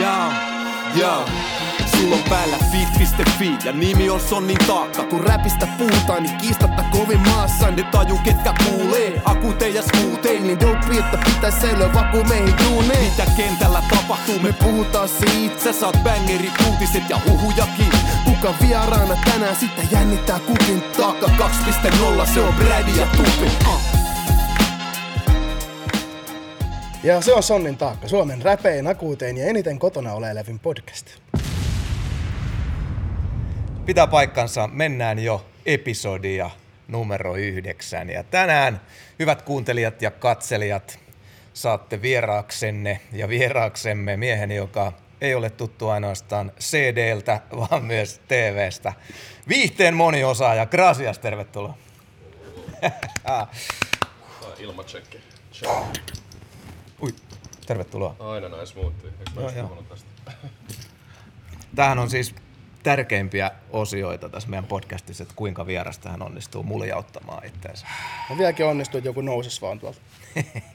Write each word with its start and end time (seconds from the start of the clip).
Jaa, 0.00 0.32
jaa. 0.94 1.28
Sulla 1.90 2.16
on 2.16 2.22
päällä 2.28 2.56
fit.fi 2.72 3.56
ja 3.64 3.72
nimi 3.72 4.10
on 4.10 4.20
Sonnin 4.20 4.58
taakka. 4.66 5.02
Kun 5.02 5.20
räpistä 5.20 5.68
puhutaan, 5.78 6.22
niin 6.22 6.36
kiistatta 6.36 6.82
kovin 6.90 7.20
maassa. 7.20 7.70
Ne 7.70 7.82
taju 7.82 8.18
ketkä 8.24 8.54
kuulee, 8.64 9.22
akute 9.24 9.68
ja 9.68 9.82
skuutee. 9.82 10.40
Niin 10.40 10.60
dope, 10.60 10.98
että 10.98 11.18
pitäis 11.24 11.54
säilyä 11.60 11.94
vaku 11.94 12.24
meihin 12.24 12.54
duuneen. 12.64 13.04
Mitä 13.10 13.26
kentällä 13.36 13.82
tapahtuu, 13.90 14.38
me 14.42 14.52
puhutaan 14.52 15.08
siitä, 15.08 15.62
Sä 15.64 15.72
saat 15.72 15.96
bangerit, 16.04 16.52
uutiset 16.70 17.10
ja 17.10 17.20
huhujakin. 17.28 17.92
kuka 18.24 18.54
vieraana 18.62 19.16
tänään 19.24 19.56
sitten 19.56 19.88
jännittää 19.90 20.38
kukin 20.38 20.82
Taakka 20.82 21.26
2.0, 21.26 22.26
se 22.34 22.40
on 22.40 22.54
Brady 22.54 22.90
ja 23.00 23.06
Tupi. 23.06 23.50
Uh. 23.66 23.91
Ja 27.02 27.20
se 27.20 27.34
on 27.34 27.42
Sonnin 27.42 27.76
taakka, 27.76 28.08
Suomen 28.08 28.42
räpein, 28.42 28.86
akuutein 28.86 29.36
ja 29.36 29.46
eniten 29.46 29.78
kotona 29.78 30.12
olevin 30.12 30.58
podcast. 30.58 31.06
Pitää 33.86 34.06
paikkansa, 34.06 34.68
mennään 34.72 35.18
jo 35.18 35.46
episodia 35.66 36.50
numero 36.88 37.36
yhdeksän. 37.36 38.10
Ja 38.10 38.22
tänään, 38.22 38.80
hyvät 39.18 39.42
kuuntelijat 39.42 40.02
ja 40.02 40.10
katselijat, 40.10 40.98
saatte 41.54 42.02
vieraaksenne 42.02 43.00
ja 43.12 43.28
vieraaksemme 43.28 44.16
miehen, 44.16 44.52
joka 44.52 44.92
ei 45.20 45.34
ole 45.34 45.50
tuttu 45.50 45.88
ainoastaan 45.88 46.52
CDltä, 46.60 47.40
vaan 47.56 47.84
myös 47.84 48.20
TVstä. 48.28 48.92
Viihteen 49.48 49.94
moniosaaja, 49.94 50.66
Grasias, 50.66 51.18
tervetuloa. 51.18 51.78
Ilmatsekki. 54.58 55.20
Check. 55.52 56.21
Tervetuloa. 57.72 58.16
Aina 58.18 58.48
näin 58.48 58.66
smoothie. 58.66 59.10
Eikö 59.18 59.30
mä 59.34 59.40
Joo, 59.40 59.50
joo. 59.50 59.84
tästä? 59.88 60.32
Tämähän 61.74 61.98
on 61.98 62.10
siis 62.10 62.34
tärkeimpiä 62.82 63.50
osioita 63.70 64.28
tässä 64.28 64.48
meidän 64.48 64.64
podcastissa, 64.64 65.22
että 65.22 65.34
kuinka 65.36 65.66
vierasta 65.66 66.08
hän 66.10 66.22
onnistuu 66.22 66.62
muljauttamaan 66.62 67.46
itseensä. 67.46 67.86
Ja 68.30 68.38
vieläkin 68.38 68.66
onnistuu, 68.66 68.98
että 68.98 69.08
joku 69.08 69.20
nousis 69.20 69.62
vaan 69.62 69.80
tuolta. 69.80 70.00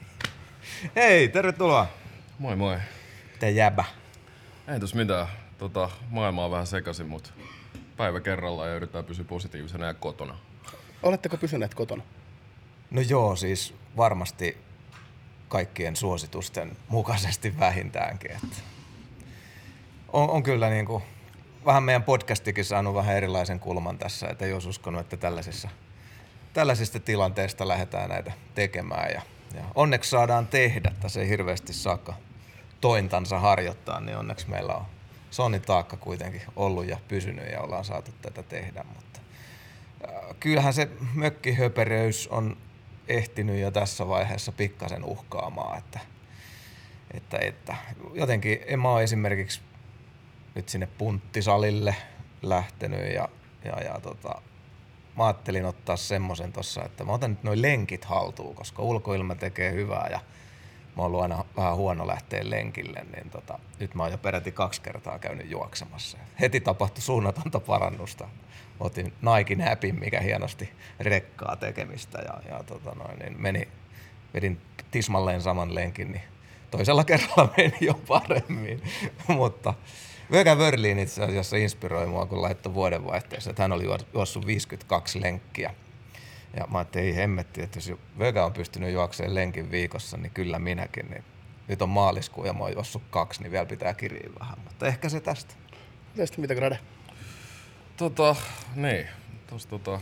Hei, 0.96 1.28
tervetuloa. 1.28 1.86
Moi 2.38 2.56
moi. 2.56 2.76
Te 3.38 3.50
jäbä. 3.50 3.84
Ei 4.68 4.80
tos 4.80 4.94
mitään. 4.94 5.26
Tota, 5.58 5.90
maailma 6.10 6.44
on 6.44 6.50
vähän 6.50 6.66
sekaisin, 6.66 7.08
mutta 7.08 7.30
päivä 7.96 8.20
kerrallaan 8.20 8.68
ja 8.68 8.74
yritetään 8.74 9.04
pysyä 9.04 9.24
positiivisena 9.24 9.86
ja 9.86 9.94
kotona. 9.94 10.38
Oletteko 11.02 11.36
pysyneet 11.36 11.74
kotona? 11.74 12.02
No 12.90 13.00
joo, 13.00 13.36
siis 13.36 13.74
varmasti 13.96 14.67
kaikkien 15.48 15.96
suositusten 15.96 16.76
mukaisesti 16.88 17.58
vähintäänkin. 17.58 18.30
Että 18.30 18.56
on, 20.12 20.30
on 20.30 20.42
kyllä 20.42 20.70
niin 20.70 20.86
kuin, 20.86 21.02
vähän 21.66 21.82
meidän 21.82 22.02
podcastikin 22.02 22.64
saanut 22.64 22.94
vähän 22.94 23.16
erilaisen 23.16 23.60
kulman 23.60 23.98
tässä, 23.98 24.28
että 24.28 24.44
olisi 24.44 24.68
uskonut, 24.68 25.00
että 25.00 25.16
tällaisissa, 25.16 25.68
tällaisista 26.52 27.00
tilanteista 27.00 27.68
lähdetään 27.68 28.08
näitä 28.08 28.32
tekemään. 28.54 29.10
Ja, 29.10 29.22
ja 29.54 29.64
onneksi 29.74 30.10
saadaan 30.10 30.46
tehdä, 30.46 30.92
tässä 31.00 31.20
ei 31.20 31.28
hirveästi 31.28 31.72
saakka 31.72 32.14
tointansa 32.80 33.38
harjoittaa, 33.38 34.00
niin 34.00 34.16
onneksi 34.16 34.50
meillä 34.50 34.74
on 34.74 34.84
Sonni 35.30 35.60
taakka 35.60 35.96
kuitenkin 35.96 36.42
ollut 36.56 36.86
ja 36.86 36.96
pysynyt 37.08 37.52
ja 37.52 37.60
ollaan 37.60 37.84
saatu 37.84 38.10
tätä 38.22 38.42
tehdä, 38.42 38.84
mutta 38.94 39.08
Äh, 40.04 40.36
kyllähän 40.40 40.74
se 40.74 40.88
mökkihöperöys 41.14 42.28
on 42.28 42.56
ehtinyt 43.08 43.60
jo 43.60 43.70
tässä 43.70 44.08
vaiheessa 44.08 44.52
pikkasen 44.52 45.04
uhkaamaan, 45.04 45.78
että, 45.78 46.00
että, 47.14 47.38
että 47.38 47.76
jotenkin 48.14 48.58
en 48.66 48.80
mä 48.80 48.92
ole 48.92 49.02
esimerkiksi 49.02 49.60
nyt 50.54 50.68
sinne 50.68 50.88
punttisalille 50.98 51.96
lähtenyt 52.42 53.12
ja, 53.12 53.28
ja, 53.64 53.82
ja 53.82 54.00
tota, 54.02 54.42
mä 55.16 55.26
ajattelin 55.26 55.64
ottaa 55.64 55.96
semmoisen 55.96 56.52
tossa, 56.52 56.84
että 56.84 57.04
mä 57.04 57.12
otan 57.12 57.30
nyt 57.30 57.42
noin 57.42 57.62
lenkit 57.62 58.04
haltuun, 58.04 58.54
koska 58.54 58.82
ulkoilma 58.82 59.34
tekee 59.34 59.72
hyvää 59.72 60.08
ja 60.10 60.20
mä 60.96 61.02
oon 61.02 61.06
ollut 61.06 61.22
aina 61.22 61.44
vähän 61.56 61.76
huono 61.76 62.06
lähteä 62.06 62.50
lenkille, 62.50 63.06
niin 63.16 63.30
tota, 63.30 63.58
nyt 63.80 63.94
mä 63.94 64.02
oon 64.02 64.12
jo 64.12 64.18
peräti 64.18 64.52
kaksi 64.52 64.80
kertaa 64.80 65.18
käynyt 65.18 65.50
juoksemassa. 65.50 66.18
Heti 66.40 66.60
tapahtui 66.60 67.02
suunnatonta 67.02 67.60
parannusta. 67.60 68.28
Otin 68.80 69.12
Naikin 69.22 69.60
häpin, 69.60 70.00
mikä 70.00 70.20
hienosti 70.20 70.72
rekkaa 71.00 71.56
tekemistä 71.56 72.18
ja, 72.18 72.52
ja 72.52 72.62
tota 72.62 72.90
noin, 72.94 73.18
niin 73.18 73.42
meni, 73.42 73.68
vedin 74.34 74.60
tismalleen 74.90 75.42
saman 75.42 75.74
lenkin, 75.74 76.12
niin 76.12 76.22
toisella 76.70 77.04
kerralla 77.04 77.52
meni 77.56 77.76
jo 77.80 77.94
paremmin. 78.08 78.82
Mutta 79.28 79.74
Vökä 80.30 80.54
Wörlin 80.54 80.98
itse 80.98 81.24
asiassa 81.24 81.56
inspiroi 81.56 82.06
mua, 82.06 82.26
kun 82.26 82.42
laittoi 82.42 82.74
vuodenvaihteessa, 82.74 83.50
että 83.50 83.62
hän 83.62 83.72
oli 83.72 83.84
juo- 83.84 84.06
juossut 84.14 84.46
52 84.46 85.22
lenkkiä. 85.22 85.74
Ja 86.56 86.66
mä 86.70 86.78
ajattelin, 86.78 87.06
ei 87.06 87.16
hemmetti, 87.16 87.62
että 87.62 87.78
jos 87.78 87.92
Vökä 88.18 88.44
on 88.44 88.52
pystynyt 88.52 88.92
juokseen 88.92 89.34
lenkin 89.34 89.70
viikossa, 89.70 90.16
niin 90.16 90.30
kyllä 90.30 90.58
minäkin. 90.58 91.10
Niin 91.10 91.24
nyt 91.68 91.82
on 91.82 91.88
maaliskuu 91.88 92.44
ja 92.44 92.52
mä 92.52 92.58
oon 92.58 92.72
juossut 92.72 93.02
kaksi, 93.10 93.42
niin 93.42 93.52
vielä 93.52 93.66
pitää 93.66 93.94
kiriä 93.94 94.30
vähän. 94.40 94.58
Mutta 94.64 94.86
ehkä 94.86 95.08
se 95.08 95.20
tästä. 95.20 95.54
Mitäs 96.14 96.38
mitä 96.38 96.54
Grade? 96.54 96.78
Tota, 97.98 98.36
niin. 98.74 99.06
Tos 99.46 99.66
tota, 99.66 100.00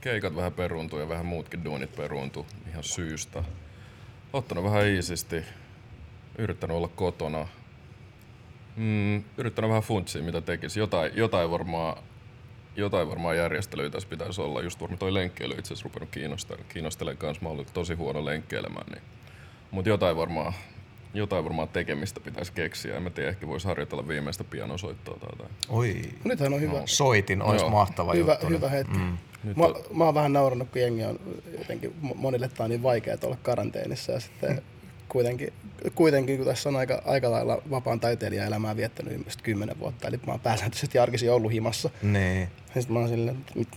keikat 0.00 0.36
vähän 0.36 0.52
peruuntuu 0.52 0.98
ja 0.98 1.08
vähän 1.08 1.26
muutkin 1.26 1.64
duunit 1.64 1.96
peruuntuu 1.96 2.46
ihan 2.68 2.84
syystä. 2.84 3.44
Ottanut 4.32 4.64
vähän 4.64 4.86
iisisti. 4.86 5.42
Yrittänyt 6.38 6.76
olla 6.76 6.88
kotona. 6.88 7.48
Mm, 8.76 9.24
yrittänyt 9.36 9.68
vähän 9.68 9.82
funtsia, 9.82 10.22
mitä 10.22 10.40
tekisi. 10.40 10.80
Jotain, 10.80 11.12
jotain 11.14 11.50
varmaan 11.50 11.96
jotain 12.76 13.08
varmaan 13.08 13.36
järjestelyitä 13.36 13.92
tässä 13.92 14.08
pitäisi 14.08 14.40
olla. 14.40 14.62
Just 14.62 14.80
varmaan 14.80 14.98
toi 14.98 15.14
lenkkeily 15.14 15.54
itse 15.54 15.74
asiassa 15.74 15.84
rupenut 15.84 16.10
kiinnostelemaan. 16.10 16.68
Kiinnostelemaan 16.68 17.18
kanssa. 17.18 17.42
Mä 17.42 17.48
ollut 17.48 17.72
tosi 17.72 17.94
huono 17.94 18.24
lenkkeilemään. 18.24 18.86
Niin. 18.86 19.02
Mutta 19.70 19.88
jotain 19.88 20.16
varmaan, 20.16 20.52
jotain 21.14 21.44
varmaan 21.44 21.68
tekemistä 21.68 22.20
pitäisi 22.20 22.52
keksiä. 22.52 22.96
En 22.96 23.02
mä 23.02 23.10
tiedä, 23.10 23.28
ehkä 23.28 23.46
voisi 23.46 23.66
harjoitella 23.66 24.08
viimeistä 24.08 24.44
pianosoittoa 24.44 25.16
tai 25.20 25.28
jotain. 25.32 25.50
Oi, 25.68 26.02
Nythän 26.24 26.54
on 26.54 26.60
hyvä, 26.60 26.82
soitin, 26.84 27.42
olisi 27.42 27.64
Joo. 27.64 27.70
mahtava 27.70 28.12
hyvä, 28.14 28.32
juttu. 28.32 28.46
hyvä 28.46 28.68
hetki. 28.68 28.98
Mm. 28.98 29.18
Nyt 29.44 29.56
Mä, 29.56 29.64
on- 29.64 29.74
mä 29.94 30.04
oon 30.04 30.14
vähän 30.14 30.32
naurannut, 30.32 30.68
kun 30.70 30.80
jengi 30.80 31.04
on 31.04 31.18
jotenkin, 31.58 31.94
mo- 32.02 32.14
monille 32.14 32.48
tää 32.48 32.64
on 32.64 32.70
niin 32.70 32.82
vaikea 32.82 33.16
olla 33.24 33.36
karanteenissa 33.42 34.12
ja 34.12 34.20
sitten 34.20 34.62
kuitenkin, 35.08 35.52
kuitenkin 35.94 36.36
kun 36.36 36.46
tässä 36.46 36.68
on 36.68 36.76
aika, 36.76 37.02
aika 37.04 37.30
lailla 37.30 37.62
vapaan 37.70 38.00
taiteilijaelämää 38.00 38.76
viettänyt 38.76 39.12
ilmeisesti 39.12 39.42
kymmenen 39.42 39.78
vuotta, 39.78 40.08
eli 40.08 40.16
mä 40.26 40.32
oon 40.32 40.40
pääsääntöisesti 40.40 40.98
arkisin 40.98 41.32
ollut 41.32 41.52
himassa. 41.52 41.90
Niin. 42.02 42.40
Ja 42.74 42.80
sitten 42.80 42.92
mä 42.92 42.98
oon 43.00 43.08
silleen, 43.08 43.36
että 43.36 43.52
mit, 43.54 43.68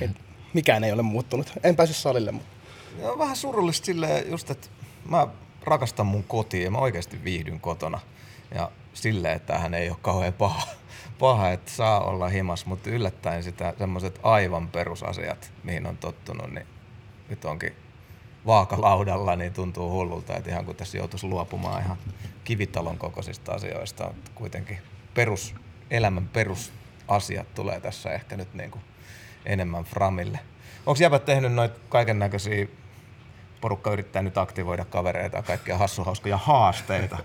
et, 0.00 0.10
mikään 0.54 0.84
ei 0.84 0.92
ole 0.92 1.02
muuttunut. 1.02 1.52
En 1.64 1.76
päässyt 1.76 1.96
salille, 1.96 2.32
mutta 2.32 2.48
Ja 3.02 3.10
on 3.12 3.18
vähän 3.18 3.36
surullista 3.36 3.86
silleen 3.86 4.30
just, 4.30 4.50
että 4.50 4.68
mä 5.08 5.26
rakastan 5.64 6.06
mun 6.06 6.24
kotia 6.24 6.64
ja 6.64 6.70
mä 6.70 6.78
oikeasti 6.78 7.24
viihdyn 7.24 7.60
kotona. 7.60 8.00
Ja 8.54 8.70
silleen, 8.94 9.36
että 9.36 9.58
hän 9.58 9.74
ei 9.74 9.90
ole 9.90 9.96
kauhean 10.02 10.32
paha, 10.32 10.62
paha 11.18 11.50
että 11.50 11.70
saa 11.70 12.00
olla 12.00 12.28
himas, 12.28 12.66
mutta 12.66 12.90
yllättäen 12.90 13.42
sitä 13.42 13.74
semmoiset 13.78 14.20
aivan 14.22 14.68
perusasiat, 14.68 15.52
mihin 15.64 15.86
on 15.86 15.96
tottunut, 15.96 16.50
niin 16.50 16.66
nyt 17.28 17.44
onkin 17.44 17.74
vaakalaudalla, 18.46 19.36
niin 19.36 19.52
tuntuu 19.52 19.90
hullulta, 19.90 20.36
että 20.36 20.50
ihan 20.50 20.64
kun 20.64 20.76
tässä 20.76 20.98
joutuisi 20.98 21.26
luopumaan 21.26 21.82
ihan 21.82 21.96
kivitalon 22.44 22.98
kokoisista 22.98 23.52
asioista, 23.52 24.04
mutta 24.04 24.30
kuitenkin 24.34 24.78
perus, 25.14 25.54
elämän 25.90 26.28
perusasiat 26.28 27.54
tulee 27.54 27.80
tässä 27.80 28.12
ehkä 28.12 28.36
nyt 28.36 28.54
niin 28.54 28.70
kuin 28.70 28.84
enemmän 29.46 29.84
framille. 29.84 30.38
Onko 30.86 31.02
jäbät 31.02 31.24
tehnyt 31.24 31.52
noita 31.52 31.80
kaiken 31.88 32.18
näköisiä, 32.18 32.66
porukka 33.64 33.92
yrittää 33.92 34.22
nyt 34.22 34.38
aktivoida 34.38 34.84
kavereita 34.84 35.36
ja 35.36 35.42
kaikkia 35.42 35.78
hassuhauskoja 35.78 36.36
haasteita. 36.36 37.18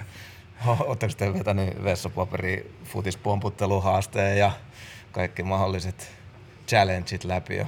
Oletteko 0.80 1.14
te 1.18 1.34
vetänyt 1.34 1.84
vessapaperi 1.84 2.72
futispomputtelu-haasteen 2.84 4.38
ja 4.38 4.52
kaikki 5.12 5.44
mahdolliset 5.44 6.12
challengeit 6.68 7.24
läpi 7.24 7.58
jo? 7.58 7.66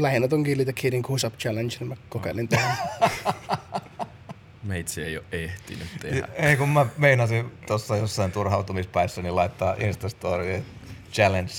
lähinnä 0.00 0.28
ton 0.28 0.44
Kill 0.44 0.64
the 0.64 0.72
Kidin 0.72 1.00
Goose 1.00 1.26
Up 1.26 1.34
Challenge, 1.38 1.74
niin 1.80 1.88
mä 1.88 1.96
kokeilin 2.08 2.48
tehdä. 2.48 2.76
Meitsi 4.62 5.02
ei 5.02 5.16
ole 5.16 5.24
ehtinyt 5.32 5.88
tehdä. 6.00 6.28
Ei 6.34 6.56
kun 6.56 6.68
mä 6.68 6.86
meinasin 6.96 7.52
tuossa 7.66 7.96
jossain 7.96 8.32
turhautumispäissä 8.32 9.22
niin 9.22 9.36
laittaa 9.36 9.74
Instastory 9.78 10.64
challenge 11.12 11.52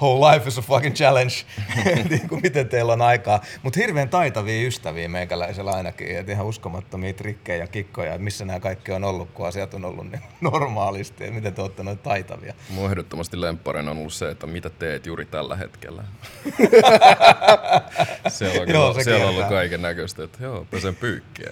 whole 0.00 0.30
life 0.30 0.48
is 0.48 0.58
a 0.58 0.62
fucking 0.62 0.94
challenge, 0.94 1.34
niin 2.10 2.28
kuin 2.28 2.42
miten 2.42 2.68
teillä 2.68 2.92
on 2.92 3.02
aikaa. 3.02 3.40
Mutta 3.62 3.80
hirveän 3.80 4.08
taitavia 4.08 4.66
ystäviä 4.66 5.08
meikäläisellä 5.08 5.70
ainakin, 5.70 6.16
että 6.16 6.32
ihan 6.32 6.46
uskomattomia 6.46 7.12
trikkejä 7.12 7.58
ja 7.58 7.66
kikkoja, 7.66 8.12
että 8.12 8.24
missä 8.24 8.44
nämä 8.44 8.60
kaikki 8.60 8.92
on 8.92 9.04
ollut, 9.04 9.30
kun 9.30 9.46
asiat 9.46 9.74
on 9.74 9.84
ollut 9.84 10.10
niin 10.10 10.22
normaalisti, 10.40 11.24
ja 11.24 11.32
miten 11.32 11.54
te 11.54 11.62
olette 11.62 11.82
noin 11.82 11.98
taitavia. 11.98 12.54
Mun 12.68 12.90
ehdottomasti 12.90 13.40
lempparina 13.40 13.90
on 13.90 13.98
ollut 13.98 14.12
se, 14.12 14.30
että 14.30 14.46
mitä 14.46 14.70
teet 14.70 15.06
juuri 15.06 15.24
tällä 15.24 15.56
hetkellä. 15.56 16.04
siellä 18.28 18.62
on, 18.62 18.68
Joo, 18.68 18.94
se 18.94 19.02
siellä 19.02 19.24
on 19.24 19.30
ollut 19.30 19.48
kaiken 19.48 19.82
näköistä, 19.82 20.24
että 20.24 20.38
joo, 20.40 20.66
pesen 20.70 20.94
pyykkiä. 20.94 21.50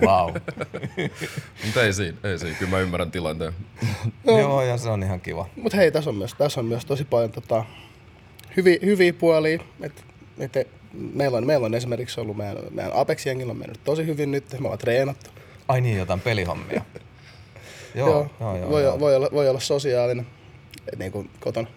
Wow. 0.00 0.34
Mutta 1.64 1.82
ei 1.82 1.92
siinä, 1.92 2.18
ei 2.24 2.38
siinä, 2.38 2.56
kyllä 2.58 2.70
mä 2.70 2.78
ymmärrän 2.78 3.10
tilanteen. 3.10 3.52
Joo, 4.24 4.62
ja 4.62 4.76
se 4.76 4.88
on 4.88 5.02
ihan 5.02 5.20
kiva. 5.20 5.46
Mutta 5.56 5.76
hei, 5.76 5.92
tässä 5.92 6.10
on 6.10 6.16
myös, 6.16 6.34
tässä 6.34 6.60
on 6.60 6.66
myös 6.66 6.84
tosi 6.84 7.04
paljon 7.04 7.32
tota, 7.32 7.64
hyviä, 8.56 8.78
hyviä 8.82 9.12
puolia. 9.12 9.58
Et, 9.82 10.04
et, 10.38 10.68
meillä, 11.14 11.38
on, 11.38 11.46
meillä 11.46 11.66
on 11.66 11.74
esimerkiksi 11.74 12.20
ollut 12.20 12.36
meidän, 12.36 12.56
meidän 12.70 12.92
Apex-jengillä 12.92 13.50
on 13.50 13.58
mennyt 13.58 13.80
tosi 13.84 14.06
hyvin 14.06 14.30
nyt. 14.30 14.52
Me 14.52 14.58
ollaan 14.58 14.78
treenattu. 14.78 15.30
Ai 15.68 15.80
niin, 15.80 15.98
jotain 15.98 16.20
pelihommia. 16.20 16.82
joo, 17.94 18.08
joo, 18.08 18.30
joo, 18.40 18.56
joo, 18.56 18.70
voi, 18.70 18.82
joo. 18.82 19.00
Voi, 19.00 19.16
olla, 19.16 19.28
voi 19.32 19.48
olla 19.48 19.60
sosiaalinen 19.60 20.26
et 20.92 20.98
niin 20.98 21.12
kuin 21.12 21.30
kotona. 21.40 21.68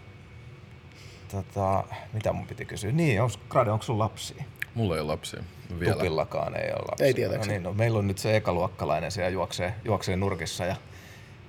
Tota, 1.32 1.84
mitä 2.14 2.34
mun 2.34 2.48
piti 2.48 2.66
kysyä? 2.66 2.92
Niin, 2.92 3.22
onks, 3.22 3.40
Grade, 3.50 3.72
onko 3.72 3.86
sun 3.86 4.00
lapsia? 4.00 4.44
Mulla 4.76 4.96
ei 4.96 5.02
ole 5.02 5.08
lapsia 5.08 5.44
vielä. 5.80 5.94
Tupillakaan 5.94 6.56
ei 6.56 6.72
ole 6.72 6.86
lapsia. 6.90 7.08
Ei 7.08 7.14
tietääkseni. 7.14 7.54
No 7.54 7.60
niin, 7.60 7.64
no, 7.64 7.74
meillä 7.74 8.00
on 8.00 8.08
nyt 8.08 8.18
se 8.18 8.36
ekaluokkalainen 8.36 9.12
siellä 9.12 9.30
juoksee, 9.30 9.74
juoksee 9.86 10.16
nurkissa 10.16 10.66
ja 10.66 10.76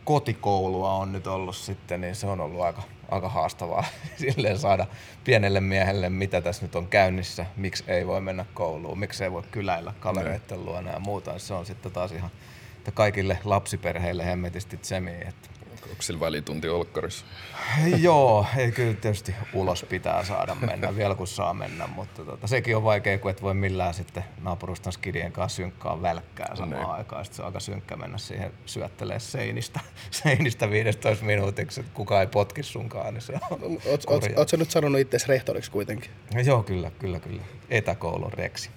kotikoulua 0.04 0.92
on 0.92 1.12
nyt 1.12 1.26
ollut 1.26 1.56
sitten, 1.56 2.00
niin 2.00 2.14
se 2.14 2.26
on 2.26 2.40
ollut 2.40 2.60
aika, 2.60 2.82
aika 3.10 3.28
haastavaa 3.28 3.84
silleen 4.16 4.58
saada 4.58 4.86
pienelle 5.24 5.60
miehelle, 5.60 6.08
mitä 6.08 6.40
tässä 6.40 6.62
nyt 6.62 6.76
on 6.76 6.86
käynnissä, 6.86 7.46
miksi 7.56 7.84
ei 7.86 8.06
voi 8.06 8.20
mennä 8.20 8.44
kouluun, 8.54 8.98
miksi 8.98 9.24
ei 9.24 9.32
voi 9.32 9.42
kyläillä 9.50 9.94
kavereiden 10.00 10.64
luona 10.64 10.90
ja 10.90 11.00
muuta. 11.00 11.38
Se 11.38 11.54
on 11.54 11.66
sitten 11.66 11.92
taas 11.92 12.12
ihan 12.12 12.30
että 12.84 12.92
kaikille 12.92 13.38
lapsiperheille 13.44 14.24
hemmetisti 14.24 14.76
tsemiin, 14.76 15.28
että 15.28 15.48
Onko 15.94 16.02
sillä 16.02 16.20
välitunti 16.20 16.69
olkkarissa? 16.69 17.25
Joo, 17.99 18.46
ei 18.56 18.73
kyllä 18.73 18.94
tietysti 18.94 19.35
ulos 19.52 19.87
pitää 19.88 20.25
saada 20.25 20.55
mennä, 20.55 20.96
vielä 20.96 21.14
kun 21.14 21.26
saa 21.26 21.55
mennä, 21.55 21.87
mutta 21.87 22.25
tota, 22.25 22.46
sekin 22.46 22.76
on 22.76 22.85
vaikea, 22.85 23.19
kun 23.19 23.31
et 23.31 23.43
voi 23.43 23.55
millään 23.55 23.94
sitten 23.94 24.25
naapurustan 24.41 24.93
skidien 24.93 25.32
kanssa 25.32 25.56
synkkaa 25.56 26.02
välkkää 26.02 26.56
samaan 26.56 26.81
Niin. 26.82 26.91
aikaan. 26.91 27.25
Sitten 27.25 27.37
se 27.37 27.43
on 27.43 27.46
aika 27.46 27.61
synkkä 27.61 27.96
mennä 27.96 28.19
siihen 28.19 28.52
syöttelee 28.67 29.19
seinistä, 29.20 29.81
seinistä 30.23 30.70
15 30.70 31.25
minuutiksi, 31.25 31.81
että 31.81 31.93
kukaan 31.94 32.20
ei 32.20 32.26
potki 32.26 32.62
sunkaan, 32.62 33.14
niin 33.14 33.23
se 33.23 33.32
on 33.50 33.62
Oot, 33.62 33.87
oot, 33.87 34.05
kurjaa. 34.06 34.38
oot 34.38 34.49
sä 34.49 34.56
nyt 34.56 34.70
sanonut 34.70 35.00
itse 35.00 35.19
rehtoriksi 35.29 35.70
kuitenkin? 35.70 36.11
Joo, 36.44 36.62
kyllä, 36.62 36.91
kyllä, 36.99 37.20
kyllä. 37.20 37.43
Etäkoulun 37.70 38.32
reksi. 38.32 38.70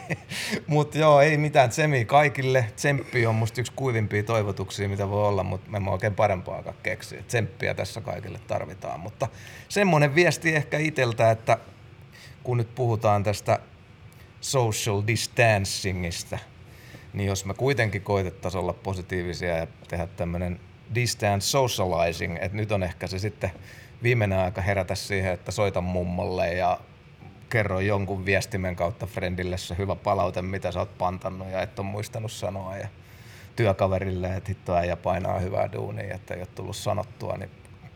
mutta 0.66 0.98
joo, 0.98 1.20
ei 1.20 1.36
mitään 1.36 1.70
tsemi 1.70 2.04
kaikille. 2.04 2.66
Tsemppi 2.76 3.26
on 3.26 3.34
musta 3.34 3.60
yksi 3.60 3.72
kuivimpia 3.76 4.22
toivotuksia, 4.22 4.88
mitä 4.88 5.08
voi 5.08 5.28
olla, 5.28 5.42
mutta 5.42 5.70
me 5.70 5.76
emme 5.76 5.90
oikein 5.90 6.14
parempaakaan 6.14 6.76
keksiä. 6.82 7.22
Tsemppiä 7.22 7.74
tässä 7.74 8.00
kaikille 8.00 8.40
tarvitaan. 8.46 9.00
Mutta 9.00 9.28
semmoinen 9.68 10.14
viesti 10.14 10.54
ehkä 10.54 10.78
iteltä, 10.78 11.30
että 11.30 11.58
kun 12.42 12.56
nyt 12.56 12.74
puhutaan 12.74 13.22
tästä 13.22 13.58
social 14.40 15.02
distancingista, 15.06 16.38
niin 17.12 17.26
jos 17.26 17.44
me 17.44 17.54
kuitenkin 17.54 18.02
koitettaisiin 18.02 18.60
olla 18.60 18.72
positiivisia 18.72 19.56
ja 19.56 19.66
tehdä 19.88 20.06
tämmöinen 20.06 20.60
distance 20.94 21.46
socializing, 21.46 22.36
että 22.40 22.56
nyt 22.56 22.72
on 22.72 22.82
ehkä 22.82 23.06
se 23.06 23.18
sitten 23.18 23.50
viimeinen 24.02 24.38
aika 24.38 24.60
herätä 24.60 24.94
siihen, 24.94 25.32
että 25.32 25.50
soita 25.50 25.80
mummolle 25.80 26.54
ja 26.54 26.80
kerro 27.52 27.80
jonkun 27.80 28.24
viestimen 28.26 28.76
kautta 28.76 29.06
friendille 29.06 29.58
se 29.58 29.74
hyvä 29.78 29.96
palaute, 29.96 30.42
mitä 30.42 30.72
sä 30.72 30.78
oot 30.78 30.98
pantannut 30.98 31.48
ja 31.50 31.62
et 31.62 31.78
ole 31.78 31.86
muistanut 31.86 32.32
sanoa 32.32 32.76
ja 32.76 32.88
työkaverille, 33.56 34.36
että 34.36 34.48
hitto 34.48 34.74
äijä 34.74 34.96
painaa 34.96 35.38
hyvää 35.38 35.72
duunia, 35.72 36.14
että 36.14 36.34
ei 36.34 36.40
ole 36.40 36.48
tullut 36.54 36.76
sanottua, 36.76 37.36
niin 37.36 37.50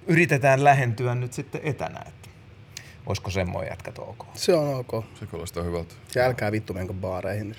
yritetään 0.07 0.65
lähentyä 0.65 1.15
nyt 1.15 1.33
sitten 1.33 1.61
etänä, 1.65 2.01
että 2.09 2.29
olisiko 3.07 3.31
semmoinen 3.31 3.71
jätkät 3.71 3.99
ok. 3.99 4.27
Se 4.35 4.55
on 4.55 4.75
ok. 4.75 5.05
Se 5.21 5.27
kuulostaa 5.27 5.63
hyvältä. 5.63 5.95
Se 6.09 6.25
älkää 6.25 6.53
vittu 6.53 6.75
menkö 6.75 6.93
baareihin 6.93 7.49
nyt. 7.49 7.59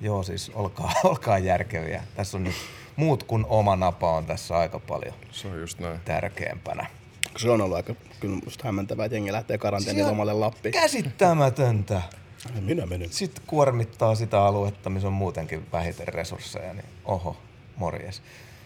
Joo, 0.00 0.22
siis 0.22 0.50
olkaa, 0.54 0.92
olkaa 1.04 1.38
järkeviä. 1.38 2.04
Tässä 2.16 2.36
on 2.36 2.44
nyt 2.44 2.54
muut 2.96 3.22
kuin 3.22 3.46
oma 3.48 3.76
napa 3.76 4.16
on 4.16 4.26
tässä 4.26 4.58
aika 4.58 4.78
paljon 4.78 5.14
Se 5.30 5.48
on 5.48 5.60
just 5.60 5.78
näin. 5.78 6.00
tärkeämpänä. 6.04 6.86
Se 7.36 7.50
on 7.50 7.60
ollut 7.60 7.76
aika 7.76 7.94
kyllä 8.20 8.38
musta 8.44 8.64
hämmentävää, 8.64 9.06
että 9.06 9.16
jengi 9.16 9.32
lähtee 9.32 9.58
karanteenin 9.58 10.06
lomalle 10.06 10.32
Lappiin. 10.32 10.72
Käsittämätöntä. 10.72 12.02
Minä 12.60 12.86
menen. 12.86 13.08
Sitten 13.12 13.44
kuormittaa 13.46 14.14
sitä 14.14 14.44
aluetta, 14.44 14.90
missä 14.90 15.08
on 15.08 15.14
muutenkin 15.14 15.66
vähiten 15.72 16.08
resursseja, 16.08 16.72
niin 16.72 16.84
oho, 17.04 17.36
morjes. 17.76 18.22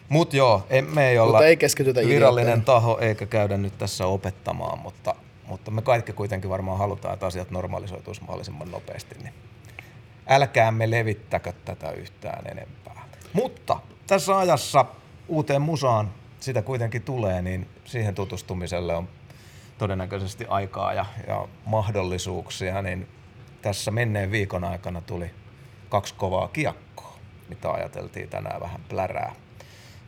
Mut 0.08 0.34
joo, 0.34 0.66
ei, 0.70 0.82
me 0.82 1.08
ei 1.08 1.18
olla 1.18 1.32
Mutta 1.32 1.46
ei 1.46 1.56
keskitytä 1.56 2.00
virallinen 2.00 2.48
idiootteihin. 2.48 2.64
taho 2.64 2.98
eikä 3.00 3.26
käydä 3.26 3.56
nyt 3.56 3.78
tässä 3.78 4.06
opettamaan, 4.06 4.78
mutta, 4.78 5.14
mutta 5.46 5.70
me 5.70 5.82
kaikki 5.82 6.12
kuitenkin 6.12 6.50
varmaan 6.50 6.78
halutaan, 6.78 7.14
että 7.14 7.26
asiat 7.26 7.50
normalisoituisi 7.50 8.20
mahdollisimman 8.20 8.70
nopeasti. 8.70 9.14
Niin 9.22 9.34
älkäämme 10.28 10.90
levittäkö 10.90 11.52
tätä 11.64 11.90
yhtään 11.90 12.46
enempää. 12.46 13.04
Mutta 13.32 13.80
tässä 14.06 14.38
ajassa 14.38 14.84
uuteen 15.28 15.62
musaan 15.62 16.10
sitä 16.40 16.62
kuitenkin 16.62 17.02
tulee, 17.02 17.42
niin 17.42 17.68
siihen 17.84 18.14
tutustumiselle 18.14 18.94
on 18.94 19.08
todennäköisesti 19.78 20.46
aikaa 20.48 20.92
ja, 20.92 21.06
ja 21.26 21.48
mahdollisuuksia, 21.64 22.82
niin 22.82 23.08
tässä 23.62 23.90
menneen 23.90 24.30
viikon 24.30 24.64
aikana 24.64 25.00
tuli 25.00 25.30
kaksi 25.88 26.14
kovaa 26.14 26.48
kiekkoa, 26.48 27.18
mitä 27.48 27.70
ajateltiin 27.70 28.28
tänään 28.28 28.60
vähän 28.60 28.80
plärää. 28.88 29.34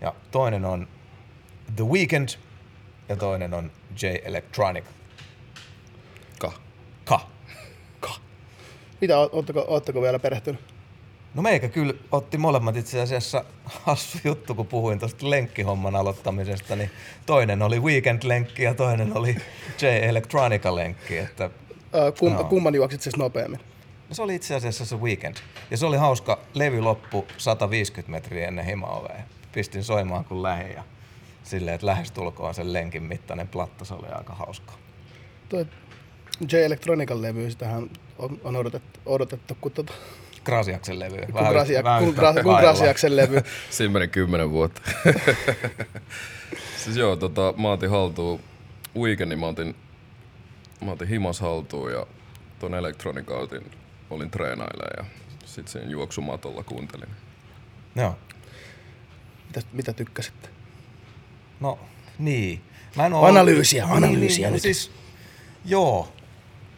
Ja 0.01 0.15
toinen 0.31 0.65
on 0.65 0.89
The 1.77 1.85
Weeknd 1.85 2.29
ja 3.09 3.17
toinen 3.17 3.55
on 3.55 3.71
J 4.03 4.07
Electronic. 4.25 4.85
Ka. 6.39 6.53
Ka. 7.05 7.21
Mitä, 9.01 9.19
o- 9.19 9.31
ootteko, 9.33 9.65
ootteko 9.69 10.03
vielä 10.03 10.19
perehtynyt? 10.19 10.70
No 11.35 11.43
meikä 11.43 11.69
kyllä 11.69 11.95
otti 12.13 12.39
molemmat 12.39 12.77
itse 12.77 13.01
asiassa 13.01 13.45
hassu 13.65 14.19
juttu, 14.25 14.55
kun 14.55 14.67
puhuin 14.67 14.99
tuosta 14.99 15.31
lenkkihomman 15.31 15.97
aloittamisesta, 15.97 16.77
niin 16.77 16.91
toinen 17.27 17.63
oli 17.63 17.79
Weekend-lenkki 17.79 18.63
ja 18.63 18.75
toinen 18.75 19.17
oli 19.17 19.37
J 19.83 19.87
Electronica-lenkki, 19.87 21.19
että 21.19 21.51
Ää, 21.93 22.13
kum, 22.13 22.33
Joo. 22.33 22.45
Kumman 22.45 22.75
juoksit 22.75 23.01
siis 23.03 23.17
nopeammin? 23.17 23.61
No 24.09 24.15
se 24.15 24.23
oli 24.23 24.35
itse 24.35 24.55
asiassa 24.55 24.85
se 24.85 24.97
weekend. 24.97 25.37
Ja 25.71 25.77
se 25.77 25.87
oli 25.87 25.97
hauska. 25.97 26.39
Levy 26.55 26.81
loppu 26.81 27.27
150 27.37 28.11
metriä 28.11 28.49
ennen 28.49 28.65
himaovea. 28.65 29.23
Pistin 29.53 29.85
soimaan 29.85 30.25
kun 30.25 30.43
lähin 30.43 30.73
ja 30.73 30.83
silleen, 31.45 31.75
että 31.75 31.87
lähestulkoon 31.87 32.55
sen 32.55 32.73
lenkin 32.73 33.03
mittainen 33.03 33.49
platta. 33.49 33.85
Se 33.85 33.95
oli 33.95 34.09
aika 34.09 34.35
hauska. 34.35 34.73
Toi 35.49 35.67
J 36.53 36.57
Electronican 36.57 37.23
levy, 37.23 37.51
sitähän 37.51 37.91
on, 38.19 38.41
on 38.45 38.57
odotettu, 38.57 39.01
odotettu 39.07 39.57
kun, 39.61 39.73
tota, 39.73 39.93
Grasiaksen 40.45 40.99
levy. 40.99 41.17
kun, 41.33 41.47
Grasia, 41.51 41.85
vähän 41.85 42.05
kun, 42.05 42.15
Gra. 42.15 42.33
Grasiaksen 42.61 43.17
levy. 43.17 43.43
Siinä 43.71 43.93
meni 43.93 44.09
kymmenen 44.09 44.51
vuotta. 44.51 44.83
siis 46.85 46.97
joo, 46.97 47.17
tota, 47.17 47.55
mä 47.57 47.73
otin 47.73 47.91
haltuun 47.91 48.41
weekendin, 48.97 49.39
mä 49.39 49.47
otin, 49.47 49.77
mä 50.85 50.91
otin 50.91 51.09
himas 51.09 51.41
haltuun 51.41 51.93
ja 51.93 52.07
ton 52.59 52.75
elektroniikan 52.75 53.39
otin, 53.39 53.71
olin 54.11 54.31
treenailemaan 54.31 54.91
ja 54.97 55.05
sit 55.45 55.69
siinä 55.69 55.91
juoksumatolla 55.91 56.63
kuuntelin. 56.63 57.09
Joo. 57.97 58.19
Mitä, 59.47 59.61
mitä 59.73 59.93
tykkäsitte? 59.93 60.49
No 61.61 61.79
niin. 62.19 62.63
Mä 62.97 63.07
en 63.07 63.15
Analyysiä, 63.15 63.85
Niin, 63.85 63.97
analyysiä 63.97 64.47
niin, 64.47 64.53
nyt. 64.53 64.63
Siis, 64.63 64.91
joo. 65.65 66.13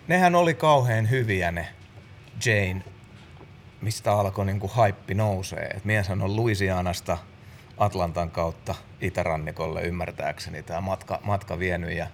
Nehän 0.09 0.35
oli 0.35 0.55
kauhean 0.55 1.11
hyviä 1.11 1.53
ne 1.53 1.69
Jane, 2.47 2.83
mistä 3.83 4.13
alkoi 4.13 4.47
niinku 4.47 4.69
haippi 4.69 5.15
nousee. 5.15 5.67
Et 5.67 5.85
mieshän 5.85 6.23
on 6.23 6.37
Louisianasta 6.37 7.19
Atlantan 7.79 8.31
kautta 8.31 8.75
itärannikolle 9.01 9.83
ymmärtääkseni 9.83 10.63
tämä 10.63 10.81
matka, 10.81 11.21
matka 11.23 11.59
vienyt 11.59 11.97
ja 11.97 12.07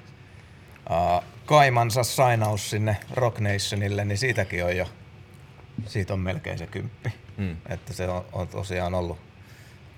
uh, 0.91 1.25
kaimansa 1.47 2.03
sainaus 2.03 2.71
sinne 2.71 2.97
Rock 3.11 3.41
Nationille, 3.41 4.05
niin 4.05 4.19
siitäkin 4.19 4.65
on 4.65 4.77
jo, 4.77 4.87
siitä 5.87 6.13
on 6.13 6.21
melkein 6.21 6.59
se 6.59 6.67
kymppi. 6.67 7.13
Mm. 7.37 7.57
Että 7.69 7.93
se 7.93 8.09
on, 8.09 8.25
on 8.33 8.49
tosiaan 8.49 8.95
ollut 8.95 9.19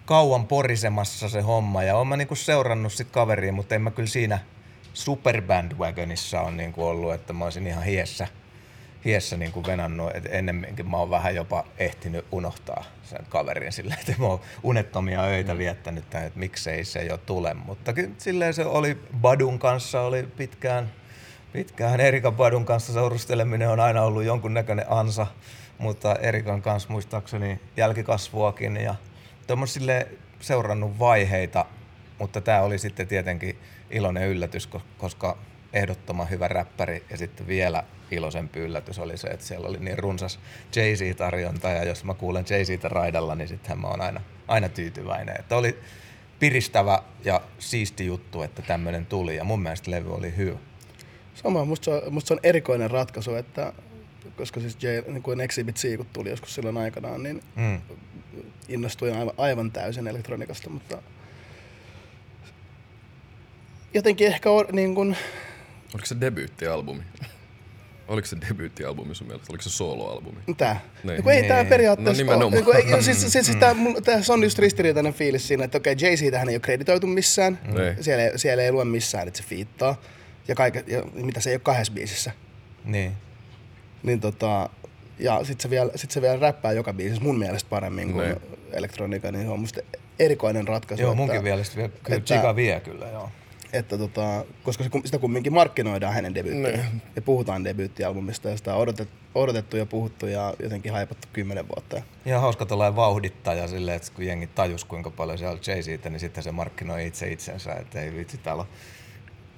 kauan 0.04 0.46
porisemassa 0.46 1.28
se 1.28 1.40
homma 1.40 1.82
ja 1.82 1.96
oon 1.96 2.06
mä 2.08 2.16
niinku 2.16 2.34
seurannut 2.34 2.92
sit 2.92 3.10
kaveria, 3.10 3.52
mutta 3.52 3.74
en 3.74 3.82
mä 3.82 3.90
kyllä 3.90 4.08
siinä 4.08 4.38
superbandwagonissa 4.94 6.40
on 6.40 6.56
niinku 6.56 6.86
ollut, 6.86 7.14
että 7.14 7.32
mä 7.32 7.44
olisin 7.44 7.66
ihan 7.66 7.84
hiessä, 7.84 8.28
hiessä 9.04 9.36
niinku 9.36 9.64
venannut, 9.66 10.10
että 10.14 10.28
ennemminkin 10.28 10.90
mä 10.90 10.96
oon 10.96 11.10
vähän 11.10 11.34
jopa 11.34 11.64
ehtinyt 11.78 12.24
unohtaa 12.32 12.84
sen 13.02 13.26
kaverin 13.28 13.72
silleen, 13.72 14.00
että 14.00 14.14
mä 14.18 14.26
oon 14.26 14.40
unettomia 14.62 15.22
öitä 15.22 15.58
viettänyt 15.58 16.10
tähän, 16.10 16.26
että 16.26 16.38
miksei 16.38 16.84
se 16.84 17.04
jo 17.04 17.16
tule, 17.16 17.54
mutta 17.54 17.92
kyllä 17.92 18.10
silleen 18.18 18.54
se 18.54 18.64
oli 18.64 18.98
Badun 19.20 19.58
kanssa 19.58 20.00
oli 20.00 20.22
pitkään 20.22 20.90
Pitkään 21.52 22.00
Erikan 22.00 22.34
Padun 22.34 22.64
kanssa 22.64 22.92
seurusteleminen 22.92 23.68
on 23.68 23.80
aina 23.80 24.02
ollut 24.02 24.24
jonkunnäköinen 24.24 24.84
ansa, 24.88 25.26
mutta 25.78 26.16
Erikan 26.16 26.62
kanssa 26.62 26.88
muistaakseni 26.92 27.60
jälkikasvuakin 27.76 28.76
ja 28.76 28.94
tuommoisille 29.46 30.08
seurannut 30.40 30.98
vaiheita, 30.98 31.64
mutta 32.18 32.40
tämä 32.40 32.60
oli 32.60 32.78
sitten 32.78 33.08
tietenkin 33.08 33.58
iloinen 33.90 34.28
yllätys, 34.28 34.68
koska 34.98 35.38
ehdottoman 35.72 36.30
hyvä 36.30 36.48
räppäri 36.48 37.04
ja 37.10 37.16
sitten 37.16 37.46
vielä 37.46 37.82
iloisempi 38.10 38.60
yllätys 38.60 38.98
oli 38.98 39.16
se, 39.16 39.28
että 39.28 39.46
siellä 39.46 39.68
oli 39.68 39.78
niin 39.78 39.98
runsas 39.98 40.38
Jay-Z-tarjonta 40.76 41.68
ja 41.68 41.84
jos 41.84 42.04
mä 42.04 42.14
kuulen 42.14 42.44
Jay-Ztä 42.44 42.88
raidalla, 42.88 43.34
niin 43.34 43.48
sittenhän 43.48 43.80
mä 43.80 43.88
oon 43.88 44.00
aina, 44.00 44.20
aina 44.48 44.68
tyytyväinen. 44.68 45.36
Että 45.38 45.56
oli 45.56 45.78
piristävä 46.38 47.02
ja 47.24 47.40
siisti 47.58 48.06
juttu, 48.06 48.42
että 48.42 48.62
tämmöinen 48.62 49.06
tuli 49.06 49.36
ja 49.36 49.44
mun 49.44 49.62
mielestä 49.62 49.90
levy 49.90 50.14
oli 50.14 50.36
hyvä. 50.36 50.58
Sama, 51.34 51.64
musta 51.64 51.84
se, 51.84 51.90
on, 51.90 52.14
musta 52.14 52.28
se 52.28 52.34
on 52.34 52.40
erikoinen 52.42 52.90
ratkaisu, 52.90 53.34
että 53.34 53.72
koska 54.36 54.60
siis 54.60 54.76
J, 54.82 54.86
niin 55.06 55.22
kuin 55.22 55.40
Exhibit 55.40 55.76
C, 55.76 55.96
kun 55.96 56.06
tuli 56.12 56.30
joskus 56.30 56.54
silloin 56.54 56.76
aikanaan, 56.76 57.22
niin 57.22 57.42
mm. 57.56 57.80
innostuin 58.68 59.16
aivan, 59.16 59.34
aivan 59.36 59.70
täysin 59.70 60.06
elektronikasta, 60.06 60.70
mutta 60.70 61.02
jotenkin 63.94 64.26
ehkä 64.26 64.50
on, 64.50 64.66
niin 64.72 64.94
kuin... 64.94 65.16
Oliko 65.94 66.06
se 66.06 66.20
debyyttialbumi? 66.20 67.02
Oliko 68.10 68.26
se 68.26 68.36
debyyttialbumi 68.48 69.14
sun 69.14 69.26
mielestä? 69.26 69.52
Oliko 69.52 69.62
se 69.62 69.70
soloalbumi? 69.70 70.40
Tää. 70.56 70.80
Niin. 71.04 71.24
No, 71.24 71.30
ei 71.30 71.48
tää 71.48 71.64
periaatteessa 71.64 72.24
no, 72.24 72.46
ole. 72.46 72.50
Niin, 72.84 73.02
siis, 73.02 73.20
siis, 73.20 73.32
siis 73.32 73.48
mm. 73.48 73.58
tää, 74.04 74.20
on 74.28 74.42
just 74.42 74.58
ristiriitainen 74.58 75.14
fiilis 75.14 75.48
siinä, 75.48 75.64
että 75.64 75.78
okei, 75.78 75.92
okay, 75.92 76.08
Jay-Z 76.08 76.30
tähän 76.30 76.48
ei 76.48 76.54
ole 76.54 76.60
kreditoitu 76.60 77.06
missään. 77.06 77.58
Mm. 77.66 78.02
Siellä, 78.02 78.24
ei, 78.24 78.38
siellä 78.38 78.62
ei 78.62 78.72
lue 78.72 78.84
missään, 78.84 79.28
että 79.28 79.38
se 79.38 79.44
fiittaa. 79.44 80.00
Ja, 80.48 80.54
kaike, 80.54 80.84
ja 80.86 81.02
mitä 81.12 81.40
se 81.40 81.50
ei 81.50 81.54
ole 81.54 81.60
kahdessa 81.60 81.92
biisissä. 81.92 82.32
Niin. 82.84 83.12
Niin 84.02 84.20
tota, 84.20 84.70
ja 85.18 85.44
sit 85.44 85.60
se, 85.60 85.70
vielä, 85.70 85.90
sit 85.96 86.10
se 86.10 86.22
vielä 86.22 86.40
räppää 86.40 86.72
joka 86.72 86.92
biisissä 86.92 87.22
mun 87.22 87.38
mielestä 87.38 87.70
paremmin 87.70 88.12
kuin 88.12 88.28
niin. 88.28 88.40
elektroniikka, 88.72 89.32
niin 89.32 89.44
se 89.44 89.50
on 89.50 89.60
musta 89.60 89.80
erikoinen 90.18 90.68
ratkaisu. 90.68 91.02
Joo, 91.02 91.14
munkin 91.14 91.36
että, 91.36 91.42
mielestä 91.42 91.76
vielä, 91.76 91.90
kyllä 92.02 92.18
että, 92.18 92.56
vie 92.56 92.80
kyllä, 92.80 93.06
joo 93.08 93.30
että 93.72 93.98
tota, 93.98 94.44
koska 94.62 94.84
se, 94.84 94.90
sitä 95.04 95.18
kumminkin 95.18 95.52
markkinoidaan 95.52 96.14
hänen 96.14 96.34
debyyttiä. 96.34 96.76
Ne. 96.76 96.90
Ja 97.16 97.22
puhutaan 97.22 97.64
debyyttialbumista 97.64 98.48
ja 98.48 98.56
sitä 98.56 98.74
on 98.74 98.80
odotet, 98.80 99.08
odotettu 99.34 99.76
ja 99.76 99.86
puhuttu 99.86 100.26
ja 100.26 100.54
jotenkin 100.62 100.92
haipattu 100.92 101.28
kymmenen 101.32 101.68
vuotta. 101.68 102.02
Ja 102.24 102.40
hauska 102.40 102.66
tuollainen 102.66 102.96
vauhdittaja 102.96 103.68
silleen, 103.68 103.96
että 103.96 104.12
kun 104.14 104.26
jengi 104.26 104.46
tajus 104.46 104.84
kuinka 104.84 105.10
paljon 105.10 105.38
siellä 105.38 105.52
on 105.52 105.60
jay 105.66 106.10
niin 106.10 106.20
sitten 106.20 106.44
se 106.44 106.52
markkinoi 106.52 107.06
itse 107.06 107.32
itsensä, 107.32 107.72
että 107.72 108.00
ei 108.00 108.16
vitsi 108.16 108.38
täällä 108.38 108.60
on 108.60 108.68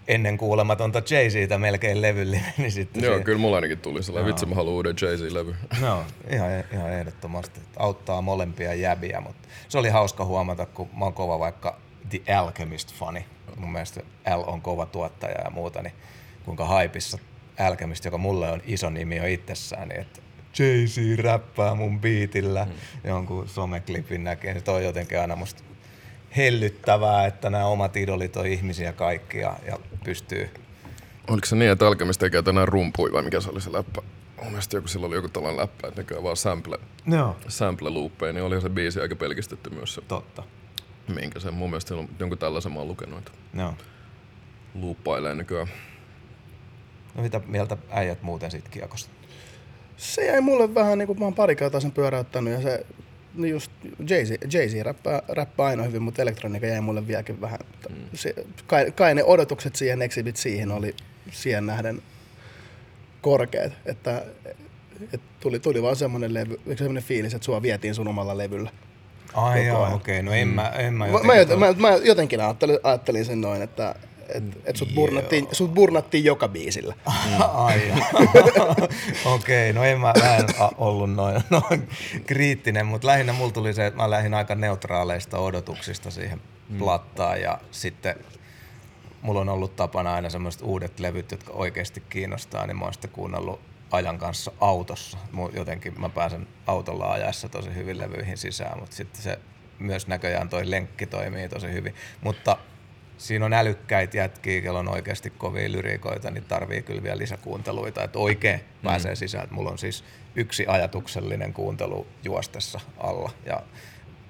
ennen 0.09 0.39
kuulematonta 0.39 1.03
jay 1.11 1.59
melkein 1.59 2.03
levyllinen. 2.03 2.53
Niin 2.59 2.73
sitten 2.73 3.05
Joo, 3.05 3.19
se... 3.19 3.25
kyllä 3.25 3.39
mulla 3.39 3.57
ainakin 3.57 3.79
tuli 3.79 4.03
sellainen, 4.03 4.29
vitsi 4.29 4.47
mä 4.47 4.55
haluan 4.55 4.75
uuden 4.75 4.95
Jay-Z-levy. 5.03 5.55
No, 5.81 6.05
ihan, 6.31 6.51
ihan 6.73 6.93
ehdottomasti. 6.93 7.61
Auttaa 7.77 8.23
molempia 8.23 8.75
jäbiä, 8.75 9.21
mutta 9.21 9.49
se 9.69 9.79
oli 9.79 9.89
hauska 9.89 10.25
huomata, 10.25 10.67
kun 10.67 10.89
mä 10.99 11.05
oon 11.05 11.15
kova 11.15 11.39
vaikka 11.39 11.79
The 12.11 12.19
Alchemist-fani. 12.19 13.25
Mun 13.63 13.73
mielestä 13.73 14.01
L 14.37 14.43
on 14.47 14.63
kova 14.63 14.87
tuottaja 14.87 15.41
ja 15.45 15.51
muuta, 15.51 15.83
niin 15.83 15.93
kuinka 16.45 16.65
haipissa 16.65 17.19
Alchemist, 17.59 18.05
joka 18.05 18.19
mulle 18.19 18.51
on 18.51 18.63
iso 18.65 18.91
nimi 18.91 19.17
jo 19.17 19.27
itsessään, 19.27 19.89
niin 19.89 20.01
että 20.01 20.21
Jay-Z 20.59 21.23
räppää 21.23 21.75
mun 21.75 22.01
biitillä, 22.01 22.65
hmm. 22.65 22.75
jonkun 23.05 23.49
someklipin 23.49 24.25
näkee, 24.25 24.55
niin 24.55 24.65
toi 24.65 24.77
on 24.77 24.85
jotenkin 24.85 25.21
aina 25.21 25.37
musta 25.37 25.63
hellyttävää, 26.37 27.27
että 27.27 27.51
nämä 27.51 27.67
omat 27.67 27.97
idolit 27.97 28.37
on 28.37 28.47
ihmisiä 28.47 28.93
kaikkia 28.93 29.55
ja 29.67 29.79
pystyy... 30.05 30.51
Oliko 31.29 31.47
se 31.47 31.57
niin, 31.57 31.71
että 31.71 31.87
Alchemist 31.87 32.21
tekee 32.21 32.43
tänään 32.43 32.69
rumpui 32.69 33.13
vai 33.13 33.23
mikä 33.23 33.41
se 33.41 33.51
oli 33.51 33.61
se 33.61 33.73
läppä? 33.73 34.03
Mun 34.43 34.51
mielestä 34.51 34.77
joku 34.77 34.89
silloin 34.89 35.11
oli 35.11 35.17
joku 35.17 35.29
tällainen 35.29 35.61
läppä, 35.61 35.89
että 35.89 36.01
nekään 36.01 36.23
vaan 36.23 36.37
sample, 36.37 36.79
no. 37.07 37.37
sample 37.49 37.91
loopeja, 37.91 38.33
niin 38.33 38.45
oli 38.45 38.61
se 38.61 38.69
biisi 38.69 39.01
aika 39.01 39.17
pelkistetty 39.17 39.71
myös 39.71 39.95
se. 39.95 40.01
Totta 40.01 40.43
minkä 41.09 41.41
se 41.41 41.51
mun 41.51 41.71
mielestä 41.71 41.95
on 41.95 42.09
jonkun 42.19 42.39
tällaisen 42.39 42.73
mä 42.73 42.79
oon 42.79 42.89
lukenut, 42.89 43.33
no. 43.53 43.75
luuppailee 44.75 45.35
nykyään. 45.35 45.69
No 47.15 47.23
mitä 47.23 47.41
mieltä 47.47 47.77
äijät 47.91 48.23
muuten 48.23 48.51
siitä 48.51 48.69
kiekosta? 48.69 49.11
Se 49.97 50.27
jäi 50.27 50.41
mulle 50.41 50.75
vähän 50.75 50.99
niin 50.99 51.07
kuin 51.07 51.19
mä 51.19 51.25
oon 51.25 51.35
pari 51.35 51.57
kertaa 51.57 51.81
sen 51.81 51.93
pyöräyttänyt 51.93 52.53
ja 52.53 52.63
se 52.63 52.87
no 53.35 53.47
just 53.47 53.73
Jay-Z, 53.99 54.53
Jay-Z 54.53 54.83
räppää, 54.83 55.23
räppää 55.29 55.67
aina 55.67 55.83
hyvin, 55.83 56.03
mutta 56.03 56.23
elektroniikka 56.23 56.67
jäi 56.67 56.81
mulle 56.81 57.07
vieläkin 57.07 57.41
vähän. 57.41 57.59
Mm. 57.89 57.97
Se, 58.15 58.35
kai, 58.67 58.91
kai, 58.91 59.15
ne 59.15 59.25
odotukset 59.25 59.77
siihen 59.77 60.03
Exhibit 60.03 60.37
siihen 60.37 60.71
oli 60.71 60.95
siihen 61.31 61.67
nähden 61.67 62.03
korkeat, 63.21 63.73
että, 63.87 64.25
että 65.13 65.27
tuli, 65.41 65.59
tuli 65.59 65.83
vaan 65.83 65.97
semmoinen, 65.97 66.35
levy, 66.35 66.61
semmoinen 66.77 67.03
fiilis, 67.03 67.35
että 67.35 67.45
sua 67.45 67.63
vietiin 67.63 67.95
sun 67.95 68.09
omalla 68.09 68.39
levyllä. 68.39 68.71
Ai 69.35 69.67
joo, 69.67 69.83
okei. 69.83 69.95
Okay. 69.95 70.23
No 70.23 70.33
en 70.33 70.49
mm. 70.49 70.55
mä, 70.55 70.69
en 70.69 70.95
mä 70.95 71.07
jotenkin... 71.07 71.59
Mä, 71.59 71.67
mä, 71.67 71.89
mä 71.89 71.97
jotenkin 71.97 72.41
ajattelin, 72.41 72.79
ajattelin 72.83 73.25
sen 73.25 73.41
noin, 73.41 73.63
että 73.63 73.95
et, 74.35 74.45
et 74.65 74.77
sut, 74.77 74.89
burnattiin, 74.95 75.49
sut 75.53 75.75
burnattiin 75.75 76.25
joka 76.25 76.49
biisillä. 76.49 76.95
Ai 77.55 77.81
Okei, 79.25 79.71
okay, 79.71 79.73
no 79.73 79.85
en 79.85 80.01
mä, 80.01 80.13
mä 80.23 80.37
en 80.37 80.47
ollut 80.79 81.15
noin, 81.15 81.43
noin 81.51 81.89
kriittinen, 82.27 82.87
mutta 82.87 83.07
lähinnä 83.07 83.33
mulla 83.33 83.53
tuli 83.53 83.75
se, 83.75 83.87
että 83.87 84.01
mä 84.03 84.11
lähdin 84.11 84.35
aika 84.35 84.55
neutraaleista 84.55 85.39
odotuksista 85.39 86.11
siihen 86.11 86.41
mm. 86.69 86.79
plattaan 86.79 87.41
ja 87.41 87.59
sitten 87.71 88.15
mulla 89.23 89.41
on 89.41 89.49
ollut 89.49 89.77
tapana 89.77 90.15
aina 90.15 90.31
semmoiset 90.31 90.63
uudet 90.63 91.01
levyt, 91.01 91.31
jotka 91.31 91.53
oikeasti 91.53 92.03
kiinnostaa, 92.09 92.67
niin 92.67 92.77
mä 92.77 92.85
oon 92.85 92.93
sitten 92.93 93.11
kuunnellut 93.11 93.61
ajan 93.93 94.19
kanssa 94.19 94.53
autossa. 94.61 95.19
Jotenkin 95.53 96.01
mä 96.01 96.09
pääsen 96.09 96.49
autolla 96.67 97.13
ajaessa 97.13 97.49
tosi 97.49 97.75
hyvin 97.75 97.99
levyihin 97.99 98.39
sisään, 98.39 98.79
mutta 98.81 98.97
sitten 98.97 99.23
se 99.23 99.39
myös 99.79 100.07
näköjään 100.07 100.49
toi 100.49 100.71
lenkki 100.71 101.07
toimii 101.07 101.49
tosi 101.49 101.73
hyvin. 101.73 101.95
Mutta 102.21 102.57
siinä 103.19 103.45
on 103.47 103.53
älykkäitä 103.53 104.17
jätkiä, 104.17 104.61
kello 104.61 104.79
on 104.79 104.89
oikeasti 104.89 105.31
kovia 105.31 105.73
lyriikoita, 105.73 106.31
niin 106.31 106.45
tarvii 106.45 106.83
kyllä 106.83 107.03
vielä 107.03 107.19
lisäkuunteluita, 107.19 108.05
että 108.05 108.19
oikein 108.19 108.61
mm. 108.61 108.83
pääsee 108.83 109.15
sisään. 109.15 109.49
Mulla 109.51 109.71
on 109.71 109.79
siis 109.79 110.05
yksi 110.35 110.67
ajatuksellinen 110.67 111.53
kuuntelu 111.53 112.07
juostessa 112.25 112.81
alla 112.99 113.31
ja 113.47 113.63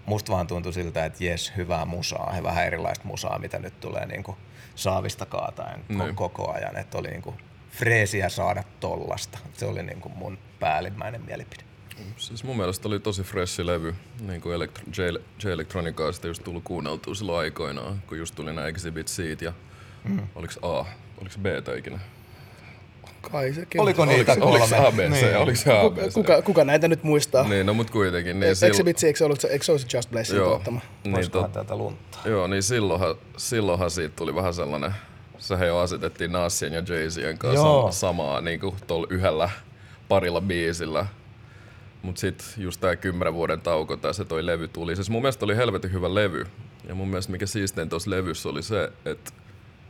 musta 0.06 0.32
vaan 0.32 0.46
tuntui 0.46 0.72
siltä, 0.72 1.04
että 1.04 1.24
jes, 1.24 1.52
hyvää 1.56 1.84
musaa 1.84 2.32
ja 2.36 2.42
vähän 2.42 2.66
erilaista 2.66 3.04
musaa, 3.04 3.38
mitä 3.38 3.58
nyt 3.58 3.80
tulee 3.80 4.06
niin 4.06 4.22
kuin 4.22 4.36
saavista 4.74 5.26
kaataen 5.26 5.84
niin. 5.88 6.16
koko 6.16 6.52
ajan. 6.52 6.76
Että 6.76 6.98
oli 6.98 7.08
niin 7.08 7.22
kuin 7.22 7.36
freesiä 7.72 8.28
saada 8.28 8.64
tollasta. 8.80 9.38
Se 9.52 9.66
oli 9.66 9.82
niin 9.82 10.00
kuin 10.00 10.14
mun 10.16 10.38
päällimmäinen 10.60 11.22
mielipide. 11.22 11.62
Siis 12.16 12.44
mun 12.44 12.56
mielestä 12.56 12.88
oli 12.88 13.00
tosi 13.00 13.22
freshi 13.22 13.66
levy, 13.66 13.94
niin 14.20 14.40
kuin 14.40 14.56
elektro- 14.56 14.84
J-Electronicaa 15.44 16.12
sitä 16.12 16.28
just 16.28 16.44
tullut 16.44 16.64
kuunneltua 16.64 17.14
silloin 17.14 17.38
aikoinaan, 17.38 18.02
kun 18.06 18.18
just 18.18 18.34
tuli 18.34 18.52
nämä 18.52 18.66
Exhibit 18.66 19.08
Seat 19.08 19.42
ja 19.42 19.52
mm. 20.04 20.20
oliko 20.34 20.52
A, 20.62 20.84
oliko 21.20 21.34
B 21.42 21.46
ikinä? 21.78 21.98
Kai 23.30 23.52
sekin. 23.52 23.80
Oliko 23.80 24.04
niitä 24.04 24.32
oliko, 24.32 24.46
kolme? 24.46 24.76
Oliko 24.76 24.88
ABC? 24.88 25.10
Niin. 25.10 25.36
Oliko 25.36 25.58
se 25.58 25.78
ABC? 25.78 26.12
Kuka, 26.12 26.42
kuka, 26.42 26.64
näitä 26.64 26.88
nyt 26.88 27.02
muistaa? 27.02 27.48
Niin, 27.48 27.66
no 27.66 27.74
mut 27.74 27.90
kuitenkin. 27.90 28.40
Niin 28.40 28.56
silloin... 28.56 28.70
Exhibit 28.70 29.02
eikö 29.02 29.18
se 29.18 29.24
ollut 29.24 29.44
eikö 29.44 29.64
se 29.64 29.72
Just 29.72 30.10
Blessin 30.10 30.36
tuottama? 30.36 30.80
Niin, 31.04 31.30
tot... 31.30 31.52
tätä 31.52 31.76
lunta. 31.76 32.18
Joo, 32.24 32.46
niin 32.46 32.62
silloinhan, 32.62 33.14
silloinhan 33.36 33.90
siitä 33.90 34.16
tuli 34.16 34.34
vähän 34.34 34.54
sellainen 34.54 34.94
se 35.42 35.66
jo 35.66 35.78
asetettiin 35.78 36.32
Nassien 36.32 36.72
ja 36.72 36.80
Jay-Zien 36.80 37.38
kanssa 37.38 37.66
Joo. 37.66 37.92
samaa 37.92 38.40
niin 38.40 38.60
kuin 38.60 38.74
tuolla 38.86 39.06
yhdellä 39.10 39.50
parilla 40.08 40.40
biisillä. 40.40 41.06
Mut 42.02 42.16
sit 42.16 42.54
just 42.56 42.80
tää 42.80 42.96
kymmenen 42.96 43.34
vuoden 43.34 43.60
tauko 43.60 43.96
tai 43.96 44.14
se 44.14 44.24
toi 44.24 44.46
levy 44.46 44.68
tuli. 44.68 44.96
Siis 44.96 45.10
mun 45.10 45.22
mielestä 45.22 45.44
oli 45.44 45.56
helvetin 45.56 45.92
hyvä 45.92 46.14
levy. 46.14 46.46
Ja 46.88 46.94
mun 46.94 47.08
mielestä 47.08 47.32
mikä 47.32 47.46
siistein 47.46 47.88
tuossa 47.88 48.10
levyssä 48.10 48.48
oli 48.48 48.62
se, 48.62 48.92
että 49.04 49.32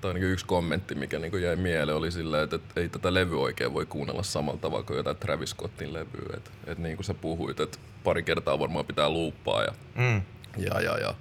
tai 0.00 0.14
niin 0.14 0.24
yksi 0.24 0.46
kommentti, 0.46 0.94
mikä 0.94 1.18
niin 1.18 1.42
jäi 1.42 1.56
mieleen, 1.56 1.96
oli 1.96 2.10
sillä, 2.10 2.42
että, 2.42 2.56
että 2.56 2.80
ei 2.80 2.88
tätä 2.88 3.14
levyä 3.14 3.38
oikein 3.38 3.74
voi 3.74 3.86
kuunnella 3.86 4.22
samalla 4.22 4.60
tavalla 4.60 4.84
kuin 4.84 4.96
jotain 4.96 5.16
Travis 5.16 5.50
Scottin 5.50 5.92
levyä. 5.92 6.36
Että, 6.36 6.50
että 6.66 6.82
niin 6.82 6.96
kuin 6.96 7.04
sä 7.04 7.14
puhuit, 7.14 7.60
että 7.60 7.78
pari 8.04 8.22
kertaa 8.22 8.58
varmaan 8.58 8.84
pitää 8.84 9.10
luuppaa 9.10 9.62
ja, 9.62 9.72
mm. 9.94 10.22
ja, 10.56 10.80
ja, 10.80 10.98
ja. 10.98 11.14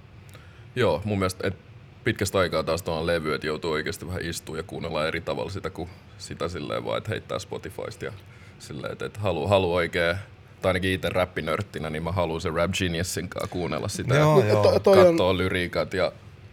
Joo, 0.76 1.02
mun 1.04 1.18
mielestä, 1.18 1.48
että 1.48 1.71
pitkästä 2.04 2.38
aikaa 2.38 2.62
taas 2.62 2.82
tuohon 2.82 3.06
levy, 3.06 3.34
että 3.34 3.46
joutuu 3.46 3.70
oikeasti 3.70 4.06
vähän 4.06 4.22
istua 4.24 4.56
ja 4.56 4.62
kuunnella 4.62 5.06
eri 5.06 5.20
tavalla 5.20 5.50
sitä 5.50 5.70
kuin 5.70 5.88
sitä 6.18 6.48
silleen 6.48 6.84
vaan, 6.84 6.98
että 6.98 7.10
heittää 7.10 7.38
Spotifysta 7.38 8.04
ja 8.04 8.12
silleen, 8.58 8.92
että, 8.92 9.06
että 9.06 9.20
haluaa 9.20 9.48
halu 9.48 9.74
oikein 9.74 10.16
tai 10.62 10.68
ainakin 10.68 10.90
itse 10.90 11.08
räppinörttinä, 11.08 11.90
niin 11.90 12.02
mä 12.02 12.12
haluan 12.12 12.40
sen 12.40 12.54
Rap 12.54 12.70
Geniusin 12.78 13.28
kanssa 13.28 13.52
kuunnella 13.52 13.88
sitä 13.88 14.14
joo, 14.14 14.40
ja 14.40 14.46
joo. 14.46 14.72
katsoa 14.72 15.28
on... 15.28 15.38
lyriikat 15.38 15.94
ja, 15.94 16.12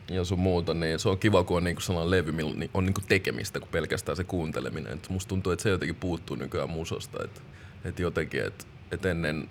ja 0.09 0.23
sun 0.23 0.39
muuta, 0.39 0.73
niin 0.73 0.99
se 0.99 1.09
on 1.09 1.17
kiva, 1.17 1.43
kun 1.43 1.57
on 1.57 1.63
niinku 1.63 1.81
sellainen 1.81 2.11
levy, 2.11 2.31
millä 2.31 2.65
on 2.73 2.85
niinku 2.85 3.01
tekemistä 3.07 3.59
kuin 3.59 3.69
pelkästään 3.71 4.15
se 4.15 4.23
kuunteleminen. 4.23 4.93
Et 4.93 5.09
musta 5.09 5.29
tuntuu, 5.29 5.51
että 5.51 5.63
se 5.63 5.69
jotenkin 5.69 5.95
puuttuu 5.95 6.35
nykyään 6.35 6.69
musosta, 6.69 7.23
että 7.23 7.41
et 7.85 7.99
jotenkin, 7.99 8.45
että 8.45 8.65
et 8.91 9.05
ennen, 9.05 9.49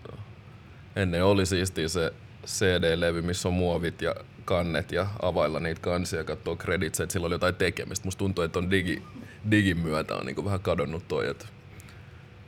ennen 0.97 1.25
oli 1.25 1.47
siistiä 1.47 1.89
se 1.89 2.13
CD-levy, 2.47 3.23
missä 3.23 3.49
on 3.49 3.55
muovit 3.55 4.03
ja 4.03 4.15
kannet 4.49 4.93
ja 4.93 5.07
availla 5.23 5.61
niitä 5.61 5.81
kansia 5.81 6.19
ja 6.19 6.25
katsoa 6.25 6.57
credits, 6.57 7.01
että 7.01 7.13
sillä 7.13 7.27
oli 7.27 7.35
jotain 7.35 7.55
tekemistä. 7.55 8.05
Musta 8.05 8.19
tuntuu, 8.19 8.45
että 8.45 8.59
on 8.59 8.71
digi, 8.71 9.03
digin 9.51 9.79
myötä 9.79 10.15
on 10.15 10.27
niinku 10.27 10.45
vähän 10.45 10.61
kadonnut 10.61 11.09
toi, 11.09 11.29
että 11.31 11.47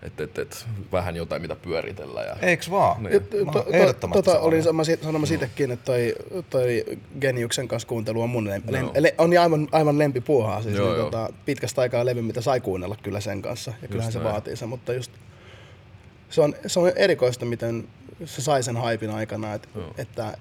et, 0.02 0.20
et, 0.20 0.38
et, 0.38 0.66
vähän 0.92 1.16
jotain 1.16 1.42
mitä 1.42 1.56
pyöritellä. 1.56 2.22
Ja, 2.22 2.36
Eiks 2.42 2.70
vaan? 2.70 3.02
Niin. 3.02 3.22
To- 3.22 3.52
to- 3.52 3.66
Ehdottomasti 3.72 4.22
tota, 4.22 4.40
olin 4.40 4.62
sanomassa 4.62 5.34
itsekin, 5.34 5.70
että 5.70 5.84
toi, 5.84 6.14
toi 6.50 6.84
Geniuksen 7.20 7.68
kanssa 7.68 7.88
kuuntelu 7.88 8.22
on 8.22 8.30
mun 8.30 8.48
lempi. 8.48 8.72
Joo. 8.76 8.92
Le, 8.98 9.14
on 9.18 9.30
aivan, 9.40 9.68
aivan 9.72 9.98
lempipuuhaa. 9.98 10.62
Siis 10.62 10.76
Joo, 10.76 10.88
niin, 10.88 10.98
joo. 10.98 11.10
tota, 11.10 11.32
pitkästä 11.44 11.80
aikaa 11.80 12.06
levy, 12.06 12.22
mitä 12.22 12.40
sai 12.40 12.60
kuunnella 12.60 12.96
kyllä 13.02 13.20
sen 13.20 13.42
kanssa. 13.42 13.72
Ja 13.82 13.88
kyllähän 13.88 14.12
se 14.12 14.18
näin. 14.18 14.32
vaatii 14.32 14.56
sen, 14.56 14.68
mutta 14.68 14.92
just 14.92 15.12
se 16.30 16.40
on, 16.40 16.54
se 16.66 16.80
on 16.80 16.92
erikoista, 16.96 17.44
miten 17.46 17.88
se 18.24 18.42
sai 18.42 18.62
sen 18.62 18.76
haipin 18.76 19.10
aikana, 19.10 19.54
että, 19.54 19.68
Joo. 19.74 19.94
että, 19.98 20.38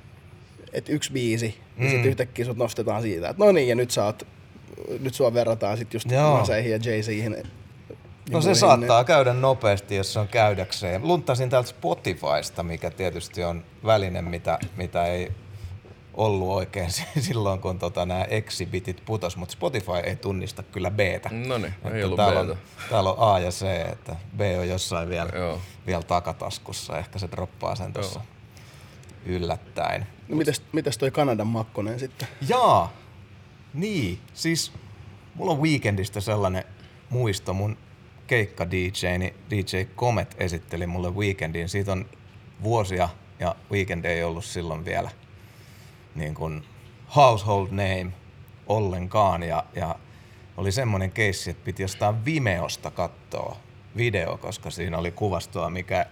että 0.73 0.91
yksi 0.91 1.11
biisi, 1.11 1.47
mm. 1.47 1.83
ja 1.83 1.85
Mm. 1.85 1.89
sitten 1.91 2.09
yhtäkkiä 2.09 2.45
sut 2.45 2.57
nostetaan 2.57 3.01
siitä, 3.01 3.29
että 3.29 3.45
no 3.45 3.51
niin, 3.51 3.67
ja 3.67 3.75
nyt 3.75 3.91
sä 3.91 4.05
oot, 4.05 4.27
nyt 4.99 5.13
sua 5.13 5.33
verrataan 5.33 5.77
sitten 5.77 5.95
just 5.95 6.11
Joo. 6.11 6.37
Naseihin 6.37 6.71
ja 6.71 6.77
Jay-Zihin. 6.77 7.47
No 8.31 8.41
se 8.41 8.55
saattaa 8.55 9.03
käydä 9.03 9.33
nopeasti, 9.33 9.95
jos 9.95 10.13
se 10.13 10.19
on 10.19 10.27
käydäkseen. 10.27 11.07
Luntasin 11.07 11.49
täältä 11.49 11.69
Spotifysta, 11.69 12.63
mikä 12.63 12.89
tietysti 12.91 13.43
on 13.43 13.63
väline, 13.85 14.21
mitä, 14.21 14.59
mitä 14.77 15.05
ei 15.05 15.31
ollut 16.13 16.49
oikein 16.49 16.89
silloin, 17.19 17.59
kun 17.59 17.79
tota, 17.79 18.05
nämä 18.05 18.23
exibitit 18.23 19.01
putos, 19.05 19.37
mutta 19.37 19.53
Spotify 19.53 19.91
ei 20.03 20.15
tunnista 20.15 20.63
kyllä 20.63 20.91
B-tä. 20.91 21.29
No 21.31 21.57
niin, 21.57 21.73
ei 21.85 21.91
Että 21.93 22.05
ollut 22.05 22.17
täällä, 22.17 22.43
B-tä. 22.43 22.51
on, 22.51 22.57
täällä 22.89 23.11
on 23.11 23.33
A 23.33 23.39
ja 23.39 23.49
C, 23.51 23.65
että 23.91 24.15
B 24.37 24.41
on 24.59 24.69
jossain 24.69 25.09
vielä, 25.09 25.29
Joo. 25.35 25.59
vielä 25.87 26.03
takataskussa. 26.03 26.97
Ehkä 26.97 27.19
se 27.19 27.27
droppaa 27.31 27.75
sen 27.75 27.93
tuossa 27.93 28.21
yllättäen. 29.25 30.07
No 30.29 30.35
mites, 30.35 30.61
mites 30.71 30.97
toi 30.97 31.11
Kanadan 31.11 31.47
Makkonen 31.47 31.99
sitten? 31.99 32.27
Jaa, 32.49 32.93
niin. 33.73 34.19
Siis 34.33 34.71
mulla 35.35 35.51
on 35.51 35.61
Weekendistä 35.61 36.21
sellainen 36.21 36.63
muisto. 37.09 37.53
Mun 37.53 37.77
keikka 38.27 38.71
DJ, 38.71 39.17
niin 39.17 39.33
DJ 39.49 39.83
Comet 39.95 40.35
esitteli 40.37 40.87
mulle 40.87 41.09
Weekendin. 41.09 41.69
Siitä 41.69 41.91
on 41.91 42.05
vuosia 42.63 43.09
ja 43.39 43.55
Weekend 43.71 44.05
ei 44.05 44.23
ollut 44.23 44.45
silloin 44.45 44.85
vielä 44.85 45.09
niin 46.15 46.35
kuin 46.35 46.63
household 47.15 47.67
name 47.67 48.11
ollenkaan. 48.67 49.43
Ja, 49.43 49.63
ja 49.75 49.95
oli 50.57 50.71
semmoinen 50.71 51.11
keissi, 51.11 51.49
että 51.49 51.65
piti 51.65 51.83
jostain 51.83 52.25
Vimeosta 52.25 52.91
katsoa 52.91 53.57
video, 53.97 54.37
koska 54.37 54.69
siinä 54.69 54.97
oli 54.97 55.11
kuvastoa, 55.11 55.69
mikä 55.69 56.05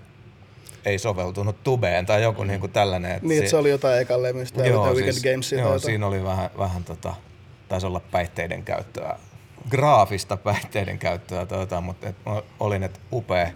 ei 0.88 0.98
soveltunut 0.98 1.64
tubeen 1.64 2.06
tai 2.06 2.24
joku 2.24 2.44
niin 2.44 2.60
kuin 2.60 2.72
tällainen. 2.72 3.12
Että 3.12 3.28
Niin, 3.28 3.40
että 3.40 3.50
se 3.50 3.58
oli 3.58 3.70
jotain 3.70 4.02
ekan 4.02 4.24
levystä, 4.24 4.62
ja 4.62 4.68
jotain 4.68 4.96
Weekend 4.96 5.32
Gamesia. 5.32 5.60
joo, 5.60 5.80
siinä 5.80 6.08
oli 6.08 6.24
vähän, 6.24 6.50
vähän 6.58 6.84
tota, 6.84 7.14
taisi 7.68 7.88
olla 7.88 8.00
päihteiden 8.00 8.64
käyttöä, 8.64 9.20
graafista 9.70 10.38
päihteiden 10.38 11.00
käyttöä, 11.00 11.48
jotain, 11.52 11.84
mutta 11.84 12.10
et, 12.10 12.16
olin 12.60 12.84
et 12.84 13.02
upea 13.12 13.52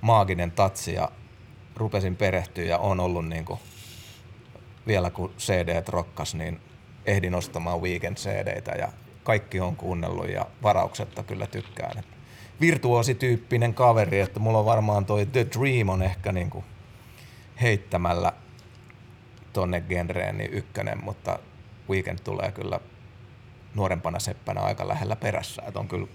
maaginen 0.00 0.50
tatsi 0.50 0.94
ja 0.94 1.08
rupesin 1.76 2.16
perehtyä 2.16 2.64
ja 2.64 2.78
on 2.78 3.00
ollut 3.00 3.28
niinku, 3.28 3.60
vielä 4.86 5.10
kun 5.10 5.32
CD 5.38 5.82
rokkas, 5.88 6.34
niin 6.34 6.60
ehdin 7.06 7.34
ostamaan 7.34 7.82
Weekend 7.82 8.16
CDtä 8.16 8.72
ja 8.72 8.88
kaikki 9.22 9.60
on 9.60 9.76
kuunnellut 9.76 10.28
ja 10.28 10.46
varauksetta 10.62 11.22
kyllä 11.22 11.46
tykkään. 11.46 11.98
Et 11.98 12.06
virtuosityyppinen 12.62 13.74
kaveri, 13.74 14.20
että 14.20 14.40
mulla 14.40 14.58
on 14.58 14.64
varmaan 14.64 15.06
toi 15.06 15.26
The 15.26 15.46
Dream 15.58 15.88
on 15.88 16.02
ehkä 16.02 16.32
niinku 16.32 16.64
heittämällä 17.60 18.32
tonne 19.52 19.80
genreen 19.80 20.38
niin 20.38 20.52
ykkönen, 20.52 21.04
mutta 21.04 21.38
Weekend 21.90 22.18
tulee 22.24 22.52
kyllä 22.52 22.80
nuorempana 23.74 24.18
seppänä 24.18 24.60
aika 24.60 24.88
lähellä 24.88 25.16
perässä. 25.16 25.62
Et 25.68 25.76
on 25.76 25.88
kyllä 25.88 26.06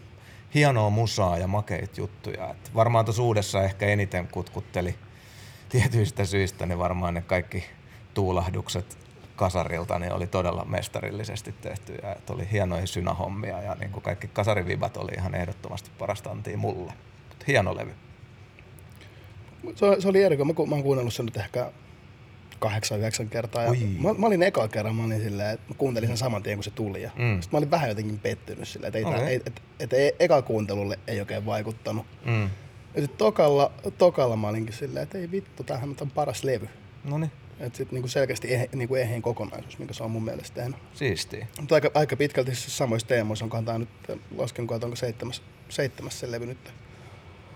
hienoa 0.54 0.90
musaa 0.90 1.38
ja 1.38 1.48
makeit 1.48 1.98
juttuja. 1.98 2.50
Et 2.50 2.76
varmaan 2.76 3.06
tuossa 3.06 3.24
uudessa 3.24 3.64
ehkä 3.64 3.86
eniten 3.86 4.28
kutkutteli 4.28 4.96
tietyistä 5.70 6.26
syistä, 6.26 6.66
niin 6.66 6.80
varmaan 6.80 7.14
ne 7.14 7.22
kaikki 7.22 7.64
tuulahdukset 8.14 9.07
kasarilta 9.38 10.00
niin 10.00 10.14
oli 10.14 10.28
todella 10.28 10.66
mestarillisesti 10.66 11.52
tehty 11.62 11.96
ja 12.04 12.12
että 12.12 12.34
oli 12.34 12.48
hienoja 12.52 12.88
synahommia 12.88 13.62
ja 13.62 13.76
niin 13.76 13.92
kuin 13.92 14.04
kaikki 14.04 14.28
kasarivibat 14.28 14.98
oli 14.98 15.12
ihan 15.18 15.36
ehdottomasti 15.36 15.90
parasta 16.00 16.30
antia 16.30 16.58
mulle. 16.58 16.94
Mut 17.30 17.48
hieno 17.48 17.76
levy. 17.76 17.92
Se, 19.76 19.86
se 20.00 20.08
oli 20.08 20.24
erikoinen. 20.24 20.56
Mä, 20.56 20.66
mä 20.66 20.76
oon 20.76 20.84
kuunnellut 20.84 21.14
sen 21.14 21.26
nyt 21.26 21.38
ehkä 21.38 21.72
kahdeksan, 22.60 23.00
yhdeksän 23.00 23.30
kertaa. 23.30 23.64
Ja 23.64 23.70
Oi. 23.70 23.78
mä, 24.00 24.14
mä, 24.14 24.28
olin 24.28 24.44
eka 24.44 24.68
kerran, 24.68 24.96
mä 24.96 25.04
olin 25.04 25.22
silleen, 25.22 25.54
että 25.54 25.66
mä 25.70 25.76
kuuntelin 25.78 26.10
sen 26.10 26.18
saman 26.18 26.44
tien, 26.44 26.58
kun 26.58 26.64
se 26.64 26.72
tuli. 26.72 27.02
Ja 27.02 27.12
Mm. 27.16 27.42
Sitten 27.42 27.50
mä 27.52 27.58
olin 27.58 27.72
vähän 27.72 27.90
jotenkin 27.90 28.20
pettynyt 28.20 28.68
silleen, 28.68 28.88
että 28.88 28.98
ei, 28.98 29.06
okay. 29.06 29.28
ei, 29.28 29.42
et, 29.46 29.62
et, 29.80 29.94
ei, 29.94 30.16
eka 30.20 30.42
kuuntelulle 30.42 31.00
ei 31.08 31.20
oikein 31.20 31.46
vaikuttanut. 31.46 32.06
Mm. 32.26 32.50
Ja 32.96 33.02
sitten 33.02 33.18
tokalla, 33.18 33.72
tokalla 33.98 34.36
mä 34.36 34.48
olinkin 34.48 34.76
silleen, 34.76 35.04
että 35.04 35.18
ei 35.18 35.32
vittu, 35.32 35.64
tämähän 35.64 35.96
on 36.02 36.12
paras 36.12 36.44
levy. 36.44 36.70
No 37.04 37.18
niin, 37.18 37.32
Että 37.60 37.78
sitten 37.78 37.96
niinku 37.96 38.08
selkeästi 38.08 38.54
ehe, 38.54 38.70
niinku 38.76 38.96
ehein 38.96 39.22
kokonaisuus, 39.22 39.80
mikä 39.80 39.94
se 39.94 40.04
on 40.04 40.12
mun 40.12 40.24
mielestä 40.24 40.56
tehnyt. 40.56 40.78
siistiä. 40.94 41.48
Mutta 41.60 41.76
aika, 41.76 41.92
aika 41.94 42.16
pitkälti 42.16 42.56
siis 42.56 42.78
samoissa 42.78 43.08
teemoissa, 43.08 43.46
onkohan 43.46 43.66
tää 43.66 43.78
nyt, 43.78 43.90
lasken 44.38 44.68
että 44.76 44.86
onko 44.86 44.96
seitsemäs, 44.96 45.42
seitsemäs 45.70 46.20
se 46.20 46.32
levy 46.32 46.46
nyt. 46.46 46.74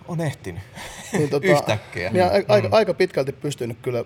On 0.08 0.22
ehtinyt. 0.22 0.62
Niin, 1.14 1.30
tota, 1.30 1.48
Yhtäkkiä. 1.48 2.10
Niin, 2.10 2.24
a- 2.26 2.32
aika, 2.54 2.68
Mm. 2.68 2.74
aika 2.74 2.94
pitkälti 2.94 3.32
pystynyt 3.32 3.78
kyllä 3.82 4.04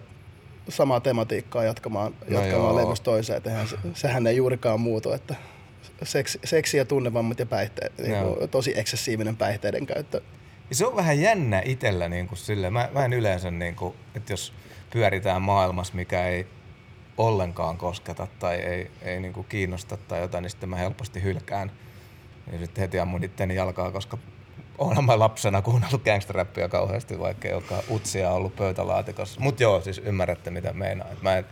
samaa 0.69 0.99
tematiikkaa 0.99 1.63
jatkamaan, 1.63 2.15
No 2.29 2.39
jatkamaan 2.41 2.75
levystä 2.75 3.03
toiseen. 3.03 3.37
Et 3.37 3.47
eihän 3.47 3.67
se, 3.67 3.77
sehän 3.93 4.27
ei 4.27 4.35
juurikaan 4.35 4.79
muutu, 4.79 5.11
että 5.11 5.35
seksi, 6.03 6.39
seksi 6.43 6.77
ja 6.77 6.85
tunnevammat 6.85 7.39
ja 7.39 7.45
päihteet, 7.45 7.97
niin 7.97 8.49
tosi 8.51 8.79
eksessiivinen 8.79 9.37
päihteiden 9.37 9.85
käyttö. 9.85 10.21
Ja 10.69 10.75
se 10.75 10.85
on 10.85 10.95
vähän 10.95 11.21
jännä 11.21 11.61
itsellä 11.65 12.09
niin 12.09 12.27
kuin 12.27 12.37
sille. 12.39 12.69
Mä, 12.69 12.89
mä 12.93 13.05
en 13.05 13.13
yleensä, 13.13 13.51
niin 13.51 13.75
kuin, 13.75 13.95
että 14.15 14.33
jos 14.33 14.53
pyöritään 14.95 15.41
maailmassa, 15.41 15.93
mikä 15.95 16.27
ei 16.27 16.47
ollenkaan 17.17 17.77
kosketa 17.77 18.27
tai 18.39 18.55
ei, 18.55 18.91
ei 19.01 19.19
niin 19.19 19.33
kuin 19.33 19.47
kiinnosta 19.49 19.97
tai 19.97 20.21
jotain, 20.21 20.41
niin 20.41 20.49
sitten 20.49 20.69
mä 20.69 20.75
helposti 20.75 21.23
hylkään. 21.23 21.71
Ja 22.51 22.59
sitten 22.59 22.81
heti 22.81 22.99
ammun 22.99 23.23
itteni 23.23 23.55
jalkaa, 23.55 23.91
koska 23.91 24.17
olen 24.77 25.05
mä 25.05 25.19
lapsena 25.19 25.61
kuunnellut 25.61 26.03
gangsterrappia 26.03 26.69
kauheasti, 26.69 27.19
vaikka 27.19 27.47
ei 27.47 27.53
olekaan 27.53 27.83
utsia 27.91 28.31
ollut 28.31 28.55
pöytälaatikossa. 28.55 29.39
Mutta 29.39 29.63
joo, 29.63 29.81
siis 29.81 29.97
ymmärrätte 29.97 30.51
mitä 30.51 30.73
meinaa. 30.73 31.09
Et 31.11 31.21
mä 31.21 31.37
en, 31.37 31.45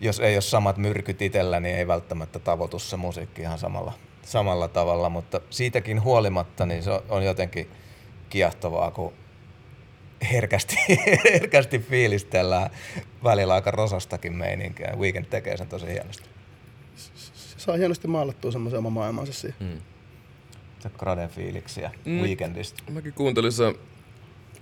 jos 0.00 0.20
ei 0.20 0.36
ole 0.36 0.40
samat 0.40 0.76
myrkyt 0.76 1.22
itsellä, 1.22 1.60
niin 1.60 1.76
ei 1.76 1.86
välttämättä 1.86 2.38
tavoitu 2.38 2.78
se 2.78 2.96
musiikki 2.96 3.42
ihan 3.42 3.58
samalla, 3.58 3.92
samalla 4.22 4.68
tavalla, 4.68 5.08
mutta 5.08 5.40
siitäkin 5.50 6.02
huolimatta 6.02 6.66
niin 6.66 6.82
se 6.82 6.90
on 7.08 7.24
jotenkin 7.24 7.70
kiehtovaa, 8.28 8.90
kun 8.90 9.12
herkästi, 10.32 10.76
herkästi 11.32 11.78
fiilistellään 11.78 12.70
välillä 13.24 13.54
aika 13.54 13.70
rosastakin 13.70 14.32
meininkiä. 14.32 14.94
Weekend 14.98 15.24
tekee 15.24 15.56
sen 15.56 15.68
tosi 15.68 15.86
hienosti. 15.86 16.28
Se 16.96 17.58
saa 17.58 17.76
hienosti 17.76 18.08
maalattua 18.08 18.52
semmoisen 18.52 18.78
oman 18.78 18.92
maailmansa 18.92 19.32
siihen. 19.32 19.56
Mm. 19.60 19.80
Se 20.78 20.90
graden 20.98 21.28
fiiliksiä 21.28 21.90
Mm. 22.04 22.20
Weekendistä. 22.22 22.82
Mäkin 22.92 23.12
kuuntelin 23.12 23.52
sen, 23.52 23.74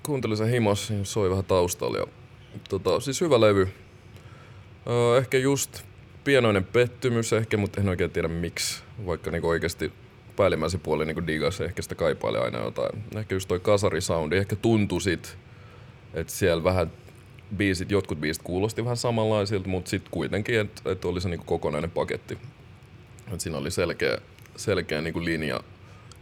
kuuntelin 0.06 0.36
sen 0.36 0.48
himos, 0.48 0.92
soi 1.02 1.30
vähän 1.30 1.44
taustalla. 1.44 1.98
Ja, 1.98 2.06
tota, 2.68 3.00
siis 3.00 3.20
hyvä 3.20 3.40
levy. 3.40 3.68
Öö, 4.86 5.18
ehkä 5.18 5.38
just 5.38 5.82
pienoinen 6.24 6.64
pettymys 6.64 7.32
ehkä, 7.32 7.56
mutta 7.56 7.80
en 7.80 7.88
oikein 7.88 8.10
tiedä 8.10 8.28
miksi. 8.28 8.82
Vaikka 9.06 9.30
niinku 9.30 9.48
oikeasti 9.48 9.92
päällimmäisen 10.36 10.80
puolin 10.80 11.06
niinku 11.06 11.26
digas 11.26 11.60
ehkä 11.60 11.82
sitä 11.82 11.94
kaipailee 11.94 12.40
aina 12.40 12.58
jotain. 12.58 13.04
Ehkä 13.16 13.34
just 13.34 13.48
toi 13.48 13.60
kasarisoundi, 13.60 14.36
ehkä 14.36 14.56
tuntui 14.56 15.00
sit, 15.00 15.38
että 16.14 16.32
siellä 16.32 16.64
vähän 16.64 16.90
biisit, 17.56 17.90
jotkut 17.90 18.20
biisit 18.20 18.42
kuulosti 18.42 18.84
vähän 18.84 18.96
samanlaisilta, 18.96 19.68
mutta 19.68 19.90
sitten 19.90 20.10
kuitenkin, 20.10 20.60
että 20.60 20.90
et 20.90 21.04
oli 21.04 21.20
se 21.20 21.28
niinku 21.28 21.44
kokonainen 21.44 21.90
paketti. 21.90 22.38
Et 23.32 23.40
siinä 23.40 23.58
oli 23.58 23.70
selkeä, 23.70 24.18
selkeä 24.56 25.00
niinku 25.00 25.24
linja 25.24 25.60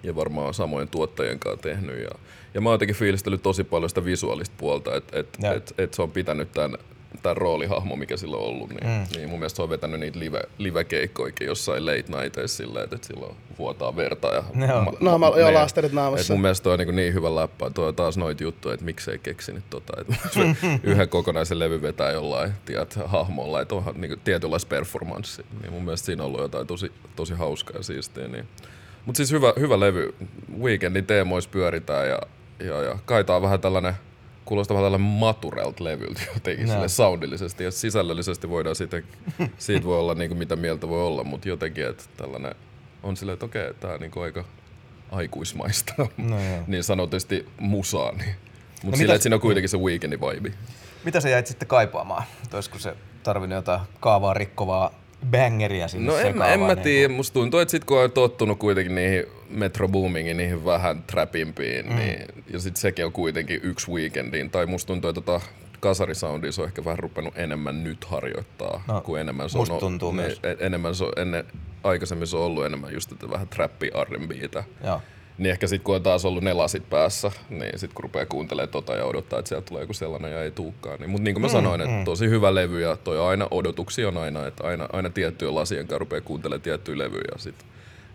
ja 0.03 0.17
varmaan 0.17 0.55
samojen 0.55 0.89
tuottajien 0.89 1.39
kanssa 1.39 1.63
tehnyt. 1.63 2.03
Ja, 2.03 2.11
ja 2.55 2.61
mä 2.61 2.69
oon 2.69 2.75
jotenkin 2.75 2.97
fiilistellyt 2.97 3.43
tosi 3.43 3.65
paljon 3.65 3.89
sitä 3.89 4.05
visuaalista 4.05 4.55
puolta, 4.59 4.97
että 4.97 5.19
et, 5.19 5.39
et, 5.57 5.75
et 5.79 5.95
se 5.95 6.03
on 6.03 6.11
pitänyt 6.11 6.53
tämän, 6.53 6.79
tämän 7.23 7.37
roolihahmo, 7.37 7.97
mikä 7.97 8.17
sillä 8.17 8.37
on 8.37 8.43
ollut. 8.43 8.69
Niin, 8.71 8.87
Mm. 8.87 9.07
niin 9.17 9.29
mun 9.29 9.39
mielestä 9.39 9.57
se 9.57 9.63
on 9.63 9.71
vetänyt 9.71 10.01
niitä 10.01 10.19
live, 10.19 10.43
live-keikkoikin 10.59 11.47
jossain 11.47 11.87
late 11.87 12.05
nighteissa 12.21 12.57
silleen, 12.57 12.85
että 12.85 12.97
et 12.97 13.05
silloin 13.05 13.37
vuotaa 13.59 13.97
verta. 13.97 14.29
Ja 14.29 14.43
Joo. 14.69 14.97
Naama, 15.01 15.27
joo, 15.27 15.37
niin. 15.37 15.55
laasterit 15.55 15.91
Et 15.91 15.95
naamassa. 15.95 16.33
mun 16.33 16.41
mielestä 16.41 16.65
toi 16.65 16.73
on 16.73 16.79
niin, 16.79 16.97
niin 16.97 17.15
hyvä 17.15 17.35
läppä. 17.35 17.71
Tuo 17.71 17.87
on 17.87 17.95
taas 17.95 18.17
noita 18.17 18.43
juttuja, 18.43 18.75
että 18.75 18.85
miksei 18.87 19.19
keksinyt 19.19 19.65
tota. 19.71 19.93
Et 20.01 20.07
yhden 20.83 21.09
kokonaisen 21.09 21.59
levy 21.59 21.83
vetää 21.83 22.11
jollain 22.11 22.53
tiedät, 22.65 22.99
hahmolla, 23.05 23.61
että 23.61 23.75
onhan 23.75 23.95
niin 24.01 24.21
tietynlaista 24.25 24.69
performanssia. 24.69 25.45
Niin 25.63 25.73
mun 25.73 25.85
mielestä 25.85 26.07
siinä 26.07 26.23
on 26.23 26.27
ollut 26.27 26.41
jotain 26.41 26.67
tosi, 26.67 26.93
tosi 27.17 27.35
hauskaa 27.35 27.77
ja 27.77 27.83
siistiä. 27.83 28.29
Niin. 28.29 28.49
Mutta 29.07 29.17
siis 29.17 29.31
hyvä, 29.33 29.53
hyvä 29.59 29.81
levy. 29.81 30.15
Weekendin 30.61 31.07
teemoissa 31.07 31.51
pyöritään 31.51 32.09
ja, 32.09 32.19
ja, 32.65 32.83
ja 32.83 32.99
kaitaa 33.05 33.43
vähän 33.43 33.61
tällainen 33.61 33.95
kuulostaa 34.45 34.75
vähän 34.75 34.85
tällainen 34.85 35.09
maturelta 35.11 35.85
levyltä 35.85 36.21
jotenkin 36.35 36.67
No. 36.67 36.73
sille 36.73 36.89
soundillisesti 36.89 37.65
ja 37.65 37.71
sisällöllisesti 37.71 38.49
voidaan 38.49 38.77
siitä, 38.77 39.03
siitä 39.59 39.87
voi 39.87 39.99
olla 39.99 40.15
niin 40.15 40.29
kuin 40.31 40.39
mitä 40.39 40.57
mieltä 40.57 40.89
voi 40.89 41.03
olla, 41.07 41.25
mutta 41.25 41.49
jotenkin, 41.49 41.87
että 41.87 42.05
tällainen 42.17 42.55
on 43.03 43.17
silleen, 43.17 43.35
että 43.35 43.47
okei, 43.47 43.75
tämä 43.75 43.95
on 43.95 44.01
niin 44.01 44.11
kuin 44.11 44.25
aika 44.25 44.45
aikuismaista, 45.13 45.95
No 45.99 46.07
joo. 46.41 46.65
niin 46.67 46.85
sanotusti 46.85 47.47
musaa. 47.61 48.13
Niin. 48.13 48.35
Mutta 48.83 48.91
No 48.91 48.97
sillä, 48.97 49.15
että 49.15 49.23
siinä 49.23 49.37
on 49.37 49.41
kuitenkin 49.41 49.69
se 49.69 49.77
weekendin 49.79 50.21
vibe. 50.21 50.53
Mitä 51.05 51.21
sä 51.21 51.29
jäit 51.29 51.47
sitten 51.47 51.69
kaipaamaan? 51.69 52.23
Olisiko 52.55 52.79
se 52.79 52.95
tarvinnut 53.23 53.57
jotain 53.57 53.81
kaavaa 54.01 54.35
rikkovaa 54.35 54.95
bangeria 55.31 55.89
sinne 55.89 56.07
No 56.13 56.17
en, 56.19 56.39
mä- 56.39 56.47
en 56.49 56.61
mä 56.61 56.67
niin 56.75 56.79
tiedä, 56.79 57.15
musta 57.15 57.35
tuntuu, 57.35 57.61
että 57.61 57.71
sit 57.71 57.85
kun 57.85 57.99
on 58.03 58.13
tottunut 58.13 58.59
kuitenkin 58.59 58.95
niihin 58.95 59.25
Metro 59.53 59.89
Boomingiin, 59.89 60.37
niihin 60.37 60.65
vähän 60.65 61.03
trapimpiin, 61.03 61.87
mm. 61.89 61.97
niin, 61.97 62.27
ja 62.53 62.59
sit 62.59 62.77
sekin 62.77 63.07
on 63.07 63.13
kuitenkin 63.13 63.61
yksi 63.63 63.91
weekendin, 63.91 64.51
tai 64.51 64.67
musta 64.67 64.87
tuntuu, 64.87 65.11
että 65.11 65.21
tota 65.21 65.41
kasarisoundia 65.81 66.53
se 66.53 66.61
on 66.63 66.69
ehkä 66.69 66.85
vähän 66.85 66.99
rupenut 66.99 67.39
enemmän 67.39 67.85
nyt 67.85 68.05
harjoittaa, 68.05 68.85
No, 68.89 69.01
kuin 69.01 69.21
enemmän 69.21 69.51
se 69.51 69.59
musta 69.59 69.75
on, 69.75 69.81
tuntuu 69.81 70.13
niin, 70.13 70.27
myös. 70.27 70.41
e- 70.43 70.67
enemmän 70.67 70.95
se 70.95 71.05
on, 71.05 71.13
ennen, 71.17 71.45
aikaisemmin 71.85 72.27
se 72.27 72.37
on 72.37 72.43
ollut 72.43 72.67
enemmän 72.67 72.93
just 72.95 73.13
että 73.13 73.31
vähän 73.31 73.49
trappi 73.49 73.91
R&Btä. 74.05 74.65
Joo. 74.85 75.03
Niin 75.39 75.51
ehkä 75.51 75.67
sit 75.67 75.83
kun 75.83 75.95
on 75.95 76.03
taas 76.03 76.25
ollut 76.25 76.43
ne 76.45 76.53
lasit 76.53 76.91
päässä, 76.91 77.33
niin 77.51 77.79
sit 77.79 77.93
kun 77.93 78.03
rupeaa 78.03 78.27
kuuntelemaan 78.27 78.69
tota 78.69 78.95
ja 78.95 79.05
odottaa, 79.05 79.39
että 79.39 79.49
sieltä 79.49 79.67
tulee 79.67 79.83
joku 79.83 79.93
sellainen 79.93 80.33
ja 80.33 80.43
ei 80.43 80.51
tuukaan. 80.51 81.01
Niin, 81.01 81.11
mutta 81.11 81.25
niin 81.25 81.35
kuin 81.35 81.43
mä 81.43 81.49
sanoin, 81.49 81.81
että 81.81 82.05
tosi 82.05 82.29
hyvä 82.29 82.55
levy 82.55 82.81
ja 82.81 82.97
toi 82.97 83.19
on 83.19 83.29
aina 83.29 83.49
odotuksia 83.51 84.09
on 84.09 84.17
aina, 84.17 84.47
että 84.47 84.65
aina, 84.67 84.89
aina 84.93 85.11
tiettyjen 85.11 85.55
lasien 85.55 85.87
kanssa 85.87 85.99
rupeaa 85.99 86.21
kuuntelemaan 86.21 86.63
tiettyjä 86.63 86.99
levyjä 86.99 87.25
ja 87.33 87.39
sit 87.39 87.55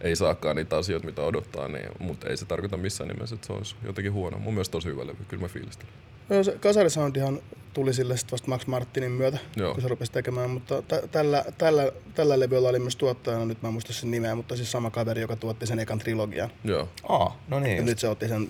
ei 0.02 0.16
saakaan 0.16 0.56
niitä 0.56 0.78
asioita, 0.78 1.06
mitä 1.06 1.22
odottaa, 1.22 1.68
niin, 1.68 1.90
mutta 2.00 2.28
ei 2.30 2.38
se 2.38 2.46
tarkoita 2.46 2.78
missään 2.78 3.08
nimessä, 3.08 3.36
että 3.36 3.48
se 3.48 3.54
olisi 3.54 3.76
jotenkin 3.84 4.14
huono. 4.14 4.40
Mun 4.40 4.54
mielestä 4.54 4.72
tosi 4.72 4.90
hyvä 4.90 5.08
levy, 5.08 5.26
kyllä 5.28 5.42
mä 5.42 5.48
fiilistelen. 5.48 5.94
No, 6.30 6.44
se 6.44 6.52
kasarisoundihan 6.60 7.40
tuli 7.74 7.94
sille 7.94 8.18
sit 8.18 8.32
vasta 8.32 8.48
Max 8.48 8.68
Martinin 8.68 9.12
myötä, 9.12 9.38
Joo. 9.56 9.74
kun 9.74 9.82
se 9.82 9.88
rupesi 9.88 10.12
tekemään, 10.12 10.50
mutta 10.50 10.82
tä- 10.82 11.08
tällä, 11.12 11.46
tällä, 11.58 11.92
tällä 12.16 12.40
levyllä 12.40 12.70
oli 12.70 12.80
myös 12.80 12.96
tuottajana, 12.96 13.46
nyt 13.46 13.62
mä 13.62 13.68
en 13.68 13.74
muista 13.74 13.94
sen 13.94 14.12
nimeä, 14.12 14.36
mutta 14.36 14.56
siis 14.56 14.72
sama 14.72 14.90
kaveri, 14.92 15.22
joka 15.22 15.36
tuotti 15.36 15.66
sen 15.68 15.80
ekan 15.80 16.00
trilogian. 16.00 16.50
Joo, 16.64 16.90
Aa, 17.10 17.40
no 17.48 17.60
niin. 17.60 17.72
Ja 17.72 17.78
just. 17.78 17.86
nyt 17.86 18.00
se 18.00 18.08
otti 18.08 18.28
sen 18.28 18.48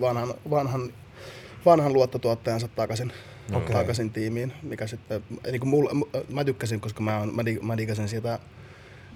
vanhan, 0.00 0.34
vanhan, 0.50 0.92
vanhan 1.64 1.92
luottotuottajansa 1.92 2.68
takaisin, 2.68 3.12
Okei. 3.54 3.72
takaisin 3.76 4.10
tiimiin, 4.10 4.52
mikä 4.62 4.86
sitten, 4.86 5.24
niin 5.50 5.60
kuin 5.60 5.68
mulla, 5.68 5.90
mä 6.32 6.44
tykkäsin, 6.44 6.80
koska 6.80 7.00
mä, 7.02 7.18
oon- 7.18 7.34
mä, 7.36 7.44
dig, 7.44 7.62
mä 7.62 7.76
digasin 7.76 8.08
siitä 8.08 8.38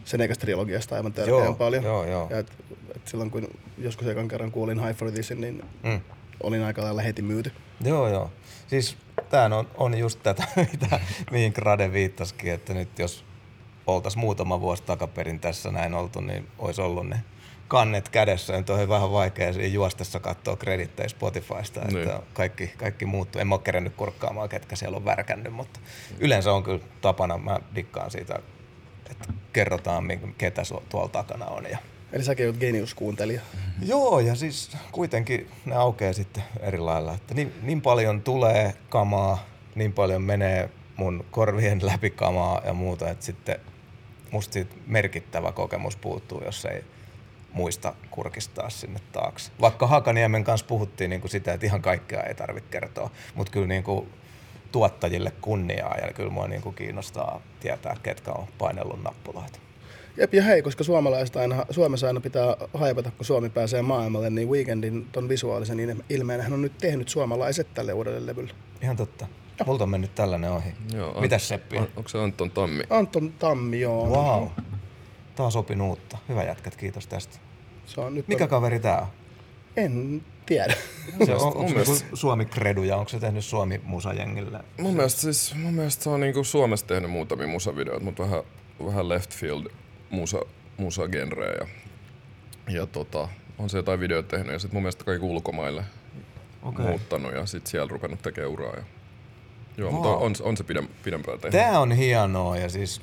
sen 0.04 0.20
ekasta 0.20 0.40
trilogiasta 0.40 0.94
aivan 0.94 1.12
Joo, 1.16 1.26
törkeän 1.26 1.54
paljon. 1.54 1.84
joo, 1.84 2.04
joo. 2.06 2.26
Ja 2.30 2.38
et, 2.38 2.52
et 2.96 3.08
silloin 3.08 3.30
kun 3.30 3.48
joskus 3.78 4.06
ekan 4.08 4.28
kerran 4.28 4.50
kuulin 4.52 4.84
High 4.86 4.96
for 4.98 5.10
Thisin, 5.10 5.40
niin 5.40 5.62
Mm. 5.82 6.00
olin 6.42 6.62
aika 6.62 6.82
lailla 6.82 7.02
heti 7.02 7.22
myyty. 7.22 7.52
Joo, 7.84 8.08
joo. 8.08 8.30
Siis 8.66 8.96
tämä 9.30 9.56
on, 9.58 9.68
on 9.76 9.98
just 9.98 10.20
tätä, 10.22 10.44
mitä, 10.72 11.00
mihin 11.30 11.52
Grade 11.54 11.92
viittasikin, 11.92 12.52
että 12.52 12.74
nyt 12.74 12.98
jos 12.98 13.24
oltaisiin 13.86 14.20
muutama 14.20 14.60
vuosi 14.60 14.82
takaperin 14.82 15.40
tässä 15.40 15.70
näin 15.70 15.94
oltu, 15.94 16.20
niin 16.20 16.48
olisi 16.58 16.80
ollut 16.80 17.08
ne 17.08 17.20
kannet 17.68 18.08
kädessä. 18.08 18.52
Nyt 18.56 18.70
on 18.70 18.88
vähän 18.88 19.12
vaikea 19.12 19.52
siinä 19.52 19.68
juostessa 19.68 20.20
katsoa 20.20 20.56
kredittejä 20.56 21.08
Spotifysta, 21.08 21.80
että 21.82 21.94
Niin. 21.94 22.10
kaikki, 22.32 22.66
kaikki 22.76 23.06
muuttuu. 23.06 23.40
En 23.40 23.46
mä 23.48 23.54
ole 23.54 23.62
kerännyt 23.64 23.94
kurkkaamaan, 23.96 24.48
ketkä 24.48 24.76
siellä 24.76 24.96
on 24.96 25.04
värkännyt, 25.04 25.52
mutta 25.52 25.80
yleensä 26.18 26.52
on 26.52 26.62
kyllä 26.62 26.80
tapana, 27.00 27.38
mä 27.38 27.60
dikkaan 27.74 28.10
siitä, 28.10 28.38
että 29.12 29.32
kerrotaan, 29.52 30.04
minkä- 30.04 30.26
ketä 30.38 30.62
tuolla 30.88 31.08
takana 31.08 31.46
on. 31.46 31.64
Ja 31.70 31.78
Eli 32.12 32.24
säkin 32.24 32.46
olet 32.46 32.60
genius-kuuntelija. 32.60 33.40
Joo, 33.82 34.20
ja 34.20 34.34
siis 34.34 34.70
kuitenkin 34.92 35.50
ne 35.64 35.74
aukeaa 35.74 36.12
sitten 36.12 36.42
eri 36.60 36.78
lailla. 36.78 37.14
Että 37.14 37.34
niin, 37.34 37.52
niin 37.62 37.82
paljon 37.82 38.22
tulee 38.22 38.74
kamaa, 38.88 39.46
niin 39.74 39.92
paljon 39.92 40.22
menee 40.22 40.70
mun 40.96 41.24
korvien 41.30 41.86
läpi 41.86 42.10
kamaa 42.10 42.60
ja 42.64 42.72
muuta, 42.72 43.10
että 43.10 43.24
sitten 43.24 43.56
musta 44.30 44.52
siitä 44.52 44.74
merkittävä 44.86 45.52
kokemus 45.52 45.96
puuttuu, 45.96 46.42
jos 46.44 46.64
ei 46.64 46.84
muista 47.52 47.94
kurkistaa 48.10 48.70
sinne 48.70 49.00
taakse. 49.12 49.52
Vaikka 49.60 49.86
Hakaniemen 49.86 50.44
kanssa 50.44 50.66
puhuttiin 50.66 51.10
niin 51.10 51.20
kuin 51.20 51.30
sitä, 51.30 51.52
että 51.52 51.66
ihan 51.66 51.82
kaikkea 51.82 52.22
ei 52.22 52.34
tarvitse 52.34 52.70
kertoa, 52.70 53.10
mutta 53.34 53.52
kyllä 53.52 53.66
niin 53.66 53.82
kuin 53.82 54.08
tuottajille 54.72 55.32
kunniaa 55.40 55.96
ja 55.98 56.12
kyllä 56.12 56.30
mua 56.30 56.48
niin 56.48 56.62
kuin 56.62 56.74
kiinnostaa 56.74 57.40
tietää, 57.60 57.96
ketkä 58.02 58.32
on 58.32 58.46
painellut 58.58 59.02
nappuloita. 59.02 59.58
Jep, 60.16 60.34
ja 60.34 60.42
hei, 60.42 60.62
koska 60.62 60.84
suomalaiset 60.84 61.36
aina, 61.36 61.64
Suomessa 61.70 62.06
aina 62.06 62.20
pitää 62.20 62.56
haipata, 62.74 63.10
kun 63.10 63.24
Suomi 63.24 63.48
pääsee 63.50 63.82
maailmalle, 63.82 64.30
niin 64.30 64.48
Weekendin 64.48 65.08
ton 65.12 65.28
visuaalisen 65.28 65.78
ilme- 65.78 66.04
ilmeen 66.10 66.40
hän 66.40 66.52
on 66.52 66.62
nyt 66.62 66.78
tehnyt 66.78 67.08
suomalaiset 67.08 67.74
tälle 67.74 67.92
uudelle 67.92 68.26
levylle. 68.26 68.52
Ihan 68.82 68.96
totta. 68.96 69.26
Multa 69.66 69.84
on 69.84 69.90
mennyt 69.90 70.14
tällainen 70.14 70.50
ohi. 70.50 70.74
joo. 70.94 71.20
Mitäs 71.20 71.48
Seppi? 71.48 71.76
On, 71.78 71.88
onko 71.96 72.08
se 72.08 72.18
Anton 72.18 72.50
Tammi? 72.50 72.82
Anton 72.90 73.32
Tammi, 73.32 73.80
joo. 73.80 74.06
Wow. 74.06 74.48
Taas 75.34 75.56
opin 75.56 75.82
uutta. 75.82 76.18
Hyvä 76.28 76.44
jätkät, 76.44 76.76
kiitos 76.76 77.06
tästä. 77.06 77.38
Se 77.86 78.00
on 78.00 78.14
nyt 78.14 78.28
Mikä 78.28 78.44
on, 78.44 78.50
kaveri 78.50 78.80
tää 78.80 79.00
on? 79.00 79.06
En 79.76 80.22
tiedä. 80.46 80.74
Se 81.26 81.34
on, 81.34 81.40
onko 81.46 81.68
se 81.68 81.74
mielestä- 81.74 82.04
joku 82.04 82.16
Suomi 82.16 82.44
Kreduja, 82.44 82.96
onko 82.96 83.08
se 83.08 83.20
tehnyt 83.20 83.44
Suomi 83.44 83.80
Musajengille? 83.84 84.60
Mun 84.80 84.94
mielestä, 84.94 85.20
siis, 85.20 85.54
mun 85.54 85.74
mielestä 85.74 86.04
se 86.04 86.10
on 86.10 86.20
niinku 86.20 86.44
Suomessa 86.44 86.86
tehnyt 86.86 87.10
muutamia 87.10 87.46
musavideoita, 87.46 88.04
mutta 88.04 88.22
vähän, 88.22 88.42
vähän 88.86 89.08
left 89.08 89.30
field 89.34 89.66
musa, 90.10 90.38
musagenreä. 90.76 91.52
Ja, 91.60 91.66
ja 92.74 92.86
tota, 92.86 93.28
on 93.58 93.70
se 93.70 93.76
jotain 93.78 94.00
videoita 94.00 94.28
tehnyt 94.36 94.52
ja 94.52 94.58
sitten 94.58 94.76
mun 94.76 94.82
mielestä 94.82 95.04
kaikki 95.04 95.26
ulkomaille 95.26 95.84
Okei. 96.62 96.86
muuttanut 96.86 97.32
ja 97.34 97.46
sitten 97.46 97.70
siellä 97.70 97.88
rupennut 97.88 98.22
tekemään 98.22 98.50
uraa. 98.52 98.72
Ja, 98.76 98.82
joo, 99.76 99.90
Wow. 99.90 99.94
mutta 99.94 100.08
on, 100.16 100.32
on 100.42 100.56
se 100.56 100.64
pidem, 100.64 100.88
pidempään 101.04 101.38
tehnyt. 101.38 101.60
Tää 101.60 101.80
on 101.80 101.92
hienoa 101.92 102.56
ja 102.56 102.68
siis 102.68 103.00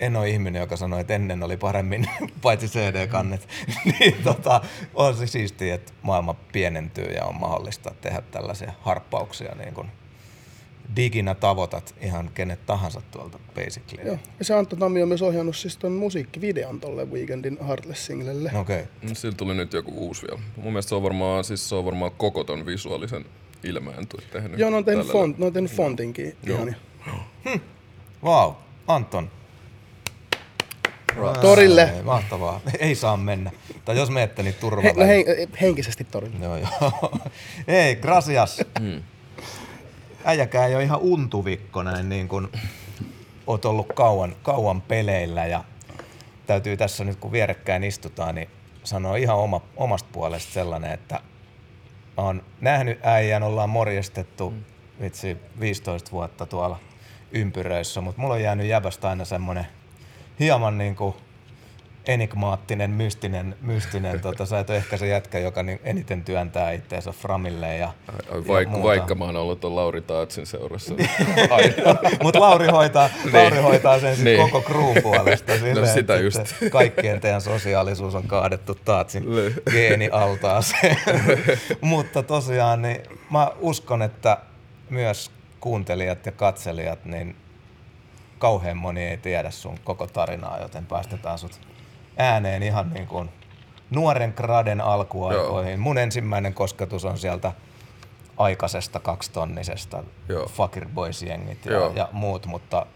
en 0.00 0.16
ole 0.16 0.30
ihminen, 0.30 0.60
joka 0.60 0.76
sanoi, 0.76 1.00
että 1.00 1.14
ennen 1.14 1.42
oli 1.42 1.56
paremmin, 1.56 2.06
paitsi 2.42 2.68
CD-kannet. 2.68 3.48
niin 4.00 4.16
tota, 4.24 4.60
on 4.94 5.14
se 5.14 5.26
siistiä, 5.26 5.74
että 5.74 5.92
maailma 6.02 6.34
pienentyy 6.52 7.04
ja 7.04 7.24
on 7.24 7.40
mahdollista 7.40 7.94
tehdä 8.00 8.22
tällaisia 8.30 8.72
harppauksia 8.80 9.54
niin 9.54 9.74
kuin 9.74 9.88
diginä 10.96 11.34
tavoitat 11.34 11.94
ihan 12.00 12.30
kenet 12.34 12.66
tahansa 12.66 13.02
tuolta 13.10 13.38
basically. 13.54 14.06
Joo. 14.06 14.18
Ja 14.38 14.44
se 14.44 14.54
Anton 14.54 14.78
Tammi 14.78 15.02
on 15.02 15.08
myös 15.08 15.22
ohjannut 15.22 15.56
siis 15.56 15.76
ton 15.76 15.92
musiikkivideon 15.92 16.80
tolle 16.80 17.04
Weekendin 17.04 17.58
Heartless-singlelle. 17.66 18.50
Okei. 18.54 18.80
Okay. 18.80 18.86
Mm, 19.02 19.14
Sillä 19.14 19.34
tuli 19.34 19.54
nyt 19.54 19.72
joku 19.72 19.90
uusi 19.96 20.26
vielä. 20.26 20.42
Mun 20.56 20.72
mielestä 20.72 20.88
se 20.88 20.94
on 20.94 21.02
varmaan, 21.02 21.44
siis 21.44 21.68
se 21.68 21.74
on 21.74 21.84
varmaan 21.84 22.12
koko 22.12 22.44
ton 22.44 22.66
visuaalisen 22.66 23.24
ilmeen 23.64 24.06
tu- 24.06 24.16
tehnyt. 24.32 24.58
Joo, 24.58 24.70
ne 24.70 24.76
on 24.76 24.84
tehnyt, 24.84 25.06
font, 25.06 25.38
ne 25.38 25.46
on 25.46 25.52
tehnyt 25.52 25.72
fontinkin 25.72 26.36
Joo. 26.42 26.58
ihan. 26.58 26.76
Wow, 28.24 28.52
Anton. 28.86 29.30
Torille. 31.40 31.92
Ei, 31.96 32.02
mahtavaa. 32.02 32.60
Ei 32.78 32.94
saa 32.94 33.16
mennä. 33.16 33.50
Tai 33.84 33.96
jos 33.96 34.10
menette, 34.10 34.42
niin 34.42 34.54
He, 34.54 34.60
turvalla. 34.60 34.92
no 34.96 35.06
hen, 35.06 35.24
henkisesti 35.60 36.04
torille. 36.04 36.36
Joo, 36.44 36.56
joo. 36.56 36.92
Ei, 37.68 37.96
gracias. 37.96 38.60
Äijäkään 40.24 40.68
ei 40.68 40.74
ole 40.74 40.84
ihan 40.84 41.00
untuvikko 41.00 41.82
näin 41.82 42.08
niin 42.08 42.28
kuin 42.28 42.48
oot 43.46 43.64
ollut 43.64 43.92
kauan, 43.94 44.36
kauan 44.42 44.82
peleillä 44.82 45.46
ja 45.46 45.64
täytyy 46.46 46.76
tässä 46.76 47.04
nyt 47.04 47.16
kun 47.16 47.32
vierekkäin 47.32 47.84
istutaan, 47.84 48.34
niin 48.34 48.48
sanoa 48.84 49.16
ihan 49.16 49.36
oma, 49.36 49.60
omasta 49.76 50.08
puolesta 50.12 50.52
sellainen, 50.52 50.92
että 50.92 51.14
mä 52.16 52.24
oon 52.24 52.42
nähnyt 52.60 52.98
äijän, 53.02 53.42
ollaan 53.42 53.70
morjestettu 53.70 54.54
vitsi 55.00 55.36
15 55.60 56.10
vuotta 56.10 56.46
tuolla 56.46 56.80
ympyröissä, 57.32 58.00
mutta 58.00 58.20
mulla 58.20 58.34
on 58.34 58.42
jäänyt 58.42 58.66
jäbästä 58.66 59.08
aina 59.08 59.24
semmonen 59.24 59.66
hieman 60.40 60.78
niin 60.78 60.96
kuin 60.96 61.14
enigmaattinen, 62.06 62.90
mystinen, 62.90 63.56
mystinen 63.60 64.20
tota, 64.22 64.46
sä 64.46 64.58
et 64.58 64.70
ole 64.70 64.78
ehkä 64.78 64.96
se 64.96 65.06
jätkä, 65.06 65.38
joka 65.38 65.62
niin 65.62 65.80
eniten 65.84 66.24
työntää 66.24 66.72
itteensä 66.72 67.12
framille 67.12 67.76
ja, 67.76 67.92
Ai, 68.12 68.62
ja 68.76 68.82
vaikka, 68.82 69.14
mä 69.14 69.24
oon 69.24 69.36
ollut 69.36 69.64
Lauri 69.64 70.00
Taatsin 70.00 70.46
seurassa. 70.46 70.94
Mutta 72.22 72.40
Lauri 72.40 72.68
hoitaa, 72.68 73.10
Lauri 73.32 73.56
hoitaa 73.58 74.00
sen 74.00 74.16
sit 74.16 74.24
Niin. 74.24 74.40
koko 74.50 74.60
crew 74.62 75.02
puolesta. 75.02 75.58
Silleen, 75.58 75.86
sitä 75.86 75.98
että 76.14 76.16
just. 76.24 76.46
sitten 76.46 76.70
Kaikkien 76.70 77.20
teidän 77.20 77.40
sosiaalisuus 77.40 78.14
on 78.14 78.26
kaadettu 78.26 78.74
Taatsin 78.74 79.30
Niin. 79.36 79.54
geenialtaaseen. 79.70 80.96
Mutta 81.80 82.22
tosiaan 82.22 82.82
niin 82.82 83.00
mä 83.30 83.50
uskon, 83.60 84.02
että 84.02 84.38
myös 84.90 85.30
kuuntelijat 85.60 86.26
ja 86.26 86.32
katselijat, 86.32 87.04
niin 87.04 87.36
kauhean 88.40 88.76
moni 88.76 89.04
ei 89.04 89.16
tiedä 89.16 89.50
sun 89.50 89.78
koko 89.84 90.06
tarinaa, 90.06 90.58
joten 90.58 90.86
päästetään 90.86 91.38
sut 91.38 91.60
ääneen 92.16 92.62
ihan 92.62 92.90
niin 92.90 93.06
kuin 93.06 93.30
nuoren 93.90 94.32
graden 94.36 94.80
alkuaikoihin. 94.80 95.80
Mun 95.80 95.98
ensimmäinen 95.98 96.54
kosketus 96.54 97.04
on 97.04 97.18
sieltä 97.18 97.52
aikaisesta 98.36 99.00
kaksitonnisesta 99.00 100.04
Joo. 100.28 100.46
Fucker 100.48 100.88
Boys-jengit 100.94 101.64
ja, 101.64 101.72
Joo. 101.72 101.92
ja 101.94 102.08
muut, 102.12 102.46
mutta 102.46 102.86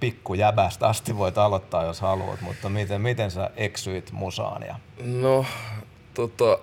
pikkujäbästä 0.00 0.86
asti 0.86 1.16
voit 1.16 1.38
aloittaa, 1.38 1.84
jos 1.84 2.00
haluat, 2.00 2.40
mutta 2.40 2.68
miten, 2.68 3.00
miten 3.00 3.30
sä 3.30 3.50
eksyit 3.56 4.12
musaan? 4.12 4.62
Ja... 4.62 4.78
No, 5.04 5.44
tota, 6.14 6.58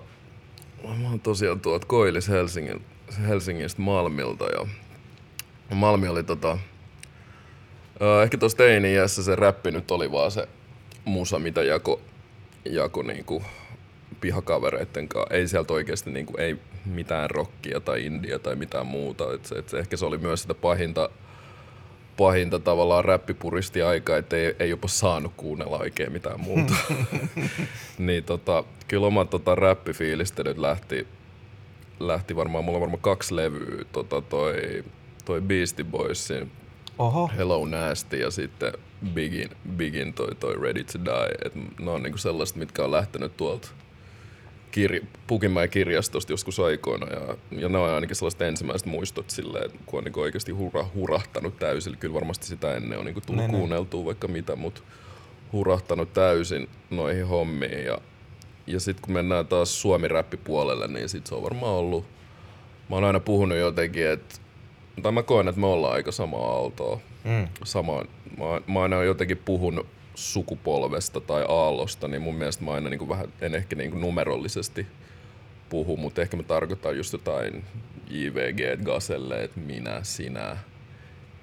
mä 0.98 1.08
oon 1.08 1.20
tosiaan 1.20 1.60
tuolta 1.60 1.86
Koillis 1.86 2.28
Helsingin, 2.28 2.84
Helsingistä 3.28 3.82
Malmilta 3.82 4.44
ja 4.44 4.66
Malmi 5.74 6.08
oli 6.08 6.22
tota, 6.22 6.58
ehkä 8.22 8.38
tuossa 8.38 8.58
teini-iässä 8.58 9.22
se 9.22 9.36
räppi 9.36 9.70
nyt 9.70 9.90
oli 9.90 10.12
vaan 10.12 10.30
se 10.30 10.48
musa, 11.04 11.38
mitä 11.38 11.62
jako, 11.62 12.00
jako 12.64 13.02
niinku 13.02 13.42
pihakavereitten 14.20 15.08
kanssa. 15.08 15.34
Ei 15.34 15.48
sieltä 15.48 15.72
oikeasti 15.72 16.10
niin 16.10 16.26
kuin, 16.26 16.40
ei 16.40 16.56
mitään 16.84 17.30
rockia 17.30 17.80
tai 17.80 18.06
india 18.06 18.38
tai 18.38 18.56
mitään 18.56 18.86
muuta. 18.86 19.34
Et 19.34 19.46
se, 19.46 19.54
et 19.54 19.68
se, 19.68 19.78
ehkä 19.78 19.96
se 19.96 20.06
oli 20.06 20.18
myös 20.18 20.42
sitä 20.42 20.54
pahinta, 20.54 21.10
pahinta 22.16 22.58
tavallaan 22.58 23.04
räppipuristi 23.04 23.82
aikaa, 23.82 24.16
että 24.16 24.36
ei, 24.36 24.56
ei 24.58 24.70
jopa 24.70 24.88
saanut 24.88 25.32
kuunnella 25.36 25.78
oikein 25.78 26.12
mitään 26.12 26.40
muuta. 26.40 26.74
niin 27.98 28.24
tota, 28.24 28.64
kyllä 28.88 29.06
omat 29.06 29.30
tota, 29.30 29.54
räppifiilistelyt 29.54 30.58
lähti, 30.58 31.06
lähti 32.00 32.36
varmaan, 32.36 32.64
mulla 32.64 32.76
on 32.76 32.80
varmaan 32.80 33.02
kaksi 33.02 33.36
levyä, 33.36 33.84
tota, 33.92 34.20
toi, 34.20 34.84
toi 35.24 35.40
Beastie 35.40 35.84
Boysin 35.84 36.50
Oho. 36.98 37.30
Hello 37.36 37.66
Nasty 37.66 38.16
ja 38.16 38.30
sitten 38.30 38.72
Bigin, 39.14 39.50
Bigin 39.76 40.14
toi, 40.14 40.34
toi 40.34 40.54
Ready 40.62 40.84
to 40.84 40.98
Die. 41.04 41.34
Et 41.44 41.54
ne 41.80 41.90
on 41.90 42.02
niinku 42.02 42.18
sellaiset, 42.18 42.56
mitkä 42.56 42.84
on 42.84 42.90
lähtenyt 42.90 43.36
tuolta 43.36 43.68
kirj- 44.76 45.06
Pukinmäen 45.26 45.70
kirjastosta 45.70 46.32
joskus 46.32 46.60
aikoina. 46.60 47.06
Ja, 47.06 47.36
ja 47.50 47.68
ne 47.68 47.78
on 47.78 47.90
ainakin 47.90 48.16
sellaiset 48.16 48.42
ensimmäiset 48.42 48.86
muistot 48.86 49.30
silleen, 49.30 49.70
kun 49.86 49.98
on 49.98 50.04
niinku 50.04 50.20
oikeasti 50.20 50.52
hura, 50.52 50.86
hurahtanut 50.94 51.58
täysin. 51.58 51.96
Kyllä 51.98 52.14
varmasti 52.14 52.46
sitä 52.46 52.74
ennen 52.74 52.98
on 52.98 53.04
niinku 53.04 53.20
tullut 53.20 53.42
Ne, 53.44 53.52
ne. 53.52 53.58
kuunneltua 53.58 54.04
vaikka 54.04 54.28
mitä, 54.28 54.56
mutta 54.56 54.80
hurahtanut 55.52 56.12
täysin 56.12 56.68
noihin 56.90 57.26
hommiin. 57.26 57.84
Ja, 57.84 57.98
ja 58.66 58.80
sitten 58.80 59.02
kun 59.04 59.14
mennään 59.14 59.46
taas 59.46 59.80
suomi-räppipuolelle, 59.82 60.88
niin 60.88 61.08
sit 61.08 61.26
se 61.26 61.34
on 61.34 61.42
varmaan 61.42 61.72
ollut... 61.72 62.04
Mä 62.90 62.96
oon 62.96 63.04
aina 63.04 63.20
puhunut 63.20 63.58
jotenkin, 63.58 64.06
että... 64.08 64.43
Tai 65.02 65.12
mä 65.12 65.22
koen, 65.22 65.48
että 65.48 65.60
me 65.60 65.66
ollaan 65.66 65.94
aika 65.94 66.12
samaa 66.12 66.52
aaltoa 66.52 67.00
Mm. 67.24 67.48
samoin. 67.64 68.08
Mä, 68.38 68.72
mä 68.72 68.82
aina 68.82 68.96
oon 68.96 69.06
jotenkin 69.06 69.36
puhunut 69.44 69.86
sukupolvesta 70.14 71.20
tai 71.20 71.44
aallosta, 71.48 72.08
niin 72.08 72.22
mun 72.22 72.34
mielestä 72.34 72.64
mä 72.64 72.72
aina 72.72 72.90
niin 72.90 72.98
kuin 72.98 73.08
vähän, 73.08 73.28
en 73.40 73.54
ehkä 73.54 73.76
niin 73.76 73.90
kuin 73.90 74.00
numerollisesti 74.00 74.86
puhu, 75.68 75.96
mutta 75.96 76.22
ehkä 76.22 76.36
mä 76.36 76.42
tarkoitan 76.42 76.96
just 76.96 77.12
jotain 77.12 77.64
JVG, 78.10 78.82
Gaselle, 78.84 79.44
että 79.44 79.60
minä, 79.60 80.00
sinä, 80.02 80.56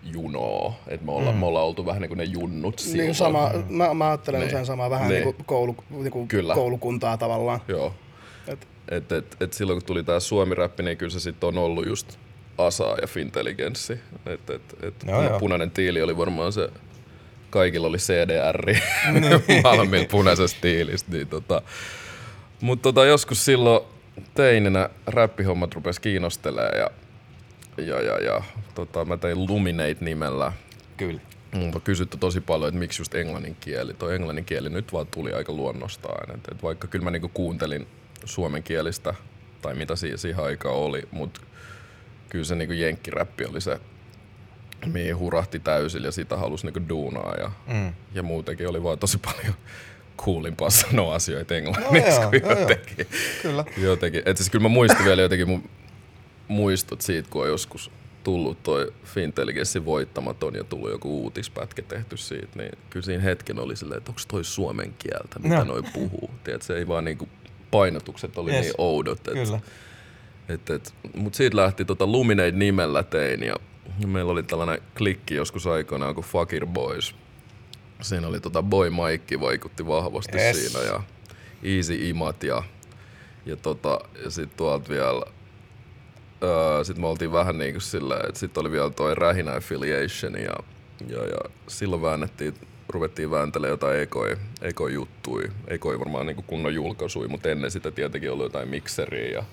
Juno, 0.03 0.73
että 0.87 1.05
me 1.05 1.11
ollaan, 1.11 1.35
mm. 1.35 1.39
me 1.39 1.45
ollaan 1.45 1.65
oltu 1.65 1.85
vähän 1.85 2.01
niin 2.01 2.09
kuin 2.09 2.17
ne 2.17 2.23
junnut 2.23 2.79
silloin. 2.79 3.05
Niin 3.05 3.15
sama, 3.15 3.51
mä, 3.69 3.93
mä 3.93 4.07
ajattelen 4.09 4.39
Niin. 4.41 4.47
usein 4.47 4.65
samaa 4.65 4.89
vähän 4.89 5.09
Niin. 5.09 5.23
niin. 5.23 5.35
kuin 5.35 5.45
koulu, 5.45 5.75
niin 5.89 6.11
kuin 6.11 6.27
Kyllä. 6.27 6.53
koulukuntaa 6.53 7.17
tavallaan. 7.17 7.59
Joo. 7.67 7.93
Et, 8.47 8.67
Et, 8.91 9.11
et, 9.11 9.37
et 9.39 9.53
silloin 9.53 9.79
kun 9.79 9.85
tuli 9.87 10.03
tää 10.03 10.19
suomi-räppi, 10.19 10.83
niin 10.83 10.97
kyllä 10.97 11.11
se 11.11 11.19
sitten 11.19 11.47
on 11.47 11.57
ollut 11.57 11.87
just 11.87 12.19
Asa 12.57 12.95
ja 13.01 13.07
Fintelligenssi. 13.07 13.99
Et, 14.25 14.49
et, 14.49 14.61
et 14.83 14.95
Joo, 15.07 15.23
joo. 15.23 15.39
punainen 15.39 15.71
tiili 15.71 16.01
oli 16.01 16.17
varmaan 16.17 16.53
se, 16.53 16.69
kaikilla 17.49 17.87
oli 17.87 17.97
CDR 17.97 18.65
valmiin 19.63 20.07
punaisesta 20.07 20.61
tiilistä. 20.61 21.11
Niin 21.11 21.27
tota. 21.27 21.61
Mutta 22.61 22.83
tota, 22.83 23.05
joskus 23.05 23.45
silloin 23.45 23.83
teininä 24.33 24.89
räppihommat 25.07 25.75
rupes 25.75 25.99
kiinnostelee 25.99 26.69
ja, 26.79 26.89
ja, 27.83 28.01
ja, 28.01 28.17
ja 28.19 28.41
tota, 28.75 29.05
mä 29.05 29.17
tein 29.17 29.47
Luminate-nimellä 29.47 30.53
Kyllä. 30.97 31.21
Multa 31.51 31.77
on 31.77 31.81
kysytty 31.81 32.17
tosi 32.17 32.41
paljon, 32.41 32.67
että 32.69 32.79
miksi 32.79 33.01
just 33.01 33.15
englannin 33.15 33.57
kieli. 33.59 33.93
Tuo 33.93 34.09
englannin 34.09 34.45
kieli 34.45 34.69
nyt 34.69 34.93
vaan 34.93 35.07
tuli 35.07 35.33
aika 35.33 35.53
luonnostaan. 35.53 36.35
Et, 36.35 36.47
et 36.51 36.63
vaikka 36.63 36.87
kyllä 36.87 37.03
mä 37.03 37.11
niinku 37.11 37.29
kuuntelin 37.33 37.87
suomenkielistä, 38.25 39.13
tai 39.61 39.75
mitä 39.75 39.95
siihen, 39.95 40.17
siihen 40.17 40.43
aikaan 40.43 40.75
oli, 40.75 41.03
mutta 41.11 41.41
kyllä 42.31 42.45
se 42.45 42.55
niinku 42.55 42.73
jenkkiräppi 42.73 43.45
oli 43.45 43.61
se, 43.61 43.79
mihin 44.85 45.17
hurahti 45.17 45.59
täysillä 45.59 46.07
ja 46.07 46.11
sitä 46.11 46.37
halusi 46.37 46.65
niinku 46.65 46.89
duunaa. 46.89 47.35
Ja, 47.39 47.51
Mm. 47.67 47.93
ja 48.13 48.23
muutenkin 48.23 48.67
oli 48.67 48.83
vaan 48.83 48.99
tosi 48.99 49.17
paljon 49.17 49.53
coolimpaa 50.17 50.69
sanoa 50.69 51.15
asioita 51.15 51.53
No 51.53 51.57
englanniksi 51.57 52.09
joo, 52.21 52.29
kuin 52.29 52.41
joo, 52.41 52.51
joo. 52.51 52.59
jotenkin. 52.59 53.07
Kyllä. 53.41 53.65
jotenkin. 53.77 54.21
Et 54.25 54.37
siis 54.37 54.49
kyllä 54.49 54.63
mä 54.63 54.69
muistin 54.69 55.05
vielä 55.05 55.21
jotenkin 55.21 55.47
mun 55.49 55.69
muistot 56.47 57.01
siitä, 57.01 57.29
kun 57.31 57.41
on 57.41 57.47
joskus 57.49 57.91
tullut 58.23 58.63
toi 58.63 58.93
Fintelligenssin 59.03 59.85
voittamaton 59.85 60.55
ja 60.55 60.63
tullut 60.63 60.89
joku 60.91 61.21
uutispätkä 61.23 61.81
tehty 61.81 62.17
siitä, 62.17 62.47
niin 62.55 62.71
kyllä 62.89 63.05
siinä 63.05 63.23
hetken 63.23 63.59
oli 63.59 63.75
silleen, 63.75 63.97
että 63.97 64.11
onko 64.11 64.21
toi 64.27 64.43
suomen 64.43 64.93
kieltä, 64.99 65.39
mitä 65.39 65.55
No. 65.55 65.63
noi 65.63 65.83
puhuu. 65.93 66.29
Tiedät, 66.43 66.61
se 66.61 66.77
ei 66.77 66.87
vaan 66.87 67.05
niinku, 67.05 67.29
painotukset 67.71 68.37
oli 68.37 68.51
Yes. 68.51 68.61
niin 68.61 68.73
oudot. 68.77 69.27
Et, 69.27 69.33
Kyllä. 69.33 69.59
Et, 70.53 70.69
et, 70.69 70.93
mut 71.15 71.33
siitä 71.33 71.57
lähti 71.57 71.85
tota 71.85 72.07
Luminate 72.07 72.51
nimellä 72.51 73.03
tein 73.03 73.43
ja 73.43 73.55
meillä 74.07 74.31
oli 74.31 74.43
tällainen 74.43 74.81
klikki 74.97 75.35
joskus 75.35 75.67
aikoinaan 75.67 76.15
kuin 76.15 76.25
Fakir 76.25 76.65
Boys. 76.65 77.15
Siinä 78.01 78.27
oli 78.27 78.39
tota 78.39 78.63
Boy 78.63 78.89
Mike 78.89 79.39
vaikutti 79.39 79.87
vahvasti 79.87 80.37
Yes. 80.37 80.57
siinä 80.57 80.85
ja 80.85 81.03
Easy 81.63 82.09
Imat 82.09 82.43
ja, 82.43 82.63
ja, 83.45 83.55
tota, 83.55 83.99
ja 84.23 84.29
sitten 84.29 84.57
tuolta 84.57 84.89
vielä 84.89 85.23
öö, 86.43 86.83
sitten 86.83 87.01
me 87.01 87.07
oltiin 87.07 87.31
vähän 87.31 87.57
niin 87.57 87.73
kuin 87.73 87.81
silleen, 87.81 88.25
että 88.29 88.39
sitten 88.39 88.61
oli 88.61 88.71
vielä 88.71 88.89
toi 88.89 89.15
Rähinä 89.15 89.55
Affiliation 89.55 90.33
ja, 90.33 90.55
ja, 91.07 91.25
ja 91.25 91.39
silloin 91.67 92.01
väännettiin, 92.01 92.53
ruvettiin 92.89 93.31
vääntelemään 93.31 93.73
jotain 93.73 93.99
ekoi, 93.99 94.37
ekoi 94.61 94.93
juttui, 94.93 95.43
ekoi 95.67 95.99
varmaan 95.99 96.25
niin 96.25 96.43
kunnon 96.47 96.73
julkaisui, 96.75 97.27
mutta 97.27 97.49
ennen 97.49 97.71
sitä 97.71 97.91
tietenkin 97.91 98.31
oli 98.31 98.43
jotain 98.43 98.69
mikseriä 98.69 99.31
ja 99.31 99.43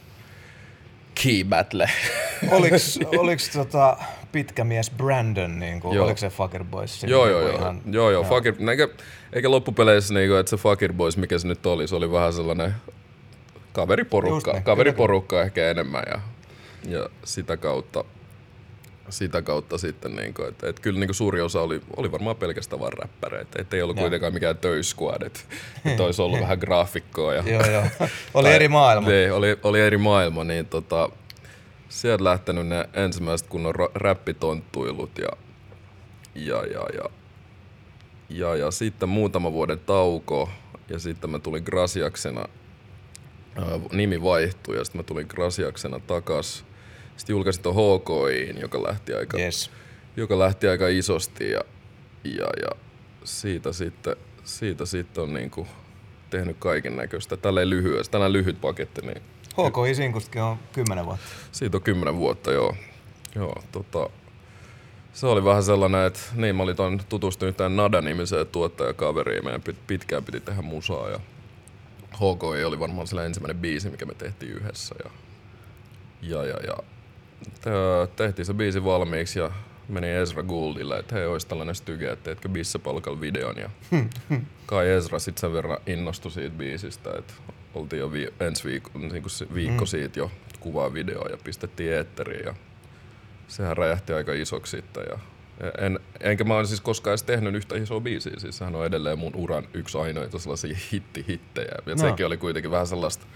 Key 1.22 1.44
Battle. 1.44 1.90
Oliks, 2.50 2.98
oliks 3.18 3.48
tota 3.48 3.96
pitkä 4.33 4.64
mies 4.64 4.90
Brandon, 4.90 5.59
niin 5.59 5.81
kuin, 5.81 6.00
oliko 6.00 6.16
se 6.18 6.28
Fucker 6.31 6.64
Boys? 6.64 7.02
joo, 7.02 7.24
niinku 7.26 7.38
joo, 7.40 7.48
joo, 7.50 7.59
ihan- 7.59 7.81
joo, 7.90 8.11
joo, 8.11 8.24
Fakir, 8.24 8.54
eikä, 8.70 8.88
eikä 9.33 9.50
loppupeleissä 9.50 10.14
niinku, 10.14 10.35
että 10.37 10.50
se 10.50 10.57
Fakir 10.57 10.92
Boys, 10.92 11.16
mikä 11.16 11.38
se 11.38 11.48
nyt 11.48 11.66
oli, 11.66 11.88
se 11.88 11.96
oli 11.96 12.12
vähän 12.12 12.33
sellainen 12.33 12.74
kaveriporukka, 13.72 14.52
niin, 14.52 14.62
kaveriporukka 14.62 15.42
ehkä 15.42 15.70
enemmän 15.70 16.02
ja, 16.07 16.20
ja 16.88 17.09
sitä 17.24 17.57
kautta 17.57 18.04
sitä 19.11 19.42
kautta 19.42 19.79
sitten, 19.79 20.16
niin 20.16 20.35
kuin, 20.35 20.49
että, 20.49 20.68
että 20.68 20.83
kyllä 20.83 21.01
niin 21.01 21.09
kuin 21.09 21.14
suuri 21.14 21.40
osa 21.40 21.61
oli, 21.61 21.81
oli 21.97 22.12
varmaan 22.12 22.37
pelkästään 22.37 22.81
vaan 22.81 22.92
räppäreitä, 22.92 23.62
että 23.62 23.77
ei 23.77 23.83
ollut 23.83 23.97
Joo. 23.97 24.03
kuitenkaan 24.03 24.35
mikään 24.35 24.59
töysquad, 24.59 25.23
että, 25.23 25.40
että 25.85 26.03
olisi 26.03 26.23
ollut 26.23 26.40
vähän 26.40 26.59
graafikkoa. 26.59 27.35
Ja, 27.35 27.42
Joo, 27.47 27.71
joo. 27.71 27.83
Oli 28.35 28.44
tai- 28.44 28.55
eri 28.55 28.68
maailma. 28.68 29.09
Niin, 29.09 29.33
oli, 29.33 29.59
oli 29.62 29.81
eri 29.81 29.99
maailma, 29.99 30.44
niin 30.44 30.66
tota, 30.66 31.11
sieltä 31.88 32.25
lähtenyt 32.25 32.66
ne 32.66 32.88
ensimmäiset 32.92 33.49
kunnon 33.49 33.75
räppitonttuilut 33.94 35.18
ja, 35.18 35.29
ja, 36.35 36.62
ja, 36.66 36.87
ja, 36.94 37.05
ja, 38.31 38.57
ja 38.57 38.71
sitten 38.71 39.09
muutama 39.09 39.53
vuoden 39.53 39.79
tauko 39.79 40.51
ja 40.88 40.99
sitten 40.99 41.31
mä 41.31 41.38
tulin 41.38 41.62
Grasiaksena, 41.66 42.44
ää, 43.57 43.81
nimi 43.92 44.23
vaihtui 44.23 44.77
ja 44.77 44.85
sitten 44.85 44.99
mä 44.99 45.03
tulin 45.03 45.27
Grasiaksena 45.29 46.01
takas. 46.01 46.64
Sitten 47.18 47.35
julkaisin 47.35 47.62
ton 47.62 47.74
HKIin, 47.74 48.61
joka 48.61 48.83
lähti 48.83 49.14
aika, 49.14 49.38
Yes. 49.38 49.70
joka 50.16 50.38
lähti 50.38 50.68
aika 50.68 50.88
isosti 50.88 51.50
ja, 51.50 51.61
ja, 52.24 52.46
ja 52.62 52.70
siitä 53.24 53.72
sitten, 53.72 54.16
siitä 54.44 54.87
sitten 54.87 55.24
on 55.24 55.35
niinku 55.35 55.66
tehnyt 56.31 56.57
kaiken 56.59 56.96
näköistä. 56.96 57.37
Tälleen 57.37 57.70
lyhyesti, 57.70 58.12
tällainen 58.12 58.33
lyhyt 58.33 58.61
paketti, 58.61 59.00
niin 59.00 59.22
HKI 59.52 59.94
Sinkustakin 59.94 60.42
on 60.42 60.59
kymmenen 60.72 61.07
vuotta. 61.07 61.26
siitä 61.52 61.76
on 61.76 61.83
kymmenen 61.83 62.16
vuotta, 62.16 62.52
joo. 62.52 62.76
joo 63.35 63.62
tota, 63.72 64.11
se 65.12 65.26
oli 65.26 65.44
vähän 65.44 65.62
sellainen, 65.62 66.07
että 66.07 66.20
niin 66.35 66.57
mä 66.57 66.62
olin 66.62 66.76
ton 66.76 67.00
tutustunut 67.09 67.57
tähän 67.57 67.76
Nada-nimiseen 67.76 68.46
tuottajakaveriin. 68.46 69.44
Meidän 69.44 69.62
pit- 69.70 69.76
pitkään 69.87 70.24
piti 70.24 70.40
tehdä 70.40 70.62
musaa 70.62 71.09
ja 71.09 71.20
HKI 72.14 72.64
oli 72.64 72.81
varmaan 72.81 73.07
sillä 73.07 73.24
ensimmäinen 73.24 73.59
biisi, 73.62 73.90
mikä 73.90 74.07
me 74.07 74.14
tehtiin 74.14 74.52
yhdessä. 74.52 74.94
Ja, 75.04 75.11
ja, 76.22 76.44
ja, 76.44 76.57
ja 76.66 76.76
tehtiin 78.16 78.46
se 78.46 78.55
biisi 78.55 78.85
valmiiksi 78.85 79.38
ja 79.38 79.51
meni 79.88 80.09
Ezra 80.11 80.42
Gouldille, 80.42 80.98
että 80.98 81.14
hei, 81.14 81.27
olisi 81.27 81.46
tällainen 81.46 81.74
styge, 81.74 82.11
että 82.11 82.24
teetkö 82.24 82.48
Bissepalkalla 82.48 83.20
videon. 83.20 83.57
Ja 83.57 83.70
kai 84.66 84.88
Ezra 84.90 85.18
sitten 85.18 85.40
sen 85.40 85.53
verran 85.53 85.79
innostui 85.87 86.31
siitä 86.31 86.57
biisistä, 86.57 87.11
että 87.18 87.35
oltiin 87.74 88.01
jo 88.01 88.12
vi- 88.12 88.35
ensi 88.40 88.64
viikko, 88.68 88.90
niin 88.98 89.11
kuin 89.22 89.55
viikko 89.55 89.87
siitä 89.87 90.18
jo 90.18 90.31
kuvaa 90.61 90.94
videoa 90.94 91.29
ja 91.29 91.37
pistettiin 91.44 91.92
eetteriin 91.92 92.46
ja 92.46 92.55
sehän 93.48 93.77
räjähti 93.77 94.12
aika 94.12 94.33
isoksi 94.33 94.77
sitten. 94.77 95.05
Ja 95.11 95.18
en, 95.79 96.01
enkä 96.20 96.44
mä 96.44 96.55
ole 96.57 96.66
siis 96.66 96.81
koskaan 96.81 97.12
edes 97.12 97.22
tehnyt 97.22 97.55
yhtä 97.55 97.77
isoa 97.77 98.01
biisiä, 98.01 98.33
siis 98.38 98.59
sehän 98.59 98.74
on 98.74 98.87
edelleen 98.87 99.18
mun 99.18 99.35
uran 99.37 99.68
yksi 99.74 99.98
ainoita 99.98 100.38
sellaisia 100.38 100.77
hitti-hittejä. 100.92 101.72
Ja 101.87 101.94
No. 101.94 102.01
sekin 102.01 102.27
oli 102.27 102.37
kuitenkin 102.37 102.70
vähän 102.70 102.87
sellaista 102.87 103.27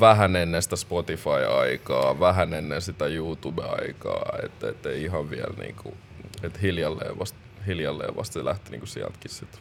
vähän 0.00 0.36
ennen 0.36 0.62
sitä 0.62 0.76
Spotify-aikaa, 0.76 2.20
vähän 2.20 2.54
ennen 2.54 2.82
sitä 2.82 3.06
YouTube-aikaa, 3.06 4.32
että 4.44 4.68
et 4.68 4.86
ei 4.86 5.02
ihan 5.04 5.30
vielä 5.30 5.54
niinku, 5.58 5.94
että 6.42 6.58
hiljalleen 6.62 7.18
vasta, 7.18 7.38
hiljalleen 7.66 8.16
vasta 8.16 8.32
se 8.32 8.44
lähti 8.44 8.70
niinku 8.70 8.86
sieltäkin 8.86 9.30
sitten. 9.30 9.60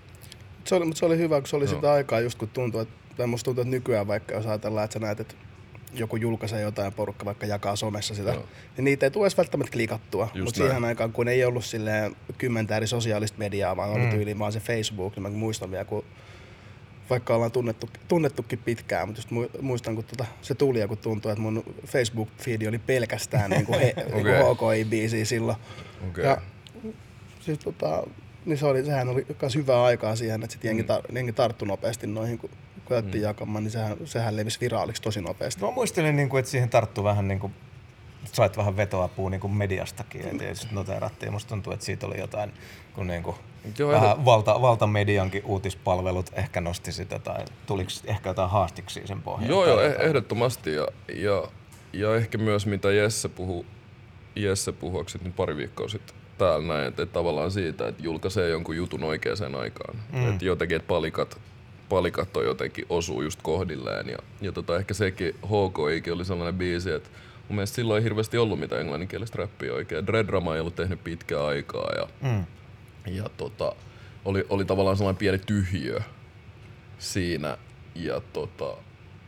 Se 0.64 0.76
oli, 0.76 0.86
mutta 0.86 1.00
se 1.00 1.06
oli 1.06 1.18
hyvä, 1.18 1.42
kun 1.42 1.48
se 1.48 1.56
oli 1.56 1.66
Joo. 1.66 1.74
sitä 1.76 1.92
aikaa 1.92 2.20
just 2.20 2.38
kun 2.40 2.48
tuntuu, 2.50 2.80
että, 2.82 2.94
tai 3.18 3.28
musta 3.28 3.46
tuntuu, 3.46 3.62
että 3.62 3.72
nykyään 3.72 4.08
vaikka 4.08 4.34
jos 4.34 4.46
ajatellaan, 4.46 4.84
että 4.86 4.94
sä 4.94 5.00
näet, 5.00 5.20
että 5.20 5.36
joku 5.94 6.16
julkaisee 6.16 6.62
jotain 6.62 6.94
porukka 6.94 7.26
vaikka 7.26 7.46
jakaa 7.46 7.76
somessa 7.76 8.16
sitä, 8.16 8.32
Joo. 8.34 8.44
niin 8.78 8.86
niitä 8.86 9.06
ei 9.06 9.12
tule 9.12 9.26
edes 9.26 9.38
välttämättä 9.38 9.72
klikattua. 9.74 10.30
Mutta 10.44 10.58
siihen 10.58 10.86
aikaan, 10.86 11.12
kun 11.12 11.28
ei 11.28 11.46
ollut 11.46 11.66
silleen 11.66 12.16
kymmentä 12.38 12.78
eri 12.78 12.88
sosiaalista 12.88 13.38
mediaa, 13.40 13.78
vaan 13.78 13.90
oli 13.90 14.04
Mm. 14.04 14.10
tyyliin 14.10 14.40
vaan 14.40 14.52
se 14.52 14.60
Facebook, 14.60 15.16
niin 15.16 15.24
mä 15.24 15.30
muistan 15.30 15.72
vielä, 15.72 15.86
kun 15.86 16.06
vaikka 17.10 17.36
ollaan 17.36 17.52
tunnettu, 17.52 17.90
tunnettukin 18.08 18.60
pitkään, 18.60 19.08
mutta 19.08 19.20
just 19.20 19.32
mu- 19.32 19.62
muistan, 19.62 19.96
kun 19.96 20.04
tota, 20.04 20.26
se 20.42 20.56
tuli 20.56 20.80
ja 20.80 20.88
kun 20.88 20.98
tuntui, 20.98 21.32
että 21.32 21.42
mun 21.42 21.64
Facebook-feedi 21.88 22.68
oli 22.68 22.80
pelkästään 22.80 23.50
niin 23.50 23.66
kuin 23.66 23.80
he, 23.80 23.94
okay. 24.20 24.34
HKI-biisiä 24.54 25.26
silloin. 25.26 25.58
Okei. 26.10 26.26
Ja 26.26 26.38
siis 27.40 27.60
tota, 27.60 28.04
niin 28.46 28.58
se 28.58 28.66
oli, 28.66 28.86
sehän 28.86 29.10
oli 29.10 29.26
myös 29.42 29.56
hyvää 29.56 29.84
aikaa 29.84 30.16
siihen, 30.16 30.44
että 30.44 30.54
sit 30.54 30.64
jengi, 30.64 30.82
Mm. 30.84 30.88
tar, 30.88 31.02
jengi 31.14 31.34
tarttui 31.34 31.68
nopeasti 31.68 32.08
noihin, 32.08 32.38
kun 32.38 32.50
koettiin 32.86 33.22
jakamaan, 33.24 33.64
niin 33.64 33.72
sehän, 33.72 33.98
sehän 34.06 34.36
levisi 34.36 34.60
viraaliksi 34.62 35.02
tosi 35.02 35.22
nopeasti. 35.22 35.62
Mä 35.62 35.72
muistelin, 35.72 36.16
niin 36.16 36.30
kuin, 36.30 36.40
että 36.40 36.52
siihen 36.52 36.70
tarttuu 36.70 37.04
vähän 37.04 37.28
niin 37.28 37.40
kuin, 37.40 37.54
sait 38.34 38.58
vähän 38.58 38.78
vetoapua 38.78 39.30
niin 39.30 39.42
kuin 39.42 39.54
mediastakin, 39.54 40.22
että 40.28 40.54
sitten 40.54 40.76
noteerattiin. 40.76 41.34
Musta 41.34 41.50
tuntuu, 41.50 41.74
että 41.74 41.86
siitä 41.86 42.08
oli 42.08 42.20
jotain, 42.20 42.54
kun 42.94 43.08
niin 43.08 43.24
kuin 43.24 43.36
Joo, 43.78 43.92
vähän 43.92 44.26
valta, 44.26 44.62
valtamediankin 44.62 45.46
uutispalvelut 45.46 46.32
ehkä 46.34 46.62
nosti 46.62 46.92
sitä, 46.92 47.20
tai 47.20 47.46
tuliko 47.66 47.90
ehkä 48.06 48.30
jotain 48.30 48.50
haastiksia 48.50 49.08
sen 49.08 49.22
pohjalta? 49.22 49.52
Joo, 49.52 49.68
joo, 49.68 49.80
eh- 49.80 49.84
jotain? 49.84 50.08
ehdottomasti. 50.08 50.74
Ja, 50.74 50.88
ja, 51.16 51.44
ja 51.94 52.16
ehkä 52.16 52.38
myös 52.38 52.66
mitä 52.66 52.92
Jesse 52.92 53.30
puhuu, 53.30 53.66
Jesse 54.36 54.72
puhuaksi 54.72 55.20
nyt 55.24 55.36
pari 55.36 55.58
viikkoa 55.58 55.88
sitten 55.88 56.16
täällä 56.38 56.68
näin, 56.68 56.88
että, 56.88 57.04
että 57.04 57.14
tavallaan 57.14 57.52
siitä, 57.52 57.88
että 57.88 58.04
julkaisee 58.04 58.50
jonkun 58.50 58.76
jutun 58.76 59.04
oikeaan 59.04 59.56
aikaan. 59.56 59.96
Mm. 60.14 60.30
Että 60.30 60.46
jotenkin, 60.46 60.76
että 60.76 60.88
palikat, 60.88 61.38
palikat 61.90 62.38
on 62.38 62.46
jotenkin 62.46 62.86
osuu 62.90 63.22
just 63.22 63.40
kohdilleen. 63.42 64.10
Ja, 64.10 64.18
ja 64.42 64.52
tota, 64.52 64.78
ehkä 64.78 64.94
sekin 64.94 65.36
HKIkin 65.46 66.14
oli 66.14 66.26
sellainen 66.26 66.56
biisi, 66.56 66.92
että 66.92 67.10
mun 67.50 67.56
mielestä 67.56 67.76
silloin 67.76 67.98
ei 67.98 68.04
hirveästi 68.04 68.38
ollut 68.38 68.60
mitään 68.60 68.82
englanninkielistä 68.82 69.38
räppiä 69.38 69.74
oikein. 69.74 70.08
Dredrama 70.08 70.56
ei 70.56 70.62
ollut 70.62 70.76
tehnyt 70.76 71.04
pitkää 71.04 71.46
aikaa 71.46 71.92
ja, 71.98 72.08
Mm. 72.22 72.46
ja 73.14 73.30
tota, 73.38 73.76
oli, 74.26 74.46
oli 74.50 74.66
tavallaan 74.66 74.98
sellainen 74.98 75.20
pieni 75.20 75.38
tyhjiö 75.38 76.00
siinä 77.00 77.58
ja 77.96 78.22
tota, 78.34 78.74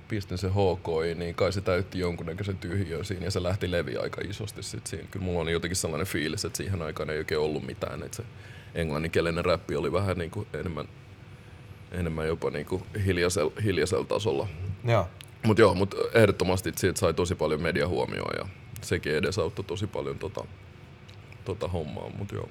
pistin 0.07 0.37
se 0.37 0.47
HKI, 0.49 1.15
niin 1.15 1.35
kai 1.35 1.53
se 1.53 1.61
täytti 1.61 1.99
jonkunnäköisen 1.99 2.57
tyhjiön 2.57 3.05
siinä 3.05 3.25
ja 3.25 3.31
se 3.31 3.43
lähti 3.43 3.71
levi 3.71 3.97
aika 3.97 4.21
isosti 4.29 4.63
sit 4.63 4.87
siinä. 4.87 5.07
Kyllä 5.11 5.25
mulla 5.25 5.39
on 5.39 5.49
jotenkin 5.51 5.75
sellainen 5.75 6.07
fiilis, 6.07 6.45
että 6.45 6.57
siihen 6.57 6.81
aikaan 6.81 7.09
ei 7.09 7.17
oikein 7.17 7.39
ollut 7.41 7.65
mitään, 7.65 8.03
että 8.03 8.17
se 8.17 8.23
englanninkielinen 8.75 9.45
räppi 9.45 9.75
oli 9.75 9.91
vähän 9.91 10.17
niin 10.17 10.31
kuin 10.31 10.47
enemmän, 10.53 10.87
enemmän 11.91 12.27
jopa 12.27 12.49
niin 12.49 12.65
kuin 12.65 12.83
hiljaisella, 13.05 13.51
hiljaisella 13.63 14.05
tasolla. 14.05 14.47
Joo. 14.85 15.07
Mutta 15.47 15.61
joo, 15.61 15.73
mut 15.73 15.95
ehdottomasti 16.13 16.71
siitä 16.75 16.99
sai 16.99 17.13
tosi 17.13 17.35
paljon 17.35 17.61
mediahuomioon 17.61 18.33
ja 18.37 18.45
sekin 18.81 19.15
edesauttoi 19.15 19.65
tosi 19.65 19.87
paljon 19.87 20.19
tota, 20.19 20.45
tota 21.45 21.67
hommaa, 21.67 22.09
mutta 22.17 22.35
joo. 22.35 22.49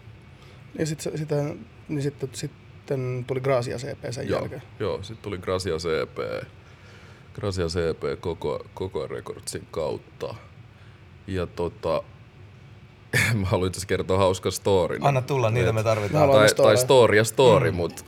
Ja 0.79 0.87
sit, 0.87 1.01
se- 1.01 1.17
sitä, 1.17 1.55
niin 1.89 2.03
sitten, 2.03 2.29
sitten 2.33 3.25
tuli 3.27 3.41
Gracia 3.41 3.77
CP 3.77 4.05
sen 4.11 4.29
Joo, 4.29 4.41
jälkeen. 4.41 4.63
joo 4.81 5.03
sitten 5.03 5.23
tuli 5.23 5.39
Gracia 5.39 5.77
CP, 5.77 6.49
Gracia 7.35 7.67
CP 7.67 8.21
koko, 8.21 8.67
koko 8.75 9.07
Recordsin 9.07 9.67
kautta. 9.71 10.35
Ja 11.27 11.47
tota, 11.47 12.03
mä 13.41 13.47
haluan 13.47 13.69
itse 13.69 13.87
kertoa 13.87 14.19
hauskan 14.19 14.53
storin. 14.53 15.07
Anna 15.07 15.23
tulla, 15.23 15.51
niitä 15.51 15.73
me 15.73 15.83
tarvitaan. 15.83 16.31
tai, 16.31 16.49
tai 16.55 16.77
story 16.77 17.17
ja 17.17 17.25
story, 17.25 17.71
mm. 17.71 17.77
mutta 17.77 18.05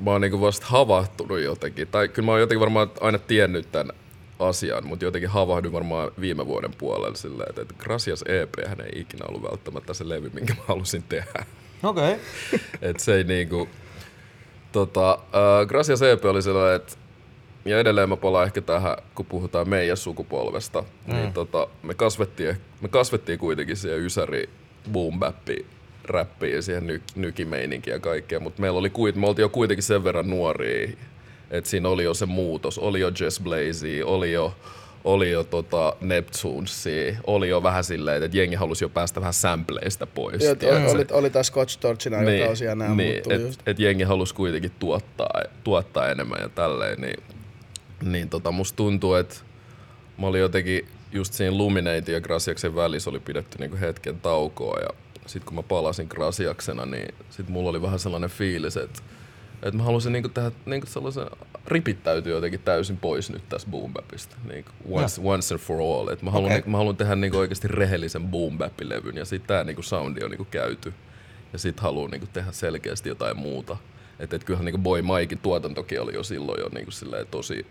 mä 0.00 0.10
oon 0.10 0.20
niinku 0.20 0.40
vasta 0.40 0.66
havahtunut 0.66 1.40
jotenkin. 1.40 1.88
Tai 1.88 2.08
kyllä 2.08 2.26
mä 2.26 2.32
oon 2.32 2.40
jotenkin 2.40 2.60
varmaan 2.60 2.90
aina 3.00 3.18
tiennyt 3.18 3.72
tämän 3.72 3.96
asian, 4.38 4.86
mutta 4.86 5.04
jotenkin 5.04 5.30
havahdun 5.30 5.72
varmaan 5.72 6.10
viime 6.20 6.46
vuoden 6.46 6.74
puolella 6.78 7.16
silleen, 7.16 7.48
että, 7.48 7.62
että 7.62 7.74
Gracias 7.78 8.24
EP 8.26 8.54
hän 8.66 8.80
ei 8.80 9.00
ikinä 9.00 9.24
ollut 9.28 9.42
välttämättä 9.42 9.94
se 9.94 10.08
levy, 10.08 10.30
minkä 10.34 10.54
mä 10.54 10.62
halusin 10.66 11.02
tehdä. 11.02 11.46
Okei. 11.82 12.12
Okay. 12.12 12.18
Et 12.90 13.00
se 13.00 13.14
ei 13.14 13.24
niinku... 13.24 13.68
Tota, 14.72 15.12
äh, 15.12 15.66
Gracia 15.68 15.96
CP 15.96 16.24
oli 16.24 16.42
sellainen, 16.42 16.76
että 16.76 16.96
ja 17.64 17.78
edelleen 17.80 18.08
mä 18.08 18.16
palaan 18.16 18.46
ehkä 18.46 18.60
tähän, 18.60 18.96
kun 19.14 19.26
puhutaan 19.26 19.68
meidän 19.68 19.96
sukupolvesta, 19.96 20.84
mm. 21.06 21.14
niin 21.14 21.32
tota, 21.32 21.68
me, 21.82 21.94
kasvettiin, 21.94 22.56
me 22.80 22.88
kasvettiin 22.88 23.38
kuitenkin 23.38 23.76
siihen 23.76 24.00
ysäri 24.00 24.50
boom 24.92 25.18
bappi 25.18 25.66
räppiin, 26.04 26.62
siihen 26.62 26.86
ny, 26.86 27.02
nykimeininkiin 27.14 27.94
ja 27.94 28.00
kaikkea, 28.00 28.40
mutta 28.40 28.60
meillä 28.60 28.78
oli, 28.78 28.92
me 29.14 29.26
oltiin 29.26 29.44
jo 29.44 29.48
kuitenkin 29.48 29.82
sen 29.82 30.04
verran 30.04 30.30
nuoria, 30.30 30.88
että 31.50 31.70
siinä 31.70 31.88
oli 31.88 32.04
jo 32.04 32.14
se 32.14 32.26
muutos, 32.26 32.78
oli 32.78 33.00
jo 33.00 33.12
Jess 33.20 33.40
Blazy, 33.40 34.02
oli 34.02 34.32
jo, 34.32 34.54
oli 35.04 35.30
jo 35.30 35.44
tota 35.44 35.96
Neptunesia, 36.00 37.16
oli 37.26 37.48
jo 37.48 37.62
vähän 37.62 37.84
silleen, 37.84 38.22
että 38.22 38.38
jengi 38.38 38.56
halusi 38.56 38.84
jo 38.84 38.88
päästä 38.88 39.20
vähän 39.20 39.32
sampleista 39.32 40.06
pois. 40.06 40.44
Joo, 40.44 40.54
tiedätkö? 40.54 40.90
oli, 40.90 41.06
oli 41.10 41.30
taas 41.30 41.46
Scotch 41.46 41.78
Torchin 41.78 42.14
aikakausi 42.14 42.64
ja 42.64 42.74
nämä 42.74 42.94
niin, 42.94 43.22
et, 43.30 43.40
just. 43.40 43.60
et 43.66 43.78
jengi 43.78 44.04
halusi 44.04 44.34
kuitenkin 44.34 44.72
tuottaa, 44.78 45.42
tuottaa 45.64 46.10
enemmän 46.10 46.38
ja 46.42 46.48
tälleen, 46.48 47.00
niin, 47.00 47.22
niin 48.02 48.28
tota, 48.28 48.52
musta 48.52 48.76
tuntuu, 48.76 49.14
että 49.14 49.36
mä 50.18 50.26
olin 50.26 50.40
jotenkin 50.40 50.88
just 51.12 51.32
siinä 51.32 51.56
Luminate 51.56 52.12
ja 52.12 52.20
Grasiaksen 52.20 52.74
välissä 52.74 53.10
oli 53.10 53.20
pidetty 53.20 53.58
niinku 53.58 53.76
hetken 53.80 54.20
taukoa 54.20 54.80
ja 54.80 54.88
sit 55.26 55.44
kun 55.44 55.54
mä 55.54 55.62
palasin 55.62 56.06
Grasiaksena, 56.10 56.86
niin 56.86 57.14
sit 57.30 57.48
mulla 57.48 57.70
oli 57.70 57.82
vähän 57.82 57.98
sellainen 57.98 58.30
fiilis, 58.30 58.76
että 58.76 59.02
että 59.62 59.76
mä 59.76 59.82
halusin 59.82 60.12
niinku 60.12 60.28
tehdä 60.28 60.50
niinku 60.66 60.86
sellaisen, 60.86 61.26
ripittäytyä 61.66 62.32
jotenkin 62.32 62.60
täysin 62.60 62.96
pois 62.96 63.30
nyt 63.30 63.48
tästä 63.48 63.70
boom 63.70 63.92
bapista, 63.92 64.36
niinku 64.48 64.70
once, 64.90 65.20
once 65.24 65.54
and 65.54 65.60
for 65.60 65.80
all. 65.80 66.08
Et 66.08 66.22
mä, 66.22 66.30
haluan, 66.30 66.52
okay. 66.52 66.70
mä 66.70 66.76
haluan 66.76 66.96
tehdä 66.96 67.16
niinku 67.16 67.38
oikeasti 67.38 67.68
rehellisen 67.68 68.28
boom 68.28 68.58
levyn 68.80 69.16
ja 69.16 69.24
sit 69.24 69.46
tää 69.46 69.64
niinku 69.64 69.82
soundi 69.82 70.24
on 70.24 70.30
niinku 70.30 70.46
käyty. 70.50 70.94
Ja 71.52 71.58
sit 71.58 71.80
haluan 71.80 72.10
niinku 72.10 72.26
tehdä 72.32 72.52
selkeästi 72.52 73.08
jotain 73.08 73.36
muuta. 73.36 73.76
Että 74.18 74.36
et 74.36 74.44
kyllähän 74.44 74.64
niinku 74.64 74.78
Boy 74.78 75.02
Mikein 75.02 75.38
tuotantokin 75.38 76.00
oli 76.00 76.14
jo 76.14 76.22
silloin 76.22 76.60
jo 76.60 76.68
niinku 76.68 76.90
tosi 77.30 77.66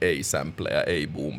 ei 0.00 0.22
sampleja, 0.22 0.82
ei 0.82 1.06
boom. 1.06 1.38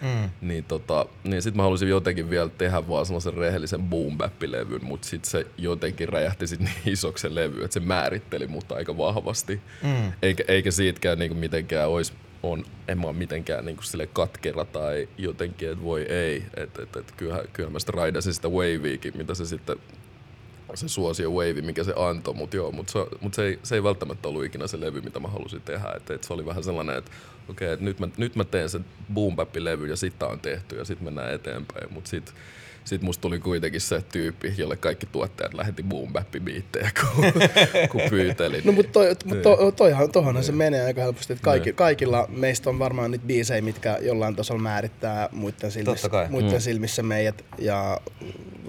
Mm. 0.00 0.30
Niin, 0.40 0.64
tota, 0.64 1.06
niin 1.24 1.42
sit 1.42 1.54
mä 1.54 1.62
halusin 1.62 1.88
jotenkin 1.88 2.30
vielä 2.30 2.48
tehdä 2.48 2.88
vaan 2.88 3.06
sellaisen 3.06 3.34
rehellisen 3.34 3.82
boom 3.82 4.18
levyn 4.46 4.84
mutta 4.84 5.08
sit 5.08 5.24
se 5.24 5.46
jotenkin 5.58 6.08
räjähti 6.08 6.46
sit 6.46 6.60
niin 6.60 6.74
isoksi 6.86 7.22
se 7.22 7.34
levy, 7.34 7.64
että 7.64 7.74
se 7.74 7.80
määritteli 7.80 8.46
mut 8.46 8.72
aika 8.72 8.96
vahvasti. 8.96 9.60
Mm. 9.82 10.12
Eikä, 10.22 10.44
eikä 10.48 10.70
siitäkään 10.70 11.18
niinku 11.18 11.34
mitenkään 11.34 11.88
olisi 11.88 12.12
on, 12.42 12.64
en 12.88 12.98
mä 13.00 13.06
oo 13.06 13.12
mitenkään 13.12 13.64
niinku 13.64 13.82
sille 13.82 14.06
katkera 14.06 14.64
tai 14.64 15.08
jotenkin, 15.18 15.70
että 15.70 15.84
voi 15.84 16.02
ei. 16.02 16.44
Että 16.56 16.82
et, 16.82 16.96
et, 16.96 17.12
kyllähän, 17.12 17.44
kyllähän 17.52 17.72
mä 17.72 17.78
sitten 17.78 17.94
raidasin 17.94 18.34
sitä 18.34 18.48
waviikin, 18.48 19.16
mitä 19.16 19.34
se 19.34 19.46
sitten 19.46 19.76
se 20.74 20.88
suosio 20.88 21.30
wave, 21.30 21.62
mikä 21.62 21.84
se 21.84 21.92
antoi, 21.96 22.34
mutta 22.34 22.56
joo, 22.56 22.72
mutta 22.72 22.92
se, 22.92 22.98
mut 23.20 23.34
se, 23.34 23.46
ei, 23.46 23.58
se 23.62 23.74
ei 23.74 23.82
välttämättä 23.82 24.28
ollut 24.28 24.44
ikinä 24.44 24.66
se 24.66 24.80
levy, 24.80 25.00
mitä 25.00 25.20
mä 25.20 25.28
halusin 25.28 25.60
tehdä. 25.60 25.92
Et, 25.96 26.10
et 26.10 26.24
se 26.24 26.32
oli 26.32 26.46
vähän 26.46 26.64
sellainen, 26.64 26.98
että 26.98 27.10
okei, 27.48 27.72
okay, 27.72 27.84
nyt, 27.84 27.98
mä, 28.00 28.08
nyt 28.16 28.36
mä 28.36 28.44
teen 28.44 28.68
sen 28.68 28.84
boom 29.14 29.36
levy 29.54 29.86
ja 29.86 29.96
sitten 29.96 30.28
on 30.28 30.40
tehty 30.40 30.76
ja 30.76 30.84
sitten 30.84 31.04
mennään 31.04 31.34
eteenpäin, 31.34 31.92
mutta 31.92 32.10
sitten 32.10 32.34
sit 32.84 33.02
musta 33.02 33.22
tuli 33.22 33.38
kuitenkin 33.38 33.80
se 33.80 34.02
tyyppi, 34.12 34.54
jolle 34.56 34.76
kaikki 34.76 35.06
tuottajat 35.06 35.54
lähetti 35.54 35.82
boom 35.82 36.12
biittejä, 36.44 36.90
kun, 37.00 37.24
kun 37.90 38.00
pyytelin. 38.10 38.62
No 38.64 38.72
mutta 38.72 38.92
toi, 38.92 39.06
Niin. 39.06 39.16
mut 39.34 39.42
to, 39.42 39.72
toihan, 39.72 40.12
tohonhan 40.12 40.44
se 40.44 40.52
menee 40.52 40.84
aika 40.84 41.00
helposti, 41.00 41.32
että 41.32 41.42
kaikki, 41.42 41.72
kaikilla 41.72 42.28
meistä 42.28 42.70
on 42.70 42.78
varmaan 42.78 43.10
niitä 43.10 43.26
biisejä, 43.26 43.62
mitkä 43.62 43.98
jollain 44.00 44.36
tasolla 44.36 44.62
määrittää 44.62 45.28
muiden 45.32 45.70
silmissä, 45.70 46.10
muiden 46.30 46.60
silmissä 46.60 47.02
meidät 47.02 47.44
ja, 47.58 48.00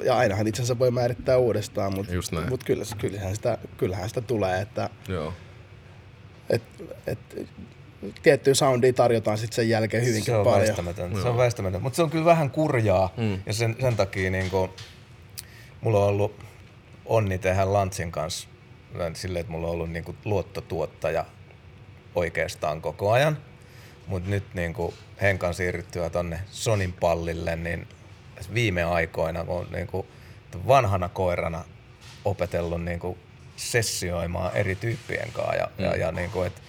ja 0.04 0.18
ainahan 0.18 0.48
itse 0.48 0.62
asiassa 0.62 0.80
voi 0.80 0.92
määrittää 0.92 1.38
uudestaan, 1.38 1.96
mutta 1.96 2.14
näin. 2.32 2.50
mut 2.50 2.64
kyllä, 2.64 2.84
kyllähän, 2.98 3.36
sitä, 3.36 3.58
kyllähän 3.78 4.10
sitä 4.10 4.22
tulee, 4.22 4.62
että 4.62 4.90
Joo. 5.08 5.34
et, 6.50 6.64
et, 7.08 7.20
tiettyä 8.24 8.54
soundia 8.54 8.94
tarjotaan 8.94 9.38
sitten 9.38 9.56
sen 9.56 9.70
jälkeen 9.70 10.04
hyvinkin 10.04 10.26
se 10.26 10.36
on 10.36 10.44
paljon. 10.44 10.62
väistämätöntä. 10.62 11.22
Se 11.22 11.28
on 11.28 11.38
väistämätöntä. 11.38 11.84
Mutta 11.84 11.96
se 11.96 12.04
on 12.04 12.10
kyllä 12.10 12.26
vähän 12.26 12.52
kurjaa. 12.52 13.14
Mm. 13.18 13.40
Ja 13.46 13.54
sen, 13.54 13.76
sen 13.82 13.96
takia 13.96 14.32
niinku, 14.32 14.70
mulla 15.82 16.00
on 16.00 16.08
ollut 16.08 16.46
onni 17.06 17.38
tehdä 17.38 17.74
Lantsin 17.74 18.12
kanssa 18.12 18.48
silleen, 19.14 19.42
että 19.42 19.52
mulla 19.52 19.68
on 19.68 19.74
ollut 19.74 19.92
niinku 19.92 20.16
luottotuottaja 20.26 21.26
oikeastaan 22.16 22.82
koko 22.82 23.12
ajan. 23.12 23.38
Mutta 24.08 24.30
nyt 24.30 24.44
niinku 24.54 24.94
Henkan 25.22 25.54
siirryttyä 25.54 26.10
tonne 26.10 26.40
Sonin 26.52 26.94
pallille, 26.94 27.56
niin 27.56 27.88
viime 28.54 28.84
aikoina, 28.84 29.46
kun 29.46 29.56
on 29.56 29.68
niinku 29.72 30.06
vanhana 30.68 31.10
koirana 31.10 31.64
opetellut 32.26 32.84
niinku 32.84 33.18
sessioimaan 33.56 34.56
eri 34.56 34.76
tyyppien 34.76 35.32
kanssa 35.32 35.56
ja, 35.56 35.70
mm. 35.78 35.86
ja, 35.86 35.96
ja 35.96 36.12
niinku, 36.12 36.42
että 36.42 36.62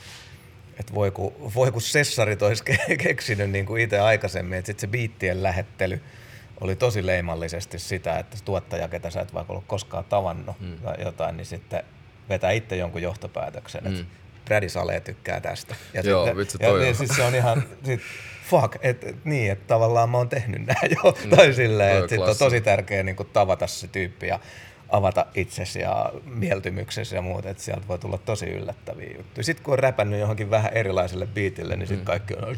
että 0.81 0.95
voi 0.95 1.11
kun, 1.11 1.35
voi 1.55 1.73
kun 1.73 1.83
sessarit 1.83 2.43
olisi 2.43 2.65
ke- 2.71 2.97
keksinyt 3.07 3.51
niin 3.51 3.67
kuin 3.67 3.83
itse 3.83 3.99
aikaisemmin, 3.99 4.59
että 4.59 4.67
sitten 4.67 4.81
se 4.81 4.87
biittien 4.87 5.43
lähettely 5.43 6.01
oli 6.61 6.77
tosi 6.77 7.07
leimallisesti 7.07 7.79
sitä, 7.79 8.19
että 8.19 8.37
tuottaja, 8.45 8.89
ketä 8.89 9.11
sä 9.11 9.21
et 9.21 9.35
vaikka 9.35 9.53
ollut 9.53 9.67
koskaan 9.67 10.05
tavannut 10.05 10.61
mm. 10.61 10.79
tai 10.79 10.95
jotain, 11.05 11.37
niin 11.37 11.47
sitten 11.47 11.85
vetää 12.29 12.51
itse 12.51 12.77
jonkun 12.77 13.03
johtopäätöksen, 13.03 13.85
mm. 13.85 13.91
että 13.91 14.05
Brady 14.45 14.69
Sale 14.69 15.01
tykkää 15.01 15.41
tästä. 15.41 15.75
Ja 15.95 16.01
Joo, 16.01 16.25
sitten, 16.25 16.37
vitsi, 16.37 16.59
ja 16.61 16.69
toi 16.69 16.79
niin, 16.79 16.89
on. 16.89 16.95
siis 16.95 17.11
se 17.17 17.23
on 17.23 17.35
ihan, 17.35 17.65
sit, 17.87 18.01
fuck, 18.51 18.77
että 18.81 19.09
et, 19.09 19.25
niin, 19.25 19.53
että 19.53 19.67
tavallaan 19.67 20.11
mä 20.11 20.17
oon 20.17 20.29
tehnyt 20.29 20.67
nämä 20.67 20.81
jo, 20.91 21.13
tai 21.37 21.53
silleen, 21.53 21.99
että 21.99 22.09
sit 22.09 22.21
on 22.21 22.37
tosi 22.37 22.61
tärkeä 22.61 23.03
niin 23.03 23.17
kuin 23.17 23.29
tavata 23.33 23.67
se 23.67 23.89
tyyppi. 23.89 24.27
Ja 24.27 24.41
avata 24.89 25.27
itsesi 25.35 25.81
ja 25.81 26.13
mieltymyksesi 26.25 27.15
ja 27.15 27.23
muuta, 27.23 27.51
että 27.51 27.63
sieltä 27.63 27.89
voi 27.89 27.99
tulla 27.99 28.19
tosi 28.19 28.47
yllättäviä 28.47 29.11
juttuja. 29.17 29.45
Sitten 29.45 29.65
kun 29.65 29.73
on 29.73 29.79
räpännyt 29.79 30.21
johonkin 30.21 30.51
vähän 30.51 30.73
erilaiselle 30.73 31.27
biitille, 31.27 31.77
niin 31.77 31.89
sitten 31.89 32.03
Mm. 32.03 32.07
kaikki 32.07 32.35
on... 32.35 32.57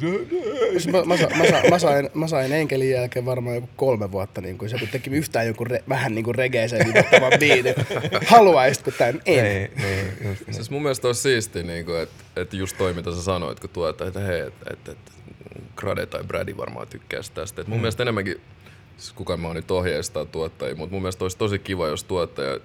Siis 0.70 0.88
Mä, 0.88 1.04
mä, 1.04 1.16
sa- 1.16 1.28
mä, 1.36 1.44
sa- 1.44 1.68
mä, 1.70 1.78
sain, 1.78 2.10
mä 2.14 2.26
sain 2.26 2.52
enkelin 2.52 2.90
jälkeen 2.90 3.24
varmaan 3.24 3.54
joku 3.56 3.68
kolme 3.76 4.12
vuotta, 4.12 4.40
niin 4.40 4.58
kun 4.58 4.68
se 4.68 4.78
kun 4.78 4.88
teki 4.88 5.10
yhtään 5.10 5.46
joku 5.46 5.64
re, 5.64 5.82
vähän 5.88 6.14
niin 6.14 6.24
kuin 6.24 6.34
regeeseen 6.34 6.84
viitottavan 6.86 7.32
biitin. 7.40 7.74
Haluaisitko 8.26 8.90
tämän? 8.90 9.20
En. 9.26 9.44
Ei, 9.46 9.70
niin, 9.76 10.06
just 10.28 10.46
niin. 10.46 10.54
Siis 10.54 10.70
mun 10.70 10.82
mielestä 10.82 11.06
olisi 11.06 11.20
siistiä, 11.22 11.62
niin 11.62 11.86
että 12.02 12.40
et 12.40 12.52
just 12.52 12.78
toi 12.78 12.94
mitä 12.94 13.10
sä 13.14 13.22
sanoit, 13.22 13.60
kun 13.60 13.70
tuot, 13.70 14.00
että 14.00 14.20
hei, 14.20 14.40
että 14.40 14.66
et, 14.72 14.88
et, 14.88 14.98
Grade 15.76 16.06
tai 16.06 16.24
Brady 16.24 16.56
varmaan 16.56 16.88
tykkäisi 16.88 17.32
tästä. 17.32 17.60
Et 17.60 17.68
mun 17.68 17.78
mm. 17.78 17.80
mielestä 17.80 18.02
enemmänkin, 18.02 18.40
siis 18.98 19.12
kuka 19.12 19.36
mä 19.36 19.46
oon 19.46 19.56
nyt 19.56 19.70
ohjeistaa 19.70 20.24
tuottajia, 20.24 20.76
mutta 20.76 20.92
mun 20.92 21.02
mielestä 21.02 21.24
olisi 21.24 21.38
tosi 21.38 21.58
kiva, 21.58 21.88
jos 21.88 22.04
tuottaja 22.04 22.58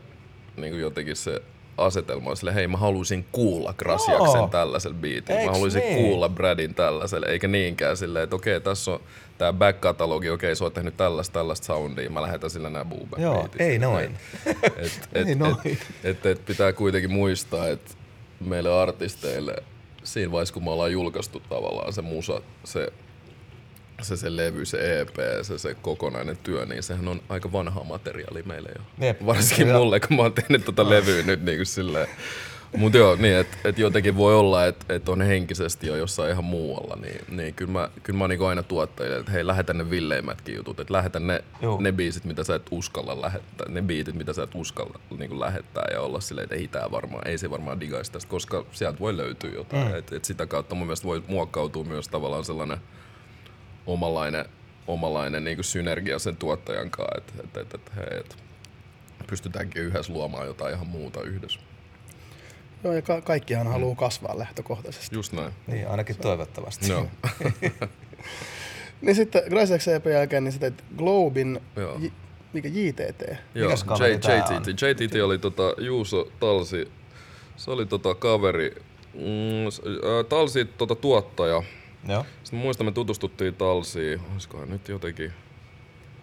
niin 0.57 0.79
jotenkin 0.79 1.15
se 1.15 1.41
asetelma 1.77 2.29
on 2.29 2.37
sille, 2.37 2.55
hei 2.55 2.67
mä 2.67 2.77
haluaisin 2.77 3.25
kuulla 3.31 3.73
Grasiaksen 3.77 4.39
Joo. 4.39 4.47
tällaisella 4.47 4.97
biitillä. 4.97 5.45
Mä 5.45 5.51
haluaisin 5.51 5.81
niin? 5.81 5.95
kuulla 5.97 6.29
Bradin 6.29 6.75
tällaiselle, 6.75 7.25
eikä 7.25 7.47
niinkään 7.47 7.97
silleen, 7.97 8.23
että 8.23 8.35
okei, 8.35 8.61
tässä 8.61 8.91
on 8.91 8.99
tää 9.37 9.53
back-katalogi, 9.53 10.29
okei, 10.29 10.55
se 10.55 10.63
on 10.65 10.71
tehnyt 10.71 10.97
tällaista, 10.97 11.33
tällaista 11.33 11.65
soundia, 11.65 12.09
mä 12.09 12.21
lähetän 12.21 12.49
sillä 12.49 12.69
nää 12.69 12.85
boo 12.85 13.07
Joo, 13.17 13.47
ei 13.59 13.79
noin. 13.79 14.17
et, 14.45 14.57
et, 14.77 15.09
Ei 15.27 15.35
noin. 15.35 15.55
et, 15.65 15.87
et, 16.03 16.25
et 16.25 16.45
pitää 16.45 16.73
kuitenkin 16.73 17.11
muistaa, 17.11 17.67
että 17.67 17.91
meille 18.39 18.81
artisteille 18.81 19.55
siinä 20.03 20.31
vaiheessa, 20.31 20.53
kun 20.53 20.63
me 20.63 20.71
ollaan 20.71 20.91
julkaistu 20.91 21.41
tavallaan 21.49 21.93
se 21.93 22.01
musa, 22.01 22.41
se, 22.63 22.93
se, 24.03 24.17
se 24.17 24.35
levy, 24.35 24.65
se 24.65 25.01
EP, 25.01 25.15
se, 25.41 25.57
se 25.57 25.75
kokonainen 25.81 26.37
työ, 26.37 26.65
niin 26.65 26.83
sehän 26.83 27.07
on 27.07 27.21
aika 27.29 27.51
vanhaa 27.51 27.83
materiaalia 27.83 28.43
meille 28.45 28.69
jo. 28.77 29.05
Jep. 29.07 29.25
Varsinkin 29.25 29.67
Joo. 29.67 29.79
mulle, 29.79 29.99
kun 29.99 30.15
mä 30.15 30.21
oon 30.21 30.33
tehnyt 30.33 30.65
tota 30.65 30.89
levyä 30.89 31.23
nyt 31.23 31.41
niin 31.41 31.57
kuin 31.57 31.65
silleen. 31.65 32.07
Mutta 32.77 32.97
joo, 32.97 33.15
niin, 33.15 33.35
että 33.35 33.57
et 33.65 33.79
jotenkin 33.79 34.17
voi 34.17 34.35
olla, 34.35 34.65
että 34.65 34.93
et 34.93 35.09
on 35.09 35.21
henkisesti 35.21 35.87
jo 35.87 35.95
jossain 35.95 36.31
ihan 36.31 36.43
muualla, 36.43 36.97
niin, 37.01 37.21
niin 37.29 37.53
kyllä 37.53 37.71
mä, 37.71 37.89
kyllä 38.03 38.19
mä 38.19 38.27
niinku 38.27 38.45
aina 38.45 38.63
tuottajille, 38.63 39.17
että 39.17 39.31
hei, 39.31 39.47
lähetä 39.47 39.73
ne 39.73 39.89
villeimmätkin 39.89 40.55
jutut, 40.55 40.79
että 40.79 40.93
lähetä 40.93 41.19
ne, 41.19 41.43
ne 41.79 41.91
biisit, 41.91 42.25
mitä 42.25 42.43
sä 42.43 42.55
et 42.55 42.67
uskalla 42.71 43.21
lähettää, 43.21 43.69
ne 43.69 43.81
biitit, 43.81 44.15
mitä 44.15 44.33
sä 44.33 44.43
et 44.43 44.55
uskalla 44.55 44.99
niin 45.17 45.39
lähettää 45.39 45.85
ja 45.91 46.01
olla 46.01 46.19
silleen, 46.19 46.43
että 46.43 46.55
ei 46.55 46.67
tää 46.67 46.91
varmaan, 46.91 47.27
ei 47.27 47.37
se 47.37 47.49
varmaan 47.49 47.79
digaisi 47.79 48.11
tästä, 48.11 48.29
koska 48.29 48.65
sieltä 48.71 48.99
voi 48.99 49.17
löytyä 49.17 49.51
jotain, 49.51 49.87
mm. 49.87 49.95
että 49.95 50.15
et 50.15 50.25
sitä 50.25 50.45
kautta 50.45 50.75
mun 50.75 50.87
mielestä 50.87 51.07
voi 51.07 51.23
muokkautua 51.27 51.83
myös 51.83 52.07
tavallaan 52.07 52.45
sellainen 52.45 52.77
omalainen, 53.87 54.45
omalainen 54.87 55.43
niin 55.43 55.63
synergia 55.63 56.19
sen 56.19 56.35
tuottajan 56.37 56.89
kanssa, 56.89 57.17
että 57.17 57.33
et, 57.43 57.57
et, 57.57 57.73
et, 57.73 57.95
hei, 57.95 58.19
et 58.19 58.37
pystytäänkin 59.27 59.81
yhdessä 59.81 60.13
luomaan 60.13 60.47
jotain 60.47 60.73
ihan 60.75 60.87
muuta 60.87 61.21
yhdessä. 61.21 61.59
Joo, 62.83 62.93
ja 62.93 63.01
ka- 63.01 63.21
kaikkihan 63.21 63.67
haluaa 63.67 63.95
kasvaa 63.95 64.39
lähtökohtaisesti. 64.39 65.15
Just 65.15 65.33
näin. 65.33 65.51
Niin, 65.67 65.87
ainakin 65.87 66.17
toivottavasti. 66.17 66.89
Joo. 66.89 67.07
Niin 69.01 69.15
sitten 69.15 69.41
Graciax 69.49 69.87
EP 69.87 70.05
jälkeen, 70.05 70.43
niin 70.43 70.59
teit 70.59 70.83
Globin, 70.97 71.59
Joo. 71.75 71.97
J- 71.99 72.07
mikä 72.53 72.69
JTT? 72.69 73.21
Joo, 73.55 73.69
Mikäs 73.69 73.85
J-? 73.99 74.13
JTT. 74.13 74.67
JTT 74.81 75.15
oli 75.23 75.37
tota 75.37 75.73
Juuso 75.77 76.27
Talsi, 76.39 76.91
se 77.57 77.71
oli 77.71 77.85
tota 77.85 78.15
kaveri, 78.15 78.75
mm, 79.13 79.19
Talsi 80.29 80.65
tota 80.65 80.95
tuottaja. 80.95 81.63
Joo. 82.07 82.25
Sitten 82.43 82.59
muistan, 82.59 82.85
me 82.87 82.91
tutustuttiin 82.91 83.55
Talsiin, 83.55 84.21
olisikohan 84.33 84.69
nyt 84.69 84.89
jotenkin 84.89 85.33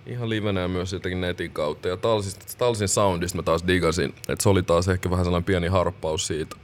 ihan 0.06 0.28
livenä 0.28 0.68
myös 0.68 0.92
jotenkin 0.92 1.20
netin 1.20 1.50
kautta. 1.50 1.88
Ja 1.88 1.96
Talsin, 1.96 2.32
Talsin 2.58 2.88
soundista 2.88 3.38
mä 3.38 3.42
taas 3.42 3.64
digasin, 3.66 4.14
että 4.28 4.42
se 4.42 4.48
oli 4.48 4.62
taas 4.62 4.88
ehkä 4.88 5.10
vähän 5.10 5.24
sellainen 5.24 5.44
pieni 5.44 5.68
harppaus 5.68 6.26
siitä, 6.26 6.56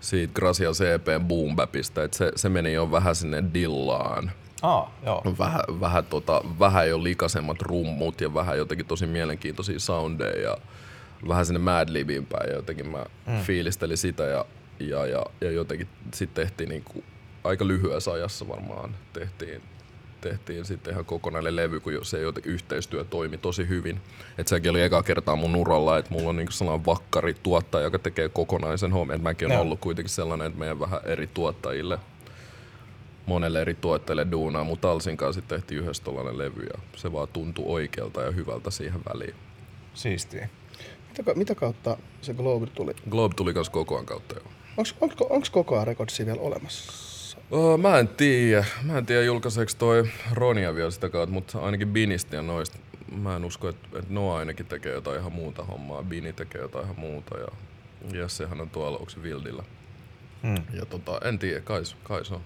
siitä 0.00 0.32
Gracia 0.34 0.70
CP 0.72 1.26
boom 1.28 1.56
bapista, 1.56 2.04
että 2.04 2.16
se, 2.16 2.32
se 2.36 2.48
meni 2.48 2.72
jo 2.72 2.90
vähän 2.90 3.14
sinne 3.14 3.44
dillaan. 3.54 4.30
Aa, 4.62 4.94
joo. 5.06 5.22
vähän, 5.38 5.62
vähän, 5.80 6.04
tota, 6.04 6.42
vähän 6.58 6.88
jo 6.88 7.02
likasemmat 7.02 7.62
rummut 7.62 8.20
ja 8.20 8.34
vähän 8.34 8.58
jotenkin 8.58 8.86
tosi 8.86 9.06
mielenkiintoisia 9.06 9.78
soundeja 9.78 10.40
ja 10.40 10.56
vähän 11.28 11.46
sinne 11.46 11.58
Madlibiin 11.58 12.26
päin 12.26 12.50
ja 12.50 12.56
jotenkin 12.56 12.88
mä 12.88 13.04
mm. 13.26 13.40
fiilistelin 13.40 13.96
sitä 13.96 14.22
ja, 14.22 14.44
ja, 14.80 15.06
ja, 15.06 15.26
ja 15.40 15.50
jotenkin 15.50 15.88
sitten 16.14 16.44
tehtiin 16.46 16.68
niinku, 16.68 17.04
aika 17.44 17.66
lyhyessä 17.66 18.12
ajassa 18.12 18.48
varmaan 18.48 18.96
tehtiin, 19.12 19.62
tehtiin 20.20 20.64
sitten 20.64 20.92
ihan 20.92 21.04
kokonainen 21.04 21.56
levy, 21.56 21.80
kun 21.80 21.92
se 22.02 22.18
yhteistyö 22.44 23.04
toimi 23.04 23.38
tosi 23.38 23.68
hyvin. 23.68 24.00
Et 24.38 24.48
sekin 24.48 24.70
oli 24.70 24.82
eka 24.82 25.02
kertaa 25.02 25.36
mun 25.36 25.56
uralla, 25.56 25.98
että 25.98 26.10
mulla 26.10 26.28
on 26.28 26.36
niinku 26.36 26.52
sellainen 26.52 26.86
vakkari 26.86 27.34
tuottaja, 27.34 27.84
joka 27.84 27.98
tekee 27.98 28.28
kokonaisen 28.28 28.92
homman. 28.92 29.16
Et 29.16 29.22
mäkin 29.22 29.46
on 29.46 29.52
Joo. 29.52 29.62
ollut 29.62 29.80
kuitenkin 29.80 30.10
sellainen, 30.10 30.46
että 30.46 30.58
meidän 30.58 30.80
vähän 30.80 31.00
eri 31.04 31.26
tuottajille 31.26 31.98
monelle 33.26 33.60
eri 33.60 33.74
tuotteille 33.74 34.26
duunaa, 34.30 34.64
mutta 34.64 34.90
Alsin 34.90 35.16
kanssa 35.16 35.40
sitten 35.40 35.58
tehtiin 35.58 35.80
yhdessä 35.80 36.02
tollainen 36.02 36.38
levy 36.38 36.62
ja 36.62 36.80
se 36.96 37.12
vaan 37.12 37.28
tuntui 37.32 37.64
oikealta 37.68 38.22
ja 38.22 38.30
hyvältä 38.30 38.70
siihen 38.70 39.00
väliin. 39.14 39.34
Siistiä. 39.94 40.48
Mitä, 41.18 41.34
mitä 41.34 41.54
kautta 41.54 41.96
se 42.20 42.34
Globe 42.34 42.66
tuli? 42.66 42.92
Globe 43.10 43.34
tuli 43.34 43.54
kanssa 43.54 43.72
kokoan 43.72 44.06
kautta 44.06 44.34
jo. 44.34 44.42
Onks, 44.76 44.94
onko, 45.00 45.26
onks 45.30 45.50
koko 45.50 45.74
ajan 45.74 45.86
rekordsia 45.86 46.26
vielä 46.26 46.40
olemassa? 46.40 47.09
Oh, 47.50 47.78
mä 47.78 47.98
en 47.98 48.08
tiedä. 48.08 48.64
Mä 48.82 48.98
en 48.98 49.06
tiedä 49.06 49.22
julkaiseeko 49.22 49.72
toi 49.78 50.08
Ronia 50.32 50.74
vielä 50.74 50.90
sitä 50.90 51.08
kautta, 51.08 51.32
mutta 51.32 51.58
ainakin 51.58 51.88
Binistä 51.88 52.36
ja 52.36 52.42
noista. 52.42 52.78
Mä 53.16 53.36
en 53.36 53.44
usko, 53.44 53.68
että, 53.68 53.88
että 53.98 54.12
Noah 54.12 54.38
ainakin 54.38 54.66
tekee 54.66 54.92
jotain 54.92 55.20
ihan 55.20 55.32
muuta 55.32 55.64
hommaa. 55.64 56.02
Bini 56.02 56.32
tekee 56.32 56.60
jotain 56.60 56.84
ihan 56.84 57.00
muuta 57.00 57.38
ja 57.38 57.48
Jessehän 58.12 58.60
on 58.60 58.70
tuolla, 58.70 58.98
onko 58.98 59.10
se 59.10 59.22
Wildillä. 59.22 59.62
Hmm. 60.42 60.64
Ja 60.74 60.86
tota, 60.86 61.20
en 61.24 61.38
tiedä, 61.38 61.60
kai, 61.60 61.82
kai 62.02 62.24
se 62.24 62.34
on. 62.34 62.42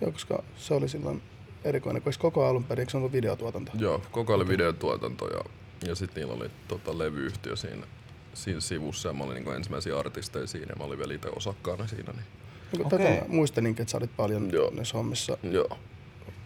Joo, 0.00 0.12
koska 0.12 0.42
se 0.56 0.74
oli 0.74 0.88
silloin 0.88 1.22
erikoinen, 1.64 2.02
eikö 2.06 2.18
koko 2.18 2.46
alun 2.46 2.64
perin, 2.64 2.90
se 2.90 2.96
ollut 2.96 3.12
videotuotanto? 3.12 3.72
Joo, 3.78 4.02
koko 4.10 4.34
oli 4.34 4.48
videotuotanto 4.48 5.28
ja, 5.28 5.44
ja 5.88 5.94
sitten 5.94 6.20
niillä 6.20 6.34
oli 6.34 6.50
tota, 6.68 6.98
levyyhtiö 6.98 7.56
siinä, 7.56 7.86
siinä 8.34 8.60
sivussa 8.60 9.08
ja 9.08 9.12
mä 9.12 9.24
olin 9.24 9.34
niinku 9.34 9.50
ensimmäisiä 9.50 9.98
artisteja 9.98 10.46
siinä 10.46 10.66
ja 10.68 10.76
mä 10.76 10.84
olin 10.84 10.98
vielä 10.98 11.14
itse 11.14 11.28
osakkaana 11.28 11.86
siinä. 11.86 12.12
Niin. 12.12 12.41
Niin 12.72 12.86
Okei. 12.86 12.96
okay. 12.96 13.14
Tätä 13.14 13.28
mä 13.28 13.34
muistelinkin, 13.36 13.82
että 13.82 13.92
sä 13.92 13.98
olit 13.98 14.16
paljon 14.16 14.50
Joo. 14.52 14.70
näissä 14.70 14.98
hommissa, 14.98 15.38
Joo, 15.42 15.78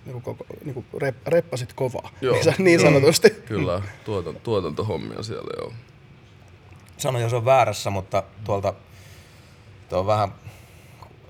niin 0.06 0.22
koko, 0.22 0.46
niin 0.64 0.74
kuin 0.74 0.86
rep, 0.98 1.16
reppasit 1.26 1.72
kovaa, 1.72 2.10
Joo. 2.20 2.34
niin, 2.34 2.54
niin 2.58 2.80
sanotusti. 2.80 3.30
kyllä, 3.48 3.82
tuotan, 4.04 4.36
tuotantohommia 4.36 5.22
siellä 5.22 5.50
joo. 5.58 5.72
Sano, 6.96 7.18
jos 7.18 7.32
on 7.32 7.44
väärässä, 7.44 7.90
mutta 7.90 8.22
tuolta 8.44 8.74
tuo 9.88 9.98
on 9.98 10.06
vähän, 10.06 10.34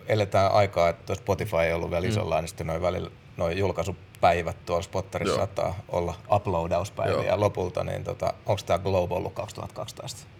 eletään 0.07 0.53
aikaa, 0.53 0.88
että 0.88 1.14
Spotify 1.14 1.57
ei 1.57 1.72
ollut 1.72 1.90
vielä 1.90 2.07
isolla, 2.07 2.40
niin 2.40 2.49
sitten 2.49 2.66
noin 2.66 2.82
välillä 2.82 3.11
noin 3.36 3.59
julkaisupäivät 3.59 4.57
tuolla 4.66 4.82
Spotterissa 4.82 5.32
Joo. 5.32 5.38
saattaa 5.38 5.74
olla 5.88 6.14
uploadauspäiviä 6.32 7.26
Joo. 7.26 7.40
lopulta, 7.40 7.84
niin 7.84 8.05
tota, 8.05 8.34
onko 8.47 8.62
tämä 8.66 8.78
Globe 8.78 9.14
ollut 9.14 9.34
2012? 9.34 10.36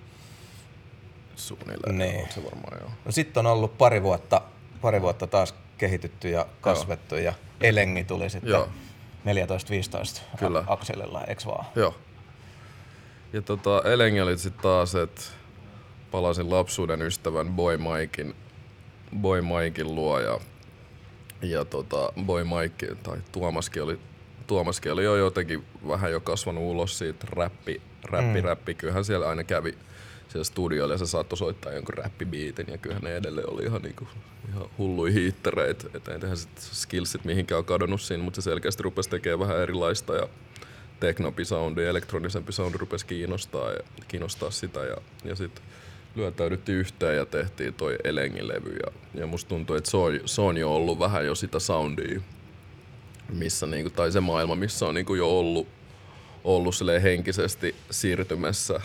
Suunnilleen, 1.37 1.99
Niin. 1.99 2.33
se 2.33 2.45
varmaan 2.45 2.79
joo. 2.81 2.91
No 3.05 3.13
sitten 3.13 3.47
on 3.47 3.53
ollut 3.53 3.79
pari 3.79 4.03
vuotta, 4.03 4.43
pari 4.81 5.01
vuotta 5.03 5.27
taas 5.27 5.55
kehitytty 5.79 6.29
ja 6.31 6.47
kasvettu 6.61 7.15
ja 7.15 7.33
Elengi 7.61 8.05
tuli 8.05 8.31
sitten 8.31 8.51
Joo. 8.51 8.69
14-15 9.27 10.21
Kyllä. 10.39 10.65
akselilla, 10.67 11.25
eks 11.25 11.47
vaan? 11.47 11.67
Joo. 11.77 11.95
Ja 13.33 13.43
tota, 13.43 13.83
Elengi 13.85 14.21
oli 14.21 14.39
sitten 14.39 14.63
taas, 14.63 14.95
että 14.95 15.23
palasin 16.11 16.51
lapsuuden 16.51 17.03
ystävän 17.03 17.49
Boy 17.53 17.77
Mikein, 17.79 18.35
Boy 19.21 19.41
Mikein 19.43 19.95
luo 19.95 20.21
ja, 20.21 20.41
ja 21.43 21.65
tota, 21.65 22.13
Boy 22.27 22.45
Mike 22.45 22.95
tai 23.03 23.19
Tuomaskin 23.33 23.83
oli, 23.83 23.99
Tuomaskin 24.47 24.93
oli 24.93 25.05
jo 25.05 25.17
jotenkin 25.17 25.65
vähän 25.89 26.13
jo 26.13 26.21
kasvanut 26.21 26.65
ulos 26.65 26.99
siitä 26.99 27.27
räppi, 27.31 27.83
räppi, 28.05 28.41
mm. 28.41 28.45
räppi. 28.47 28.75
Kyllähän 28.75 29.05
siellä 29.05 29.29
aina 29.29 29.45
kävi 29.45 29.79
siellä 30.37 30.45
studioilla 30.45 30.95
ja 30.95 30.99
se 30.99 31.07
saattoi 31.07 31.39
soittaa 31.39 31.73
jonkun 31.73 31.95
räppibiitin 31.95 32.67
ja 32.71 32.79
kyllähän 32.79 33.03
ne 33.03 33.17
edelleen 33.17 33.51
oli 33.51 33.63
ihan, 33.63 33.83
niinku, 33.83 34.09
ihan 34.49 34.71
hulluja 34.79 35.13
hiittereitä. 35.13 35.89
Että 35.95 36.13
ei 36.13 36.19
tehdä 36.19 36.37
sit 36.37 36.59
skillsit 36.59 37.25
mihinkään 37.25 37.65
kadonnut 37.65 38.01
siinä, 38.01 38.23
mutta 38.23 38.41
se 38.41 38.51
selkeästi 38.51 38.83
rupesi 38.83 39.11
tekemään 39.11 39.39
vähän 39.39 39.63
erilaista 39.63 40.15
ja 40.15 40.29
teknopi 41.01 41.45
soundi, 41.45 41.85
elektronisempi 41.85 42.53
soundi 42.53 42.79
rupesi 42.79 43.07
kiinnostaa, 43.07 43.71
ja, 43.71 43.81
kiinnostaa 44.09 44.51
sitä 44.51 44.81
ja, 44.81 44.97
ja 45.25 45.37
sitten 45.37 45.65
lyötäydyttiin 46.17 46.79
yhteen 46.79 47.17
ja 47.17 47.27
tehtiin 47.27 47.75
toi 47.75 47.97
Elengin-levy 48.05 48.77
ja, 48.87 48.93
ja 49.21 49.27
musta 49.27 49.49
tuntuu, 49.49 49.77
että 49.77 49.91
se 49.91 49.97
on, 49.97 50.21
se 50.25 50.41
on 50.41 50.57
jo 50.57 50.75
ollut 50.75 50.99
vähän 50.99 51.27
jo 51.27 51.35
sitä 51.35 51.59
soundia, 51.59 52.21
missä 53.29 53.67
niinku, 53.67 53.91
tai 53.91 54.13
se 54.13 54.21
maailma, 54.21 54.55
missä 54.55 54.87
on 54.87 54.95
niinku 54.95 55.15
jo 55.15 55.39
ollut, 55.39 55.69
ollut 56.45 56.75
henkisesti 57.03 57.75
siirtymässä 57.91 58.81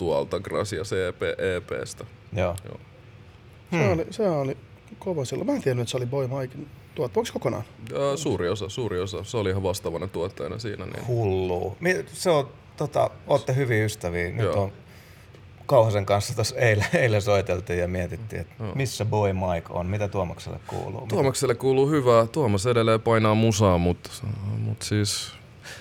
tuolta 0.00 0.40
Gracia 0.40 0.82
CP 0.82 1.22
EPstä. 1.22 2.04
Joo. 2.32 2.56
Joo. 2.64 2.80
Se, 3.70 3.90
oli, 3.90 4.06
se 4.10 4.28
oli 4.30 4.56
kova 4.98 5.24
silloin. 5.24 5.46
Mä 5.46 5.52
en 5.52 5.62
tiennyt, 5.62 5.82
että 5.82 5.90
se 5.90 5.96
oli 5.96 6.06
Boy 6.06 6.26
Mikein 6.26 6.68
tuot. 6.94 7.16
Onko 7.16 7.30
kokonaan? 7.32 7.64
Ja 7.90 8.16
suuri 8.16 8.48
osa, 8.48 8.68
suuri 8.68 9.00
osa. 9.00 9.24
Se 9.24 9.36
oli 9.36 9.50
ihan 9.50 9.62
vastaavana 9.62 10.06
tuottajana 10.06 10.58
siinä. 10.58 10.86
Niin. 10.86 11.06
Hullu. 11.06 11.76
Se 12.06 12.30
on 12.30 12.48
tota, 12.76 13.10
ootte 13.26 13.56
hyviä 13.56 13.84
ystäviä. 13.84 14.30
Nyt 14.30 14.44
Joo. 14.44 14.62
on 14.62 14.72
Kauhasen 15.66 16.06
kanssa 16.06 16.34
tuossa 16.34 16.56
eilen, 16.56 16.86
eilen 16.94 17.22
soiteltiin 17.22 17.78
ja 17.78 17.88
mietittiin, 17.88 18.40
että 18.40 18.64
missä 18.74 19.04
Boy 19.04 19.32
Mike 19.32 19.66
on, 19.70 19.86
mitä 19.86 20.08
Tuomakselle 20.08 20.60
kuuluu. 20.66 21.06
Tuomakselle 21.06 21.54
kuuluu 21.54 21.88
hyvää. 21.88 22.26
Tuomas 22.26 22.66
edelleen 22.66 23.00
painaa 23.00 23.34
musaa, 23.34 23.78
mutta 23.78 24.10
mut 24.58 24.82
siis 24.82 25.32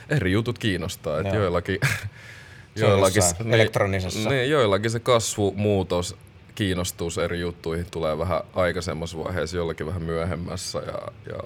eri 0.10 0.32
jutut 0.32 0.60
kiinnostaa. 0.60 1.20
Et 1.20 1.26
Joo. 1.34 1.62
joillakin, 2.80 3.22
Se 3.22 3.30
jossain 3.30 3.54
elektronisessa. 3.54 4.30
Niin, 4.30 4.50
joillakin 4.50 4.92
se 4.92 5.00
kasvumuutos, 5.00 6.16
kiinnostus 6.56 7.18
eri 7.18 7.40
juttuihin 7.40 7.86
tulee 7.92 8.18
vähän 8.18 8.42
aikaisemmassa 8.54 9.18
vaiheessa, 9.18 9.58
jollakin 9.58 9.86
vähän 9.86 10.04
myöhemmässä. 10.04 10.80
Ja, 10.80 11.00
ja 11.34 11.44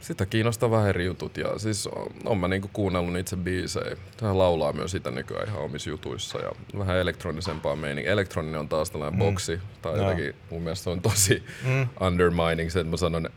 sitä 0.00 0.26
kiinnostaa 0.26 0.70
vähän 0.70 0.88
eri 0.88 1.04
jutut. 1.04 1.36
Ja 1.36 1.58
siis 1.58 1.86
on, 1.86 2.06
on 2.24 2.38
mä 2.38 2.48
niinku 2.48 2.70
kuunnellut 2.72 3.16
itse 3.16 3.36
biisejä. 3.36 3.96
Hän 4.22 4.38
laulaa 4.38 4.72
myös 4.72 4.90
sitä 4.90 5.10
nykyään 5.10 5.48
ihan 5.48 5.62
omissa 5.62 5.90
jutuissa. 5.90 6.38
Ja 6.38 6.52
vähän 6.78 6.96
elektronisempaa 6.96 7.76
meininkiä. 7.76 8.12
Elektroninen 8.12 8.60
on 8.60 8.68
taas 8.68 8.90
tällainen 8.90 9.20
mm. 9.20 9.24
boksi. 9.24 9.58
Tai 9.82 9.92
Joo. 9.96 10.02
jotenkin 10.02 10.34
mun 10.50 10.62
mielestä 10.62 10.90
on 10.90 11.02
tosi 11.02 11.42
Mm. 11.64 11.88
undermining 12.00 12.70
se, 12.70 12.80
että 12.80 12.90
mä 12.90 12.96
sanon, 12.96 13.28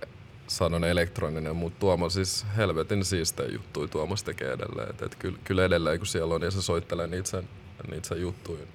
sanon 0.49 0.83
elektroninen, 0.83 1.55
mutta 1.55 1.79
Tuomo 1.79 2.09
siis 2.09 2.45
helvetin 2.57 3.05
siistejä 3.05 3.49
juttuja 3.49 3.87
Tuomas 3.87 4.23
tekee 4.23 4.51
edelleen. 4.51 4.89
Et, 4.89 5.01
et 5.01 5.15
kyllä, 5.15 5.37
kyllä 5.43 5.65
edelleen 5.65 5.97
kun 5.97 6.07
siellä 6.07 6.35
on 6.35 6.41
ja 6.41 6.51
se 6.51 6.61
soittelee 6.61 7.07
niitä 7.07 7.29
sen, 7.29 7.49
niitä 7.91 8.07
sen 8.07 8.21
juttuja, 8.21 8.65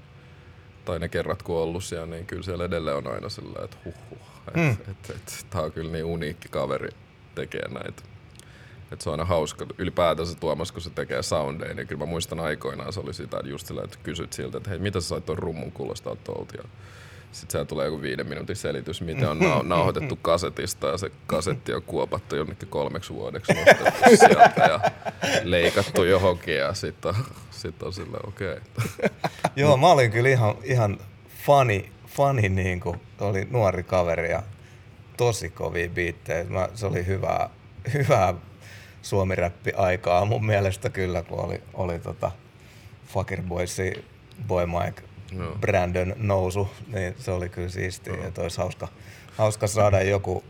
tai 0.85 0.99
ne 0.99 1.09
kerrat 1.09 1.43
kun 1.43 1.57
on 1.57 1.63
ollut 1.63 1.85
siellä, 1.85 2.07
niin 2.07 2.27
kyllä 2.27 2.43
siellä 2.43 2.65
edelleen 2.65 2.97
on 2.97 3.07
aina 3.07 3.29
sellainen, 3.29 3.65
että 3.65 3.77
huh 3.85 3.95
huh, 4.11 4.19
että 4.49 4.61
Mm. 4.61 4.71
et, 4.71 4.89
et, 4.89 5.11
et, 5.11 5.47
tää 5.51 5.63
on 5.63 5.73
kyllä 5.73 5.93
niin 5.93 6.05
uniikki 6.05 6.49
kaveri 6.49 6.89
tekee 7.35 7.69
näitä. 7.69 8.03
Et 8.93 9.01
se 9.01 9.11
on 9.11 9.13
aina 9.13 9.25
hauska. 9.25 9.67
Ylipäätänsä 9.79 10.35
Tuomas, 10.35 10.73
kun 10.73 10.83
se 10.83 10.91
tekee 10.91 11.23
soundeja, 11.23 11.75
niin 11.75 11.87
kyllä 11.87 11.99
mä 11.99 12.07
muistan 12.07 12.41
aikoinaan 12.41 12.93
se 12.93 13.01
oli 13.01 13.15
sitä, 13.15 13.37
että 13.37 13.51
just 13.51 13.67
sillä, 13.67 13.83
että 13.85 13.99
kysyt 14.03 14.33
siltä, 14.33 14.57
että 14.57 14.71
hei, 14.71 14.79
mitä 14.79 15.01
sä 15.01 15.09
sait 15.09 15.27
ton 15.27 15.39
rummun 15.39 15.73
kuulostaa 15.73 16.17
tuolta. 16.17 16.69
Sitten 17.35 17.67
tulee 17.67 17.87
joku 17.87 18.03
viiden 18.03 18.29
minuutin 18.29 18.57
selitys, 18.57 19.01
miten 19.01 19.29
on 19.29 19.39
nau- 19.39 19.63
nauhoitettu 19.63 20.17
kasetista 20.23 20.87
ja 20.87 20.99
se 20.99 21.11
kasetti 21.27 21.75
on 21.75 21.83
kuopattu 21.83 22.37
jonnekin 22.37 22.69
kolmeksi 22.69 23.15
vuodeksi 23.15 23.53
sieltä 24.19 24.53
ja 24.57 24.81
leikattu 25.43 26.05
johonkin 26.05 26.57
ja 26.57 26.75
sitten 26.75 27.09
on, 27.09 27.25
sit 27.51 27.83
on 27.83 27.93
sillä 27.93 28.19
okei. 28.27 28.53
Okay. 28.53 29.09
Joo, 29.57 29.77
mä 29.77 29.87
olin 29.87 30.11
kyllä 30.11 30.29
ihan, 30.29 30.55
ihan 30.63 30.99
fani, 31.47 31.93
fani 32.07 32.49
niin 32.49 32.81
kuin, 32.81 33.01
oli 33.21 33.49
nuori 33.51 33.83
kaveri 33.83 34.31
ja 34.31 34.43
tosi 35.17 35.51
kovia 35.51 35.89
biittejä. 35.89 36.45
Se 36.75 36.87
oli 36.87 37.07
hyvää, 37.07 37.51
hyvää 37.95 38.35
suomiräppi-aikaa 39.03 40.25
mun 40.25 40.47
mielestä 40.47 40.91
kyllä, 40.91 41.23
kun 41.23 41.41
oli, 41.41 41.63
oli 41.75 41.99
tota 41.99 42.31
Fucker 43.07 43.43
Boysi, 43.43 44.05
Boy 44.47 44.67
Mike, 44.67 45.03
Brandon 45.61 46.15
nousu, 46.17 46.69
niin 46.93 47.15
se 47.19 47.31
oli 47.31 47.49
kyllä 47.49 47.69
siistiä. 47.69 48.15
Ja 48.15 48.43
olisi 48.43 48.59
hauska, 48.59 48.89
hauska 49.37 49.67
saada 49.67 50.03
joku, 50.03 50.45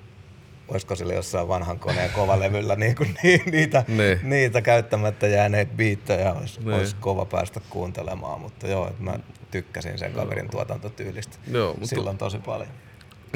olisiko 0.68 0.96
sillä 0.96 1.14
jossain 1.14 1.48
vanhan 1.48 1.78
koneen 1.78 2.10
kovalevyllä 2.10 2.76
niin 2.76 2.94
kuin 2.96 3.14
ni, 3.22 3.42
niitä, 3.50 3.84
Niin. 3.88 4.20
niitä 4.22 4.62
käyttämättä 4.62 5.26
jääneitä 5.26 5.72
biittejä 5.76 6.32
olisi, 6.32 6.60
Niin. 6.60 6.72
olisi 6.74 6.96
kova 7.00 7.24
päästä 7.24 7.60
kuuntelemaan, 7.70 8.40
mutta 8.40 8.66
joo, 8.68 8.88
että 8.88 9.02
mä 9.02 9.18
tykkäsin 9.50 9.98
sen 9.98 10.12
kaverin 10.12 10.50
tuotantotyylistä 10.50 11.36
Joo, 11.50 11.72
mutta- 11.72 11.86
silloin 11.86 12.18
tosi 12.18 12.38
paljon. 12.38 12.68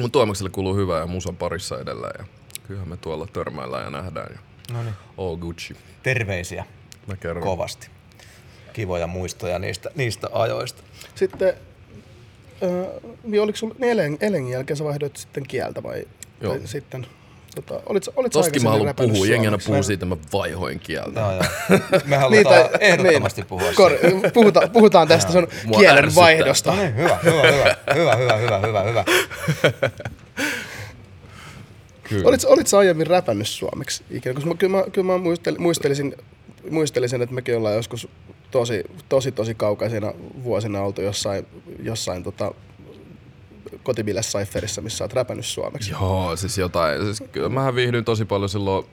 Mun 0.01 0.11
Tuomakselle 0.11 0.49
kuuluu 0.49 0.75
hyvää 0.75 0.99
ja 0.99 1.07
musan 1.07 1.35
parissa 1.35 1.79
edelleen 1.79 2.13
ja 2.19 2.25
kyllähän 2.67 2.89
me 2.89 2.97
tuolla 2.97 3.27
törmäillään 3.33 3.83
ja 3.83 3.89
nähdään 3.89 4.27
ja 4.33 4.39
No 4.75 4.83
niin. 4.83 4.93
all 5.17 5.35
Gucci. 5.37 5.75
Terveisiä 6.03 6.65
Mä 7.07 7.15
kerron. 7.15 7.43
kovasti 7.43 7.89
kivoja 8.79 9.07
muistoja 9.07 9.59
niistä, 9.59 9.89
niistä 9.95 10.29
ajoista. 10.31 10.83
Sitten, 11.15 11.47
äh, 11.47 12.69
niin 13.23 13.41
oliko 13.41 13.57
sinulla 13.57 13.75
niin 13.79 14.17
Elen, 14.21 14.47
jälkeen 14.47 14.77
sä 14.77 14.83
vaihdoit 14.83 15.17
sitten 15.17 15.43
kieltä 15.43 15.83
vai, 15.83 16.07
Joo. 16.41 16.53
vai 16.53 16.67
sitten? 16.67 17.07
Tota, 17.55 17.81
olit, 17.85 18.03
olit 18.15 18.31
Toskin 18.31 18.63
mä 18.63 18.69
haluan 18.69 18.95
puhua, 18.95 19.25
jengenä 19.25 19.57
puhuu 19.65 19.83
siitä, 19.83 20.05
mä 20.05 20.17
vaihoin 20.33 20.79
kieltä. 20.79 21.21
No. 21.21 21.31
Me 22.05 22.17
halutaan 22.23 22.63
niin, 22.63 22.81
ehdottomasti 22.91 23.41
niin, 23.41 23.47
puhua 23.47 23.73
kor, 23.75 23.91
puhuta, 24.33 24.67
Puhutaan 24.73 25.07
tästä 25.07 25.31
sun 25.31 25.47
Mua 25.65 25.79
kielen 25.79 25.97
ärsyttää. 25.97 26.23
vaihdosta. 26.23 26.71
No 26.71 26.81
niin, 26.81 26.95
hyvä, 26.95 27.19
hyvä, 27.23 27.41
hyvä, 27.95 28.15
hyvä, 28.15 28.37
hyvä, 28.37 28.59
hyvä, 28.59 28.83
hyvä. 28.83 29.03
Kyllä. 32.09 32.27
Olit, 32.47 32.67
sä 32.67 32.77
aiemmin 32.77 33.07
räpännyt 33.07 33.47
suomeksi 33.47 34.03
ikinä? 34.11 34.33
Koska 34.33 34.49
mä, 34.49 34.55
kyllä 34.55 34.77
mä, 34.77 34.83
kyllä 34.91 35.07
mä 35.07 35.17
muistelisin, 35.57 36.15
muistelisin, 36.69 37.21
että 37.21 37.35
mekin 37.35 37.57
ollaan 37.57 37.75
joskus 37.75 38.07
tosi, 38.51 38.83
tosi, 39.09 39.31
tosi 39.31 39.55
kaukaisina 39.55 40.13
vuosina 40.43 40.81
oltu 40.81 41.01
jossain, 41.01 41.45
jossain 41.83 42.23
tota, 42.23 42.51
kotibille 43.83 44.21
Cypherissa, 44.21 44.81
missä 44.81 45.03
oot 45.03 45.13
räpännyt 45.13 45.45
suomeksi. 45.45 45.91
Joo, 45.91 46.35
siis 46.35 46.57
jotain. 46.57 47.01
Siis, 47.05 47.23
kyllä 47.31 47.49
mähän 47.49 47.75
viihdyin 47.75 48.05
tosi 48.05 48.25
paljon 48.25 48.49
silloin, 48.49 48.85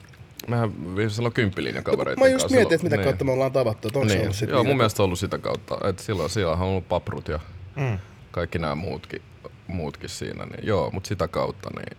mähän 0.49 0.87
viihdyin 0.87 1.11
silloin 1.11 1.35
kymppilinjan 1.35 1.85
kavereiden 1.85 2.25
Mä 2.25 2.29
just 2.29 2.43
kanssa. 2.43 2.57
mietin, 2.57 2.75
että 2.75 2.83
silloin. 2.83 2.99
mitä 3.01 3.11
kautta 3.11 3.25
me 3.25 3.33
ollaan 3.33 3.53
tavattu. 3.53 3.89
Että 3.89 3.99
onko 3.99 4.09
se 4.09 4.15
Niin. 4.15 4.23
ollut 4.23 4.37
sit 4.37 4.49
Joo, 4.49 4.59
niitä- 4.59 4.69
mun 4.69 4.77
mielestä 4.77 4.97
se 4.97 5.03
on 5.03 5.05
ollut 5.07 5.19
sitä 5.19 5.39
kautta. 5.39 5.79
Että 5.89 6.03
silloin 6.03 6.31
siellä 6.31 6.53
on 6.53 6.61
ollut 6.61 6.89
paprut 6.89 7.29
ja 7.29 7.41
Mm. 7.77 7.99
kaikki 8.31 8.59
nämä 8.59 8.75
muutkin, 8.75 9.23
muutkin 9.67 10.09
siinä. 10.09 10.47
Niin 10.47 10.67
joo, 10.67 10.91
mutta 10.91 11.09
sitä 11.09 11.29
kautta 11.29 11.71
niin, 11.77 11.97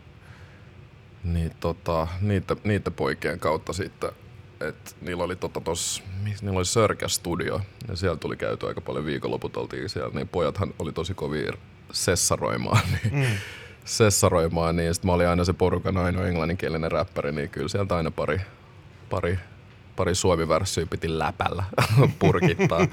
niin 1.24 1.52
tota, 1.60 2.08
niitä, 2.22 2.56
niitä 2.64 2.92
poikien 2.92 3.40
kautta 3.40 3.74
sitten, 3.74 4.10
että 4.60 4.92
niillä 5.02 5.24
oli 5.24 5.36
tota 5.36 5.62
tos, 5.62 6.04
niillä 6.42 6.58
oli 6.58 6.66
Sörkä 6.66 7.08
Studio 7.08 7.62
ja 7.88 7.96
siellä 7.96 8.18
tuli 8.18 8.38
käyty 8.38 8.68
aika 8.68 8.82
paljon 8.82 9.06
viikonloput 9.06 9.58
oltiin 9.58 9.90
siellä, 9.90 10.14
niin 10.14 10.28
pojathan 10.28 10.74
oli 10.80 10.92
tosi 10.92 11.14
kovia 11.14 11.54
sessaroimaan, 11.92 12.82
niin 12.94 13.14
mm. 13.14 13.38
sessaroimaan, 13.86 14.76
niin 14.76 14.94
sitten 14.94 15.10
mä 15.10 15.14
olin 15.14 15.28
aina 15.28 15.46
se 15.46 15.54
porukan 15.54 15.98
ainoa 15.98 16.28
englanninkielinen 16.28 16.92
räppäri, 16.92 17.32
niin 17.32 17.50
kyllä 17.50 17.68
sieltä 17.68 17.96
aina 17.96 18.12
pari, 18.12 18.42
pari, 19.10 19.40
pari 19.96 20.16
suomi-värssyä 20.16 20.86
piti 20.86 21.20
läpällä 21.20 21.64
purkittaa. 22.20 22.88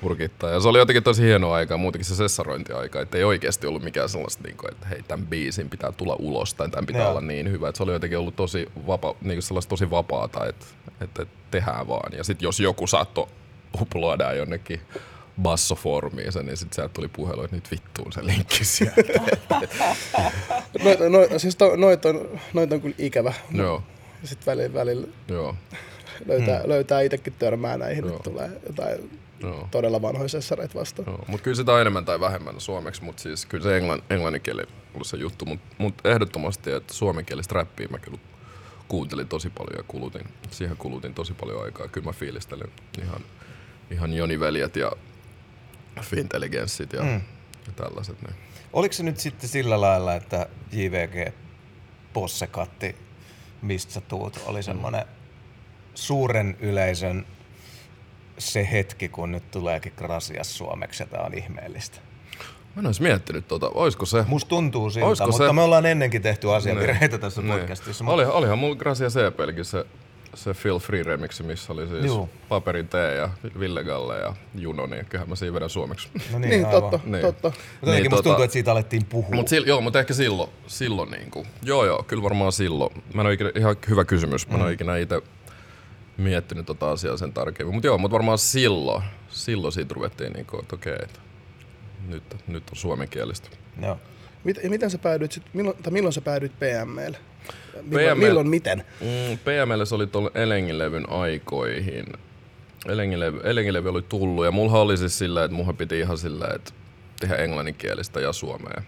Purkittaa. 0.00 0.50
Ja 0.50 0.60
se 0.60 0.68
oli 0.68 0.78
jotenkin 0.78 1.02
tosi 1.02 1.22
hieno 1.22 1.52
aika, 1.52 1.76
muutenkin 1.76 2.04
se 2.04 2.14
sessarointiaika, 2.14 3.00
että 3.00 3.18
ei 3.18 3.24
oikeasti 3.24 3.66
ollut 3.66 3.82
mikään 3.82 4.08
sellaista, 4.08 4.42
niin 4.44 4.56
kuin, 4.56 4.72
että 4.72 4.86
hei, 4.86 5.02
tämän 5.02 5.26
biisin 5.26 5.70
pitää 5.70 5.92
tulla 5.92 6.16
ulos 6.18 6.54
tai 6.54 6.68
tämän 6.68 6.86
pitää 6.86 7.02
Joo. 7.02 7.10
olla 7.10 7.20
niin 7.20 7.50
hyvä. 7.50 7.68
Että 7.68 7.76
se 7.76 7.82
oli 7.82 7.92
jotenkin 7.92 8.18
ollut 8.18 8.36
tosi, 8.36 8.68
vapa, 8.86 9.14
niin 9.20 9.36
kuin 9.36 9.42
sellaista 9.42 9.70
tosi 9.70 9.90
vapaata, 9.90 10.46
että, 10.46 10.66
että, 11.00 11.26
tehdään 11.50 11.88
vaan. 11.88 12.12
Ja 12.16 12.24
sitten 12.24 12.46
jos 12.46 12.60
joku 12.60 12.86
saattoi 12.86 13.26
uploadaa 13.80 14.32
jonnekin 14.32 14.80
bassofoorumiin 15.42 16.32
sen, 16.32 16.46
niin 16.46 16.56
sitten 16.56 16.74
sieltä 16.74 16.94
tuli 16.94 17.08
puhelu, 17.08 17.42
että 17.42 17.56
nyt 17.56 17.70
vittuun 17.70 18.12
se 18.12 18.26
linkki 18.26 18.64
sieltä. 18.64 19.02
Noit, 20.84 20.98
no, 21.00 21.38
siis 21.38 21.56
to, 21.56 21.76
noit, 21.76 22.04
on, 22.04 22.40
noit 22.52 22.72
on 22.72 22.80
kyllä 22.80 22.94
ikävä. 22.98 23.32
joo, 23.52 23.82
Sitten 24.24 24.46
välillä, 24.46 24.74
välillä 24.74 25.06
joo, 25.28 25.54
löytää, 26.26 26.60
hmm. 26.60 26.68
löytää 26.68 27.00
itsekin 27.00 27.34
törmää 27.38 27.78
näihin, 27.78 28.04
Joo. 28.04 28.16
että 28.16 28.30
tulee 28.30 28.50
jotain 28.66 29.10
joo. 29.40 29.68
todella 29.70 30.02
vanhoja 30.02 30.28
sessareita 30.28 30.78
vastaan. 30.78 31.08
Joo, 31.08 31.24
mutta 31.28 31.44
kyllä 31.44 31.56
sitä 31.56 31.72
on 31.72 31.80
enemmän 31.80 32.04
tai 32.04 32.20
vähemmän 32.20 32.60
suomeksi, 32.60 33.04
mutta 33.04 33.22
siis 33.22 33.46
kyllä 33.46 33.64
se 33.64 33.76
englann, 33.76 34.02
englannin 34.10 34.42
kieli 34.42 34.62
on 34.62 34.68
ollut 34.94 35.06
se 35.06 35.16
juttu, 35.16 35.44
mutta 35.44 35.74
mut 35.78 35.94
ehdottomasti, 36.04 36.70
että 36.70 36.94
suomenkielistä 36.94 37.54
räppiä 37.54 37.88
mä 37.90 37.98
kyllä 37.98 38.18
kuuntelin 38.88 39.28
tosi 39.28 39.50
paljon 39.50 39.76
ja 39.76 39.82
kulutin, 39.88 40.28
siihen 40.50 40.76
kulutin 40.76 41.14
tosi 41.14 41.34
paljon 41.34 41.62
aikaa. 41.64 41.88
Kyllä 41.88 42.04
mä 42.04 42.12
fiilistelin 42.12 42.72
ihan, 43.02 43.20
ihan 43.90 44.12
Joni 44.12 44.40
Veljet 44.40 44.76
ja 44.76 44.92
Fintelligenssit 46.00 46.92
ja, 46.92 47.02
mm. 47.02 47.20
ja 47.66 47.72
tällaiset. 47.76 48.22
Niin. 48.22 48.36
Oliko 48.72 48.92
se 48.92 49.02
nyt 49.02 49.18
sitten 49.18 49.48
sillä 49.48 49.80
lailla, 49.80 50.14
että 50.14 50.46
JVG 50.72 51.34
Possekatti, 52.12 52.96
mistä 53.62 53.92
sä 53.92 54.00
tuut, 54.00 54.40
oli 54.46 54.62
semmoinen 54.62 55.04
suuren 55.94 56.56
yleisön 56.60 57.26
se 58.38 58.68
hetki, 58.72 59.08
kun 59.08 59.32
nyt 59.32 59.50
tuleekin 59.50 59.92
Grasias 59.96 60.56
suomeksi 60.58 61.02
ja 61.02 61.06
tää 61.06 61.22
on 61.22 61.34
ihmeellistä. 61.34 61.98
Mä 62.74 62.80
en 62.80 62.86
olisi 62.86 63.02
miettinyt 63.02 63.48
tota, 63.48 63.68
olisiko 63.74 64.06
se... 64.06 64.24
Musta 64.28 64.48
tuntuu 64.48 64.90
siltä, 64.90 65.06
Olisiko 65.06 65.26
mutta 65.30 65.46
se- 65.46 65.52
me 65.52 65.62
ollaan 65.62 65.86
ennenkin 65.86 66.22
tehty 66.22 66.52
asiavirheitä 66.54 67.18
tässä 67.18 67.42
Niin. 67.42 67.58
podcastissa. 67.60 68.04
Oli, 68.06 68.24
olihan 68.24 68.58
mulla 68.58 68.76
Gracia 68.76 69.08
CPlläkin 69.08 69.64
se, 69.64 69.86
se 70.34 70.54
Feel 70.54 70.78
Free 70.78 71.02
remixi, 71.02 71.42
missä 71.42 71.72
oli 71.72 71.86
siis 71.88 72.04
Juu. 72.04 72.28
Paperin 72.48 72.88
T 72.88 72.92
ja 73.16 73.30
Ville 73.60 73.84
Galle 73.84 74.18
ja 74.18 74.34
Juno, 74.54 74.86
niin 74.86 75.06
kyllähän 75.06 75.28
mä 75.28 75.36
siinä 75.36 75.54
vedän 75.54 75.70
suomeksi. 75.70 76.08
No 76.32 76.38
Niin, 76.38 76.40
niin, 76.50 76.50
niin 76.62 76.66
totta, 76.70 77.00
Niin. 77.04 77.22
totta. 77.22 77.48
Mutta 77.80 77.94
Niin, 77.94 78.10
musta 78.10 78.16
tota- 78.20 78.22
tuntuu, 78.22 78.44
että 78.44 78.52
siitä 78.52 78.72
alettiin 78.72 79.04
puhua. 79.04 79.34
Mut 79.34 79.48
sil, 79.52 79.64
joo, 79.66 79.80
mutta 79.80 80.00
ehkä 80.00 80.14
silloin, 80.14 80.50
silloin 80.66 81.10
niinku, 81.10 81.46
joo 81.62 81.84
joo, 81.86 82.02
kyllä 82.02 82.22
varmaan 82.22 82.52
silloin. 82.52 82.94
Mä 83.14 83.22
en 83.22 83.26
ole 83.26 83.34
ikinä, 83.34 83.50
ihan 83.56 83.76
hyvä 83.88 84.04
kysymys, 84.04 84.48
mä 84.48 84.54
en 84.56 84.62
ole 84.62 84.72
ikinä 84.72 84.96
itse 84.96 85.22
miettinyt 86.16 86.66
tota 86.66 86.90
asiaa 86.90 87.16
sen 87.16 87.32
tarkemmin. 87.32 87.74
Mutta 87.74 87.86
joo, 87.86 87.98
mutta 87.98 88.12
varmaan 88.14 88.38
silloin, 88.38 89.02
silloin 89.28 89.72
siitä 89.72 89.94
ruvettiin 89.94 90.32
niinku, 90.32 90.58
että 90.58 90.74
okei, 90.74 90.96
että 91.02 91.20
nyt, 92.08 92.22
nyt 92.46 92.70
on 92.70 92.76
suomenkielistä. 92.76 93.48
Joo. 93.82 93.98
Mit, 94.44 94.60
ja 94.62 94.70
miten 94.70 94.90
sä 94.90 94.98
päädyit 94.98 95.32
sit, 95.32 95.42
milloin, 95.52 95.76
tai 95.82 95.92
milloin 95.92 96.12
sä 96.12 96.20
päädyit 96.20 96.52
PMlle? 96.52 97.18
Milloin, 97.82 98.16
PML 98.16 98.26
milloin 98.26 98.48
miten? 98.48 98.84
Mm, 99.00 99.38
PML 99.38 99.84
se 99.84 99.94
oli 99.94 100.06
tuolla 100.06 100.30
Elengin 100.34 100.78
levyn 100.78 101.10
aikoihin. 101.10 102.06
Elengilevy, 102.86 103.40
Elengilevy 103.44 103.88
oli 103.88 104.02
tullut 104.02 104.44
ja 104.44 104.50
mulla 104.50 104.80
oli 104.80 104.96
siis 104.96 105.18
silleen, 105.18 105.44
että 105.44 105.56
mulla 105.56 105.72
piti 105.72 106.00
ihan 106.00 106.18
silleen, 106.18 106.54
että 106.54 106.72
tehdä 107.20 107.36
englanninkielistä 107.36 108.20
ja 108.20 108.32
suomea. 108.32 108.82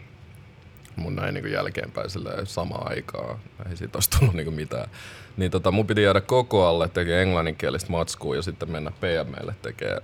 Mun 0.96 1.16
näin 1.16 1.34
niin 1.34 1.52
jälkeenpäin 1.52 2.10
silleen 2.10 2.46
samaan 2.46 2.90
aikaa. 2.90 3.40
Ei 3.70 3.76
siitä 3.76 3.96
olisi 3.96 4.10
tullut 4.10 4.34
niin 4.34 4.54
mitään. 4.54 4.90
Niin 5.36 5.50
tota, 5.50 5.70
mun 5.70 5.86
piti 5.86 6.02
jäädä 6.02 6.20
koko 6.20 6.66
alle 6.66 6.88
tekemään 6.88 7.22
englanninkielistä 7.22 7.90
matskua 7.90 8.36
ja 8.36 8.42
sitten 8.42 8.70
mennä 8.70 8.90
PMlle 8.90 9.54
tekemään 9.62 10.02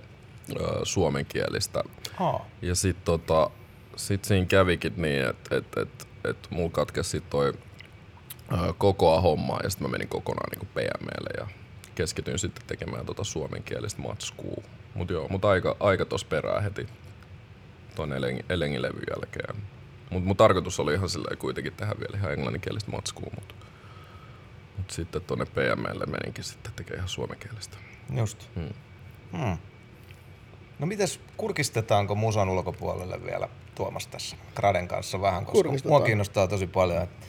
ö, 0.59 0.79
suomenkielistä. 0.83 1.83
Oh. 2.19 2.41
Ja 2.61 2.75
sitten 2.75 3.05
tota, 3.05 3.49
sit 3.95 4.25
siinä 4.25 4.45
kävikin 4.45 4.93
niin, 4.97 5.29
että 5.29 5.57
et, 5.57 5.77
et, 5.77 6.07
et 6.23 6.37
mulla 6.49 6.69
katkesi 6.69 7.09
sit 7.09 7.29
toi 7.29 7.53
ö, 8.51 8.73
kokoa 8.77 9.21
hommaa 9.21 9.59
ja 9.63 9.69
sitten 9.69 9.87
mä 9.87 9.91
menin 9.91 10.07
kokonaan 10.07 10.49
niin 10.51 10.69
PMlle 10.73 11.29
ja 11.37 11.47
keskityin 11.95 12.39
sitten 12.39 12.63
tekemään 12.67 13.05
tota 13.05 13.23
suomenkielistä 13.23 14.01
matskua. 14.01 14.63
Mut 14.93 15.09
joo, 15.09 15.27
mut 15.27 15.45
aika, 15.45 15.75
aika 15.79 16.05
tos 16.05 16.25
perään 16.25 16.63
heti 16.63 16.87
ton 17.95 18.13
Eleng, 18.13 18.39
Elengin-levyn 18.49 19.03
jälkeen. 19.09 19.63
Mut 20.09 20.25
mun 20.25 20.37
tarkoitus 20.37 20.79
oli 20.79 20.93
ihan 20.93 21.09
silleen 21.09 21.37
kuitenkin 21.37 21.73
tehdä 21.73 21.93
vielä 21.99 22.17
ihan 22.17 22.33
englanninkielistä 22.33 22.91
matskua, 22.91 23.31
mut, 23.35 23.55
mut 24.77 24.89
sitten 24.91 25.21
tonne 25.21 25.45
PMlle 25.45 26.05
meninkin 26.05 26.43
sitten 26.43 26.73
tekemään 26.75 26.97
ihan 26.97 27.09
suomenkielistä. 27.09 27.77
Just. 28.15 28.47
Hmm. 28.55 28.69
Hmm. 29.37 29.57
No 30.79 30.87
mites, 30.87 31.19
kurkistetaanko 31.37 32.15
musan 32.15 32.49
ulkopuolelle 32.49 33.25
vielä 33.25 33.49
Tuomas 33.75 34.07
tässä 34.07 34.35
Graden 34.55 34.87
kanssa 34.87 35.21
vähän, 35.21 35.45
koska 35.45 35.69
mua 35.85 36.01
kiinnostaa 36.01 36.47
tosi 36.47 36.67
paljon, 36.67 37.03
että 37.03 37.25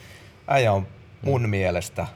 äijä 0.47 0.73
on 0.73 0.87
mun 1.21 1.49
mielestä 1.49 2.07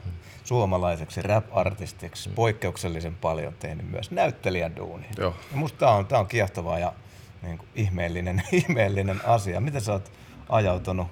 suomalaiseksi 0.44 1.22
rap-artistiksi 1.22 2.30
poikkeuksellisen 2.30 3.14
paljon 3.14 3.54
tehnyt 3.54 3.90
myös 3.90 4.10
näyttelijäduunia. 4.10 5.10
Joo. 5.18 5.34
Ja 5.50 5.56
musta 5.56 5.78
tää 5.78 5.90
on, 5.90 6.06
tää 6.06 6.18
on 6.18 6.26
kiehtovaa 6.26 6.78
ja 6.78 6.92
niin 7.42 7.58
kuin 7.58 7.68
ihmeellinen, 7.74 8.42
ihmeellinen 8.52 9.20
asia. 9.26 9.60
Miten 9.60 9.80
sä 9.80 9.92
oot 9.92 10.12
ajautunut 10.48 11.06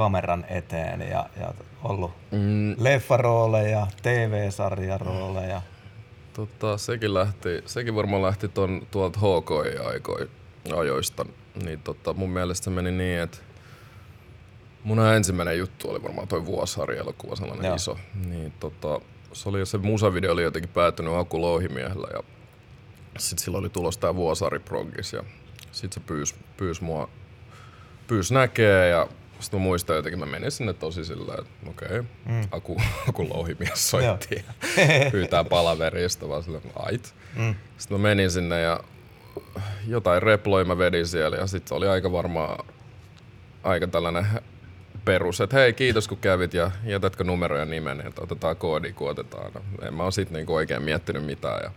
kameran 0.00 0.46
eteen 0.48 1.00
ja, 1.00 1.26
ja 1.40 1.54
ollut 1.84 2.10
Mm, 2.30 2.74
leffarooleja, 2.78 3.86
TV-sarjarooleja? 4.02 5.62
Tota, 6.32 6.78
sekin, 6.78 7.14
lähti, 7.14 7.62
sekin 7.66 7.94
varmaan 7.94 8.22
lähti 8.22 8.48
ton, 8.48 8.86
tuolta 8.90 9.20
HKI-ajoista. 9.20 11.26
Niin 11.64 11.80
tota, 11.80 12.12
mun 12.12 12.30
mielestä 12.30 12.64
se 12.64 12.70
meni 12.70 12.92
niin, 12.92 13.20
että 13.20 13.38
mun 14.84 15.06
ensimmäinen 15.06 15.58
juttu 15.58 15.90
oli 15.90 16.02
varmaan 16.02 16.28
toi 16.28 16.46
Vuosari-elokuva, 16.46 17.36
sellainen 17.36 17.66
Joo. 17.66 17.74
iso. 17.74 17.96
Niin 18.28 18.52
tota, 18.60 19.00
se, 19.32 19.48
oli, 19.48 19.66
se 19.66 19.78
musavideo 19.78 20.32
oli 20.32 20.42
jotenkin 20.42 20.72
päättynyt 20.72 21.14
Aku 21.14 21.40
Louhimiehellä 21.40 22.08
ja 22.12 22.22
sitten 23.18 23.44
silloin 23.44 23.62
oli 23.62 23.70
tulos 23.70 23.98
tää 23.98 24.14
Vuosari-progis 24.14 25.12
ja 25.12 25.24
sit 25.72 25.92
se 25.92 26.00
pyysi 26.00 26.34
pyys 26.56 26.80
mua 26.80 27.08
pyys 28.06 28.32
näkee 28.32 28.88
ja 28.88 29.06
sitten 29.40 29.60
mä 29.60 29.64
muistan 29.64 29.96
jotenkin, 29.96 30.18
mä 30.18 30.26
menin 30.26 30.50
sinne 30.50 30.72
tosi 30.72 31.04
sillä, 31.04 31.34
että 31.38 31.70
okei, 31.70 31.86
okay, 31.88 32.04
mm. 32.26 32.48
Aku, 32.50 32.80
Aku 33.08 33.28
Louhimies 33.28 33.90
soitti 33.90 34.44
ja 34.46 34.52
pyytää 35.12 35.44
palaveria, 35.44 36.08
sitten 36.08 36.28
vaan 36.28 36.42
silleen, 36.42 36.64
ait. 36.76 37.14
Mm. 37.36 37.54
Sitten 37.78 38.00
mä 38.00 38.02
menin 38.02 38.30
sinne 38.30 38.60
ja 38.60 38.80
jotain 39.86 40.22
reploja 40.22 40.64
mä 40.64 40.78
vedin 40.78 41.06
siellä 41.06 41.36
ja 41.36 41.46
sitten 41.46 41.76
oli 41.76 41.88
aika 41.88 42.12
varmaan 42.12 42.66
aika 43.62 43.86
tällainen 43.86 44.26
perus, 45.04 45.40
että 45.40 45.56
hei 45.56 45.72
kiitos 45.72 46.08
kun 46.08 46.18
kävit 46.18 46.54
ja 46.54 46.70
jätätkö 46.84 47.24
numeroja 47.24 47.64
nimen, 47.64 48.06
että 48.06 48.22
otetaan 48.22 48.56
koodi 48.56 48.92
kun 48.92 49.10
otetaan. 49.10 49.52
En 49.82 49.94
mä 49.94 50.02
oon 50.02 50.12
sit 50.12 50.30
niinku 50.30 50.54
oikein 50.54 50.82
miettinyt 50.82 51.24
mitään 51.24 51.60
ja 51.64 51.70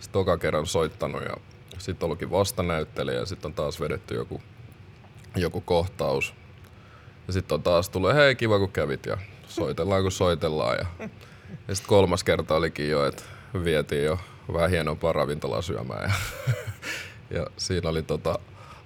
sitten 0.00 0.12
toka 0.12 0.38
kerran 0.38 0.66
soittanut 0.66 1.22
ja 1.22 1.36
sitten 1.78 2.06
ollutkin 2.06 2.30
vastanäyttelijä 2.30 3.18
ja 3.18 3.26
sitten 3.26 3.48
on 3.48 3.54
taas 3.54 3.80
vedetty 3.80 4.14
joku, 4.14 4.42
joku 5.36 5.60
kohtaus. 5.60 6.34
Ja 7.26 7.32
sitten 7.32 7.54
on 7.54 7.62
taas 7.62 7.88
tullut, 7.88 8.14
hei 8.14 8.34
kiva 8.34 8.58
kun 8.58 8.72
kävit 8.72 9.06
ja 9.06 9.18
soitellaan 9.48 10.02
kun 10.02 10.12
soitellaan. 10.12 10.76
Ja, 10.78 11.08
ja 11.68 11.74
sitten 11.74 11.88
kolmas 11.88 12.24
kerta 12.24 12.56
olikin 12.56 12.90
jo, 12.90 13.06
että 13.06 13.22
vietiin 13.64 14.04
jo 14.04 14.18
vähän 14.52 14.70
hienompaa 14.70 15.12
ravintolaa 15.12 15.62
syömään. 15.62 16.02
Ja, 16.02 16.14
ja 17.30 17.46
siinä 17.56 17.88
oli 17.88 18.02
tota, 18.02 18.38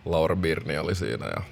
Laura 0.04 0.36
Birni 0.36 0.78
oli 0.78 0.94
siinä 0.94 1.26
ja, 1.26 1.42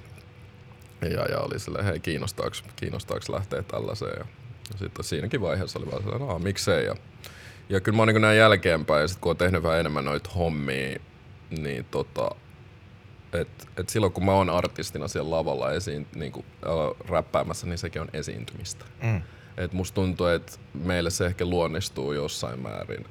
ja, 1.09 1.25
ja 1.25 1.39
oli 1.39 1.59
silleen, 1.59 1.85
hei 1.85 1.99
kiinnostaako, 1.99 2.55
kiinnostaako 2.75 3.33
lähteä 3.33 3.63
tällaiseen. 3.63 4.19
Ja, 4.19 4.25
ja 4.73 4.77
sitten 4.79 5.05
siinäkin 5.05 5.41
vaiheessa 5.41 5.79
oli 5.79 5.91
vaan 5.91 6.03
sellainen, 6.03 6.27
no 6.27 6.39
miksei. 6.39 6.85
Ja, 6.85 6.95
ja 7.69 7.81
kyllä 7.81 7.95
mä 7.95 8.01
oon 8.01 8.07
niin 8.07 8.21
näin 8.21 8.37
jälkeenpäin, 8.37 9.01
ja 9.01 9.07
sit 9.07 9.19
kun 9.21 9.29
oon 9.29 9.37
tehnyt 9.37 9.63
vähän 9.63 9.79
enemmän 9.79 10.05
noita 10.05 10.29
hommia, 10.29 10.99
niin 11.49 11.85
tota, 11.91 12.35
et, 13.33 13.67
et 13.77 13.89
silloin 13.89 14.13
kun 14.13 14.25
mä 14.25 14.31
oon 14.31 14.49
artistina 14.49 15.07
siellä 15.07 15.31
lavalla 15.31 15.71
esiin, 15.71 16.07
niin 16.15 16.31
kuin, 16.31 16.45
äh, 16.65 17.09
räppäämässä, 17.09 17.67
niin 17.67 17.77
sekin 17.77 18.01
on 18.01 18.09
esiintymistä. 18.13 18.85
Mm. 19.03 19.21
Et 19.57 19.73
musta 19.73 19.95
tuntuu, 19.95 20.27
että 20.27 20.51
meille 20.73 21.09
se 21.09 21.25
ehkä 21.25 21.45
luonnistuu 21.45 22.13
jossain 22.13 22.59
määrin 22.59 23.05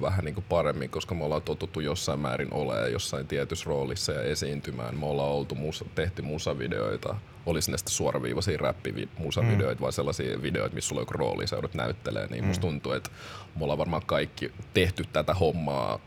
vähän 0.00 0.24
niin 0.24 0.34
kuin 0.34 0.44
paremmin, 0.48 0.90
koska 0.90 1.14
me 1.14 1.24
ollaan 1.24 1.42
totuttu 1.42 1.80
jossain 1.80 2.20
määrin 2.20 2.52
olemaan 2.52 2.92
jossain 2.92 3.26
tietyssä 3.26 3.64
roolissa 3.68 4.12
ja 4.12 4.22
esiintymään. 4.22 4.98
Me 4.98 5.06
ollaan 5.06 5.30
oltu 5.30 5.54
musa, 5.54 5.84
tehty 5.94 6.22
musavideoita, 6.22 7.16
olisi 7.46 7.70
ne 7.70 7.78
sitten 7.78 7.94
suoraviivaisia 7.94 8.58
räppimusavideoita 8.58 9.80
mm. 9.80 9.84
vai 9.84 9.92
sellaisia 9.92 10.42
videoita, 10.42 10.74
missä 10.74 10.88
sulla 10.88 11.00
on 11.00 11.02
joku 11.02 11.12
rooli, 11.12 11.46
sä 11.46 11.56
joudut 11.56 11.74
näyttelee, 11.74 12.26
niin 12.26 12.44
mm. 12.44 12.48
musta 12.48 12.60
tuntuu, 12.60 12.92
että 12.92 13.10
me 13.56 13.62
ollaan 13.62 13.78
varmaan 13.78 14.06
kaikki 14.06 14.52
tehty 14.74 15.04
tätä 15.12 15.34
hommaa 15.34 15.98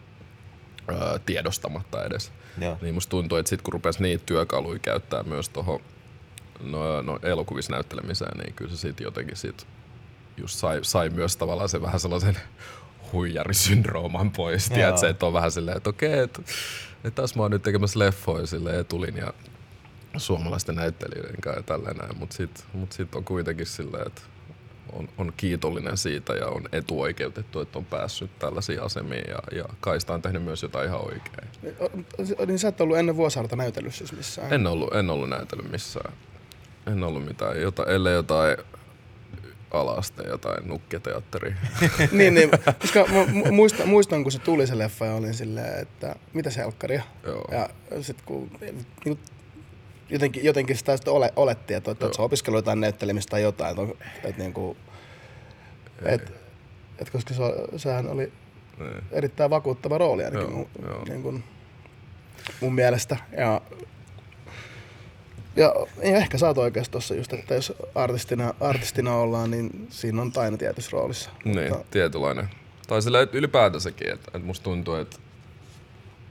tiedostamatta 1.25 2.05
edes. 2.05 2.31
Joo. 2.61 2.77
Niin 2.81 2.93
musta 2.93 3.09
tuntuu, 3.09 3.37
että 3.37 3.49
sit 3.49 3.61
kun 3.61 3.73
rupesi 3.73 4.03
niitä 4.03 4.23
työkaluja 4.25 4.79
käyttää 4.79 5.23
myös 5.23 5.49
tuohon 5.49 5.79
no, 6.63 7.01
no, 7.01 7.19
elokuvissa 7.23 7.71
näyttelemiseen, 7.73 8.37
niin 8.37 8.53
kyllä 8.53 8.71
se 8.71 8.77
sit 8.77 8.99
jotenkin 8.99 9.37
sit 9.37 9.67
just 10.37 10.59
sai, 10.59 10.79
sai 10.81 11.09
myös 11.09 11.37
tavallaan 11.37 11.69
sen 11.69 11.81
vähän 11.81 11.99
sellaisen 11.99 12.37
huijarisyndrooman 13.13 14.31
pois. 14.31 14.69
Tiedätkö, 14.69 15.09
että 15.09 15.25
on 15.25 15.33
vähän 15.33 15.51
silleen, 15.51 15.77
että 15.77 15.89
okei, 15.89 16.19
että, 16.19 16.41
että 17.03 17.21
tässä 17.21 17.35
mä 17.35 17.41
oon 17.41 17.51
nyt 17.51 17.61
tekemässä 17.61 17.99
leffoja 17.99 18.47
sille 18.47 18.79
etulinja 18.79 19.33
suomalaisten 20.17 20.75
näyttelijöiden 20.75 21.41
kanssa 21.41 21.59
ja 21.59 21.63
tällainen, 21.63 22.17
mutta 22.19 22.35
sitten 22.35 22.65
mut 22.73 22.91
sit 22.91 23.15
on 23.15 23.23
kuitenkin 23.23 23.65
silleen, 23.65 24.07
että 24.07 24.21
on, 24.93 25.09
on 25.17 25.33
kiitollinen 25.37 25.97
siitä 25.97 26.33
ja 26.33 26.47
on 26.47 26.69
etuoikeutettu, 26.71 27.59
että 27.59 27.79
on 27.79 27.85
päässyt 27.85 28.39
tällaisiin 28.39 28.81
asemiin 28.81 29.23
ja, 29.27 29.39
ja 29.51 29.65
Kaista 29.79 30.13
on 30.13 30.21
tehnyt 30.21 30.43
myös 30.43 30.63
jotain 30.63 30.87
ihan 30.87 31.05
oikein. 31.05 31.49
Niin 32.47 32.59
sä 32.59 32.67
et 32.67 32.81
ollut 32.81 32.97
ennen 32.97 33.15
Vuosaarta 33.15 33.55
näytellyt 33.55 33.95
siis 33.95 34.13
missään? 34.13 34.53
En 34.53 34.67
ollut, 34.67 34.95
en 34.95 35.09
ollut 35.09 35.29
näytellyt 35.29 35.71
missään. 35.71 36.13
En 36.87 37.03
ollut 37.03 37.25
mitään, 37.25 37.61
jota, 37.61 37.85
ellei 37.85 38.13
jotain 38.13 38.57
alaste 39.71 40.23
jotain 40.23 40.67
nukketeatteria. 40.67 41.55
niin, 42.11 42.33
niin, 42.33 42.49
koska 42.81 42.99
mä 42.99 43.23
mu- 43.23 43.51
muistan, 43.51 43.89
muistan, 43.89 44.23
kun 44.23 44.31
se 44.31 44.39
tuli 44.39 44.67
se 44.67 44.77
leffa 44.77 45.05
ja 45.05 45.13
olin 45.13 45.33
silleen, 45.33 45.81
että 45.81 46.15
mitä 46.33 46.49
se 46.49 46.61
helkkaria. 46.61 47.03
Joo. 47.23 47.45
Ja 47.51 47.69
sitten 48.01 48.25
kun 48.25 48.51
niin, 49.05 49.19
jotenkin, 50.09 50.43
jotenkin 50.45 50.77
sitä 50.77 50.97
sitten 50.97 51.13
ole, 51.13 51.33
olettiin, 51.35 51.77
että, 51.77 51.91
että 51.91 52.09
sä 52.15 52.21
opiskellut 52.21 52.57
jotain 52.57 52.79
näyttelemistä 52.81 53.29
tai 53.29 53.41
jotain, 53.41 53.77
että, 53.79 54.05
että, 54.23 54.41
niin 54.41 54.53
kuin, 54.53 54.77
että, 56.05 56.31
että 56.99 57.11
koska 57.11 57.33
se, 57.33 57.43
sehän 57.77 58.07
oli 58.07 58.31
Niin. 58.79 59.03
erittäin 59.11 59.49
vakuuttava 59.49 59.97
rooli 59.97 60.23
ainakin 60.23 60.47
Joo, 60.49 60.57
mun, 60.57 60.69
joo. 60.87 61.03
niin 61.05 61.23
kuin, 61.23 61.43
mun 62.61 62.75
mielestä. 62.75 63.17
Ja, 63.37 63.61
ja, 65.55 65.73
ja 66.03 66.17
ehkä 66.17 66.37
sä 66.37 66.47
oot 66.47 66.57
oikeassa 66.57 66.91
tossa 66.91 67.15
just, 67.15 67.33
että 67.33 67.53
jos 67.55 67.73
artistina, 67.95 68.53
artistina 68.59 69.15
ollaan, 69.15 69.51
niin 69.51 69.87
siinä 69.89 70.21
on 70.21 70.31
aina 70.35 70.57
tietyssä 70.57 70.91
roolissa. 70.91 71.29
Niin, 71.45 71.69
Mutta- 71.69 71.85
tietynlainen. 71.91 72.49
Tai 72.87 73.01
sillä 73.01 73.27
ylipäätänsäkin, 73.33 74.09
että, 74.13 74.31
että 74.33 74.45
musta 74.47 74.63
tuntuu, 74.63 74.95
että 74.95 75.17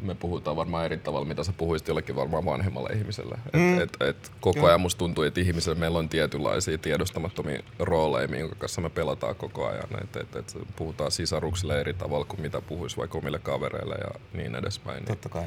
me 0.01 0.15
puhutaan 0.15 0.57
varmaan 0.57 0.85
eri 0.85 0.99
tavalla, 0.99 1.27
mitä 1.27 1.45
sä 1.45 1.53
puhuisit 1.53 1.89
jollekin 1.89 2.17
varmaan 2.17 2.45
vanhemmalle 2.45 2.91
ihmiselle. 2.93 3.39
Mm. 3.53 3.79
Et, 3.79 3.83
et, 3.83 4.03
et 4.09 4.33
koko 4.41 4.67
ajan 4.67 4.81
musta 4.81 4.99
tuntuu, 4.99 5.25
että 5.25 5.41
ihmisellä 5.41 5.79
meillä 5.79 5.99
on 5.99 6.09
tietynlaisia 6.09 6.79
tiedostamattomia 6.79 7.63
rooleja, 7.79 8.39
jonka 8.39 8.57
kanssa 8.59 8.81
me 8.81 8.91
pelataan 8.91 9.37
koko 9.37 9.67
ajan. 9.67 10.03
Et, 10.03 10.17
et, 10.17 10.37
et 10.37 10.57
puhutaan 10.77 11.11
sisaruksille 11.11 11.81
eri 11.81 11.95
tavalla 11.95 12.25
kuin 12.25 12.41
mitä 12.41 12.61
puhuisi 12.61 12.97
vaikka 12.97 13.19
omille 13.19 13.39
kavereille 13.39 13.95
ja 13.95 14.21
niin 14.33 14.55
edespäin. 14.55 14.97
Niin, 14.97 15.07
Totta 15.07 15.29
kai. 15.29 15.45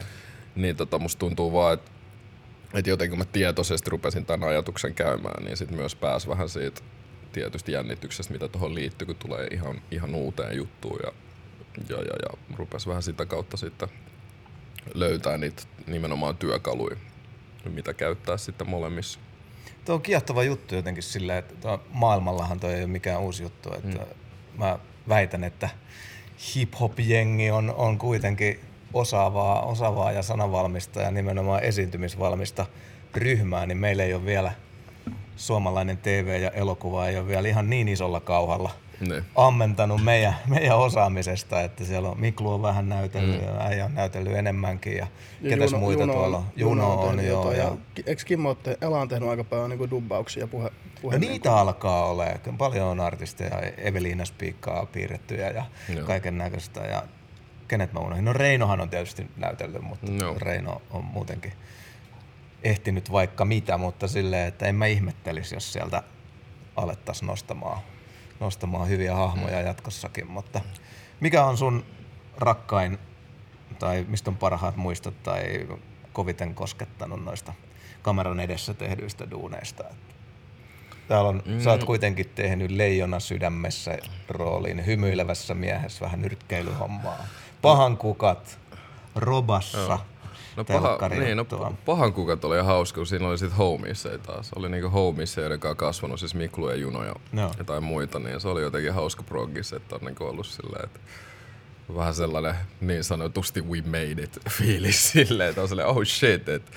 niin 0.56 0.76
tota, 0.76 1.00
musta 1.00 1.20
tuntuu 1.20 1.54
vaan, 1.54 1.74
että 1.74 1.92
et 2.74 2.88
jotenkin 2.88 3.18
mä 3.18 3.26
tietoisesti 3.26 3.90
rupesin 3.90 4.26
tämän 4.26 4.50
ajatuksen 4.50 4.94
käymään, 4.94 5.44
niin 5.44 5.58
sit 5.58 5.72
myös 5.72 5.96
pääs 5.96 6.28
vähän 6.28 6.50
siitä 6.50 6.82
tietysti 7.32 7.72
jännityksestä, 7.72 8.34
mitä 8.34 8.48
tuohon 8.48 8.76
liittyy, 8.76 9.06
kun 9.06 9.16
tulee 9.16 9.48
ihan, 9.48 9.82
ihan 9.92 10.16
uuteen 10.16 10.58
juttuun 10.58 11.00
ja, 11.04 11.12
ja, 11.90 11.98
ja, 11.98 12.14
ja 12.24 12.56
rupes 12.58 12.88
vähän 12.88 13.04
sitä 13.04 13.26
kautta 13.26 13.58
sitten 13.58 13.90
löytää 14.94 15.38
niitä 15.38 15.64
nimenomaan 15.88 16.38
työkaluja, 16.38 16.96
mitä 17.70 17.94
käyttää 17.94 18.38
sitten 18.38 18.70
molemmissa. 18.70 19.20
Tuo 19.86 19.96
on 19.96 20.02
kiehtova 20.02 20.44
juttu 20.44 20.76
jotenkin 20.76 21.04
sillä, 21.04 21.38
että 21.38 21.80
maailmallahan 21.90 22.60
toi 22.60 22.74
ei 22.74 22.84
ole 22.84 22.88
mikään 22.88 23.22
uusi 23.22 23.44
juttu. 23.44 23.74
Että 23.74 24.00
mm. 24.00 24.06
Mä 24.58 24.80
väitän, 25.10 25.44
että 25.44 25.70
hip-hop-jengi 26.56 27.52
on, 27.52 27.74
on 27.78 27.98
kuitenkin 27.98 28.60
osaavaa, 28.94 29.62
osaavaa 29.62 30.12
ja 30.12 30.24
sanavalmista 30.24 31.02
ja 31.02 31.12
nimenomaan 31.12 31.64
esiintymisvalmista 31.64 32.66
ryhmää, 33.16 33.66
niin 33.66 33.78
meillä 33.78 34.04
ei 34.04 34.14
ole 34.14 34.26
vielä 34.26 34.52
suomalainen 35.36 35.98
TV 35.98 36.40
ja 36.42 36.50
elokuva 36.50 37.08
ei 37.08 37.18
ole 37.18 37.28
vielä 37.28 37.48
ihan 37.48 37.70
niin 37.70 37.88
isolla 37.88 38.20
kauhalla 38.20 38.70
Niin. 39.10 39.24
ammentanut 39.36 40.04
meidän, 40.04 40.36
meidän 40.48 40.78
osaamisesta, 40.78 41.62
että 41.62 41.84
siellä 41.84 42.10
on 42.10 42.20
Miklu 42.20 42.54
on 42.54 42.62
vähän 42.62 42.90
näytellyt 42.90 43.42
mm. 43.42 43.48
ja 43.48 43.62
äijä 43.62 43.86
on 43.86 43.96
näytellyt 43.96 44.36
enemmänkin 44.36 44.98
ja, 44.98 45.08
ja 45.42 45.50
ketäs 45.50 45.74
muita 45.74 46.08
tuolla 46.08 46.38
on. 46.38 46.46
Juno 46.56 46.94
on, 46.94 47.08
tehnyt 47.08 47.26
joo. 47.26 47.52
Ja, 47.52 47.64
ja, 47.64 47.78
eikö 48.06 48.24
Kimmo 48.26 48.56
te- 48.56 48.78
Ela 48.82 49.02
on 49.02 49.08
tehnyt 49.08 49.30
aika 49.30 49.44
paljon 49.44 49.70
niin 49.70 49.90
dubbauksia 49.90 50.48
puhe, 50.48 50.64
no 50.64 50.72
puhe 51.02 51.20
niitä 51.20 51.58
alkaa 51.58 52.06
olemaan. 52.06 52.58
Paljon 52.58 52.88
on 52.88 53.00
artisteja, 53.00 53.60
Eveliina 53.78 54.26
Spiikkaa 54.26 54.86
piirrettyjä 54.86 55.50
ja 55.50 55.66
kaiken 56.06 56.38
näköistä. 56.38 56.82
Ja 56.82 57.04
kenet 57.68 57.94
mä 57.94 58.00
unohdin? 58.00 58.26
No 58.26 58.34
Reinohan 58.34 58.82
on 58.82 58.90
tietysti 58.90 59.28
näytellyt, 59.38 59.82
mutta 59.82 60.12
Joo. 60.12 60.36
Reino 60.40 60.82
on 60.92 61.06
muutenkin 61.06 61.54
ehtinyt 62.64 63.12
vaikka 63.12 63.46
mitä, 63.46 63.78
mutta 63.78 64.08
silleen, 64.08 64.48
että 64.48 64.66
en 64.66 64.76
mä 64.76 64.86
ihmettelisi, 64.86 65.56
jos 65.56 65.74
sieltä 65.74 66.04
alettaisiin 66.76 67.28
nostamaan, 67.28 67.80
nostamaan 68.42 68.90
hyviä 68.90 69.16
hahmoja 69.16 69.62
jatkossakin. 69.62 70.32
Mutta 70.32 70.62
mikä 71.20 71.46
on 71.46 71.58
sun 71.58 71.86
rakkain 72.38 73.00
tai 73.80 74.06
mistä 74.08 74.30
on 74.30 74.38
parhaat 74.38 74.76
muistot 74.76 75.24
tai 75.24 75.68
koviten 76.14 76.56
koskettanut 76.56 77.24
noista 77.24 77.54
kameran 78.02 78.40
edessä 78.40 78.74
tehdyistä 78.74 79.32
duuneista? 79.32 79.84
Täällä 81.08 81.30
on, 81.30 81.44
mm. 81.46 81.60
sä 81.60 81.70
oot 81.70 81.84
kuitenkin 81.84 82.32
tehnyt 82.36 82.72
leijona 82.72 83.20
sydämessä 83.20 83.98
rooliin, 84.30 84.86
hymyilevässä 84.86 85.54
miehessä 85.54 86.06
vähän 86.06 86.22
nyrkkeilyhommaa. 86.22 87.18
Pahan 87.62 87.98
kukat, 87.98 88.60
robassa. 89.16 90.00
No, 90.56 90.66
paha, 90.66 91.10
niin, 91.10 91.38
no, 91.38 91.46
pahan 91.86 92.14
kukat 92.14 92.46
oli 92.46 92.60
hauska, 92.62 92.96
kun 92.96 93.08
siinä 93.08 93.28
oli 93.28 93.38
sit 93.38 93.58
homies 93.58 94.08
taas. 94.26 94.54
Oli 94.56 94.70
niinku 94.70 94.90
homies, 94.90 95.38
joiden 95.38 95.60
kanssa 95.60 95.76
kasvanut, 95.76 96.20
siis 96.20 96.36
Miklu 96.36 96.70
ja 96.70 96.76
Juno 96.76 97.04
ja 97.04 97.16
Joo. 97.34 97.52
jotain 97.58 97.84
muita, 97.84 98.20
niin 98.20 98.42
se 98.42 98.48
oli 98.48 98.62
jotenkin 98.62 98.94
hauska 98.94 99.24
proggis, 99.24 99.74
että 99.74 99.96
on 99.96 100.02
niinku 100.02 100.24
ollut 100.24 100.46
silleen, 100.46 100.86
että 100.86 101.00
vähän 101.96 102.14
sellainen 102.14 102.56
niin 102.82 103.04
sanotusti 103.04 103.62
we 103.62 103.82
made 103.82 104.24
it 104.24 104.40
fiilis 104.58 105.12
silleen, 105.12 105.50
että 105.50 105.62
on 105.62 105.68
silleen 105.68 105.88
oh 105.88 106.04
shit, 106.06 106.50
että 106.50 106.72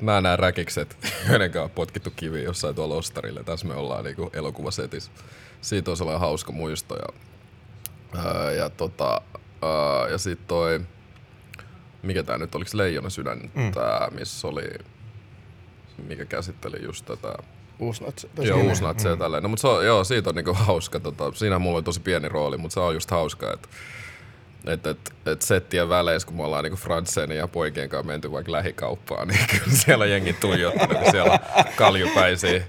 nämä 0.00 0.20
nämä 0.20 0.36
räkikset, 0.36 0.96
joiden 1.30 1.50
kanssa 1.50 1.64
on 1.64 1.70
potkittu 1.70 2.10
kivi 2.16 2.42
jossain 2.42 2.74
tuolla 2.74 2.94
ostarille, 2.94 3.44
tässä 3.44 3.66
me 3.66 3.74
ollaan 3.74 4.04
niinku 4.04 4.30
elokuvasetissä. 4.32 5.10
Siitä 5.60 5.90
on 5.90 5.96
sellainen 5.96 6.20
hauska 6.20 6.52
muisto 6.52 6.96
ja, 6.96 7.08
ää, 8.24 8.52
ja, 8.52 8.70
tota, 8.70 9.20
ää, 9.62 10.08
ja 10.10 10.18
sit 10.18 10.46
toi, 10.46 10.80
mikä 12.02 12.22
tää 12.22 12.38
nyt, 12.38 12.54
oliko 12.54 12.70
Leijona 12.74 13.10
sydän 13.10 13.50
mm. 13.54 13.72
tää, 13.72 14.08
missä 14.10 14.48
oli, 14.48 14.68
mikä 16.08 16.24
käsitteli 16.24 16.84
just 16.84 17.06
tätä 17.06 17.34
Uusnats. 17.80 18.26
Joo, 18.42 18.58
uusnatse 18.58 19.08
ja 19.08 19.16
tälleen. 19.16 19.42
No, 19.42 19.48
mutta 19.48 19.60
se 19.60 19.68
on, 19.68 19.86
joo, 19.86 20.04
siitä 20.04 20.30
on 20.30 20.34
niinku 20.36 20.54
hauska. 20.54 21.00
Tota, 21.00 21.32
siinä 21.32 21.58
mulla 21.58 21.78
on 21.78 21.84
tosi 21.84 22.00
pieni 22.00 22.28
rooli, 22.28 22.56
mutta 22.56 22.74
se 22.74 22.80
on 22.80 22.94
just 22.94 23.10
hauska, 23.10 23.52
että 23.52 23.68
et, 24.66 24.86
et, 24.86 25.12
et 25.26 25.42
settien 25.42 25.88
väleissä, 25.88 26.26
kun 26.26 26.36
me 26.36 26.42
ollaan 26.42 26.64
niinku 26.64 26.76
Frantseen 26.76 27.30
ja 27.30 27.48
poikien 27.48 27.88
kanssa 27.88 28.06
menty 28.06 28.32
vaikka 28.32 28.52
lähikauppaan, 28.52 29.28
niin 29.28 29.46
kyllä 29.50 29.76
siellä 29.76 30.02
on 30.02 30.10
jengi 30.10 30.32
tuijottanut, 30.32 30.98
kun 30.98 31.10
siellä 31.10 31.32
on 31.32 31.64
kaljupäisiä 31.76 32.62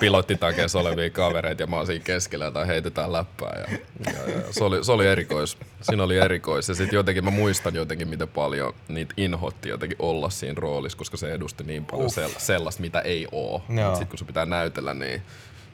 pilottitakeessa 0.00 0.78
olevia 0.78 1.10
kavereita 1.10 1.62
ja 1.62 1.66
mä 1.66 1.76
oon 1.76 1.86
siinä 1.86 2.04
keskellä 2.04 2.50
tai 2.50 2.66
heitetään 2.66 3.12
läppää. 3.12 3.64
Ja, 3.68 3.78
ja, 4.12 4.34
ja 4.34 4.42
se, 4.50 4.64
oli, 4.64 4.84
se 4.84 4.92
oli 4.92 5.06
erikois. 5.06 5.58
Siinä 5.82 6.02
oli 6.02 6.18
erikois. 6.18 6.68
Ja 6.68 6.74
sitten 6.74 6.96
jotenkin 6.96 7.24
mä 7.24 7.30
muistan 7.30 7.74
jotenkin, 7.74 8.08
miten 8.08 8.28
paljon 8.28 8.74
niitä 8.88 9.14
inhotti 9.16 9.68
jotenkin 9.68 9.98
olla 9.98 10.30
siinä 10.30 10.54
roolissa, 10.56 10.98
koska 10.98 11.16
se 11.16 11.32
edusti 11.32 11.64
niin 11.64 11.84
paljon 11.84 12.10
sel, 12.10 12.30
sellaista, 12.38 12.82
mitä 12.82 13.00
ei 13.00 13.26
oo. 13.32 13.62
Sitten 13.90 14.08
kun 14.08 14.18
se 14.18 14.24
pitää 14.24 14.46
näytellä, 14.46 14.94
niin 14.94 15.22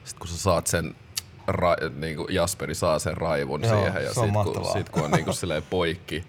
sit 0.03 0.19
kun 0.19 0.27
sä 0.27 0.37
saat 0.37 0.67
sen 0.67 0.95
ra- 1.51 1.89
niin 1.95 2.15
kuin 2.15 2.27
Jasperi 2.33 2.75
saa 2.75 2.99
sen 2.99 3.17
raivon 3.17 3.61
Joo, 3.63 3.75
siihen 3.75 4.03
ja 4.03 4.13
se 4.13 4.19
on 4.19 4.25
sit 4.27 4.53
kun, 4.53 4.65
sit 4.73 4.89
kun 4.89 5.03
on 5.03 5.11
niin 5.11 5.25
kuin 5.25 5.35
silleen 5.43 5.63
poikki, 5.69 6.23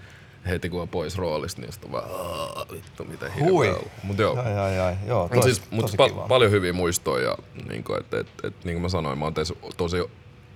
heti 0.48 0.68
kun 0.68 0.82
on 0.82 0.88
pois 0.88 1.18
roolista, 1.18 1.60
niin 1.60 1.72
sit 1.72 1.84
on 1.84 1.92
vaan 1.92 2.04
"Aa, 2.10 2.66
vittu 2.72 3.04
mitä 3.04 3.30
hirveä. 3.30 3.74
Mut 4.02 4.18
joo. 4.18 4.38
Ai, 4.38 4.58
ai, 4.58 4.78
ai. 4.80 4.94
Joo, 5.06 5.28
tosi, 5.34 5.54
siis, 5.54 5.70
mut 5.70 5.90
pa- 5.90 6.28
paljon 6.28 6.50
hyviä 6.50 6.72
muistoja 6.72 7.28
ja 7.28 7.38
niin 7.68 7.84
kuin, 7.84 8.00
et, 8.00 8.14
et, 8.14 8.26
et, 8.44 8.64
niin 8.64 8.74
kuin 8.74 8.82
mä 8.82 8.88
sanoin, 8.88 9.18
mä 9.18 9.24
oon 9.24 9.34
tosi 9.76 9.96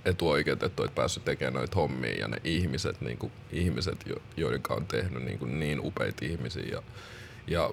etuoikeutettu, 0.05 0.83
että 0.83 0.95
päässyt 0.95 1.25
tekemään 1.25 1.53
noita 1.53 1.75
hommia 1.75 2.13
ja 2.19 2.27
ne 2.27 2.37
ihmiset, 2.43 3.01
niin 3.01 3.17
kuin, 3.17 3.31
ihmiset 3.51 3.97
jo, 4.05 4.15
joiden 4.37 4.61
on 4.69 4.85
tehnyt 4.85 5.23
niin, 5.23 5.39
kuin 5.39 5.59
niin 5.59 5.79
upeita 5.85 6.25
ihmisiä 6.25 6.63
ja, 6.71 6.81
ja 7.47 7.69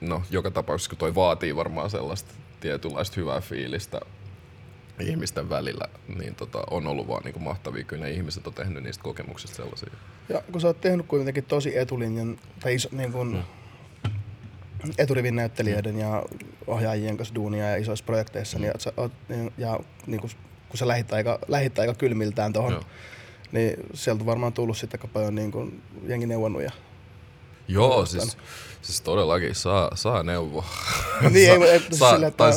no, 0.00 0.22
joka 0.30 0.50
tapauksessa, 0.50 0.88
kun 0.90 0.98
toi 0.98 1.14
vaatii 1.14 1.56
varmaan 1.56 1.90
sellaista 1.90 2.34
tietynlaista 2.60 3.20
hyvää 3.20 3.40
fiilistä 3.40 4.00
ihmisten 5.00 5.50
välillä, 5.50 5.84
niin 6.18 6.34
tota, 6.34 6.62
on 6.70 6.86
ollut 6.86 7.08
vaan 7.08 7.22
niin 7.24 7.32
kuin 7.32 7.42
mahtavia. 7.42 7.84
Kyllä 7.84 8.04
ne 8.04 8.10
ihmiset 8.10 8.46
on 8.46 8.54
tehnyt 8.54 8.82
niistä 8.82 9.02
kokemuksista 9.02 9.56
sellaisia. 9.56 9.90
Ja 10.28 10.42
kun 10.52 10.60
sä 10.60 10.66
oot 10.66 10.80
tehnyt 10.80 11.06
kuitenkin 11.06 11.44
tosi 11.44 11.78
etulinjan, 11.78 12.38
tai 12.60 12.74
iso, 12.74 12.88
niin 12.92 13.12
kun, 13.12 13.44
Mm. 14.84 14.92
eturivin 14.98 15.36
näyttelijöiden 15.36 15.98
ja 15.98 16.22
ohjaajien 16.66 17.16
kanssa 17.16 17.34
duunia 17.34 17.68
ja 17.70 17.76
isoissa 17.76 18.04
projekteissa, 18.04 18.58
Mm. 18.58 18.62
niin, 18.62 18.72
sä 18.78 18.92
oot, 18.96 19.12
niin, 19.28 19.52
ja 19.58 19.80
niin 20.06 20.20
kun, 20.20 20.30
kun 20.68 20.78
sä 20.78 20.88
lähit 20.88 21.12
aika, 21.12 21.38
lähit 21.48 21.78
aika 21.78 21.94
kylmiltään 21.94 22.52
tuohon, 22.52 22.82
niin 23.52 23.76
sieltä 23.94 24.22
on 24.22 24.26
varmaan 24.26 24.52
tullut 24.52 24.76
sitten 24.78 25.00
aika 25.00 25.08
paljon 25.12 25.34
niin 25.34 25.52
kun, 25.52 25.82
jengi 26.06 26.26
neuvonnut. 26.26 26.62
Ja, 26.62 26.70
Joo, 27.68 28.06
siis, 28.06 28.36
siis 28.82 29.00
todellakin 29.00 29.54
saa, 29.54 29.90
saa 29.96 30.22
neuvoa. 30.22 30.64
Niin, 31.30 31.50
ei, 31.62 31.68
ei, 31.70 31.80
saa, 31.90 32.12
sillä, 32.14 32.26
että- 32.26 32.36
tai, 32.38 32.52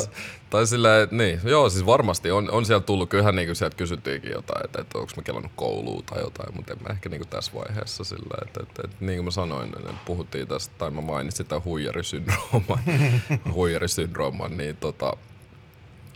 tai 0.50 0.68
sillä, 0.68 1.02
että 1.02 1.16
niin, 1.16 1.40
joo, 1.44 1.70
siis 1.70 1.86
varmasti 1.86 2.32
on, 2.32 2.52
on 2.52 2.66
sieltä 2.66 2.86
tullut, 2.86 3.10
kyllähän 3.10 3.36
niin 3.36 3.56
sieltä 3.56 3.78
kysyttiinkin 3.78 4.32
jotain, 4.32 4.66
että, 4.66 4.82
että 4.82 4.98
onko 4.98 5.12
mä 5.18 5.24
kelannut 5.24 5.52
kouluun 5.56 6.04
tai 6.04 6.22
jotain, 6.22 6.56
mutta 6.56 6.74
en 6.74 6.80
mä 6.84 6.90
ehkä 6.90 7.10
niin 7.10 7.20
kuin 7.22 7.30
tässä 7.30 7.52
vaiheessa 7.56 8.04
sillä, 8.04 8.38
että, 8.46 8.60
että, 8.64 8.82
että 8.84 8.96
niin 9.00 9.18
kuin 9.18 9.26
mä 9.26 9.32
sanoin, 9.32 9.70
että 9.78 9.94
puhuttiin 10.06 10.48
tästä, 10.48 10.76
tai 10.78 10.92
mä 10.92 11.02
mainitsin 11.02 11.46
tämän 11.46 11.64
huijarisyndrooman, 11.66 12.80
huijarisyndrooman, 13.54 14.58
niin 14.58 14.78
tota, 14.78 15.14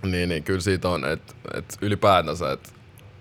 niin, 0.04 0.30
niin 0.30 0.44
kyllä 0.44 0.62
siitä 0.62 0.90
on, 0.90 1.06
että, 1.06 1.34
että 1.54 1.76
ylipäätänsä, 1.82 2.52
että 2.52 2.70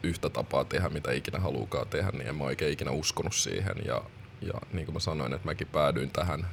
yhtä 0.02 0.28
tapaa 0.30 0.64
tehdä, 0.64 0.88
mitä 0.88 1.12
ikinä 1.12 1.38
haluukaan 1.38 1.88
tehdä, 1.88 2.10
niin 2.10 2.26
en 2.28 2.36
mä 2.36 2.44
oikein 2.44 2.72
ikinä 2.72 2.90
uskonut 2.90 3.34
siihen. 3.34 3.76
Ja, 3.84 4.02
ja 4.40 4.54
niin 4.72 4.84
kuin 4.84 4.94
mä 4.94 5.00
sanoin, 5.00 5.32
että 5.32 5.46
mäkin 5.48 5.66
päädyin 5.66 6.10
tähän, 6.10 6.46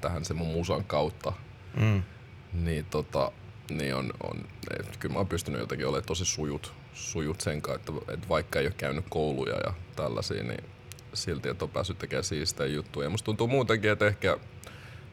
tähän 0.00 0.24
sen 0.24 0.36
mun 0.36 0.52
musan 0.52 0.84
kautta, 0.84 1.32
Mm. 1.76 2.02
niin, 2.52 2.84
tota, 2.84 3.32
niin 3.70 3.94
on, 3.94 4.12
on 4.22 4.44
et 4.80 4.96
kyllä 4.96 5.12
mä 5.12 5.18
oon 5.18 5.28
pystynyt 5.28 5.60
jotenkin 5.60 5.86
olemaan 5.86 6.06
tosi 6.06 6.24
sujut, 6.24 6.72
sujut 6.92 7.40
sen 7.40 7.62
kanssa, 7.62 7.92
että, 7.92 8.12
että 8.12 8.28
vaikka 8.28 8.58
ei 8.58 8.66
ole 8.66 8.74
käynyt 8.76 9.04
kouluja 9.08 9.56
ja 9.64 9.74
tällaisia, 9.96 10.42
niin 10.42 10.64
silti, 11.14 11.48
että 11.48 11.64
on 11.64 11.70
päässyt 11.70 11.98
tekemään 11.98 12.24
siistejä 12.24 12.74
juttuja. 12.74 13.06
Ja 13.06 13.10
musta 13.10 13.24
tuntuu 13.24 13.48
muutenkin, 13.48 13.90
että 13.90 14.06
ehkä, 14.06 14.36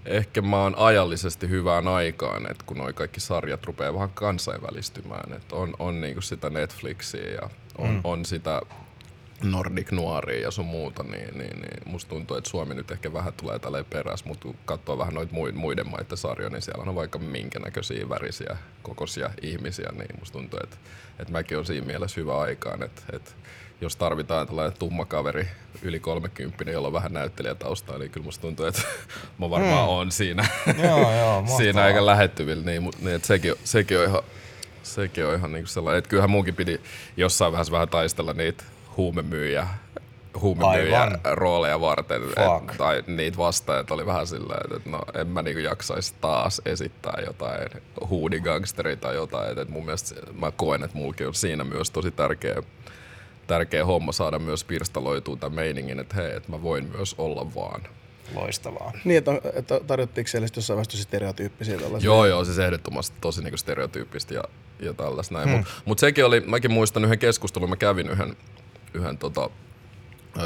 ehkä 0.06 0.42
mä 0.42 0.64
oon 0.64 0.76
ajallisesti 0.78 1.50
hyvään 1.50 1.88
aikaan, 1.88 2.52
että 2.52 2.64
kun 2.66 2.78
noi 2.78 2.94
kaikki 2.94 3.20
sarjat 3.20 3.66
rupeaa 3.66 3.94
vähän 3.94 4.10
kansainvälistymään, 4.10 5.34
että 5.34 5.56
on, 5.56 5.74
on 5.80 6.02
niinku 6.02 6.22
sitä 6.22 6.50
Netflixiä 6.50 7.32
ja 7.32 7.50
on, 7.78 7.90
mm. 7.90 8.02
on 8.04 8.26
sitä 8.26 8.62
Nordic 9.44 9.92
Noiria 9.92 10.42
ja 10.42 10.52
sun 10.52 10.66
muuta, 10.66 11.04
niin, 11.04 11.38
niin, 11.38 11.62
niin 11.62 11.82
musta 11.86 12.10
tuntuu, 12.10 12.38
että 12.38 12.50
Suomi 12.50 12.76
nyt 12.76 12.92
ehkä 12.92 13.14
vähän 13.14 13.34
tulee 13.34 13.60
tälleen 13.60 13.86
perässä, 13.86 14.26
mutta 14.28 14.44
kun 14.44 14.56
katsoo 14.66 14.98
vähän 14.98 15.14
noita 15.14 15.34
muiden, 15.34 15.58
muiden 15.58 15.90
maiden 15.90 16.18
sarjoja, 16.18 16.50
niin 16.50 16.62
siellä 16.62 16.84
on 16.84 16.96
vaikka 16.96 17.20
minkä 17.20 17.60
näköisiä 17.60 18.10
värisiä, 18.10 18.58
kokoisia 18.84 19.30
ihmisiä, 19.42 19.90
niin 19.92 20.20
musta 20.20 20.40
tuntuu, 20.40 20.60
että, 20.64 20.78
että 21.20 21.32
mäkin 21.32 21.58
on 21.58 21.66
siinä 21.66 21.86
mielessä 21.86 22.22
hyvä 22.22 22.40
aikaan, 22.40 22.84
että, 22.84 23.02
että 23.14 23.32
jos 23.82 23.96
tarvitaan 23.96 24.48
tällainen 24.48 24.80
tumma 24.80 25.06
kaveri 25.06 25.48
yli 25.82 26.00
30, 26.00 26.72
jolla 26.72 26.88
on 26.88 26.94
vähän 26.94 27.14
näyttelijätaustaa, 27.14 27.98
niin 27.98 28.12
kyllä 28.12 28.26
musta 28.26 28.42
tuntuu, 28.42 28.66
että 28.66 28.82
mä 29.40 29.50
varmaan 29.50 29.84
mm. 29.84 29.90
on 29.90 30.12
siinä, 30.12 30.48
Joo, 30.84 31.16
joo, 31.16 31.44
siinä 31.58 31.84
aika 31.84 32.06
lähettyvillä, 32.06 32.66
niin, 32.66 32.84
niin 32.84 33.16
että 33.16 33.28
sekin, 33.28 33.54
sekin 33.64 34.00
on 34.00 34.06
ihan, 34.06 34.22
sekin 34.84 35.26
on 35.26 35.36
ihan 35.36 35.52
niinku 35.52 35.70
sellainen, 35.70 35.98
että 35.98 36.10
kyllähän 36.10 36.30
munkin 36.30 36.56
pidi 36.56 36.80
jossain 37.18 37.52
vaiheessa 37.52 37.74
vähän 37.74 37.90
taistella 37.90 38.34
niitä 38.34 38.64
huumemyyjä, 38.98 39.68
huumemyyjä 40.42 41.02
Aivan. 41.02 41.20
rooleja 41.24 41.82
varten, 41.82 42.22
Fuck. 42.22 42.72
et, 42.72 42.78
tai 42.78 43.04
niitä 43.08 43.38
vastaan, 43.38 43.80
että 43.80 43.94
oli 43.94 44.06
vähän 44.06 44.28
silleen, 44.28 44.60
että, 44.64 44.76
että 44.76 44.90
no 44.90 45.00
en 45.22 45.28
mä 45.28 45.42
niinku 45.42 45.60
jaksaisi 45.60 46.14
taas 46.22 46.62
esittää 46.66 47.18
jotain 47.26 47.70
huudigangsteria 48.10 48.96
tai 48.96 49.16
jotain, 49.16 49.50
että, 49.50 49.62
että 49.62 49.74
mun 49.74 49.86
mielestä 49.86 50.16
mä 50.40 50.52
koen, 50.52 50.84
että 50.84 50.98
mulkin 50.98 51.28
on 51.28 51.34
siinä 51.34 51.64
myös 51.64 51.92
tosi 51.92 52.12
tärkeä, 52.12 52.64
tärkeä 53.48 53.86
homma 53.86 54.12
saada 54.12 54.40
myös 54.40 54.64
pirstaloitua 54.64 55.36
tämän 55.36 55.56
meiningin, 55.56 56.00
että 56.00 56.16
hei, 56.16 56.36
että 56.36 56.52
mä 56.52 56.62
voin 56.62 56.92
myös 56.96 57.16
olla 57.18 57.56
vaan. 57.56 57.82
Loistavaa. 58.36 58.92
niin, 59.06 59.18
että, 59.18 59.32
että 59.54 59.80
tarjottiinko 59.88 60.28
siellä 60.28 60.48
sitten 60.48 60.62
jossain 60.62 60.76
vaiheessa 60.76 60.92
tosi 60.92 61.04
stereotyyppisiä 61.04 61.78
tällaisia? 61.78 62.08
Joo, 62.08 62.26
joo, 62.26 62.46
siis 62.46 62.60
ehdottomasti 62.60 63.18
tosi 63.22 63.42
niinku 63.42 63.58
stereotyyppistä 63.58 64.34
ja, 64.34 64.44
ja 64.80 64.94
tällaista 64.94 65.34
näin. 65.34 65.50
Hmm. 65.50 65.58
Mutta 65.58 65.72
mut 65.86 66.00
sekin 66.00 66.26
oli, 66.26 66.40
mäkin 66.40 66.72
muistan 66.72 67.06
yhden 67.06 67.20
keskustelun, 67.20 67.70
mä 67.70 67.76
kävin 67.76 68.10
yhden, 68.10 68.38
yhden 68.98 69.18
tota, 69.18 69.50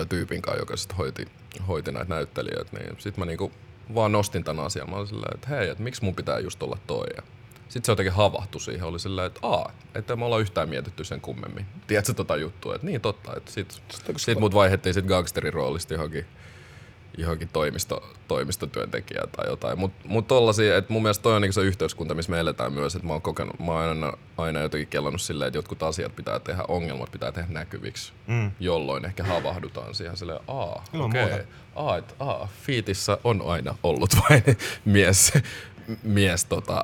tyypin 0.10 0.42
kanssa, 0.42 0.62
joka 0.62 0.78
sitten 0.78 0.98
hoiti, 0.98 1.26
hoiti 1.68 1.92
näitä 1.92 2.10
näyttelijöitä, 2.10 2.78
niin 2.78 2.96
sitten 2.98 3.22
mä 3.22 3.26
niinku 3.26 3.52
vaan 3.96 4.12
nostin 4.12 4.44
tämän 4.44 4.66
asian. 4.66 4.90
Mä 4.90 4.96
olin 4.96 5.08
silleen, 5.08 5.36
että 5.36 5.48
hei, 5.50 5.70
että 5.70 5.84
miksi 5.84 6.04
mun 6.04 6.16
pitää 6.16 6.40
just 6.40 6.64
olla 6.64 6.78
toi. 6.88 7.08
Ja 7.16 7.24
sitten 7.70 7.86
se 7.86 7.92
jotenkin 7.92 8.14
havahtui 8.14 8.62
siihen, 8.62 8.84
oli 8.84 9.00
silleen, 9.00 9.28
että 9.28 9.40
aa, 9.44 9.72
että 9.96 10.16
me 10.16 10.26
ollaan 10.26 10.42
yhtään 10.42 10.70
mietitty 10.70 11.04
sen 11.04 11.22
kummemmin. 11.22 11.66
Tiedätkö 11.88 12.14
tota 12.14 12.36
juttua, 12.36 12.76
että 12.76 12.88
niin 12.88 13.02
totta, 13.02 13.34
että 13.38 13.52
sit, 13.52 13.82
sit 14.18 14.40
mut 14.40 14.54
vaihdettiin 14.54 14.94
sit 14.94 15.06
gangsterin 15.06 15.54
roolista 15.54 15.94
johonkin, 15.94 16.26
johonkin 17.18 17.50
toimisto, 17.54 18.10
toimistotyöntekijää 18.28 19.28
tai 19.28 19.50
jotain. 19.50 19.80
Mutta 19.80 20.08
mut 20.08 20.28
tollasia, 20.28 20.78
että 20.78 20.94
mun 20.94 21.02
mielestä 21.02 21.24
toi 21.24 21.36
on 21.36 21.42
niinku 21.42 21.54
se 21.54 21.62
yhteiskunta, 21.62 22.14
missä 22.14 22.32
me 22.32 22.40
eletään 22.40 22.74
myös, 22.74 22.96
että 22.96 23.08
mä 23.08 23.14
oon 23.14 23.22
kokenut, 23.22 23.60
mä 23.60 23.72
oon 23.72 23.82
aina, 23.82 24.14
aina 24.38 24.60
jotenkin 24.60 24.88
kellannut 24.88 25.22
silleen, 25.22 25.48
että 25.48 25.58
jotkut 25.58 25.84
asiat 25.84 26.16
pitää 26.16 26.40
tehdä, 26.40 26.64
ongelmat 26.68 27.12
pitää 27.12 27.32
tehdä 27.32 27.48
näkyviksi, 27.52 28.14
mm. 28.28 28.52
jolloin 28.60 29.06
ehkä 29.06 29.24
havahdutaan 29.24 29.96
siihen 29.96 30.18
silleen, 30.18 30.40
aa, 30.48 30.84
okei, 30.94 31.24
okay. 31.24 31.44
aa, 31.76 31.98
et, 31.98 32.16
aa, 32.20 32.48
fiitissä 32.64 33.18
on 33.24 33.42
aina 33.46 33.76
ollut 33.84 34.16
vain 34.30 34.44
mies, 34.86 35.34
mies 36.04 36.46
tota, 36.46 36.82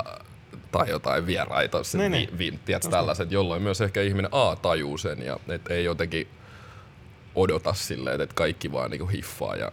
tai 0.72 0.90
jotain 0.90 1.26
vieraita, 1.26 1.82
Niin, 1.94 2.12
vi, 2.12 2.18
niin. 2.18 2.38
vi, 2.38 2.60
tiedätkö, 2.66 2.90
tällaiset, 2.90 3.32
jolloin 3.32 3.62
myös 3.62 3.82
ehkä 3.82 4.02
ihminen 4.02 4.30
A 4.34 4.56
tajuu 4.56 4.98
sen 4.98 5.22
ja 5.24 5.40
et 5.48 5.68
ei 5.68 5.84
jotenkin 5.84 6.28
odota 7.36 7.74
silleen, 7.74 8.22
että 8.22 8.36
kaikki 8.36 8.72
vaan 8.72 8.92
niinku 8.92 9.08
hiffaa 9.08 9.56
ja 9.56 9.72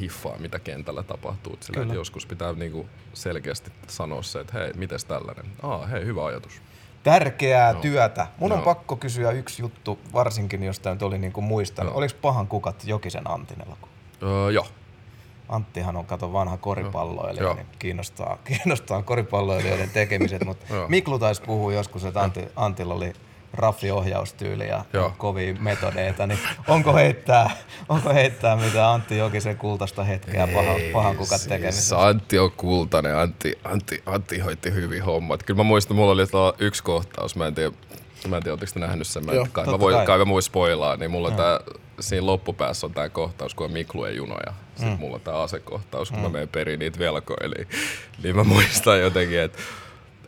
hiffaa, 0.00 0.38
mitä 0.38 0.58
kentällä 0.58 1.02
tapahtuu. 1.02 1.56
Sillä, 1.60 1.82
että 1.82 1.94
joskus 1.94 2.26
pitää 2.26 2.52
niinku 2.52 2.86
selkeästi 3.14 3.72
sanoa 3.88 4.22
se, 4.22 4.40
että 4.40 4.58
hei, 4.58 4.72
mites 4.72 5.04
tällainen? 5.04 5.44
Aa, 5.62 5.86
hei, 5.86 6.04
hyvä 6.04 6.24
ajatus. 6.24 6.62
Tärkeää 7.02 7.72
no. 7.72 7.80
työtä. 7.80 8.26
Mun 8.38 8.52
on 8.52 8.58
Joo. 8.58 8.64
pakko 8.64 8.96
kysyä 8.96 9.30
yksi 9.30 9.62
juttu, 9.62 9.98
varsinkin 10.12 10.62
jos 10.62 10.80
tämä 10.80 10.94
nyt 10.94 11.02
oli 11.02 11.18
niinku 11.18 11.40
muistanut. 11.40 11.90
Joo. 11.90 11.98
Oliko 11.98 12.14
Pahan 12.22 12.46
kukat 12.46 12.84
Jokisen 12.84 13.30
Antin 13.30 13.62
elokuva? 13.66 13.92
Öö, 14.22 14.50
joo. 14.50 14.66
Anttihan 15.48 15.96
on 15.96 16.06
kato 16.06 16.32
vanha 16.32 16.56
koripalloilija, 16.56 17.42
Joo. 17.42 17.54
niin 17.54 17.66
kiinnostaa, 17.78 18.38
kiinnostaa 18.44 19.02
koripalloilijoiden 19.02 19.90
tekemiset, 19.90 20.44
mutta. 20.44 20.66
Miklu 20.88 21.18
taisi 21.18 21.42
puhua 21.42 21.72
joskus, 21.72 22.04
että 22.04 22.22
Antti, 22.22 22.44
Antilla 22.56 22.94
oli 22.94 23.12
raffi 23.54 23.90
ohjaustyyli 23.90 24.68
ja 24.68 24.84
Joo. 24.92 25.12
kovia 25.18 25.54
metodeita, 25.54 26.26
niin 26.26 26.38
onko 26.68 26.94
heittää, 26.94 27.50
onko 27.88 28.14
heittää 28.14 28.56
mitä 28.56 28.92
Antti 28.92 29.18
Jokisen 29.18 29.56
kultaista 29.56 30.04
hetkeä 30.04 30.46
pahan, 30.46 30.76
pahan 30.92 31.16
kukat 31.16 31.40
Siis 31.40 31.48
tekemisessä? 31.48 32.06
Antti 32.06 32.38
on 32.38 32.52
kultainen, 32.52 33.18
Antti, 33.18 33.58
Antti, 33.64 34.02
Antti 34.06 34.38
hoiti 34.38 34.72
hyvin 34.72 35.04
hommat. 35.04 35.42
Kyllä 35.42 35.58
mä 35.58 35.64
muistan, 35.64 35.96
mulla 35.96 36.12
oli 36.12 36.54
yksi 36.58 36.82
kohtaus, 36.82 37.36
mä 37.36 37.46
en 37.46 37.54
tiedä, 37.54 37.72
mä 38.28 38.36
en 38.36 38.42
tiedä, 38.42 38.52
oletteko 38.52 38.72
te 38.74 38.80
nähnyt 38.80 39.06
sen, 39.06 39.26
mä, 39.26 39.32
Joo, 39.32 39.46
kai, 39.52 39.66
mä 39.66 39.78
voi, 39.78 39.92
kai. 39.92 40.06
kai 40.06 40.18
mä 40.18 40.26
voin 40.26 40.42
spoilaa, 40.42 40.96
niin 40.96 41.10
mulla 41.10 41.30
tää, 41.30 41.60
siinä 42.00 42.26
loppupäässä 42.26 42.86
on 42.86 42.94
tää 42.94 43.08
kohtaus, 43.08 43.54
kun 43.54 43.66
on 43.66 43.72
Miklujen 43.72 44.16
junoja. 44.16 44.52
Sitten 44.74 44.94
mm. 44.94 45.00
mulla 45.00 45.14
on 45.14 45.20
tää 45.20 45.42
asekohtaus, 45.42 46.10
kun 46.10 46.18
mm. 46.18 46.22
mä 46.22 46.28
menen 46.28 46.48
perin 46.48 46.78
niitä 46.78 46.98
velkoja. 46.98 47.38
Eli, 47.40 47.68
niin 48.22 48.36
mä 48.36 48.44
muistan 48.44 49.00
jotenkin, 49.00 49.40
että 49.40 49.58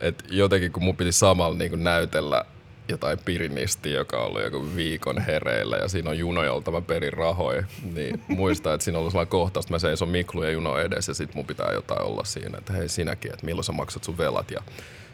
et 0.01 0.23
jotenkin 0.29 0.71
kun 0.71 0.83
mun 0.83 0.97
piti 0.97 1.11
samalla 1.11 1.57
niin 1.57 1.83
näytellä 1.83 2.45
jotain 2.89 3.19
pirinisti, 3.25 3.91
joka 3.91 4.17
on 4.17 4.27
ollut 4.27 4.43
joku 4.43 4.67
viikon 4.75 5.21
hereillä 5.21 5.77
ja 5.77 5.87
siinä 5.87 6.09
on 6.09 6.17
juno, 6.17 6.43
jolta 6.43 6.71
mä 6.71 6.81
perin 6.81 7.13
rahoja, 7.13 7.63
niin 7.93 8.21
muistan, 8.27 8.73
että 8.73 8.85
siinä 8.85 8.97
on 8.97 8.99
ollut 8.99 9.11
sellainen 9.11 9.31
kohtaus, 9.31 9.65
että 9.65 9.73
mä 9.73 9.79
seison 9.79 10.09
Miklu 10.09 10.43
ja 10.43 10.51
juno 10.51 10.77
edessä 10.77 11.09
ja 11.09 11.13
sit 11.13 11.35
mun 11.35 11.45
pitää 11.45 11.73
jotain 11.73 12.01
olla 12.01 12.23
siinä, 12.23 12.57
että 12.57 12.73
hei 12.73 12.89
sinäkin, 12.89 13.33
että 13.33 13.45
milloin 13.45 13.63
sä 13.63 13.71
maksat 13.71 14.03
sun 14.03 14.17
velat. 14.17 14.51
Ja 14.51 14.61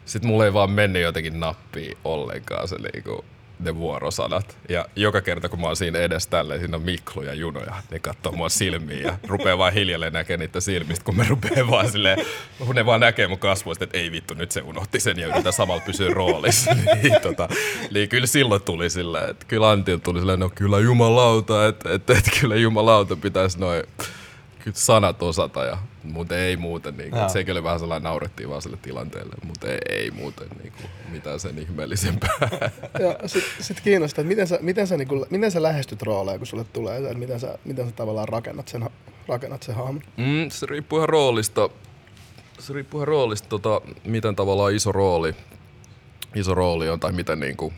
sit 0.04 0.22
mulla 0.22 0.44
ei 0.44 0.52
vaan 0.52 0.70
mennyt 0.70 1.02
jotenkin 1.02 1.40
nappiin 1.40 1.98
ollenkaan 2.04 2.68
se 2.68 2.76
niinku, 2.76 3.24
ne 3.64 3.76
vuorosanat. 3.76 4.56
Ja 4.68 4.86
joka 4.96 5.20
kerta, 5.20 5.48
kun 5.48 5.60
mä 5.60 5.66
oon 5.66 5.76
siinä 5.76 5.98
edessä 5.98 6.30
tälleen, 6.30 6.60
siinä 6.60 6.76
on 6.76 6.82
Miklu 6.82 7.22
ja 7.22 7.34
Juno 7.34 7.60
ja 7.60 7.74
ne 7.90 7.98
katsoo 7.98 8.32
mua 8.32 8.48
silmiin 8.48 9.02
ja 9.02 9.18
rupeaa 9.26 9.58
vaan 9.58 9.72
hiljalleen 9.72 10.12
näkemään 10.12 10.40
niitä 10.40 10.60
silmistä, 10.60 11.04
kun 11.04 11.16
me 11.16 11.26
rupeaa 11.28 11.70
vaan 11.70 11.90
silleen, 11.90 12.18
kun 12.66 12.74
ne 12.74 12.86
vaan 12.86 13.00
näkee 13.00 13.28
mun 13.28 13.38
kasvoista, 13.38 13.84
että 13.84 13.98
ei 13.98 14.12
vittu, 14.12 14.34
nyt 14.34 14.52
se 14.52 14.60
unohti 14.60 15.00
sen 15.00 15.18
ja 15.18 15.26
yritetään 15.26 15.52
samalla 15.52 15.82
pysyä 15.86 16.10
roolissa. 16.14 16.74
niin, 17.02 17.20
tota, 17.22 17.48
niin 17.90 18.08
kyllä 18.08 18.26
silloin 18.26 18.62
tuli 18.62 18.90
silleen, 18.90 19.30
että 19.30 19.46
kyllä 19.48 19.70
Antti 19.70 19.98
tuli 19.98 20.18
silleen, 20.18 20.40
no 20.40 20.50
kyllä 20.54 20.78
jumalauta, 20.78 21.66
että, 21.66 21.92
että, 21.92 22.12
että 22.12 22.30
kyllä 22.40 22.56
jumalauta 22.56 23.16
pitäisi 23.16 23.60
noin 23.60 23.82
sanat 24.72 25.22
osata, 25.22 25.64
ja, 25.64 25.78
mutta 26.04 26.36
ei 26.36 26.56
muuten. 26.56 26.96
Niin 26.96 27.10
kuin, 27.10 27.30
sekin 27.30 27.52
oli 27.52 27.62
vähän 27.62 27.80
sellainen, 27.80 28.04
naurettiin 28.04 28.48
vaan 28.48 28.62
sille 28.62 28.76
tilanteelle, 28.82 29.34
mutta 29.44 29.68
ei, 29.68 29.78
ei 29.88 30.10
muuten 30.10 30.48
niin 30.62 30.72
kuin, 30.72 30.90
mitään 31.10 31.40
sen 31.40 31.58
ihmeellisempää. 31.58 32.30
Ja 33.00 33.28
sit, 33.28 33.44
sit 33.60 33.80
kiinnostaa, 33.80 34.22
että 34.22 34.28
miten 34.28 34.46
sä, 34.46 34.58
miten, 34.60 34.86
sä, 34.86 34.96
niinku, 34.96 35.26
miten 35.30 35.50
sä 35.50 35.62
lähestyt 35.62 36.02
rooleja, 36.02 36.38
kun 36.38 36.46
sulle 36.46 36.64
tulee 36.64 36.96
että 36.96 37.14
miten 37.14 37.40
sä, 37.40 37.58
miten 37.64 37.86
sä 37.86 37.92
tavallaan 37.92 38.28
rakennat 38.28 38.68
sen, 38.68 38.90
rakennat 39.28 39.62
sen 39.62 39.74
hahmon. 39.74 40.02
Mm, 40.16 40.50
se 40.50 40.66
riippuu 40.66 40.98
ihan 40.98 41.08
roolista. 41.08 41.68
Se 42.58 42.72
riippuu 42.72 43.00
ihan 43.00 43.08
roolista, 43.08 43.48
tota, 43.48 43.80
miten 44.04 44.36
tavallaan 44.36 44.74
iso 44.74 44.92
rooli, 44.92 45.34
iso 46.34 46.54
rooli 46.54 46.88
on, 46.88 47.00
tai 47.00 47.12
miten 47.12 47.40
niinku, 47.40 47.72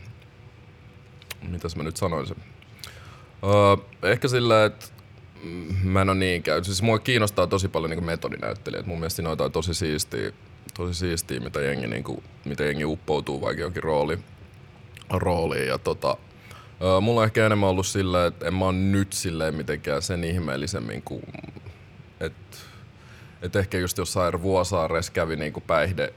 mitäs 1.49 1.75
mä 1.75 1.83
nyt 1.83 1.97
sanoisin. 1.97 2.37
Öö, 3.43 4.09
ehkä 4.11 4.27
sillä, 4.27 4.65
että 4.65 4.85
mä 5.83 6.01
en 6.01 6.09
ole 6.09 6.17
niin 6.17 6.43
käy. 6.43 6.63
Siis 6.63 6.81
mua 6.81 6.99
kiinnostaa 6.99 7.47
tosi 7.47 7.67
paljon 7.67 7.89
niinku 7.89 8.05
metodinäyttelijät. 8.05 8.85
Mun 8.85 8.99
mielestä 8.99 9.15
siinä 9.15 9.29
on 9.29 9.51
tosi 9.51 9.73
siistiä, 9.73 10.31
tosi 10.77 10.99
siistiä 10.99 11.39
mitä, 11.39 11.61
jengi, 11.61 11.87
niinku, 11.87 12.23
mitä 12.45 12.63
jengi 12.63 12.85
uppoutuu 12.85 13.41
vaikka 13.41 13.61
jonkin 13.61 13.83
rooli, 13.83 14.19
rooliin. 15.09 15.67
Ja 15.67 15.77
tota, 15.77 16.17
mulla 17.01 17.21
on 17.21 17.25
ehkä 17.25 17.45
enemmän 17.45 17.69
ollut 17.69 17.87
sillä, 17.87 18.25
että 18.25 18.47
en 18.47 18.53
mä 18.53 18.65
oon 18.65 18.91
nyt 18.91 19.13
silleen 19.13 19.55
mitenkään 19.55 20.01
sen 20.01 20.23
ihmeellisemmin 20.23 21.01
kuin 21.01 21.23
että 22.19 22.57
et 23.41 23.55
ehkä 23.55 23.77
just 23.77 23.97
jossain 23.97 24.41
Vuosaaressa 24.41 25.11
kävi 25.11 25.35
niinku 25.35 25.61
päihde, 25.61 26.13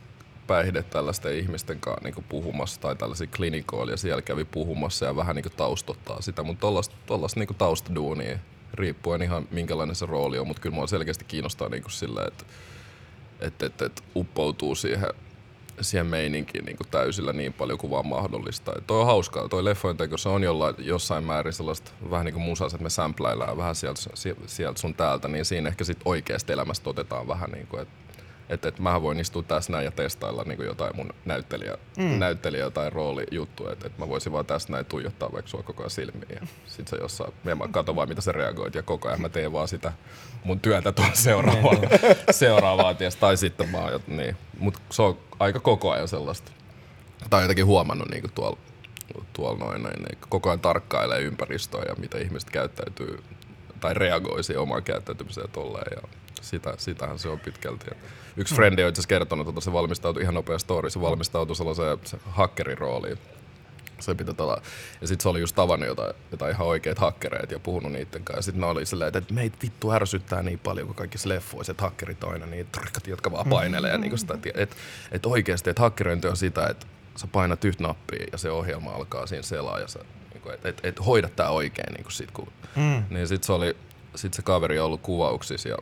päihde 0.46 0.82
tällaisten 0.82 1.36
ihmisten 1.36 1.80
kanssa 1.80 2.04
niinku 2.04 2.24
puhumassa 2.28 2.80
tai 2.80 2.96
tällaisia 2.96 3.26
klinikoilla 3.36 3.92
ja 3.92 3.96
siellä 3.96 4.22
kävi 4.22 4.44
puhumassa 4.44 5.06
ja 5.06 5.16
vähän 5.16 5.36
niinku 5.36 5.50
taustottaa 5.50 6.22
sitä, 6.22 6.42
mutta 6.42 6.60
tollaista, 7.06 7.40
niinku 7.40 7.54
taustaduunia 7.54 8.38
riippuen 8.74 9.22
ihan 9.22 9.48
minkälainen 9.50 9.96
se 9.96 10.06
rooli 10.06 10.38
on, 10.38 10.46
mutta 10.46 10.62
kyllä 10.62 10.74
mua 10.74 10.86
selkeästi 10.86 11.24
kiinnostaa 11.24 11.68
niinku 11.68 11.90
sillä, 11.90 12.24
että 12.26 12.44
et, 13.40 13.62
et, 13.62 13.82
et 13.82 14.04
uppoutuu 14.16 14.74
siihen, 14.74 15.08
siihen 15.80 16.06
meininkiin 16.06 16.64
niin 16.64 16.76
täysillä 16.90 17.32
niin 17.32 17.52
paljon 17.52 17.78
kuin 17.78 17.90
vaan 17.90 18.06
mahdollista. 18.06 18.72
Et 18.78 18.86
toi 18.86 19.00
on 19.00 19.06
hauskaa. 19.06 19.48
Toi 19.48 19.64
leffojen 19.64 19.96
teko, 19.96 20.16
se 20.16 20.28
on 20.28 20.42
jollain, 20.42 20.74
jossain 20.78 21.24
määrin 21.24 21.52
sellaista 21.52 21.90
vähän 22.10 22.24
niin 22.24 22.34
kuin 22.34 22.44
musas, 22.44 22.74
että 22.74 22.82
me 22.82 22.90
sampläillään 22.90 23.56
vähän 23.56 23.74
sieltä, 23.74 24.00
sieltä 24.46 24.80
sun 24.80 24.94
täältä, 24.94 25.28
niin 25.28 25.44
siinä 25.44 25.68
ehkä 25.68 25.84
sit 25.84 25.98
oikeasta 26.04 26.52
elämästä 26.52 26.90
otetaan 26.90 27.28
vähän 27.28 27.50
niin 27.50 27.66
kuin, 27.66 27.82
että 27.82 27.94
että 28.50 28.68
et 28.68 28.78
mähän 28.78 29.02
voin 29.02 29.20
istua 29.20 29.42
tässä 29.42 29.72
näin 29.72 29.84
ja 29.84 29.90
testailla 29.90 30.44
niin 30.46 30.64
jotain 30.64 30.96
mun 30.96 31.10
näyttelijä, 31.24 31.78
mm. 31.96 32.18
näyttelijä 32.18 32.70
tai 32.70 32.90
roolijuttua, 32.90 33.72
että 33.72 33.86
et 33.86 33.98
mä 33.98 34.08
voisin 34.08 34.32
vaan 34.32 34.46
tässä 34.46 34.72
näin 34.72 34.86
tuijottaa 34.86 35.32
vaikka 35.32 35.50
sua 35.50 35.62
koko 35.62 35.82
ajan 35.82 35.90
silmiin 35.90 36.34
ja 36.40 36.46
sit 36.66 36.88
sä 36.88 36.96
jossain, 37.00 37.32
ja 37.44 37.56
mä 37.56 37.68
katson 37.68 37.96
vaan 37.96 38.08
mitä 38.08 38.20
sä 38.20 38.32
reagoit 38.32 38.74
ja 38.74 38.82
koko 38.82 39.08
ajan 39.08 39.20
mä 39.20 39.28
teen 39.28 39.52
vaan 39.52 39.68
sitä 39.68 39.92
mun 40.44 40.60
työtä 40.60 40.92
tuon 40.92 41.10
seuraavaa, 41.26 41.74
seuraavaa 42.30 42.94
ties, 42.94 43.16
tai 43.16 43.36
sitten 43.36 43.68
mä 43.68 43.78
oon, 43.78 44.00
niin. 44.06 44.36
Mut 44.58 44.74
se 44.90 45.02
on 45.02 45.18
aika 45.38 45.60
koko 45.60 45.90
ajan 45.90 46.08
sellaista. 46.08 46.52
Tai 47.30 47.42
jotenkin 47.42 47.66
huomannut 47.66 48.08
niinku 48.08 48.28
tuolla 48.34 48.58
tuolla 49.32 49.58
noin, 49.58 49.82
niin, 49.82 50.02
niin 50.02 50.18
koko 50.28 50.48
ajan 50.48 50.60
tarkkailee 50.60 51.20
ympäristöä 51.20 51.82
ja 51.88 51.94
mitä 51.98 52.18
ihmiset 52.18 52.50
käyttäytyy 52.50 53.22
tai 53.80 53.94
reagoi 53.94 54.44
siihen 54.44 54.62
omaan 54.62 54.82
käyttäytymiseen 54.82 55.50
tolleen 55.50 55.92
ja 55.96 56.08
sitä, 56.40 56.74
sitähän 56.78 57.18
se 57.18 57.28
on 57.28 57.40
pitkälti. 57.40 57.86
Yksi 58.36 58.54
frendi 58.54 58.82
on 58.82 58.88
itse 58.88 59.00
asiassa 59.00 59.08
kertonut, 59.08 59.48
että 59.48 59.60
se 59.60 59.72
valmistautui 59.72 60.22
ihan 60.22 60.34
nopea 60.34 60.58
story, 60.58 60.90
se 60.90 61.00
valmistautui 61.00 61.56
sellaiseen 61.56 61.98
se 62.04 62.18
hakkerin 62.30 62.78
rooliin. 62.78 63.18
Se 64.00 64.14
pitää 64.14 64.34
olla. 64.38 64.62
Ja 65.00 65.06
sitten 65.06 65.22
se 65.22 65.28
oli 65.28 65.40
just 65.40 65.56
tavannut 65.56 65.88
jotain, 65.88 66.14
jotain 66.30 66.54
ihan 66.54 66.66
oikeita 66.66 67.00
hakkereita 67.00 67.54
ja 67.54 67.58
puhunut 67.58 67.92
niiden 67.92 68.24
kanssa. 68.24 68.38
Ja 68.38 68.42
sitten 68.42 68.60
ne 68.60 68.66
oli 68.66 68.86
silleen, 68.86 69.16
että 69.16 69.34
meitä 69.34 69.56
vittu 69.62 69.92
ärsyttää 69.92 70.42
niin 70.42 70.58
paljon 70.58 70.86
kuin 70.86 70.96
kaikissa 70.96 71.28
leffoissa, 71.28 71.70
että 71.70 71.82
hakkerit 71.82 72.24
on 72.24 72.32
aina 72.32 72.46
niin 72.46 72.66
trkkat, 72.72 73.06
jotka 73.06 73.32
vaan 73.32 73.48
painelee. 73.48 73.90
Ja 73.90 73.98
niin 73.98 74.18
sitä, 74.18 74.38
että 74.54 74.76
et 75.12 75.26
oikeasti, 75.26 75.70
että 75.70 75.82
hakkerointi 75.82 76.28
on 76.28 76.36
sitä, 76.36 76.66
että 76.66 76.86
sä 77.16 77.26
painat 77.26 77.64
yhtä 77.64 77.82
nappia 77.82 78.26
ja 78.32 78.38
se 78.38 78.50
ohjelma 78.50 78.90
alkaa 78.90 79.26
siinä 79.26 79.42
selaa 79.42 79.78
ja 79.78 79.88
sä, 79.88 79.98
niin 80.34 80.54
että 80.54 80.68
et, 80.68 80.80
et 80.82 81.06
hoida 81.06 81.28
tää 81.28 81.50
oikein 81.50 81.92
niin 81.92 82.12
sit, 82.12 82.30
kun, 82.30 82.52
mm. 82.76 83.02
niin 83.10 83.28
sit 83.28 83.44
se 83.44 83.52
oli, 83.52 83.76
sit 84.14 84.34
se 84.34 84.42
kaveri 84.42 84.78
on 84.78 84.86
ollut 84.86 85.00
kuvauksissa 85.00 85.68
ja, 85.68 85.76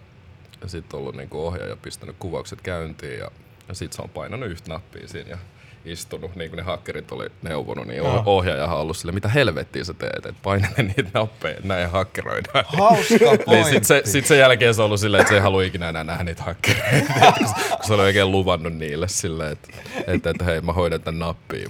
ja 0.62 0.68
sitten 0.68 0.98
ollut 1.00 1.16
niin 1.16 1.28
ohjaaja 1.32 1.76
pistänyt 1.76 2.16
kuvaukset 2.18 2.60
käyntiin 2.60 3.18
ja, 3.18 3.30
ja 3.68 3.74
sit 3.74 3.92
se 3.92 4.02
on 4.02 4.08
painanut 4.08 4.48
yhtä 4.50 4.72
nappia 4.72 5.08
siinä 5.08 5.30
ja 5.30 5.38
istunut, 5.84 6.36
niin 6.36 6.50
kuin 6.50 6.56
ne 6.56 6.62
hakkerit 6.62 7.12
oli 7.12 7.26
neuvonut, 7.42 7.86
niin 7.86 7.96
Joo. 7.96 8.22
ohjaajahan 8.26 8.76
on 8.76 8.82
ollut 8.82 8.96
sille, 8.96 9.12
mitä 9.12 9.28
helvettiä 9.28 9.84
sä 9.84 9.94
teet, 9.94 10.16
että 10.26 10.34
painele 10.42 10.74
niitä 10.82 11.10
nappeja, 11.14 11.56
näin 11.64 11.90
hakkeroidaan. 11.90 12.64
Hauska 12.78 13.14
Niin 13.20 13.38
pointti. 13.46 13.70
sit 13.70 13.84
se, 13.84 14.02
sit 14.04 14.26
sen 14.26 14.38
jälkeen 14.38 14.74
se 14.74 14.82
on 14.82 14.86
ollut 14.86 15.00
silleen, 15.00 15.20
että 15.20 15.28
se 15.28 15.34
ei 15.34 15.40
halua 15.40 15.62
ikinä 15.62 15.88
enää 15.88 16.04
nähdä 16.04 16.24
niitä 16.24 16.42
hakkereita, 16.42 17.12
kun 17.76 17.86
se 17.86 17.94
oli 17.94 18.02
oikein 18.02 18.30
luvannut 18.32 18.72
niille 18.74 19.08
silleen, 19.08 19.52
että, 19.52 19.68
että, 20.06 20.30
että 20.30 20.44
hei 20.44 20.60
mä 20.60 20.72
hoidan 20.72 21.02
tämän 21.02 21.18
nappiin, 21.18 21.68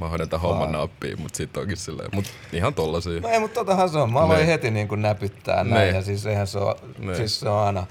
mä 0.00 0.08
hoidan 0.08 0.28
tämän 0.28 0.42
homman 0.42 0.72
nappiin, 0.72 1.20
mutta 1.20 1.36
sitten 1.36 1.60
onkin 1.60 1.76
silleen, 1.76 2.08
mut 2.12 2.24
ihan 2.52 2.74
tollasia. 2.74 3.20
No 3.20 3.28
ei, 3.28 3.40
mutta 3.40 3.54
totahan 3.60 3.88
se 3.88 3.98
on. 3.98 4.12
Mä 4.12 4.20
aloin 4.20 4.38
Niin. 4.38 4.46
heti 4.46 4.70
niin 4.70 4.88
kuin 4.88 5.02
näpyttää 5.02 5.64
näin. 5.64 5.84
Niin. 5.84 5.94
Ja 5.94 6.02
siis 6.02 6.26
eihän 6.26 6.46
se 6.46 6.58
ole, 6.58 6.76
Niin. 6.98 7.16
siis 7.16 7.40
se 7.40 7.48
on 7.48 7.58
aina 7.66 7.86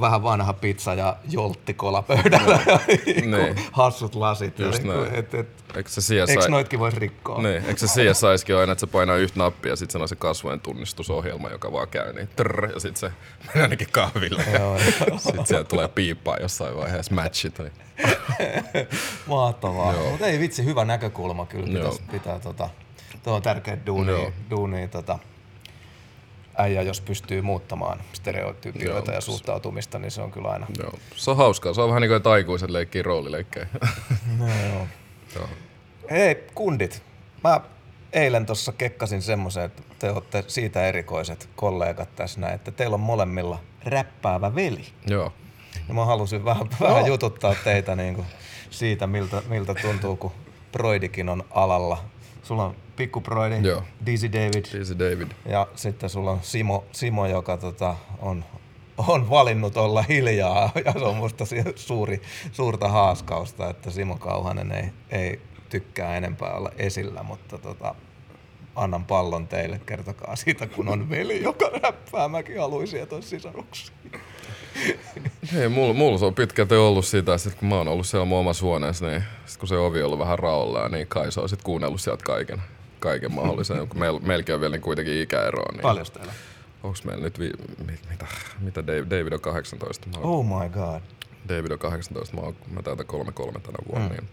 vähän 0.00 0.22
vanha 0.22 0.52
pizza 0.52 0.94
ja 0.94 1.16
jolttikola 1.30 2.02
pöydällä 2.02 2.58
ja 2.66 2.80
niin 3.06 3.30
Niin. 3.30 3.56
hassut 3.72 4.14
lasit. 4.14 4.58
Just 4.58 4.82
Niin 4.82 4.92
kuin, 4.92 5.02
näin. 5.04 5.14
et, 5.14 5.34
et, 5.34 5.48
Eikö 5.76 5.90
se 5.90 6.00
CSI... 6.00 6.14
eikö 6.32 6.48
noitkin 6.48 6.78
voisi 6.78 6.98
rikkoa? 6.98 7.42
Niin, 7.42 7.64
eikö 7.64 7.86
se 7.86 7.86
CSIskin 7.86 8.56
aina, 8.56 8.72
että 8.72 8.80
se 8.80 8.86
painaa 8.86 9.16
yhtä 9.16 9.38
nappia 9.38 9.72
ja 9.72 9.76
sitten 9.76 9.92
se 9.92 10.02
on 10.02 10.08
se 10.08 10.16
kasvojen 10.16 10.60
tunnistusohjelma, 10.60 11.48
joka 11.50 11.72
vaan 11.72 11.88
käy 11.88 12.12
niin 12.12 12.28
trrr, 12.36 12.70
ja 12.74 12.80
sitten 12.80 13.00
se 13.00 13.12
menee 13.46 13.62
ainakin 13.62 13.88
kahville. 13.92 14.44
Joo. 14.58 14.78
Sitten 15.18 15.46
sieltä 15.46 15.68
tulee 15.68 15.88
piippaa 15.88 16.36
jossain 16.40 16.76
vaiheessa 16.76 17.14
matchit. 17.14 17.58
Niin. 17.58 17.72
Mahtavaa. 19.26 19.92
Mutta 20.10 20.26
ei 20.26 20.38
vitsi, 20.38 20.64
hyvä 20.64 20.84
näkökulma 20.84 21.46
kyllä. 21.46 21.66
Pitäisi 21.78 22.02
pitää 22.12 22.38
tota, 22.38 22.70
tuo 23.22 23.34
on 23.34 23.42
tärkeä 23.42 23.78
duuni, 23.86 24.32
duuni 24.50 24.88
tota, 24.88 25.18
äijä, 26.60 26.82
jos 26.82 27.00
pystyy 27.00 27.42
muuttamaan 27.42 28.00
stereotypioita 28.12 29.10
Joo. 29.10 29.14
ja 29.14 29.20
suhtautumista, 29.20 29.98
niin 29.98 30.10
se 30.10 30.22
on 30.22 30.30
kyllä 30.30 30.48
aina. 30.48 30.66
Joo. 30.78 30.92
Se 31.16 31.30
on 31.30 31.36
hauskaa. 31.36 31.74
Se 31.74 31.80
on 31.80 31.88
vähän 31.88 32.02
niin 32.02 32.22
kuin 32.22 32.32
aikuiset 32.32 32.70
leikkii 32.70 33.02
roolileikkejä. 33.02 33.66
No, 34.38 34.46
joo. 34.46 34.86
Joo. 35.34 35.48
Hei, 36.10 36.34
kundit. 36.54 37.02
Mä 37.44 37.60
eilen 38.12 38.46
tuossa 38.46 38.72
kekkasin 38.72 39.22
semmoisen, 39.22 39.64
että 39.64 39.82
te 39.98 40.10
olette 40.10 40.44
siitä 40.46 40.86
erikoiset 40.86 41.48
kollegat 41.56 42.16
tässä 42.16 42.40
näin, 42.40 42.54
että 42.54 42.70
teillä 42.70 42.94
on 42.94 43.00
molemmilla 43.00 43.58
räppäävä 43.84 44.54
veli. 44.54 44.86
Joo. 45.06 45.32
Ja 45.88 45.94
mä 45.94 46.04
halusin 46.04 46.44
vähän, 46.44 46.66
vähän 46.80 47.06
jututtaa 47.06 47.54
teitä 47.64 47.96
niin 47.96 48.14
kuin 48.14 48.26
siitä, 48.70 49.06
miltä, 49.06 49.42
miltä 49.48 49.74
tuntuu, 49.74 50.16
kun 50.16 50.32
Broidikin 50.72 51.28
on 51.28 51.44
alalla. 51.50 52.04
Sulla 52.50 52.64
on 52.64 52.76
pikku 52.96 53.20
Broidi, 53.20 53.68
Joo. 53.68 53.82
Dizzy 54.06 54.32
David 54.32 54.64
Easy 54.78 54.98
David. 54.98 55.28
ja 55.46 55.66
sitten 55.74 56.10
sulla 56.10 56.30
on 56.30 56.38
Simo, 56.42 56.84
Simo 56.92 57.26
joka 57.26 57.56
tota, 57.56 57.96
on, 58.18 58.44
on 59.08 59.30
valinnut 59.30 59.76
olla 59.76 60.02
hiljaa 60.02 60.70
ja 60.84 60.92
se 60.92 61.04
on 61.04 61.16
musta 61.16 61.44
suuri, 61.76 62.22
suurta 62.52 62.88
haaskausta, 62.88 63.70
että 63.70 63.90
Simo 63.90 64.16
Kauhanen 64.16 64.72
ei, 64.72 64.84
ei 65.10 65.40
tykkää 65.68 66.16
enempää 66.16 66.52
olla 66.52 66.70
esillä, 66.76 67.22
mutta 67.22 67.58
tota, 67.58 67.94
annan 68.76 69.04
pallon 69.04 69.48
teille, 69.48 69.80
kertokaa 69.86 70.36
siitä, 70.36 70.66
kun 70.66 70.88
on 70.88 71.10
veli, 71.10 71.42
joka 71.42 71.70
räppää. 71.82 72.28
Mäkin 72.28 72.60
haluaisin 72.60 72.98
sieltä 72.98 73.20
sisaruksia. 73.20 73.96
Hei, 75.52 75.68
mulla, 75.68 75.94
mulla 75.94 76.18
se 76.18 76.24
on 76.24 76.34
pitkälti 76.34 76.74
ollut 76.74 77.04
sitä, 77.04 77.34
että 77.34 77.58
kun 77.58 77.68
mä 77.68 77.74
oon 77.74 77.88
ollut 77.88 78.06
siellä 78.06 78.24
mun 78.24 78.38
omassa 78.38 78.64
huoneessa, 78.64 79.06
niin 79.06 79.24
sit 79.46 79.58
kun 79.58 79.68
se 79.68 79.76
ovi 79.76 80.00
on 80.00 80.06
ollut 80.06 80.18
vähän 80.18 80.38
raollaan, 80.38 80.92
niin 80.92 81.06
kai 81.06 81.32
se 81.32 81.40
on 81.40 81.48
sit 81.48 81.62
kuunnellut 81.62 82.00
sieltä 82.00 82.24
kaiken, 82.24 82.62
kaiken 83.00 83.32
mahdollisen. 83.32 83.88
kun 83.88 83.98
meil, 84.00 84.18
meilläkin 84.18 84.54
on 84.54 84.60
vielä 84.60 84.72
niin 84.76 84.82
kuitenkin 84.82 85.22
ikäeroa, 85.22 85.72
niin 85.72 85.82
Paljon 85.82 86.06
teillä? 86.14 86.32
onks 86.82 87.04
meillä 87.04 87.24
nyt, 87.24 87.38
vi, 87.38 87.50
mi, 87.86 87.92
mitä, 88.10 88.26
mitä 88.60 88.86
Dave, 88.86 89.06
David 89.10 89.32
on 89.32 89.40
18? 89.40 90.06
Mä 90.08 90.16
oon, 90.18 90.24
Oh 90.24 90.60
my 90.62 90.68
god. 90.68 91.00
David 91.48 91.70
on 91.70 91.78
18, 91.78 92.36
mä, 92.36 92.40
oon, 92.42 92.54
mä 92.70 92.82
täytän 92.82 93.06
33 93.06 93.60
tänä 93.60 93.78
vuonna. 93.92 94.08
Mm. 94.08 94.14
Niin, 94.14 94.28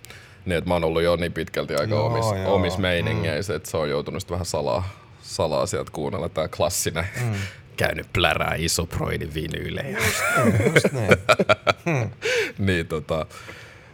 niin, 0.46 0.58
että 0.58 0.68
mä 0.70 0.74
oon 0.74 0.84
ollut 0.84 1.02
jo 1.02 1.16
niin 1.16 1.34
pitkälti 1.34 1.76
aika 1.76 1.94
Joo, 1.96 2.06
omis, 2.06 2.42
joo. 2.42 2.56
omis 2.56 2.78
meiningeissä, 2.78 3.56
että 3.56 3.70
se 3.70 3.78
on 3.78 3.90
joutunut 3.90 4.22
sit 4.22 4.32
vähän 4.32 4.46
salaa, 4.46 4.90
salaa 5.22 5.66
sieltä 5.66 5.92
kuunnella 5.94 6.30
tää 6.30 6.48
klassinen. 6.48 7.06
Mm. 7.24 7.34
Käynyt 7.78 8.08
plärää 8.14 8.56
isoproidin 8.58 9.34
vinyylejä. 9.34 9.98
Just 9.98 10.92
niin. 10.92 12.12
niin 12.68 12.88
tota, 12.88 13.26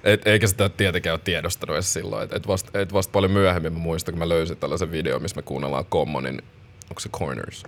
et, 0.04 0.28
eikä 0.28 0.48
sitä 0.48 0.70
tietenkään 0.70 1.14
ole 1.14 1.22
tiedostanut 1.24 1.76
edes 1.76 1.94
silloin. 1.94 2.24
Et, 2.24 2.34
et, 2.34 2.48
vasta, 2.48 2.80
et 2.80 2.94
vasta 2.94 3.12
paljon 3.12 3.32
myöhemmin 3.32 3.74
mä 3.74 3.80
muistan, 3.80 4.14
kun 4.14 4.20
mä 4.20 4.30
löysin 4.30 4.58
tällaisen 4.58 4.92
videon, 4.92 5.22
missä 5.22 5.36
me 5.36 5.42
kuunnellaan 5.42 5.86
Commonin, 5.86 6.42
onko 6.90 7.00
se 7.00 7.10
Corners? 7.10 7.64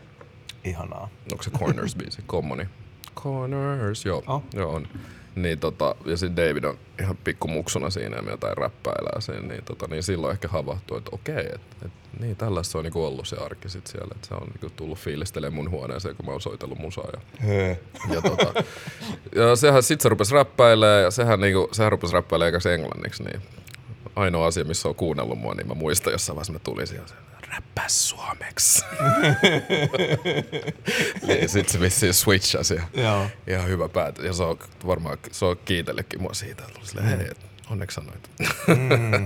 Ihanaa. 0.63 1.09
Onko 1.31 1.43
se 1.43 1.49
Corners 1.49 1.95
biisi? 1.95 2.21
Commoni. 2.27 2.67
Corners, 3.15 4.05
joo. 4.05 4.23
Oh. 4.27 4.43
Joo 4.53 4.73
on. 4.73 4.87
Niin 5.35 5.59
tota, 5.59 5.95
ja 6.05 6.17
sitten 6.17 6.49
David 6.49 6.63
on 6.63 6.77
ihan 7.01 7.17
pikkumuksuna 7.17 7.89
siinä 7.89 8.15
ja 8.15 8.21
me 8.21 8.31
jotain 8.31 8.57
räppäilää 8.57 9.21
siinä, 9.21 9.41
niin, 9.41 9.63
tota, 9.63 9.87
niin 9.87 10.03
silloin 10.03 10.31
ehkä 10.31 10.47
havahtuu, 10.47 10.97
että 10.97 11.09
okei, 11.13 11.45
että 11.53 11.85
et, 11.85 11.91
niin 12.19 12.35
tällaista 12.35 12.71
se 12.71 12.77
on 12.77 12.83
niinku 12.83 13.05
ollut 13.05 13.27
se 13.27 13.35
arki 13.35 13.69
sit 13.69 13.87
siellä, 13.87 14.11
että 14.15 14.27
se 14.27 14.33
on 14.33 14.47
niinku 14.47 14.69
tullut 14.75 14.99
fiilistelemään 14.99 15.53
mun 15.53 15.71
huoneeseen, 15.71 16.15
kun 16.15 16.25
mä 16.25 16.31
oon 16.31 16.41
soitellut 16.41 16.79
musaa 16.79 17.07
ja 17.13 17.47
ja, 18.13 18.21
tota, 18.21 18.63
ja 19.35 19.55
sehän 19.55 19.83
sit 19.83 20.01
se 20.01 20.09
rupesi 20.09 20.33
räppäilee 20.33 21.01
ja 21.01 21.11
sehän, 21.11 21.39
niinku, 21.39 21.69
sehän 21.71 21.91
rupesi 21.91 22.13
räppäilee 22.13 22.47
ekas 22.49 22.65
englanniksi, 22.65 23.23
niin 23.23 23.41
ainoa 24.15 24.47
asia, 24.47 24.63
missä 24.63 24.89
on 24.89 24.95
kuunnellut 24.95 25.39
mua, 25.39 25.53
niin 25.53 25.67
mä 25.67 25.73
muistan 25.73 26.13
jossain 26.13 26.35
vaiheessa 26.35 26.53
mä 26.53 26.59
tulin 26.59 26.87
siihen, 26.87 27.05
räppää 27.49 27.89
suomeksi. 27.89 28.85
niin 31.27 31.49
sit 31.49 31.69
se 31.69 31.79
vissiin 31.79 32.13
switchasi 32.13 32.75
ja 32.75 32.83
Joo. 32.93 33.27
ihan 33.47 33.67
hyvä 33.67 33.89
päätö. 33.89 34.25
Ja 34.25 34.33
se 34.33 34.43
on 34.43 34.59
varmaan, 34.87 35.17
se 35.31 35.45
on 35.45 35.57
kiitellytkin 35.65 36.21
mua 36.21 36.33
siitä, 36.33 36.63
että 36.67 36.79
oli 36.79 36.87
silleen, 36.87 37.07
hei, 37.19 37.27
et 37.31 37.45
onneksi 37.69 37.95
sanoit. 37.95 38.29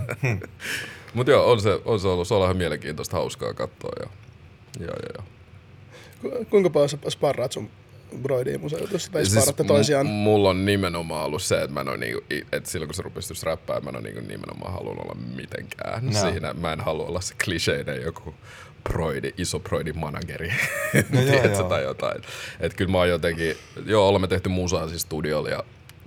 Mut 1.14 1.28
joo, 1.28 1.52
on 1.52 1.62
se, 1.62 1.80
on 1.86 2.00
se 2.00 2.08
ollut, 2.08 2.28
se 2.28 2.34
on 2.34 2.44
ihan 2.44 2.58
mielenkiintoista, 2.58 3.18
hauskaa 3.18 3.54
katsoa 3.54 3.92
ja, 4.00 4.10
ja, 4.80 4.86
ja, 4.88 5.10
ja. 5.18 5.24
Ku- 6.22 6.46
Kuinka 6.50 6.70
paljon 6.70 6.90
sä 6.90 6.98
sparraat 7.10 7.52
sun 7.52 7.70
Broidiin 8.22 8.62
museotussa 8.62 9.12
tai 9.12 9.22
Ja 9.22 9.26
sparraatte 9.30 9.64
m- 9.64 9.68
toisiaan? 9.68 10.06
mulla 10.06 10.50
on 10.50 10.66
nimenomaan 10.66 11.26
ollut 11.26 11.42
se, 11.44 11.56
että 11.62 11.74
mä 11.74 11.82
en 11.82 11.90
ole 11.90 11.98
niinku, 11.98 12.24
että 12.52 12.70
silloin 12.70 12.88
kun 12.88 12.96
se 12.96 13.02
rupesi 13.02 13.46
räppää, 13.46 13.80
mä 13.80 13.90
en 13.90 13.96
ole 13.96 14.04
niinku 14.04 14.22
nimenomaan 14.28 14.74
halunnut 14.74 15.06
olla 15.06 15.16
mitenkään 15.36 16.06
No. 16.06 16.20
siinä. 16.20 16.54
Mä 16.54 16.74
en 16.74 16.80
halua 16.82 17.06
olla 17.08 17.22
se 17.22 17.36
kliseinen 17.44 18.02
joku 18.02 18.34
proidi, 18.84 19.34
iso 19.38 19.60
proidi 19.60 19.94
manageri, 19.94 20.48
No 20.94 21.22
joo, 21.22 21.32
tiedätkö, 21.32 21.58
joo. 21.58 21.70
tai 21.70 21.84
jotain. 21.84 22.22
Että 22.60 22.76
kyllä 22.78 22.92
mä 22.92 22.98
oon 22.98 23.10
jotenkin, 23.10 23.56
joo, 23.86 24.08
olemme 24.10 24.28
tehty 24.28 24.50
musaa 24.50 24.88
siis 24.88 25.02
studiolla 25.02 25.50
ja 25.50 25.64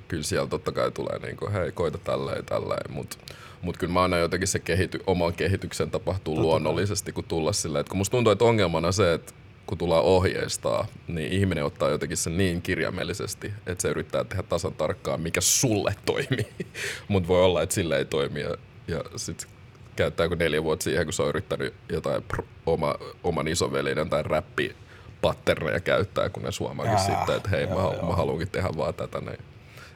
kyllä 0.08 0.22
siellä 0.22 0.48
totta 0.48 0.72
kai 0.72 0.90
tulee 0.90 1.18
niinku, 1.18 1.48
hei, 1.52 1.72
koita 1.72 1.98
tälleen, 1.98 2.44
tälleen, 2.44 2.92
mutta 2.92 3.16
mut 3.62 3.76
kyllä 3.76 3.92
mä 3.92 4.02
aina 4.02 4.18
jotenkin 4.18 4.48
se 4.48 4.58
kehity, 4.58 5.00
oman 5.06 5.32
kehityksen 5.32 5.90
tapahtuu 5.90 6.34
totta 6.34 6.46
luonnollisesti, 6.48 7.12
kun 7.12 7.24
tulla 7.24 7.52
silleen, 7.52 7.80
että 7.80 7.90
kun 7.90 7.98
musta 7.98 8.10
tuntuu, 8.10 8.32
että 8.32 8.44
ongelmana 8.44 8.86
on 8.86 8.92
se, 8.92 9.12
että 9.12 9.32
kun 9.66 9.78
tullaan 9.78 10.04
ohjeistaa, 10.04 10.86
niin 11.08 11.32
ihminen 11.32 11.64
ottaa 11.64 11.90
jotenkin 11.90 12.16
sen 12.16 12.36
niin 12.36 12.62
kirjaimellisesti, 12.62 13.52
että 13.66 13.82
se 13.82 13.88
yrittää 13.88 14.24
tehdä 14.24 14.42
tasan 14.42 14.74
tarkkaan, 14.74 15.20
mikä 15.20 15.40
sulle 15.40 15.94
toimii. 16.04 16.46
Mutta 17.08 17.28
voi 17.28 17.44
olla, 17.44 17.62
että 17.62 17.74
sille 17.74 17.98
ei 17.98 18.04
toimi 18.04 18.40
ja, 18.40 18.56
ja 18.88 19.04
sitten 19.16 19.48
käyttääkö 19.96 20.36
neljä 20.36 20.64
vuotta 20.64 20.84
siihen, 20.84 21.06
kun 21.06 21.12
se 21.12 21.22
on 21.22 21.28
yrittänyt 21.28 21.74
jotain 21.92 22.22
pro, 22.22 22.44
oma, 22.66 22.94
oman 23.24 23.48
isoveljen 23.48 24.10
tai 24.10 24.22
räppi 24.22 24.76
patterneja 25.20 25.80
käyttää, 25.80 26.28
kun 26.28 26.42
ne 26.42 26.52
suomaakin 26.52 26.92
Jaa, 26.92 27.04
sitten, 27.04 27.36
että 27.36 27.48
hei, 27.48 27.66
mä, 27.66 27.72
joo, 27.72 27.92
joo. 27.92 28.06
mä 28.06 28.16
haluankin 28.16 28.50
tehdä 28.50 28.68
vaan 28.76 28.94
tätä. 28.94 29.20
Niin, 29.20 29.38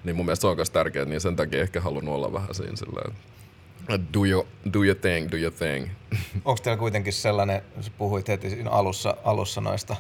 niin 0.05 0.17
mun 0.17 0.27
mielestä 0.27 0.41
se 0.41 0.47
on 0.47 0.57
myös 0.57 0.71
tärkeää, 0.71 1.05
niin 1.05 1.21
sen 1.21 1.37
takia 1.37 1.61
ehkä 1.61 1.81
halunnut 1.81 2.15
olla 2.15 2.33
vähän 2.33 2.55
siinä 2.55 2.73
että 3.09 3.36
do 4.15 4.25
your, 4.25 4.47
do 4.73 4.83
your 4.83 4.97
thing, 4.97 5.31
do 5.33 5.37
your 5.37 5.53
thing. 5.53 5.89
Onko 6.45 6.61
teillä 6.63 6.79
kuitenkin 6.79 7.13
sellainen, 7.13 7.63
sä 7.81 7.91
puhuit 7.99 8.29
heti 8.29 8.51
siinä 8.51 8.71
alussa, 8.71 9.17
alussa 9.25 9.61
noista 9.61 9.97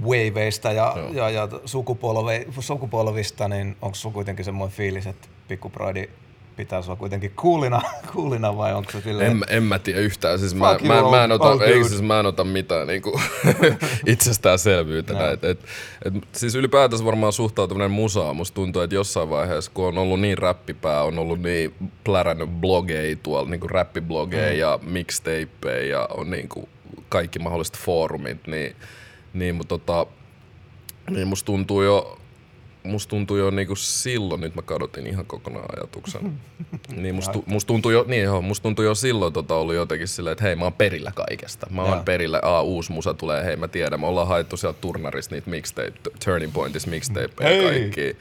waveista 0.00 0.72
ja, 0.72 0.94
Joo. 0.96 1.12
ja, 1.12 1.30
ja 1.30 1.48
sukupolve, 1.64 2.46
sukupolvista, 2.60 3.48
niin 3.48 3.76
onko 3.82 3.94
sulla 3.94 4.14
kuitenkin 4.14 4.44
semmoinen 4.44 4.76
fiilis, 4.76 5.06
että 5.06 5.28
Pikku 5.48 5.70
Broidi 5.70 6.08
pitää 6.56 6.82
sua 6.82 6.96
kuitenkin 6.96 7.32
kuulina, 7.36 7.82
kuulina 8.12 8.56
vai 8.56 8.74
onko 8.74 8.90
se 8.90 9.00
silleen, 9.00 9.30
En, 9.30 9.44
en 9.48 9.62
mä 9.62 9.78
tiedä 9.78 10.00
yhtään. 10.00 10.38
Siis 10.38 10.54
mä, 10.54 10.68
Fuck 10.72 10.84
you, 10.84 10.94
mä, 11.10 11.10
mä, 11.16 11.24
en 11.24 11.30
old- 11.30 11.34
ota, 11.34 11.48
old 11.48 11.60
ei, 11.60 11.84
siis 11.84 12.02
mä 12.02 12.20
en 12.20 12.26
ota 12.26 12.44
mitään 12.44 12.86
niinku, 12.86 13.20
itsestäänselvyytenä. 14.06 15.18
No. 15.20 15.30
Et, 15.32 15.44
et, 15.44 15.64
et, 16.04 16.14
siis 16.32 16.54
ylipäätänsä 16.54 17.04
varmaan 17.04 17.32
suhtautuminen 17.32 17.90
musaan. 17.90 18.36
Musta 18.36 18.54
tuntuu, 18.54 18.82
että 18.82 18.94
jossain 18.94 19.30
vaiheessa, 19.30 19.70
kun 19.74 19.86
on 19.88 19.98
ollut 19.98 20.20
niin 20.20 20.38
räppipää, 20.38 21.02
on 21.02 21.18
ollut 21.18 21.40
niin 21.40 21.74
plärännyt 22.04 22.48
blogeja 22.50 23.16
tuolla, 23.22 23.50
niinku 23.50 23.68
räppiblogeja 23.68 24.52
Mm. 24.52 24.58
ja 24.58 24.78
mixtapeja 24.82 25.86
ja 25.86 26.08
on 26.16 26.30
niinku 26.30 26.68
kaikki 27.08 27.38
mahdolliset 27.38 27.78
foorumit, 27.78 28.46
niin, 28.46 28.76
niin, 29.34 29.54
mutta 29.54 29.78
tota, 29.78 30.06
niin 31.10 31.28
musta 31.28 31.46
tuntuu 31.46 31.82
jo 31.82 32.18
musta 32.84 33.10
tuntuu 33.10 33.36
jo 33.36 33.50
niinku 33.50 33.76
silloin, 33.76 34.40
nyt 34.40 34.54
mä 34.54 34.62
kadotin 34.62 35.06
ihan 35.06 35.26
kokonaan 35.26 35.78
ajatuksen. 35.78 36.40
niin 37.02 37.14
musta, 37.14 37.38
musta 37.46 37.66
tuntuu 37.66 37.90
jo, 37.90 38.04
niin 38.08 38.22
joo, 38.22 38.42
musta 38.42 38.62
tuntuu 38.62 38.84
jo 38.84 38.94
silloin 38.94 39.32
tota 39.32 39.54
ollut 39.54 39.74
jotenkin 39.74 40.08
silleen, 40.08 40.32
että 40.32 40.44
hei 40.44 40.56
mä 40.56 40.64
oon 40.64 40.72
perillä 40.72 41.12
kaikesta. 41.14 41.66
Mä 41.70 41.82
oon 41.82 42.04
perillä, 42.04 42.40
aa 42.42 42.62
uusi 42.62 42.92
musa 42.92 43.14
tulee, 43.14 43.44
hei 43.44 43.56
mä 43.56 43.68
tiedän, 43.68 44.00
me 44.00 44.06
ollaan 44.06 44.28
haettu 44.28 44.56
sieltä 44.56 44.78
turnarista 44.80 45.34
niitä 45.34 45.50
mixtape, 45.50 45.92
Turning 46.24 46.52
Pointissa 46.52 46.90
mixtapeja 46.90 47.48
Hei! 47.48 47.64
kaikki. 47.64 48.16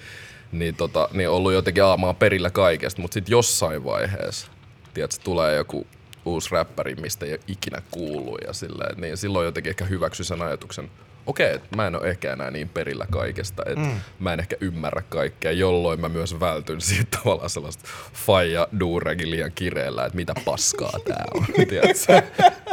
Niin, 0.51 0.75
tota, 0.75 1.09
niin 1.13 1.29
ollut 1.29 1.53
jotenkin, 1.53 1.83
aa 1.83 1.97
mä 1.97 2.05
oon 2.05 2.15
perillä 2.15 2.49
kaikesta, 2.49 3.01
mutta 3.01 3.13
sitten 3.13 3.31
jossain 3.31 3.83
vaiheessa, 3.83 4.47
tiedätkö, 4.93 5.23
tulee 5.23 5.55
joku 5.55 5.87
uusi 6.25 6.49
räppäri, 6.51 6.95
mistä 6.95 7.25
ei 7.25 7.31
ole 7.31 7.39
ikinä 7.47 7.81
kuullut 7.91 8.39
ja 8.47 8.53
silleen, 8.53 9.01
niin 9.01 9.17
silloin 9.17 9.45
jotenkin 9.45 9.69
ehkä 9.69 9.85
hyväksy 9.85 10.23
sen 10.23 10.41
ajatuksen, 10.41 10.91
okei, 11.25 11.55
okay, 11.55 11.67
mä 11.75 11.87
en 11.87 11.95
ole 11.95 12.09
ehkä 12.09 12.33
enää 12.33 12.51
niin 12.51 12.69
perillä 12.69 13.05
kaikesta, 13.11 13.63
että 13.65 13.85
mm. 13.85 13.99
mä 14.19 14.33
en 14.33 14.39
ehkä 14.39 14.55
ymmärrä 14.61 15.01
kaikkea, 15.09 15.51
jolloin 15.51 16.01
mä 16.01 16.09
myös 16.09 16.39
vältyn 16.39 16.81
siitä 16.81 17.17
tavallaan 17.17 17.49
sellaista 17.49 17.83
faija 18.13 18.67
duurekin 18.79 19.31
liian 19.31 19.51
kireellä, 19.55 20.05
että 20.05 20.15
mitä 20.15 20.33
paskaa 20.45 20.99
tää 21.07 21.25
on, 21.33 21.45
tiedätkö? 21.69 22.21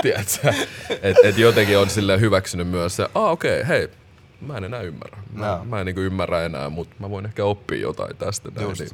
tiedätkö? 0.03 0.53
Et, 1.03 1.17
et 1.25 1.39
jotenkin 1.39 1.79
on 1.79 1.91
sille 1.91 2.21
hyväksynyt 2.21 2.69
myös 2.69 2.97
se, 2.97 3.09
ah 3.15 3.31
okei, 3.31 3.61
okay, 3.61 3.69
hei, 3.69 3.89
mä 4.41 4.57
en 4.57 4.65
enää 4.65 4.81
ymmärrä. 4.81 5.19
Mä, 5.33 5.47
no. 5.47 5.65
mä 5.65 5.81
en 5.81 5.87
niin 5.87 5.99
ymmärrä 5.99 6.45
enää, 6.45 6.69
mutta 6.69 6.97
mä 6.99 7.11
voin 7.11 7.27
ehkä 7.27 7.45
oppia 7.45 7.81
jotain 7.81 8.17
tästä. 8.17 8.51
Näin, 8.55 8.69
niin. 8.79 8.91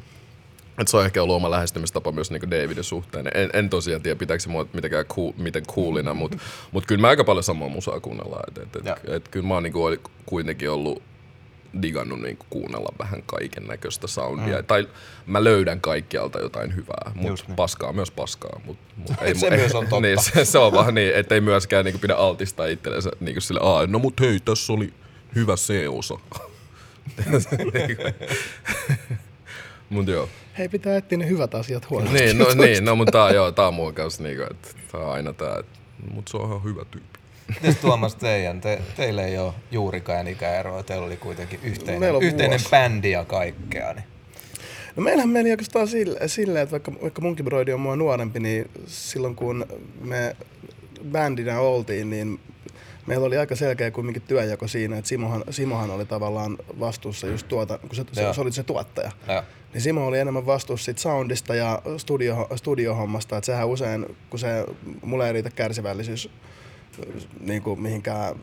Et 0.79 0.89
se 0.89 0.97
on 0.97 1.05
ehkä 1.05 1.23
ollut 1.23 1.37
oma 1.37 1.51
lähestymistapa 1.51 2.13
myös 2.13 2.31
niinku 2.31 2.51
Davidin 2.51 2.85
suhteen. 2.85 3.27
En, 3.35 3.51
en 3.53 3.71
tosiaan 3.71 4.03
tiedä, 4.03 4.19
pitääkö 4.19 4.41
se 4.41 4.49
mua 4.49 4.67
mitenkään 4.73 5.05
cool, 5.05 5.33
miten 5.37 5.67
coolina, 5.67 6.15
mutta 6.15 6.39
mut 6.73 6.87
kyllä 6.87 7.01
mä 7.01 7.09
aika 7.09 7.25
paljon 7.25 7.43
samaa 7.43 7.69
musaa 7.69 8.01
kuunnellaan. 8.01 8.45
Et, 8.49 8.59
et, 8.59 8.87
et, 8.87 9.15
et, 9.15 9.29
kyllä 9.29 9.47
mä 9.47 9.55
oon 9.55 9.63
niinku 9.63 9.81
kuitenkin 10.27 10.71
ollut 10.71 11.03
digannut 11.83 12.21
niinku 12.21 12.47
kuunnella 12.51 12.95
vähän 12.99 13.23
kaiken 13.27 13.67
näköistä 13.67 14.07
soundia. 14.07 14.59
Mm. 14.59 14.65
Tai 14.65 14.89
mä 15.27 15.45
löydän 15.45 15.81
kaikkialta 15.81 16.39
jotain 16.39 16.77
hyvää, 16.77 17.13
mutta 17.15 17.45
niin. 17.47 17.57
paskaa 17.57 17.93
myös 17.93 18.11
paskaa. 18.11 18.61
Mut, 18.65 18.79
mut 18.97 19.11
ei, 19.23 19.35
se 19.35 19.51
myös 19.51 19.75
on 19.75 19.85
totta. 19.91 20.01
niin, 20.01 20.23
se, 20.23 20.45
se, 20.45 20.59
on 20.59 20.73
vaan 20.73 20.95
niin, 20.95 21.15
ettei 21.15 21.41
myöskään 21.41 21.85
niinku 21.85 21.99
pidä 21.99 22.15
altistaa 22.15 22.67
itsellensä 22.67 23.11
niinku 23.21 23.41
sille, 23.41 23.61
Aa, 23.63 23.87
no 23.87 23.99
mut 23.99 24.21
hei, 24.21 24.41
tässä 24.41 24.73
oli 24.73 24.93
hyvä 25.35 25.55
C-osa. 25.57 26.19
Mut 29.91 30.09
joo. 30.09 30.29
Hei, 30.59 30.69
pitää 30.69 30.97
etsiä 30.97 31.19
ne 31.19 31.29
hyvät 31.29 31.55
asiat 31.55 31.91
huonosti. 31.91 32.19
Niin, 32.19 32.39
no, 32.39 32.47
niin, 32.65 32.85
no 32.85 32.97
mutta 32.97 33.13
tää, 33.13 33.31
joo, 33.31 33.53
tää 33.53 33.69
on 33.69 33.75
mun 33.75 33.95
kanssa 33.95 34.23
niinku, 34.23 34.43
että 34.51 34.69
tää 34.93 35.01
on 35.01 35.13
aina 35.13 35.33
tää, 35.33 35.59
että, 35.59 35.79
mut 36.15 36.29
se 36.29 36.37
on 36.37 36.47
ihan 36.49 36.65
hyvä 36.65 36.85
tyyppi. 36.91 37.19
Mites 37.49 37.77
Tuomas 37.77 38.15
teidän? 38.15 38.61
Te, 38.61 38.83
teille 38.97 39.25
ei 39.25 39.39
ole 39.39 39.53
juurikaan 39.71 40.29
ikäeroa, 40.29 40.83
teillä 40.83 41.07
oli 41.07 41.17
kuitenkin 41.17 41.61
yhteinen, 41.63 42.23
yhteinen 42.23 42.61
bändi 42.71 43.11
ja 43.11 43.25
kaikkea. 43.25 43.93
Niin. 43.93 44.05
No 44.97 45.03
meillähän 45.03 45.29
meni 45.29 45.51
oikeastaan 45.51 45.89
silleen, 45.89 46.29
sille, 46.29 46.61
että 46.61 46.71
vaikka, 46.71 46.93
vaikka 47.03 47.23
munkin 47.23 47.45
broidi 47.45 47.73
on 47.73 47.81
mua 47.81 47.97
nuorempi, 47.97 48.41
niin 48.41 48.71
silloin 48.87 49.37
kun 49.37 49.67
me 50.01 50.37
bändinä 51.13 51.61
oltiin, 51.61 52.11
niin 52.11 52.41
meillä 53.07 53.27
oli 53.27 53.39
aika 53.39 53.57
selkeä 53.57 53.91
kuitenkin 53.91 54.23
työjako 54.23 54.69
siinä, 54.69 54.99
että 54.99 55.09
Simohan, 55.09 55.45
Simohan 55.51 55.91
oli 55.91 56.07
tavallaan 56.07 56.59
vastuussa 56.81 57.27
just 57.27 57.49
tuota, 57.49 57.79
kun 57.79 57.97
se, 57.97 58.05
se, 58.13 58.33
se 58.33 58.41
oli 58.41 58.53
se 58.53 58.63
tuottaja. 58.63 59.11
Ja. 59.29 59.45
Niin 59.75 59.83
Simo 59.83 60.07
oli 60.07 60.19
enemmän 60.19 60.47
vastuussa 60.47 60.85
siitä 60.85 61.01
soundista 61.01 61.55
ja 61.55 61.83
studio, 61.97 62.49
studiohommasta, 62.57 63.37
että 63.37 63.47
sehän 63.47 63.69
usein, 63.69 64.17
kun 64.31 64.39
se, 64.39 64.49
mulle 65.03 65.27
ei 65.27 65.33
riitä 65.33 65.51
kärsivällisyys 65.51 66.31
niin 67.41 67.63
kuin 67.63 67.81
mihinkään 67.81 68.37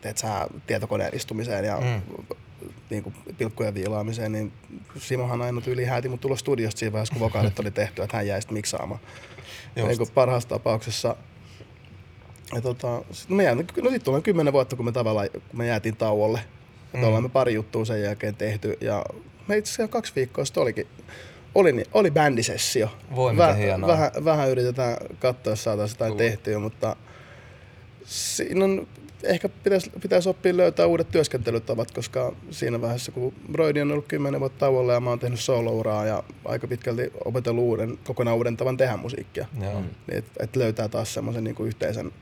teet 0.00 0.18
sä, 0.18 0.46
tietokoneen 0.66 1.16
istumiseen 1.16 1.64
ja 1.64 1.76
mm. 1.80 2.36
niin 2.90 3.02
kuin 3.02 3.14
pilkkujen 3.38 3.74
viilaamiseen, 3.74 4.32
niin 4.32 4.52
Simohan 4.98 5.42
aina 5.42 5.62
yli 5.66 5.84
hääti 5.84 6.08
mut 6.08 6.20
tulla 6.20 6.36
studiosta 6.36 6.78
siinä 6.78 6.92
vaiheessa, 6.92 7.12
kun 7.12 7.20
vokaalit 7.20 7.58
oli 7.58 7.70
tehty, 7.70 8.02
että 8.02 8.16
hän 8.16 8.26
jäi 8.26 8.42
sitten 8.42 8.54
miksaamaan. 8.54 9.00
Niin 9.74 10.08
parhaassa 10.14 10.48
tapauksessa 10.48 11.16
ja 12.54 12.60
tota, 12.60 13.02
sit 13.12 13.30
me 13.30 13.44
jäämme, 13.44 13.64
no 13.82 13.90
sitten 13.90 14.10
ollaan 14.10 14.22
kymmenen 14.22 14.52
vuotta, 14.52 14.76
kun 14.76 14.84
me 14.84 14.92
tavallaan 14.92 15.28
kun 15.32 15.58
me 15.58 15.66
jäätiin 15.66 15.96
tauolle. 15.96 16.40
Että 16.84 16.98
mm. 16.98 17.04
ollaan 17.04 17.22
me 17.22 17.28
pari 17.28 17.54
juttua 17.54 17.84
sen 17.84 18.02
jälkeen 18.02 18.34
tehty. 18.34 18.78
Ja 18.80 19.04
me 19.48 19.56
itse 19.56 19.72
asiassa 19.72 19.92
kaksi 19.92 20.12
viikkoa 20.16 20.44
sitten 20.44 20.62
olikin, 20.62 20.86
oli, 21.54 21.84
oli 21.94 22.10
bändisessio. 22.10 22.90
Voi 23.16 23.36
Väh, 23.36 23.58
hienoa. 23.58 23.88
Vähän, 23.88 24.10
vähän 24.24 24.50
yritetään 24.50 24.96
katsoa, 25.18 25.52
jos 25.52 25.64
saataisiin 25.64 25.94
jotain 25.94 26.10
cool. 26.10 26.18
tehtyä, 26.18 26.58
mutta 26.58 26.96
siinä 28.04 28.64
on, 28.64 28.88
ehkä 29.22 29.48
pitäisi, 29.48 29.90
pitäisi 30.00 30.28
oppia 30.28 30.56
löytää 30.56 30.86
uudet 30.86 31.08
työskentelytavat, 31.10 31.90
koska 31.90 32.32
siinä 32.50 32.80
vaiheessa, 32.80 33.12
kun 33.12 33.34
Broidi 33.52 33.80
on 33.80 33.92
ollut 33.92 34.08
kymmenen 34.08 34.40
vuotta 34.40 34.58
tauolla 34.58 34.92
ja 34.92 35.00
mä 35.00 35.10
oon 35.10 35.18
tehnyt 35.18 35.40
soolouraa 35.40 36.06
ja 36.06 36.22
aika 36.44 36.68
pitkälti 36.68 37.12
opetellut 37.24 37.64
uuden, 37.64 37.98
kokonaan 38.04 38.36
uuden 38.36 38.56
tavan 38.56 38.76
tehdä 38.76 38.96
musiikkia, 38.96 39.46
Joo. 39.62 39.80
niin 39.80 40.18
että 40.18 40.44
et 40.44 40.56
löytää 40.56 40.88
taas 40.88 41.14
semmoisen 41.14 41.44
niin 41.44 41.56
yhteisen 41.60 42.12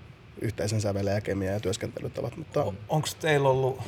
yhteisen 0.40 0.80
sävelen 0.80 1.14
ja 1.14 1.20
kemian 1.20 1.54
ja 1.54 1.60
työskentelytavat. 1.60 2.36
Mutta... 2.36 2.64
On, 2.64 2.78
onko 2.88 3.08
teillä 3.20 3.48
ollut, 3.48 3.80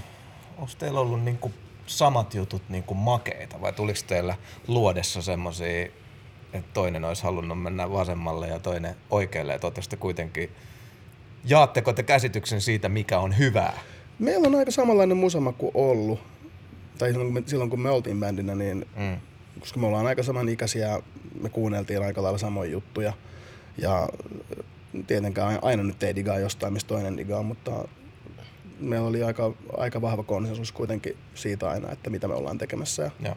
onks 0.59 0.77
teillä 0.77 1.01
ollut 1.01 1.25
niinku 1.25 1.53
samat 1.87 2.35
jutut 2.35 2.63
niinku 2.69 2.95
makeita 2.95 3.61
vai 3.61 3.73
tuliko 3.73 3.99
teillä 4.07 4.37
luodessa 4.69 5.23
semmoisia, 5.23 5.89
että 6.53 6.71
toinen 6.75 7.05
olisi 7.05 7.23
halunnut 7.23 7.63
mennä 7.63 7.91
vasemmalle 7.91 8.49
ja 8.49 8.59
toinen 8.59 8.95
oikealle 9.11 9.53
ja 9.53 9.97
kuitenkin 9.99 10.51
jaatteko 11.45 11.93
te 11.93 12.03
käsityksen 12.03 12.61
siitä, 12.61 12.89
mikä 12.89 13.19
on 13.19 13.39
hyvää? 13.39 13.79
Meillä 14.19 14.47
on 14.47 14.55
aika 14.55 14.71
samanlainen 14.71 15.17
musamaku 15.17 15.71
ollut. 15.75 16.21
Tai 16.99 17.09
silloin 17.09 17.27
kun 17.27 17.35
me, 17.35 17.43
silloin 17.47 17.71
kun 17.71 17.81
me 17.81 17.91
oltiin 17.91 18.21
bändinä, 18.21 18.55
niin 18.55 18.87
mm. 18.97 19.17
koska 19.61 19.81
me 19.81 19.87
ollaan 19.87 20.07
aika 20.07 20.23
samanikäisiä, 20.23 21.03
me 21.41 21.49
kuunneltiin 21.49 22.03
aika 22.03 22.23
lailla 22.23 22.39
samoja 22.39 22.71
juttuja. 22.71 23.13
Ja 23.79 24.09
tietenkään 25.07 25.59
aina 25.63 25.83
nyt 25.83 26.03
ei 26.03 26.17
digaa 26.17 26.39
jostain, 26.39 26.73
mistä 26.73 26.89
toinen 26.89 27.17
digaa, 27.17 27.43
mutta 27.43 27.89
meillä 28.81 29.09
oli 29.09 29.23
aika, 29.23 29.53
aika 29.77 30.01
vahva 30.01 30.23
konsensus 30.23 30.73
kuitenkin 30.73 31.17
siitä 31.35 31.71
aina, 31.71 31.93
että 31.93 32.11
mitä 32.11 32.29
me 32.29 32.35
ollaan 32.35 32.59
tekemässä 32.59 33.03
ja, 33.03 33.11
ja. 33.21 33.37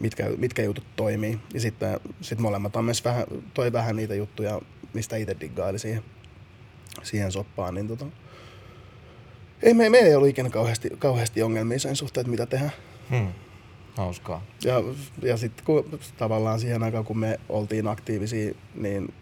Mitkä, 0.00 0.30
mitkä 0.36 0.62
jutut 0.62 0.84
toimii. 0.96 1.38
Ja 1.54 1.60
sitten 1.60 2.00
sit 2.20 2.38
molemmat 2.38 2.76
on 2.76 2.84
myös 2.84 3.04
vähän, 3.04 3.26
toi 3.54 3.72
vähän 3.72 3.96
niitä 3.96 4.14
juttuja, 4.14 4.60
mistä 4.92 5.16
itse 5.16 5.36
diggaili 5.40 5.78
siihen, 5.78 6.02
siihen 7.02 7.32
soppaan. 7.32 7.74
Niin 7.74 7.88
tota, 7.88 8.06
ei, 9.62 9.74
me, 9.74 9.90
meillä 9.90 10.08
ei 10.08 10.14
ollut 10.14 10.28
ikinä 10.28 10.50
kauheasti, 10.50 10.90
kauheasti 10.98 11.42
ongelmia 11.42 11.78
sen 11.78 11.96
suhteen, 11.96 12.22
että 12.22 12.30
mitä 12.30 12.46
tehdään. 12.46 12.72
Hmm. 13.10 13.32
Hauskaa. 13.96 14.42
Ja, 14.64 14.82
ja 15.22 15.36
sitten 15.36 15.64
kun, 15.64 15.98
tavallaan 16.16 16.60
siihen 16.60 16.82
aikaan, 16.82 17.04
kun 17.04 17.18
me 17.18 17.40
oltiin 17.48 17.88
aktiivisia, 17.88 18.54
niin 18.74 19.14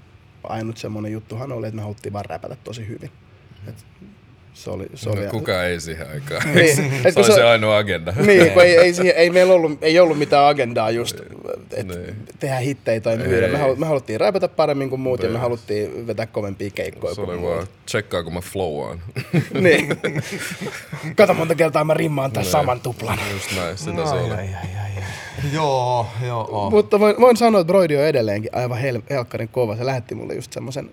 ainut 0.49 0.77
semmoinen 0.77 1.13
juttuhan 1.13 1.53
oli, 1.53 1.67
että 1.67 1.77
me 1.77 1.83
haluttiin 1.83 2.13
vaan 2.13 2.25
räpätä 2.25 2.57
tosi 2.57 2.89
hyvin. 2.89 3.11
Et 3.69 3.87
se 4.55 4.71
oli, 4.71 4.87
se 4.95 5.11
no, 5.11 5.17
oli, 5.17 5.27
kuka 5.27 5.65
ei 5.65 5.81
siihen 5.81 6.11
aikaan. 6.11 6.55
niin, 6.55 6.77
se 6.77 7.13
oli 7.17 7.27
se, 7.27 7.35
se 7.35 7.43
ainoa 7.43 7.77
agenda. 7.77 8.15
Niin, 8.27 8.51
kun 8.51 8.63
ei, 8.63 8.77
ei, 8.77 8.95
siihen, 8.95 9.17
ei 9.17 9.31
meillä 9.31 9.55
ollut, 9.55 9.79
ei 9.83 10.01
ollut 10.01 10.19
mitään 10.19 10.47
agendaa 10.49 10.91
just, 10.91 11.21
että 11.77 11.95
niin. 11.97 12.17
tehdä 12.39 12.57
hittejä 12.57 13.01
tai 13.01 13.17
myydä. 13.17 13.49
Me, 13.49 13.59
halu, 13.59 13.77
me 13.77 13.87
haluttiin 13.87 14.21
räpätä 14.21 14.49
paremmin 14.49 14.91
kuin 14.91 15.01
muut 15.01 15.21
Bees. 15.21 15.29
ja 15.29 15.33
me 15.33 15.39
haluttiin 15.39 16.07
vetää 16.07 16.27
kovempia 16.27 16.71
keikkoja 16.71 17.15
Se 17.15 17.21
oli 17.21 17.43
vaan, 17.43 17.67
tsekkaa 17.87 18.23
kun 18.23 18.35
mä 18.35 18.41
flowaan. 18.41 19.03
niin. 19.61 19.89
Kato 21.17 21.35
monta 21.35 21.55
kertaa 21.55 21.85
mä 21.85 21.95
rimmaan 21.95 22.33
tämän 22.33 22.47
saman 22.47 22.81
tuplan. 22.81 23.19
Just 23.33 23.57
näin, 23.57 23.79
sitä 23.79 23.93
no, 23.93 24.07
se 24.07 24.15
oli. 24.15 24.31
Ai, 24.31 24.39
ai, 24.39 24.47
ai, 24.47 24.91
ai. 24.97 25.05
Joo, 25.53 26.07
joo. 26.27 26.71
Mutta 26.71 27.01
voin, 27.01 27.17
voin 27.21 27.37
sanoa, 27.37 27.61
että 27.61 27.69
Broidi 27.69 27.97
on 27.97 28.03
edelleenkin 28.03 28.51
aivan 28.55 28.79
hel- 28.79 29.03
helkkarin 29.11 29.49
kova. 29.49 29.77
Se 29.77 29.87
lähetti 29.87 30.15
mulle 30.15 30.35
just 30.35 30.53
semmoisen, 30.53 30.91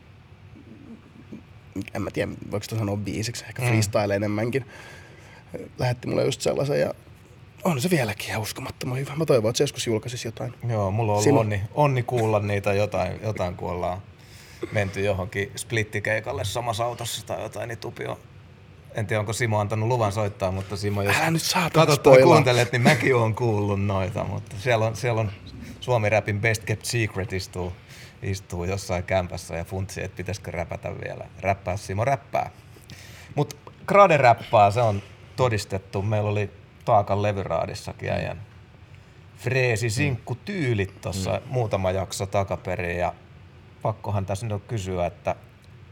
en 1.94 2.02
mä 2.02 2.12
tiedä, 2.12 2.32
voiko 2.52 2.64
sitä 2.64 2.78
sanoa 2.78 2.98
biisiksi, 2.98 3.46
ehkä 3.48 3.62
mm. 3.62 3.68
freestyle 3.68 4.16
enemmänkin. 4.16 4.66
Lähetti 5.80 6.08
mulle 6.08 6.26
just 6.26 6.42
sellaisen 6.42 6.80
ja 6.80 6.94
on 7.64 7.82
se 7.82 7.90
vieläkin 7.90 8.30
ihan 8.30 8.42
uskomattoman 8.42 8.98
hyvä. 8.98 9.16
Mä 9.16 9.26
toivon, 9.26 9.50
että 9.50 9.58
se 9.58 9.64
joskus 9.64 9.88
julkaisisi 9.88 10.28
jotain. 10.28 10.54
Joo, 10.70 10.92
mulla 10.92 11.12
on 11.12 11.18
ollut 11.18 11.40
onni, 11.40 11.62
onni 11.74 12.04
kuulla 12.04 12.40
niitä 12.40 12.74
jotain, 12.74 13.20
jotain, 13.24 13.56
kun 13.56 13.70
ollaan 13.70 14.02
menty 14.72 15.02
johonkin 15.02 15.52
splittikeikalle 15.56 16.46
samassa 16.46 16.86
autossa 16.86 17.26
tai 17.26 17.42
jotain, 17.42 17.68
niin 17.68 17.78
Tupi 17.78 18.06
on 18.06 18.18
en 18.96 19.08
tiedä, 19.08 19.20
onko 19.20 19.34
Simo 19.34 19.60
antanut 19.60 19.88
luvan 19.88 20.12
soittaa, 20.12 20.52
mutta 20.52 20.78
Simo, 20.78 21.02
jos 21.02 21.16
Älä 21.16 21.32
nyt 21.32 21.42
katsot 21.74 22.06
ja 22.06 22.24
kuuntelet, 22.24 22.72
niin 22.72 22.82
mäkin 22.82 23.16
olen 23.16 23.36
kuullut 23.36 23.86
noita, 23.86 24.24
mutta 24.24 24.56
siellä 24.60 24.86
on, 24.86 24.96
siellä 24.96 25.22
on 25.22 25.32
Suomi 25.80 26.10
Rapin 26.10 26.42
Best 26.42 26.64
Kept 26.64 26.86
Secret 26.86 27.34
istuu, 27.34 27.74
istuu 28.22 28.64
jossain 28.64 29.04
kämpässä 29.04 29.56
ja 29.56 29.64
funtsi, 29.64 30.04
että 30.04 30.18
pitäisikö 30.18 30.52
räpätä 30.52 30.92
vielä. 31.06 31.26
Räppää 31.40 31.78
Simo 31.78 32.06
räppää. 32.06 32.50
Mutta 33.36 33.56
Grade 33.86 34.18
räppää, 34.18 34.72
se 34.72 34.82
on 34.82 35.02
todistettu. 35.36 36.02
Meillä 36.02 36.30
oli 36.30 36.50
Taakan 36.86 37.22
levyraadissakin 37.22 38.12
äijän 38.12 38.42
freesi 39.42 39.90
sinkku 39.90 40.36
tyylit 40.36 41.02
tuossa 41.02 41.32
mm. 41.32 41.42
muutama 41.46 41.92
jakso 41.92 42.26
takaperin 42.26 42.98
ja 42.98 43.14
pakkohan 43.82 44.26
tässä 44.26 44.48
nyt 44.48 44.64
kysyä, 44.68 45.06
että 45.06 45.36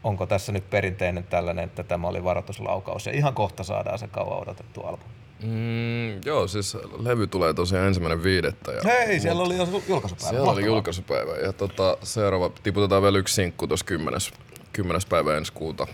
onko 0.04 0.26
tässä 0.26 0.52
nyt 0.52 0.70
perinteinen 0.70 1.24
tällainen, 1.24 1.66
että 1.66 1.84
tämä 1.84 2.08
oli 2.08 2.24
varoituslaukaus 2.24 3.06
ja 3.06 3.12
ihan 3.12 3.34
kohta 3.34 3.64
saadaan 3.64 4.00
se 4.00 4.08
kauan 4.08 4.42
odotettu 4.42 4.82
albumi? 4.82 5.19
Mm, 5.44 6.22
joo, 6.26 6.48
siis 6.48 6.78
levy 7.00 7.28
tulee 7.28 7.54
tosiaan 7.54 7.88
ensimmäinen 7.88 8.24
viidettä. 8.24 8.72
Ja, 8.72 8.82
Hei, 8.86 9.20
siellä 9.20 9.44
oli 9.44 9.58
jo 9.58 9.68
julkaisupäivä. 9.88 10.30
Siellä 10.30 10.52
oli 10.52 10.66
julkaisupäivä 10.66 11.36
ja 11.36 11.54
tota, 11.54 11.98
seuraava, 12.04 12.52
tiputetaan 12.64 13.04
vielä 13.04 13.18
yksi 13.18 13.36
sinkku 13.36 13.68
tuossa 13.68 13.86
kymmenes, 13.86 14.32
kymmenes 14.74 15.06
päivä 15.06 15.38
ensi 15.38 15.54
kuuta. 15.54 15.88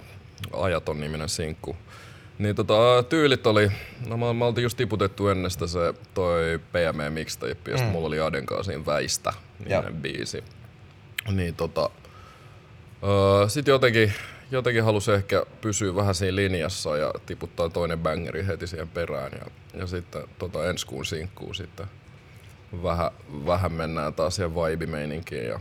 Ajaton 0.53 0.99
niminen 0.99 1.30
sinkku. 1.30 1.76
Niin 2.39 2.55
tota, 2.55 3.03
tyylit 3.09 3.47
oli, 3.47 3.72
no 4.07 4.17
mä, 4.17 4.34
mä 4.34 4.45
oltiin 4.45 4.63
just 4.63 4.77
tiputettu 4.77 5.27
ennestä 5.27 5.67
se 5.67 5.93
toi 6.13 6.59
PME 6.72 7.09
mixtape, 7.09 7.72
ja 7.72 7.77
mm. 7.77 7.84
mulla 7.84 8.07
oli 8.07 8.19
Aden 8.19 8.45
kanssa 8.45 8.72
siinä 8.72 8.85
väistä 8.85 9.34
niminen 9.59 9.95
biisi. 9.95 10.43
Niin 11.31 11.55
tota, 11.55 11.89
Öö, 13.03 13.49
sitten 13.49 13.72
jotenkin 13.72 14.13
jotenkin 14.51 14.84
halusi 14.84 15.11
ehkä 15.11 15.45
pysyä 15.61 15.95
vähän 15.95 16.15
siinä 16.15 16.35
linjassa 16.35 16.97
ja 16.97 17.13
tiputtaa 17.26 17.69
toinen 17.69 17.99
bangeri 17.99 18.47
heti 18.47 18.67
siihen 18.67 18.88
perään. 18.88 19.31
Ja, 19.31 19.45
ja 19.80 19.88
sitten 19.88 20.23
tota, 20.39 20.69
ensi 20.69 20.85
kuun 20.85 21.05
sinkkuun 21.05 21.55
sitten 21.55 21.85
vähän, 22.84 23.11
vähän 23.45 23.72
mennään 23.72 24.13
taas 24.13 24.35
siihen 24.35 24.55
vibe 24.55 25.47
ja 25.47 25.59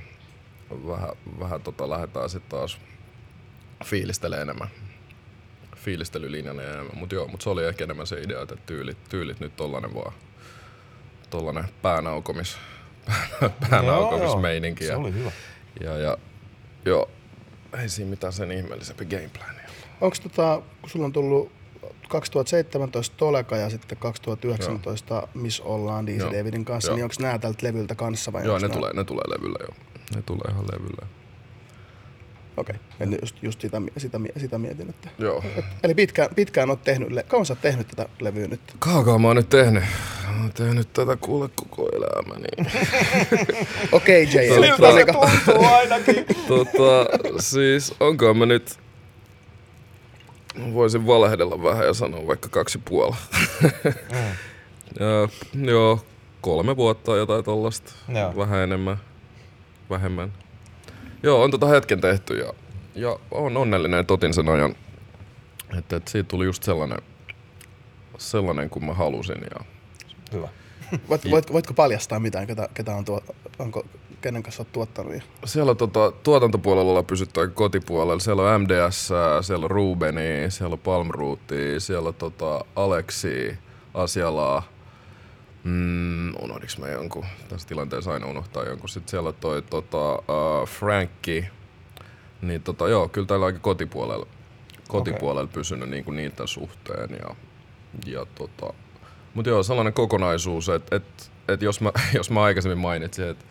vähän, 0.86 1.10
vähän 1.40 1.62
tota, 1.62 1.90
lähdetään 1.90 2.30
sitten 2.30 2.58
taas 2.58 2.78
fiilistelee 3.84 4.40
enemmän 4.40 4.68
fiilistelylinjana 5.84 6.62
ja 6.62 6.72
enemmän. 6.72 6.98
Mutta 6.98 7.14
joo, 7.14 7.28
mut 7.28 7.42
se 7.42 7.50
oli 7.50 7.64
ehkä 7.64 7.84
enemmän 7.84 8.06
se 8.06 8.20
idea, 8.20 8.42
että 8.42 8.56
tyylit, 8.66 8.98
tyylit 9.08 9.40
nyt 9.40 9.56
tollanen 9.56 9.94
vaan 9.94 10.12
tollanen 11.30 11.64
päänaukomis, 11.82 12.56
päänaukomismeininki. 13.70 14.84
Se 14.84 14.96
oli 14.96 15.14
hyvä. 15.14 15.32
Ja, 15.80 15.98
ja 15.98 16.18
joo, 16.84 17.10
ei 17.82 17.88
siinä 17.88 18.10
mitään 18.10 18.32
sen 18.32 18.52
ihmeellisempi 18.52 19.04
gameplani. 19.04 19.58
Onko 20.00 20.16
tota, 20.22 20.62
kun 20.80 20.90
sulla 20.90 21.04
on 21.06 21.12
tullut 21.12 21.52
2017 22.08 23.16
Toleka 23.16 23.56
ja 23.56 23.70
sitten 23.70 23.98
2019 23.98 25.14
Joo. 25.14 25.28
Miss 25.34 25.60
ollaan 25.60 26.06
DC 26.06 26.20
Davidin 26.38 26.64
kanssa, 26.64 26.90
joo. 26.90 26.96
niin 26.96 27.04
onko 27.04 27.14
nämä 27.20 27.38
tältä 27.38 27.66
levyltä 27.66 27.94
kanssa 27.94 28.32
vai 28.32 28.44
Joo, 28.44 28.58
ne 28.58 28.68
nää... 28.68 28.76
tulee, 28.76 28.92
ne 28.92 29.04
tulee 29.04 29.24
levyllä 29.28 29.58
joo. 29.60 29.74
Ne 30.14 30.22
tulee 30.22 30.52
ihan 30.52 30.64
levyllä. 30.72 31.06
Okei, 32.56 32.76
okay. 33.00 33.18
just, 33.22 33.36
just 33.42 33.60
sitä, 33.60 33.82
sitä, 33.96 34.20
sitä 34.36 34.58
mietin. 34.58 34.90
Että, 34.90 35.08
Joo. 35.18 35.44
Et, 35.56 35.64
eli 35.82 35.94
pitkään, 35.94 36.28
pitkään 36.34 36.70
olet 36.70 36.84
tehnyt, 36.84 37.08
kauan 37.28 37.46
sä 37.46 37.52
oot 37.52 37.60
tehnyt 37.60 37.88
tätä 37.88 38.08
levyä 38.20 38.46
nyt? 38.46 38.60
Kaukaa 38.78 39.18
mä 39.18 39.26
oon 39.26 39.36
nyt 39.36 39.48
tehnyt. 39.48 39.84
Mä 40.34 40.40
oon 40.40 40.52
tehnyt 40.52 40.92
tätä 40.92 41.16
kuule 41.16 41.48
koko 41.54 41.88
elämäni. 41.92 42.48
Okei, 43.92 44.24
okay, 44.24 44.44
J. 44.44 44.54
Siltä 44.54 45.12
tuntuu 45.12 45.64
ainakin. 45.64 46.26
tota, 46.48 47.06
siis 47.40 47.94
onko 48.00 48.34
mä 48.34 48.46
nyt... 48.46 48.78
Voisin 50.72 51.06
valehdella 51.06 51.62
vähän 51.62 51.86
ja 51.86 51.94
sanoa 51.94 52.26
vaikka 52.26 52.48
kaksi 52.48 52.78
puolella. 52.84 53.16
mm. 53.62 53.92
ja, 55.00 55.28
joo, 55.70 56.04
kolme 56.40 56.76
vuotta 56.76 57.16
jotain 57.16 57.44
tollasta. 57.44 57.92
Vähän 58.36 58.60
enemmän, 58.60 58.96
vähemmän. 59.90 60.43
Joo, 61.24 61.42
on 61.42 61.50
tota 61.50 61.66
hetken 61.66 62.00
tehty 62.00 62.38
ja, 62.38 62.52
ja 62.94 63.18
on 63.30 63.56
onnellinen, 63.56 64.00
että 64.00 64.14
otin 64.14 64.34
sen 64.34 64.48
ajan. 64.48 64.74
Että, 65.78 65.96
että 65.96 66.10
siitä 66.10 66.28
tuli 66.28 66.44
just 66.44 66.62
sellainen, 66.62 66.98
sellainen 68.18 68.70
kuin 68.70 68.84
mä 68.84 68.94
halusin. 68.94 69.40
Ja... 69.50 69.64
Hyvä. 70.32 70.48
Voit, 71.08 71.30
voit, 71.30 71.52
voitko 71.52 71.74
paljastaa 71.74 72.20
mitään, 72.20 72.46
ketä, 72.46 72.68
ketä 72.74 72.94
on 72.94 73.04
tuo, 73.04 73.20
onko, 73.58 73.86
kenen 74.20 74.42
kanssa 74.42 74.60
olet 74.60 74.72
tuottanut? 74.72 75.12
Siellä 75.44 75.74
tota, 75.74 76.12
tuotantopuolella 76.22 76.90
ollaan 76.90 77.06
pysytty 77.06 77.40
aika 77.40 77.52
kotipuolella. 77.52 78.20
Siellä 78.20 78.42
on 78.42 78.60
MDS, 78.60 79.08
siellä 79.40 79.64
on 79.64 79.70
Rubeni, 79.70 80.46
siellä 80.48 80.74
on 80.74 80.78
Palmrootti, 80.78 81.80
siellä 81.80 82.08
on 82.08 82.14
tota, 82.14 82.64
Aleksi, 82.76 83.58
Asialaa, 83.94 84.62
Mm, 85.64 86.34
unohdiks 86.42 86.78
mä 86.78 86.88
jonkun? 86.88 87.24
Tässä 87.48 87.68
tilanteessa 87.68 88.12
aina 88.12 88.26
unohtaa 88.26 88.64
jonkun. 88.64 88.88
Sitten 88.88 89.10
siellä 89.10 89.32
toi 89.32 89.62
tota, 89.62 90.14
uh, 90.14 90.68
Frankki. 90.68 91.46
Niin 92.42 92.62
tota, 92.62 92.88
joo, 92.88 93.08
kyllä 93.08 93.26
täällä 93.26 93.46
aika 93.46 93.58
kotipuolella, 93.58 94.26
kotipuolella 94.88 95.42
okay. 95.42 95.54
pysynyt 95.54 95.90
niinku 95.90 96.10
niitä 96.10 96.46
suhteen. 96.46 97.10
Ja, 97.10 97.34
ja 98.06 98.26
tota, 98.34 98.74
mutta 99.34 99.50
joo, 99.50 99.62
sellainen 99.62 99.92
kokonaisuus, 99.92 100.68
että 100.68 100.96
et, 100.96 101.30
et 101.48 101.62
jos, 101.62 101.80
mä, 101.80 101.92
jos 102.18 102.30
mä 102.30 102.42
aikaisemmin 102.42 102.78
mainitsin, 102.78 103.28
että 103.28 103.44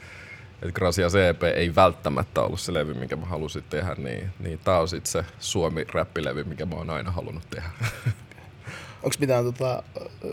et 0.62 0.76
Gracia 0.76 1.08
CP 1.10 1.44
ei 1.44 1.76
välttämättä 1.76 2.42
ollut 2.42 2.60
se 2.60 2.74
levy, 2.74 2.94
minkä 2.94 3.16
mä 3.16 3.26
halusin 3.26 3.64
tehdä, 3.70 3.96
niin, 3.98 4.30
niin 4.40 4.60
tää 4.60 4.80
on 4.80 4.88
sitten 4.88 5.12
se 5.12 5.26
Suomi-räppilevy, 5.40 6.44
mikä 6.44 6.66
mä 6.66 6.76
oon 6.76 6.90
aina 6.90 7.12
halunnut 7.12 7.50
tehdä. 7.50 7.70
Onko 9.04 9.16
mitään, 9.20 9.46
tota, 9.46 9.84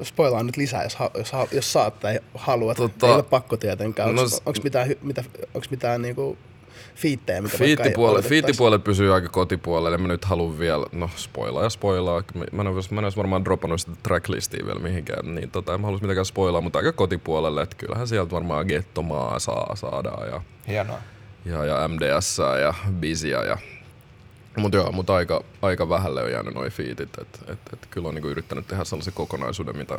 spoilaa 0.03 0.43
nyt 0.43 0.57
lisää, 0.57 0.83
jos, 0.83 0.97
jos, 1.19 1.33
jos 1.53 1.73
saat 1.73 2.01
tai 2.01 2.21
haluat, 2.35 2.77
tota, 2.77 3.07
ei 3.07 3.13
ole 3.13 3.23
pakko 3.23 3.57
tietenkään. 3.57 4.09
Onko 4.09 4.23
no, 4.23 4.53
mitään, 4.65 4.89
mitä, 5.03 5.25
onks 5.55 5.71
mitään 5.71 6.03
niinku 6.03 6.39
fiittejä, 6.95 7.43
mitä 7.43 7.59
Fiittipuolelle, 7.59 8.29
fiittipuolelle 8.29 8.85
pysyy 8.85 9.15
aika 9.15 9.29
kotipuolelle. 9.29 9.99
Mä 9.99 10.09
nyt 10.09 10.25
haluan 10.25 10.59
vielä, 10.59 10.87
no 10.93 11.11
spoilaa 11.17 11.63
ja 11.63 11.71
spoilaa. 11.71 12.23
Mä 12.35 12.45
en, 12.45 12.69
mä 12.91 13.01
en 13.01 13.05
olisi 13.05 13.17
varmaan 13.17 13.45
dropannut 13.45 13.81
sitä 13.81 13.93
tracklistia 14.03 14.67
vielä 14.67 14.81
mihinkään, 14.81 15.35
niin 15.35 15.51
tota, 15.51 15.75
en 15.75 15.81
mä 15.81 15.87
halus 15.87 16.01
mitenkään 16.01 16.25
spoilaa, 16.25 16.61
mutta 16.61 16.79
aika 16.79 16.93
kotipuolelle. 16.93 17.63
Että 17.63 17.77
kyllähän 17.77 18.09
sieltä 18.09 18.31
varmaan 18.31 18.67
Gettomaa 18.67 19.39
saa 19.39 19.77
saadaan 19.77 20.29
ja, 20.29 20.43
Hienoa. 20.69 20.99
ja, 21.45 21.65
ja 21.65 21.89
MDS 21.89 22.39
ja 22.61 22.75
Bizia 22.93 23.45
ja 23.45 23.59
mutta 24.57 24.77
joo, 24.77 24.93
mutta 24.93 25.15
aika, 25.15 25.45
aika 25.63 25.89
vähälle 25.89 26.23
on 26.23 26.33
jäänyt 26.33 26.55
noin 26.55 26.73
fiitit. 26.73 27.19
että 27.19 27.53
et, 27.53 27.59
et, 27.73 27.87
kyllä 27.91 28.09
on 28.09 28.15
niinku 28.15 28.29
yrittänyt 28.29 28.67
tehdä 28.67 28.85
sellaisen 28.85 29.13
kokonaisuuden, 29.13 29.77
mitä, 29.77 29.99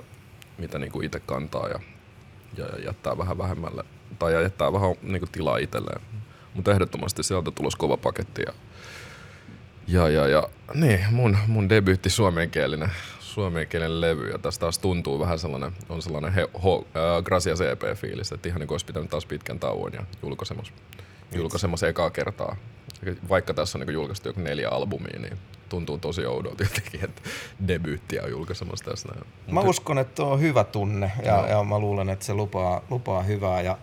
mitä 0.57 0.79
niinku 0.79 1.01
itse 1.01 1.19
kantaa 1.19 1.67
ja, 1.67 1.79
ja, 2.57 2.65
ja, 2.65 2.85
jättää 2.85 3.17
vähän 3.17 3.37
vähemmälle, 3.37 3.83
tai 4.19 4.43
jättää 4.43 4.73
vähän 4.73 4.95
niinku 5.01 5.27
tilaa 5.31 5.57
itselleen. 5.57 6.01
Mutta 6.53 6.71
ehdottomasti 6.71 7.23
sieltä 7.23 7.51
tulos 7.51 7.75
kova 7.75 7.97
paketti. 7.97 8.41
Ja, 8.45 8.53
ja, 9.87 10.09
ja, 10.09 10.27
ja 10.27 10.49
niin, 10.73 10.99
mun, 11.11 11.37
mun 11.47 11.69
debyytti 11.69 12.09
suomenkielinen, 12.09 12.91
suomenkielinen 13.19 14.01
levy, 14.01 14.29
ja 14.29 14.37
tästä 14.37 14.59
taas 14.61 14.79
tuntuu 14.79 15.19
vähän 15.19 15.39
sellainen, 15.39 15.71
on 15.89 16.01
sellainen 16.01 16.33
he, 16.33 16.49
ho, 16.63 16.87
äh, 16.95 17.23
Gracia 17.23 17.53
CP-fiilis, 17.53 18.31
että 18.33 18.49
ihan 18.49 18.59
niin 18.59 18.67
kuin 18.67 18.73
olisi 18.73 18.85
pitänyt 18.85 19.09
taas 19.09 19.25
pitkän 19.25 19.59
tauon 19.59 19.93
ja 19.93 20.03
julkaisemassa, 20.23 20.73
julkaisemassa 21.35 21.87
ekaa 21.87 22.09
kertaa 22.09 22.55
vaikka 23.29 23.53
tässä 23.53 23.77
on 23.77 23.85
niin 23.85 23.93
julkaistu 23.93 24.29
joku 24.29 24.39
neljä 24.39 24.69
albumia, 24.69 25.19
niin 25.19 25.37
tuntuu 25.69 25.97
tosi 25.97 26.25
oudolta 26.25 26.63
jotenkin, 26.63 27.03
että 27.03 27.21
debyyttiä 27.67 28.23
on 28.23 28.31
julkaisemassa 28.31 28.85
tässä 28.85 29.09
näin. 29.09 29.27
Mä 29.51 29.61
uskon, 29.61 29.97
että 29.97 30.23
on 30.23 30.39
hyvä 30.39 30.63
tunne 30.63 31.11
ja, 31.25 31.47
ja 31.47 31.63
mä 31.63 31.79
luulen, 31.79 32.09
että 32.09 32.25
se 32.25 32.33
lupaa, 32.33 32.81
lupaa 32.89 33.23
hyvää 33.23 33.61
ja 33.61 33.77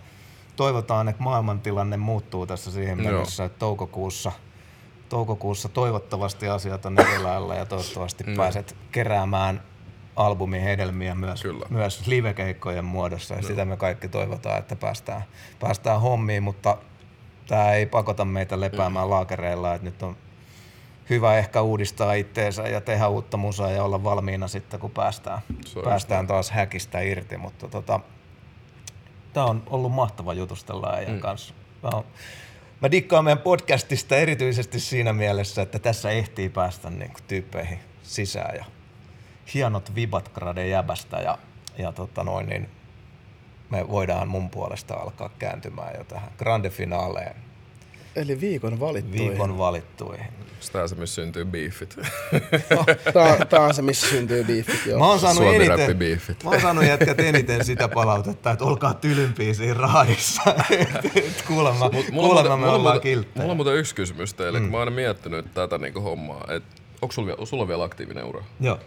toivotaan, 0.57 1.09
että 1.09 1.23
maailmantilanne 1.23 1.97
muuttuu 1.97 2.47
tässä 2.47 2.71
siihen 2.71 3.03
mennessä, 3.03 3.45
että 3.45 3.59
toukokuussa, 3.59 4.33
toukokuussa 5.09 5.69
toivottavasti 5.69 6.49
asiat 6.49 6.87
on 6.87 7.01
erilailla 7.01 7.55
ja 7.55 7.67
toivottavasti 7.67 8.25
no. 8.25 8.37
pääset 8.37 8.77
keräämään 8.93 9.63
albumin 10.17 10.63
hedelmiä 10.63 11.15
myös, 11.15 11.43
Kyllä. 11.43 11.67
myös 11.71 12.07
livekeikkojen 12.07 12.85
muodossa 12.85 13.35
ja 13.35 13.41
no. 13.41 13.47
sitä 13.47 13.65
me 13.65 13.77
kaikki 13.77 14.09
toivotaan, 14.09 14.59
että 14.59 14.77
päästään, 14.77 15.23
päästään 15.61 16.01
hommiin, 16.01 16.43
mutta 16.43 16.79
tämä 17.49 17.73
ei 17.73 17.87
pakota 17.87 18.25
meitä 18.25 18.61
lepäämään 18.61 19.07
mm. 19.07 19.11
laakereilla, 19.11 19.75
että 19.75 19.85
nyt 19.85 20.03
on 20.03 20.17
hyvä 21.11 21.39
ehkä 21.39 21.63
uudistaa 21.63 22.13
itteensä 22.13 22.63
ja 22.63 22.81
tehdä 22.81 23.09
uutta 23.09 23.37
musaa 23.37 23.71
ja 23.71 23.85
olla 23.85 24.05
valmiina 24.05 24.49
sitten, 24.49 24.81
kun 24.81 24.91
päästään, 24.91 25.39
päästään 25.85 26.27
taas 26.27 26.51
häkistä 26.51 27.01
irti. 27.01 27.37
Mutta 27.37 27.69
tota, 27.69 28.01
tämä 29.33 29.47
on 29.47 29.63
ollut 29.67 29.93
mahtava 29.93 30.35
jutustella 30.35 30.95
äijän 30.95 31.15
mm. 31.15 31.21
kanssa. 31.21 31.55
Mä, 31.83 31.89
on, 31.93 32.05
mä 32.81 32.91
dikkaan 32.91 33.25
meidän 33.25 33.43
podcastista 33.43 34.17
erityisesti 34.17 34.81
siinä 34.81 35.13
mielessä, 35.13 35.63
että 35.63 35.79
tässä 35.79 36.11
ehtii 36.11 36.49
päästä 36.49 36.91
niin 36.91 37.13
kuin, 37.13 37.23
tyyppeihin 37.29 37.79
sisään 38.03 38.57
ja 38.57 38.65
hienot 39.55 39.95
vibat 39.95 40.29
grade 40.29 40.69
jäbästä 40.69 41.17
ja, 41.17 41.39
ja 41.79 41.93
tota 41.93 42.25
noin, 42.25 42.47
niin 42.47 42.69
me 43.71 43.89
voidaan 43.89 44.29
mun 44.29 44.51
puolesta 44.51 44.95
alkaa 44.95 45.31
kääntymään 45.39 45.95
jo 45.99 46.05
tähän 46.05 46.31
grande 46.39 46.71
finaaleen. 46.71 47.37
Eli 48.17 48.41
viikon 48.41 48.81
valittuihin. 48.81 49.29
Viikon 49.29 49.59
valittuihin. 49.59 50.27
Tämä 50.73 50.83
on 50.83 50.89
se, 50.89 50.95
missä 50.95 51.15
syntyy 51.15 51.45
beefit. 51.45 51.97
Tämä 53.49 53.67
on 53.67 53.75
se, 53.75 53.83
missä 53.83 54.09
syntyy 54.09 54.45
beefit, 54.45 54.87
joo. 54.87 54.99
Mä 54.99 55.07
oon 55.07 55.21
saanut 55.21 55.45
eniten, 55.55 55.97
beefit. 55.97 56.45
Mä 56.45 56.51
oon 56.51 56.61
saanut 56.61 56.85
jätkät 56.85 57.21
eniten 57.21 57.65
sitä 57.65 57.89
palautetta, 57.89 58.51
että 58.51 58.65
olkaa 58.65 58.95
tylympiä 58.95 59.55
siinä 59.55 59.75
raadissa. 59.75 60.43
kuulemma, 61.47 61.91
Mut, 61.93 62.11
mulla 62.11 62.29
kuulemma 62.43 62.57
me 62.57 62.69
ollaan 62.69 63.01
kilttejä. 63.01 63.43
Mulla 63.43 63.51
on 63.51 63.57
muuten 63.57 63.75
yksi 63.75 63.95
kysymys 63.95 64.35
teille, 64.35 64.59
mm. 64.59 64.65
kun 64.65 64.71
mä 64.71 64.77
oon 64.77 64.89
aina 64.89 64.97
miettinyt 64.97 65.55
tätä 65.55 65.79
niinku 65.79 66.01
hommaa, 66.01 66.45
että 66.49 66.83
onko 67.03 67.13
sulla, 67.13 67.47
sulla 67.47 67.69
vielä 67.69 67.85
aktiivinen 67.85 68.25
ura? 68.25 68.45
Joo. 68.61 68.79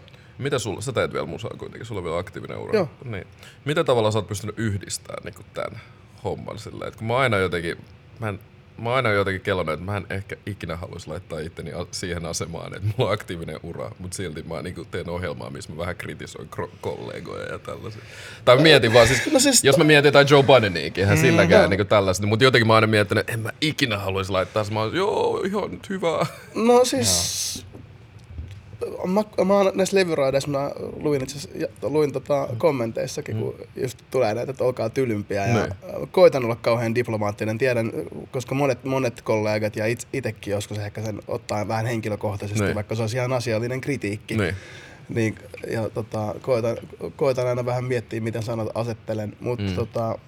Mitä 0.42 0.58
sulla, 0.58 0.80
sä 0.80 0.92
teet 0.92 1.12
vielä 1.12 1.26
musaa 1.26 1.50
kuitenkin, 1.58 1.86
sulla 1.86 1.98
on 1.98 2.04
vielä 2.04 2.18
aktiivinen 2.18 2.58
ura. 2.58 2.74
Joo. 2.74 2.88
Niin. 3.04 3.26
Miten 3.64 3.84
tavalla 3.84 4.10
sä 4.10 4.18
oot 4.18 4.28
pystynyt 4.28 4.58
yhdistämään 4.58 5.24
niin 5.24 5.46
tämän 5.54 5.80
homman 6.24 6.58
silleen, 6.58 6.88
että 6.88 6.98
kun 6.98 7.06
mä 7.06 7.16
aina 7.16 7.38
jotenkin, 7.38 7.76
mä 8.20 8.28
en, 8.28 8.38
mä 8.78 8.94
aina 8.94 9.10
jotenkin 9.10 9.40
kellonut, 9.40 9.72
että 9.72 9.84
mä 9.84 9.96
en 9.96 10.06
ehkä 10.10 10.36
ikinä 10.46 10.76
haluaisi 10.76 11.08
laittaa 11.08 11.38
itteni 11.38 11.70
siihen 11.90 12.26
asemaan, 12.26 12.76
että 12.76 12.88
mulla 12.88 13.10
on 13.10 13.14
aktiivinen 13.14 13.60
ura, 13.62 13.90
mutta 13.98 14.16
silti 14.16 14.42
mä 14.42 14.62
niin 14.62 14.86
teen 14.90 15.10
ohjelmaa, 15.10 15.50
missä 15.50 15.72
mä 15.72 15.78
vähän 15.78 15.96
kritisoin 15.96 16.48
kollegoja 16.80 17.52
ja 17.52 17.58
tällaisia. 17.58 18.02
Tai 18.44 18.56
mietin 18.56 18.92
vaan, 18.92 19.08
siis, 19.08 19.32
no 19.32 19.38
siis 19.38 19.64
jos 19.64 19.78
mä 19.78 19.84
mietin 19.84 20.08
jotain 20.08 20.26
Joe 20.30 20.42
Bideniakin, 20.42 21.02
eihän 21.02 21.18
mm, 21.18 21.22
silläkään 21.22 21.70
no. 21.70 21.76
niin 21.76 21.86
tällaista, 21.86 22.26
mutta 22.26 22.44
jotenkin 22.44 22.66
mä 22.66 22.74
aina 22.74 22.86
miettinyt, 22.86 23.20
että 23.20 23.32
en 23.32 23.40
mä 23.40 23.50
ikinä 23.60 23.98
haluaisi 23.98 24.32
laittaa, 24.32 24.64
mä 24.70 24.80
oon, 24.80 24.96
joo, 24.96 25.42
ihan 25.44 25.70
nyt 25.70 25.88
hyvä. 25.88 26.26
No 26.54 26.84
siis, 26.84 27.66
mä 29.44 29.54
oon 29.54 29.72
näissä 29.74 29.96
levyraideissa, 29.96 30.50
mä 30.50 30.70
luin, 30.96 31.22
itse 31.22 31.48
luin 31.82 32.12
tota 32.12 32.48
kommenteissakin, 32.58 33.36
kun 33.36 33.54
just 33.76 33.98
tulee 34.10 34.34
näitä, 34.34 34.50
että 34.50 34.64
olkaa 34.64 34.90
tylympiä. 34.90 35.46
Ja 35.46 35.54
Niin. 35.54 35.74
koitan 36.10 36.44
olla 36.44 36.56
kauhean 36.56 36.94
diplomaattinen. 36.94 37.58
Tiedän, 37.58 37.92
koska 38.30 38.54
monet, 38.54 38.84
monet 38.84 39.22
kollegat 39.22 39.76
ja 39.76 39.86
it, 39.86 40.08
itsekin 40.12 40.50
joskus 40.50 40.78
ehkä 40.78 41.02
sen 41.02 41.20
ottaa 41.28 41.68
vähän 41.68 41.86
henkilökohtaisesti, 41.86 42.64
Niin. 42.64 42.74
vaikka 42.74 42.94
se 42.94 43.02
olisi 43.02 43.16
ihan 43.16 43.32
asiallinen 43.32 43.80
kritiikki. 43.80 44.36
Niin. 44.36 44.54
Niin, 45.08 45.34
ja 45.70 45.88
tota, 45.90 46.34
koitan, 46.42 46.76
koitan 47.16 47.46
aina 47.46 47.64
vähän 47.66 47.84
miettiä, 47.84 48.20
miten 48.20 48.42
sanat 48.42 48.68
asettelen, 48.74 49.36
mutta 49.40 49.64
mm. 49.64 49.74
tota, 49.74 50.18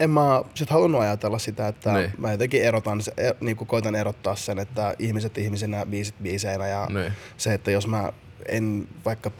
en 0.00 0.10
mä 0.10 0.42
sit 0.54 0.70
halunnut 0.70 1.00
ajatella 1.00 1.38
sitä, 1.38 1.68
että 1.68 1.92
Niin. 1.92 2.10
mä 2.18 2.32
jotenkin 2.32 2.62
erotan, 2.62 3.00
er, 3.16 3.34
niin 3.40 3.56
kuin 3.56 3.68
koitan 3.68 3.94
erottaa 3.94 4.36
sen, 4.36 4.58
että 4.58 4.94
ihmiset 4.98 5.38
ihmisenä, 5.38 5.86
biisit 5.86 6.14
biiseinä 6.22 6.66
ja 6.68 6.86
Niin. 6.94 7.12
se, 7.36 7.54
että 7.54 7.70
jos 7.70 7.86
mä 7.86 8.12
en 8.48 8.88
vaikka 9.04 9.30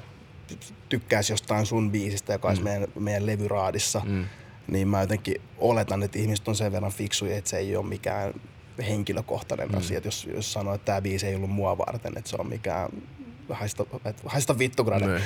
tykkäisi 0.88 1.32
jostain 1.32 1.66
sun 1.66 1.90
biisistä, 1.90 2.32
joka 2.32 2.48
olisi 2.48 2.62
Mm. 2.62 2.68
meidän, 2.68 2.88
meidän 2.98 3.26
levyraadissa, 3.26 4.00
Mm. 4.04 4.24
niin 4.66 4.88
mä 4.88 5.00
jotenkin 5.00 5.40
oletan, 5.58 6.02
että 6.02 6.18
ihmiset 6.18 6.48
on 6.48 6.56
sen 6.56 6.72
verran 6.72 6.92
fiksuja, 6.92 7.36
että 7.36 7.50
se 7.50 7.56
ei 7.58 7.76
ole 7.76 7.86
mikään 7.86 8.34
henkilökohtainen 8.88 9.68
Mm. 9.68 9.78
asia. 9.78 9.98
Et 9.98 10.04
jos, 10.04 10.28
jos 10.34 10.52
sanoo, 10.52 10.74
että 10.74 10.84
tämä 10.84 11.00
biisi 11.00 11.26
ei 11.26 11.34
ollut 11.34 11.50
mua 11.50 11.78
varten, 11.78 12.12
että 12.18 12.30
se 12.30 12.36
on 12.38 12.48
mikään 12.48 12.88
haista, 13.50 13.84
et, 14.04 14.16
haista 14.26 14.58
vittu 14.58 14.84
grade. 14.84 15.06
Niin. 15.06 15.22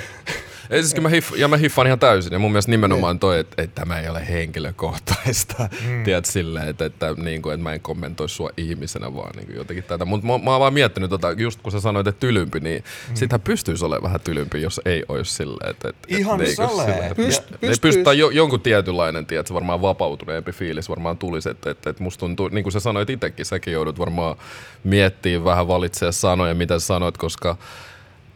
Ei 0.69 0.81
siis 0.81 0.93
kyllä 0.93 1.09
mä, 1.09 1.15
hiff, 1.15 1.31
ja 1.37 1.47
mä 1.47 1.57
hiffaan 1.57 1.87
ihan 1.87 1.99
täysin. 1.99 2.33
Ja 2.33 2.39
mun 2.39 2.51
mielestä 2.51 2.71
nimenomaan 2.71 3.19
toi, 3.19 3.39
että, 3.39 3.61
että 3.61 3.81
tämä 3.81 3.99
ei 3.99 4.09
ole 4.09 4.27
henkilökohtaista. 4.29 5.69
Mm. 5.87 6.03
Tiedät 6.05 6.25
silleen, 6.25 6.67
että, 6.67 6.85
että, 6.85 7.13
niin 7.17 7.41
kuin, 7.41 7.53
että 7.53 7.63
mä 7.63 7.73
en 7.73 7.81
kommentoi 7.81 8.29
sua 8.29 8.49
ihmisenä 8.57 9.15
vaan 9.15 9.35
niin 9.35 9.45
kuin 9.45 9.55
jotenkin 9.55 9.83
tätä. 9.83 10.05
Mutta 10.05 10.27
mä, 10.27 10.37
mä 10.37 10.51
oon 10.51 10.59
vaan 10.59 10.73
miettinyt, 10.73 11.09
tota, 11.09 11.31
just 11.31 11.61
kun 11.61 11.71
sä 11.71 11.79
sanoit, 11.79 12.07
että 12.07 12.19
tylympi, 12.19 12.59
niin 12.59 12.83
mm. 13.09 13.15
sitähän 13.15 13.41
pystyisi 13.41 13.85
olemaan 13.85 14.03
vähän 14.03 14.21
tylympi, 14.21 14.61
jos 14.61 14.81
ei 14.85 15.03
olisi 15.07 15.33
silleen. 15.33 15.69
Että, 15.69 15.89
että, 15.89 16.07
Ihan 16.07 16.41
eikö 16.41 16.55
salee. 16.55 16.85
silleen- 16.85 17.11
Pyst- 17.11 17.79
pystytään 17.81 18.17
jo, 18.17 18.29
jonkun 18.29 18.61
tietynlainen, 18.61 19.25
tiedätkö, 19.25 19.53
varmaan 19.53 19.81
vapautuneempi 19.81 20.51
fiilis 20.51 20.89
varmaan 20.89 21.17
tulisi, 21.17 21.49
että, 21.49 21.69
että, 21.71 21.89
että 21.89 22.03
musta 22.03 22.19
tuntuu, 22.19 22.47
niin 22.47 22.63
kuin 22.63 22.73
sä 22.73 22.79
sanoit 22.79 23.09
itsekin, 23.09 23.45
säkin 23.45 23.73
joudut 23.73 23.99
varmaan 23.99 24.35
miettimään 24.83 25.45
vähän 25.45 25.67
valitsemaan 25.67 26.13
sanoja, 26.13 26.55
mitä 26.55 26.79
sä 26.79 26.85
sanoit, 26.85 27.17
koska 27.17 27.57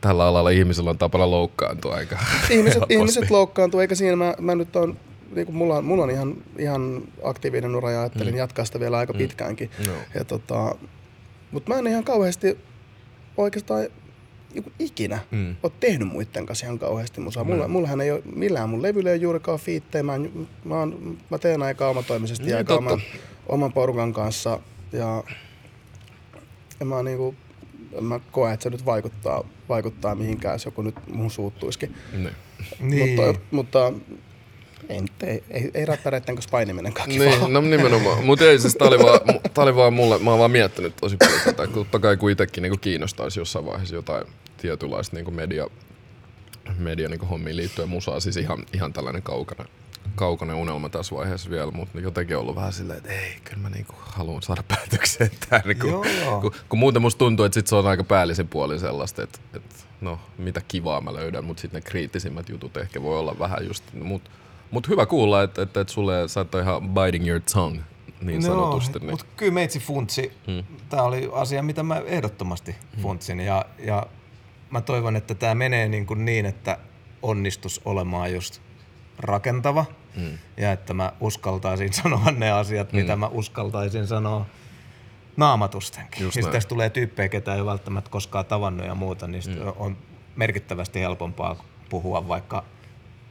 tällä 0.07 0.25
alalla 0.25 0.49
ihmisillä 0.49 0.89
on 0.89 0.97
tapana 0.97 1.31
loukkaantua 1.31 1.95
aika 1.95 2.17
Ihmiset, 2.49 2.83
ihmiset 2.89 3.29
loukkaantuu, 3.29 3.79
eikä 3.79 3.95
siinä 3.95 4.15
mä, 4.15 4.33
mä 4.39 4.55
nyt 4.55 4.75
on, 4.75 4.97
niin 5.35 5.45
kuin 5.45 5.55
mulla, 5.55 5.77
on, 5.77 5.85
mulla 5.85 6.03
on 6.03 6.09
ihan, 6.09 6.35
ihan 6.57 7.01
aktiivinen 7.23 7.75
ura 7.75 7.91
ja 7.91 7.99
ajattelin 7.99 8.33
mm. 8.33 8.37
jatkaa 8.37 8.65
sitä 8.65 8.79
vielä 8.79 8.97
aika 8.97 9.13
mm. 9.13 9.17
pitkäänkin. 9.17 9.71
Ja 10.15 10.23
tota, 10.25 10.75
mutta 11.51 11.73
mä 11.73 11.79
en 11.79 11.87
ihan 11.87 12.03
kauheasti 12.03 12.57
oikeastaan 13.37 13.85
niin 14.53 14.73
ikinä 14.79 15.19
Mm. 15.31 15.55
ole 15.63 15.71
tehnyt 15.79 16.07
muiden 16.07 16.45
kanssa 16.45 16.65
ihan 16.65 16.79
kauheasti 16.79 17.21
musaa. 17.21 17.43
Mm. 17.43 17.51
Mulla, 17.51 17.67
mullahan 17.67 18.01
ei 18.01 18.11
ole 18.11 18.21
millään 18.35 18.69
mun 18.69 18.81
levyllä 18.81 19.09
ei 19.09 19.15
ole 19.15 19.21
juurikaan 19.23 19.59
fiittejä. 19.59 20.03
Mä, 20.03 20.15
en- 20.15 20.47
mä, 20.65 20.75
oon, 20.75 21.17
mä 21.29 21.37
teen 21.37 21.63
aika 21.63 21.87
omatoimisesti 21.89 22.43
Niin, 22.43 22.51
ja 22.51 22.57
aika 22.57 22.75
oman, 22.75 23.01
oman 23.49 23.73
porukan 23.73 24.13
kanssa. 24.13 24.59
Ja, 24.91 25.23
ja 26.79 26.85
mä, 26.85 27.03
niinku, 27.03 27.35
en 27.97 28.03
mä 28.03 28.19
koe, 28.31 28.53
että 28.53 28.63
se 28.63 28.69
nyt 28.69 28.85
vaikuttaa, 28.85 29.43
vaikuttaa 29.69 30.15
mihinkään, 30.15 30.55
jos 30.55 30.65
joku 30.65 30.81
nyt 30.81 30.95
muun 31.07 31.31
suuttuisikin. 31.31 31.95
Niin. 32.11 32.35
Niin. 32.79 33.09
Mutta, 33.09 33.41
mutta 33.51 33.93
ei, 34.89 35.01
ei, 35.23 35.43
ei, 35.49 35.71
ei 35.73 35.85
räppäreiden 35.85 36.35
kanssa 36.35 36.49
painiminenkaan 36.51 37.09
kivaa. 37.09 37.27
Niin, 37.27 37.53
no 37.53 37.61
nimenomaan. 37.61 38.25
Mutta 38.25 38.45
ei 38.45 38.59
siis, 38.59 38.75
tää 38.75 38.87
oli, 38.87 38.99
vaan, 38.99 39.19
tää 39.53 39.63
oli 39.63 39.75
vaan 39.75 39.93
mulle, 39.93 40.19
mä 40.19 40.29
oon 40.29 40.39
vaan 40.39 40.51
miettinyt 40.51 40.95
tosi 41.01 41.17
paljon 41.17 41.39
tätä. 41.45 41.67
Totta 41.67 41.99
kai 41.99 42.17
kun 42.17 42.31
itsekin 42.31 42.61
niinku 42.61 42.77
kiinnostaisi 42.77 43.39
jossain 43.39 43.65
vaiheessa 43.65 43.95
jotain 43.95 44.25
tietynlaista 44.57 45.15
niinku 45.15 45.31
media, 45.31 45.67
media 46.77 47.09
niinku 47.09 47.25
hommiin 47.25 47.57
liittyen 47.57 47.89
musaa, 47.89 48.19
siis 48.19 48.37
ihan, 48.37 48.65
ihan 48.73 48.93
tällainen 48.93 49.23
kaukainen, 49.23 49.67
kaukainen 50.15 50.55
unelma 50.55 50.89
tässä 50.89 51.15
vaiheessa 51.15 51.49
vielä, 51.49 51.71
mutta 51.71 51.99
jotenkin 51.99 52.35
on 52.35 52.41
ollut 52.41 52.55
vähän 52.55 52.73
silleen, 52.73 52.97
että 52.97 53.11
ei, 53.11 53.37
kyllä 53.43 53.61
mä 53.61 53.69
niinku 53.69 53.93
haluan 53.99 54.41
saada 54.41 54.63
päätökseen. 54.67 55.31
Niinku, 55.65 55.87
Joo, 55.87 56.03
joo. 56.03 56.41
kun, 56.41 56.51
kun, 56.69 56.79
muuten 56.79 57.01
musta 57.01 57.19
tuntuu, 57.19 57.45
että 57.45 57.53
sit 57.53 57.67
se 57.67 57.75
on 57.75 57.87
aika 57.87 58.03
päällisin 58.03 58.47
puolin 58.47 58.79
sellaista, 58.79 59.23
että, 59.23 59.39
että 59.53 59.75
no 60.01 60.19
mitä 60.37 60.61
kivaa 60.67 61.01
mä 61.01 61.13
löydän, 61.13 61.45
mutta 61.45 61.61
sitten 61.61 61.77
ne 61.77 61.89
kriittisimmät 61.89 62.49
jutut 62.49 62.77
ehkä 62.77 63.01
voi 63.01 63.19
olla 63.19 63.39
vähän 63.39 63.67
just, 63.67 63.83
mutta 64.03 64.29
mut 64.71 64.87
hyvä 64.87 65.05
kuulla, 65.05 65.43
että, 65.43 65.61
että, 65.61 65.81
että 65.81 65.93
sulle 65.93 66.27
sä 66.27 66.41
et 66.41 66.55
ole 66.55 66.63
ihan 66.63 66.89
biting 66.89 67.27
your 67.27 67.41
tongue 67.53 67.83
niin 68.21 68.41
sanotusti. 68.41 68.99
Niin. 68.99 69.09
mutta 69.09 69.25
kyllä 69.37 69.53
meitsi 69.53 69.79
funtsi. 69.79 70.31
Hmm. 70.47 70.63
Tämä 70.89 71.03
oli 71.03 71.29
asia, 71.33 71.63
mitä 71.63 71.83
mä 71.83 72.01
ehdottomasti 72.05 72.75
funtsin. 73.01 73.39
Ja, 73.39 73.65
ja 73.79 74.05
mä 74.69 74.81
toivon, 74.81 75.15
että 75.15 75.35
tämä 75.35 75.55
menee 75.55 75.87
niin, 75.87 76.05
kuin 76.05 76.25
niin, 76.25 76.45
että 76.45 76.77
onnistus 77.21 77.81
olemaan 77.85 78.33
just 78.33 78.61
rakentava. 79.19 79.85
Hmm. 80.15 80.37
Ja 80.57 80.71
että 80.71 80.93
mä 80.93 81.13
uskaltaisin 81.19 81.93
sanoa 82.03 82.31
ne 82.31 82.51
asiat, 82.51 82.93
mitä 82.93 83.15
mä 83.15 83.27
uskaltaisin 83.27 84.07
sanoa 84.07 84.45
naamatustenkin. 85.37 86.23
Just 86.23 86.35
Just 86.35 86.45
näin. 86.45 86.53
tästä 86.53 86.69
tulee 86.69 86.89
tyyppejä, 86.89 87.29
ketä 87.29 87.55
ei 87.55 87.65
välttämättä 87.65 88.09
koskaan 88.09 88.45
tavannut 88.45 88.87
ja 88.87 88.95
muuta, 88.95 89.27
niin 89.27 89.43
mm. 89.47 89.73
on 89.75 89.97
merkittävästi 90.35 90.99
helpompaa 90.99 91.63
puhua 91.89 92.27
vaikka 92.27 92.63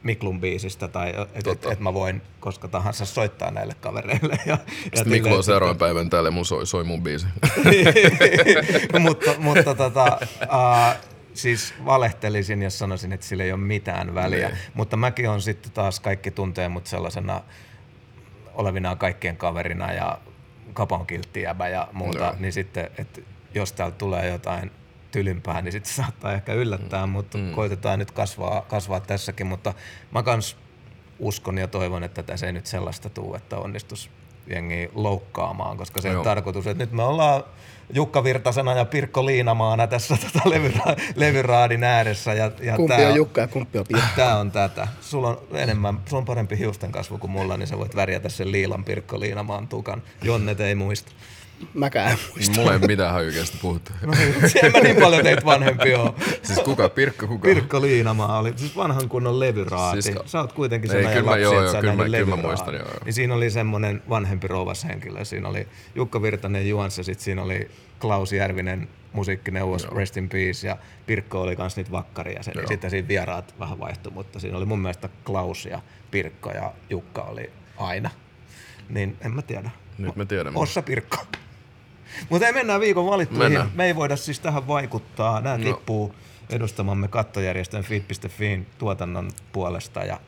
Miklun 0.03 0.41
biisistä 0.41 0.87
tai 0.87 1.09
että 1.33 1.51
et, 1.51 1.65
et 1.65 1.79
mä 1.79 1.93
voin 1.93 2.21
koska 2.39 2.67
tahansa 2.67 3.05
soittaa 3.05 3.51
näille 3.51 3.73
kavereille. 3.73 4.39
Ja, 4.45 4.51
ja 4.51 4.57
Sitten 4.83 5.09
Mikko 5.09 5.29
on 5.29 5.31
silleen, 5.31 5.43
seuraavan 5.43 5.77
päivän 5.77 6.09
täällä 6.09 6.27
ja 6.27 6.31
mun 6.31 6.45
soi, 6.45 6.67
soi 6.67 6.83
mun 6.83 7.03
biisi. 7.03 7.27
mutta 8.99 9.31
mutta 9.37 9.75
tota, 9.75 10.19
siis 11.37 11.73
valehtelisin, 11.85 12.61
jos 12.63 12.79
sanoisin, 12.79 13.13
että 13.13 13.25
sillä 13.25 13.43
ei 13.43 13.51
ole 13.51 13.59
mitään 13.61 14.15
väliä. 14.15 14.47
Niin. 14.47 14.57
Mutta 14.73 14.97
mäkin 14.97 15.29
on 15.29 15.41
sitten 15.41 15.71
taas, 15.71 15.99
kaikki 15.99 16.31
tuntee 16.31 16.69
mut 16.69 16.87
sellaisena 16.87 17.41
olevinaan 18.53 18.97
kaikkien 18.97 19.37
kaverina 19.37 19.93
ja 19.93 20.17
kapon 20.73 21.07
kilttijäbä 21.07 21.67
ja 21.69 21.87
muuta, 21.93 22.19
Joo. 22.23 22.35
niin 22.39 22.53
sitten, 22.53 22.89
että 22.97 23.21
jos 23.53 23.71
täältä 23.73 23.97
tulee 23.97 24.27
jotain 24.29 24.71
tylympää, 25.11 25.61
niin 25.61 25.71
sitten 25.71 25.93
saattaa 25.93 26.33
ehkä 26.33 26.53
yllättää, 26.53 27.05
mutta 27.05 27.37
Mm. 27.37 27.51
koitetaan 27.51 27.99
nyt 27.99 28.11
kasvaa, 28.11 28.61
kasvaa 28.61 28.99
tässäkin, 28.99 29.47
mutta 29.47 29.73
mä 30.11 30.23
kans 30.23 30.57
uskon 31.19 31.57
ja 31.57 31.67
toivon, 31.67 32.03
että 32.03 32.23
tässä 32.23 32.45
ei 32.47 32.53
nyt 32.53 32.65
sellaista 32.65 33.09
tuu, 33.09 33.35
että 33.35 33.57
onnistus 33.57 34.09
jengi 34.49 34.89
loukkaamaan, 34.95 35.77
koska 35.77 36.01
se 36.01 36.17
on 36.17 36.23
tarkoitus, 36.23 36.67
että 36.67 36.83
nyt 36.83 36.91
me 36.91 37.03
ollaan 37.03 37.43
Jukka 37.93 38.23
Virtasena 38.23 38.73
ja 38.73 38.85
Pirkko 38.85 39.25
Liinamaana 39.25 39.87
tässä 39.87 40.17
tota 40.33 40.49
levyra- 40.49 40.95
levyraadin 41.15 41.83
ääressä. 41.83 42.33
Ja, 42.33 42.51
ja 42.61 42.75
Kumpi 42.75 42.95
tää 42.95 43.09
on 43.09 43.15
Jukka 43.15 43.41
ja 43.41 43.47
kumpi 43.47 43.79
on 43.79 43.85
Pirkko. 43.87 44.07
Tää 44.15 44.37
on 44.39 44.51
tätä. 44.51 44.87
Sulla 45.01 45.27
on 45.27 45.37
enemmän, 45.53 45.99
sulla 46.05 46.21
on 46.21 46.25
parempi 46.25 46.57
hiusten 46.57 46.91
kasvu 46.91 47.17
kuin 47.17 47.31
mulla, 47.31 47.57
niin 47.57 47.67
sä 47.67 47.77
voit 47.77 47.95
värjätä 47.95 48.29
sen 48.29 48.51
liilan 48.51 48.83
Pirkko 48.83 49.19
Liinamaan 49.19 49.67
tukan. 49.67 50.01
Jonnet 50.23 50.59
ei 50.59 50.75
muista. 50.75 51.11
Mäkään 51.73 52.11
en 52.11 52.17
muista. 52.35 52.55
Mulla 52.59 52.73
ei 52.73 52.79
mitään 52.79 53.13
hajukeista 53.13 53.57
puhuttu. 53.61 53.91
No, 54.05 54.13
en 54.63 54.71
mä 54.71 54.79
niin 54.79 54.95
paljon 54.95 55.23
teitä 55.23 55.45
vanhempi 55.45 55.93
oo. 55.95 56.15
Siis 56.43 56.59
kuka? 56.59 56.89
Pirkko 56.89 57.27
kuka? 57.27 57.41
Pirkko 57.47 57.81
Liinamaa 57.81 58.39
oli 58.39 58.53
siis 58.55 58.75
vanhan 58.75 59.09
kunnon 59.09 59.39
levyraati. 59.39 60.01
Siis- 60.01 60.17
Sä 60.25 60.39
oot 60.39 60.53
kuitenkin 60.53 60.91
kyllä 60.91 61.09
mä- 61.09 61.25
lapsi, 61.25 61.41
joo, 61.41 61.53
että 61.53 61.63
joo, 61.63 61.71
sä 61.71 61.79
kyllä 61.79 61.95
mä- 61.95 62.03
kyllä 62.03 62.25
mä 62.25 62.41
muistan, 62.41 62.73
joo, 62.73 62.83
joo. 62.87 62.97
Niin 63.05 63.13
siinä 63.13 63.33
oli 63.35 63.49
semmonen 63.49 64.01
vanhempi 64.09 64.47
rouvas 64.47 64.83
henkilö. 64.83 65.25
Siinä 65.25 65.49
oli 65.49 65.67
Jukka 65.95 66.21
Virtanen 66.21 66.69
Juans 66.69 66.97
ja 66.97 67.03
sit 67.03 67.19
siinä 67.19 67.41
oli 67.43 67.71
Klaus 68.01 68.31
Järvinen 68.33 68.87
musiikkineuvos, 69.13 69.83
Joo. 69.83 69.93
Rest 69.97 70.17
in 70.17 70.29
Peace, 70.29 70.67
ja 70.67 70.77
Pirkko 71.05 71.41
oli 71.41 71.55
kans 71.55 71.75
niitä 71.77 71.91
vakkaria. 71.91 72.43
Sen, 72.43 72.53
Joo. 72.57 72.67
sitten 72.67 72.89
siinä 72.89 73.07
vieraat 73.07 73.55
vähän 73.59 73.79
vaihtui, 73.79 74.11
mutta 74.13 74.39
siinä 74.39 74.57
oli 74.57 74.65
mun 74.65 74.79
mielestä 74.79 75.09
Klaus 75.25 75.65
ja 75.65 75.81
Pirkko 76.11 76.51
ja 76.51 76.73
Jukka 76.89 77.21
oli 77.21 77.49
aina. 77.77 78.09
Niin 78.89 79.17
en 79.21 79.31
mä 79.31 79.41
tiedä. 79.41 79.69
Nyt 79.97 80.15
me 80.15 80.25
tiedämme. 80.25 80.59
Ossa 80.59 80.81
Pirkko. 80.81 81.17
Mutta 82.29 82.47
ei 82.47 82.53
mennään 82.53 82.81
viikon 82.81 83.05
valittuihin. 83.05 83.51
Mennään. 83.51 83.71
Me 83.75 83.85
ei 83.85 83.95
voida 83.95 84.15
siis 84.15 84.39
tähän 84.39 84.67
vaikuttaa. 84.67 85.41
Nämä 85.41 85.57
No. 85.57 85.63
tippuu 85.63 86.15
edustamamme 86.49 87.07
kattojärjestön 87.07 87.83
Feed.fiin 87.83 88.67
tuotannon 88.77 89.29
puolesta 89.51 90.03
ja 90.03 90.19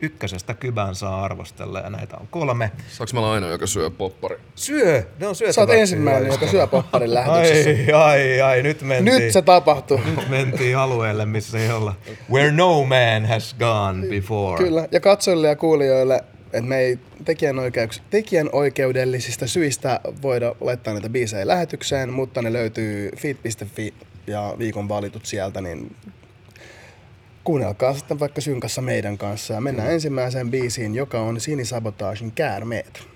ykkösestä 0.00 0.54
kybään 0.54 0.94
saa 0.94 1.24
arvostella 1.24 1.80
ja 1.80 1.90
näitä 1.90 2.16
on 2.16 2.28
kolme. 2.30 2.70
Saanko 2.88 3.10
mä 3.14 3.20
olla 3.20 3.32
ainoa, 3.32 3.50
joka 3.50 3.66
syö 3.66 3.90
poppari? 3.90 4.36
Syö! 4.54 5.02
Ne 5.18 5.26
on 5.26 5.34
syötävä. 5.34 5.52
Sä 5.52 5.60
oot 5.60 5.70
ensimmäinen, 5.70 6.32
joka 6.32 6.46
syö 6.46 6.66
popparin 6.66 7.14
lähetyksessä. 7.14 7.70
Ai, 7.98 8.32
ai, 8.32 8.40
ai, 8.40 8.62
nyt 8.62 8.82
mentiin. 8.82 9.18
Nyt 9.22 9.32
se 9.32 9.42
tapahtuu. 9.42 10.00
Nyt 10.16 10.28
mentiin 10.28 10.76
alueelle, 10.76 11.26
missä 11.26 11.58
ei 11.58 11.70
olla. 11.70 11.94
Where 12.30 12.52
no 12.52 12.84
man 12.84 13.26
has 13.28 13.56
gone 13.58 14.06
before. 14.08 14.64
Kyllä, 14.64 14.88
ja 14.92 15.00
katsojille 15.00 15.48
ja 15.48 15.56
kuulijoille, 15.56 16.24
että 16.52 16.68
me 16.68 16.78
ei 16.78 16.98
tekijänoikeuks- 17.24 18.02
tekijänoikeudellisista 18.10 19.46
syistä 19.46 20.00
voida 20.22 20.54
laittaa 20.60 20.94
näitä 20.94 21.08
biisejä 21.08 21.46
lähetykseen, 21.46 22.12
mutta 22.12 22.42
ne 22.42 22.52
löytyy 22.52 23.10
feed.fi 23.16 23.94
ja 24.26 24.54
viikon 24.58 24.88
valitut 24.88 25.26
sieltä, 25.26 25.60
niin 25.60 25.96
kuunnelkaa 27.44 27.94
sitten 27.94 28.20
vaikka 28.20 28.40
synkassa 28.40 28.82
meidän 28.82 29.18
kanssa. 29.18 29.54
Ja 29.54 29.60
mennään 29.60 29.92
ensimmäiseen 29.92 30.50
biisiin, 30.50 30.94
joka 30.94 31.20
on 31.20 31.40
Sinisabotagen 31.40 32.32
Käärmeet. 32.32 33.08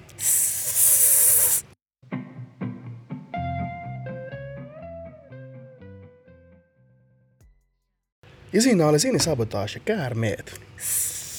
Ja 8.53 8.63
siinä 8.63 8.87
oli 8.87 8.99
Sini 8.99 9.19
Sabotage 9.19 9.73
ja 9.75 9.81
Käärmeet. 9.85 10.61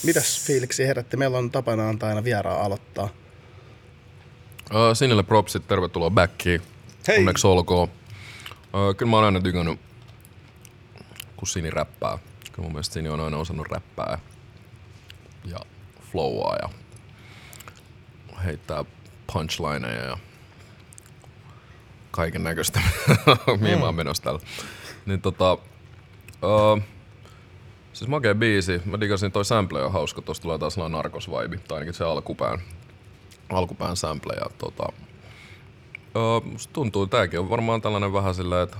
Mitäs 0.03 0.45
fiiliksi 0.45 0.87
herätti? 0.87 1.17
Meillä 1.17 1.37
on 1.37 1.51
tapana 1.51 1.89
antaa 1.89 2.09
aina 2.09 2.23
vieraa 2.23 2.61
aloittaa. 2.65 3.09
Uh, 4.71 4.93
Sinille 4.93 5.23
propsit, 5.23 5.67
tervetuloa 5.67 6.09
backiin. 6.09 6.61
Hei. 7.07 7.19
Onneksi 7.19 7.47
olkoon. 7.47 7.87
Uh, 7.87 8.95
kyllä 8.97 9.09
mä 9.09 9.17
oon 9.17 9.25
aina 9.25 9.41
tykännyt, 9.41 9.79
kun 11.37 11.47
Sini 11.47 11.69
räppää. 11.69 12.17
Kyllä 12.51 12.63
mun 12.63 12.71
mielestä 12.71 12.93
Sini 12.93 13.09
on 13.09 13.19
aina 13.19 13.37
osannut 13.37 13.67
räppää 13.67 14.19
ja 15.45 15.59
flowaa 16.11 16.55
ja 16.61 16.69
heittää 18.45 18.85
punchlineja 19.33 20.03
ja 20.03 20.17
kaiken 22.11 22.43
näköistä, 22.43 22.81
mihin 23.59 23.79
mä 23.79 23.85
oon 23.85 23.95
menossa 23.95 24.23
täällä. 24.23 24.41
Niin 25.05 25.21
tota, 25.21 25.53
uh, 25.53 26.81
siis 27.93 28.09
makea 28.09 28.35
biisi. 28.35 28.81
Mä 28.85 28.99
digasin 28.99 29.31
toi 29.31 29.45
sample 29.45 29.83
on 29.83 29.91
hauska, 29.91 30.21
tosta 30.21 30.43
tulee 30.43 30.57
taas 30.57 30.73
sellainen 30.73 30.97
narkos-vibe, 30.97 31.57
tai 31.67 31.75
ainakin 31.75 31.93
se 31.93 32.03
alkupään, 32.03 32.59
alkupään 33.49 33.97
sample. 33.97 34.33
Ja 34.33 34.45
tota, 34.57 34.83
uh, 36.15 36.51
musta 36.51 36.73
tuntuu, 36.73 37.07
tääkin 37.07 37.39
on 37.39 37.49
varmaan 37.49 37.81
tällainen 37.81 38.13
vähän 38.13 38.35
silleen, 38.35 38.63
että 38.63 38.77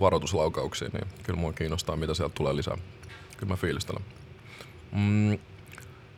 varoituslaukauksia, 0.00 0.88
niin 0.92 1.06
kyllä 1.22 1.40
mua 1.40 1.52
kiinnostaa, 1.52 1.96
mitä 1.96 2.14
sieltä 2.14 2.34
tulee 2.34 2.56
lisää. 2.56 2.76
Kyllä 3.36 3.52
mä 3.52 3.56
fiilistelen. 3.56 4.02
Mm, 4.92 5.38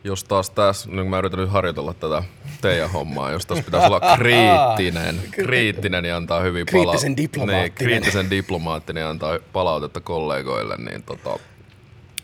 jos 0.04 0.24
taas 0.24 0.50
tässä, 0.50 0.90
niin 0.90 1.06
mä 1.06 1.18
yritän 1.18 1.40
nyt 1.40 1.50
harjoitella 1.50 1.94
tätä 1.94 2.22
teidän 2.60 2.90
hommaa, 2.90 3.30
jos 3.30 3.46
tässä 3.46 3.64
pitäisi 3.64 3.86
olla 3.86 4.00
kriittinen, 4.16 5.20
kriittinen 5.30 6.04
ja 6.04 6.16
antaa 6.16 6.40
hyvin 6.40 6.66
Kriittisen 6.66 7.12
pala- 7.12 7.16
diplomaattinen. 7.16 7.62
Niin, 7.62 7.72
kriittisen 7.72 8.30
diplomaattinen 8.30 9.00
ja 9.00 9.10
antaa 9.10 9.38
palautetta 9.52 10.00
kollegoille, 10.00 10.76
niin 10.76 11.02
tota, 11.02 11.38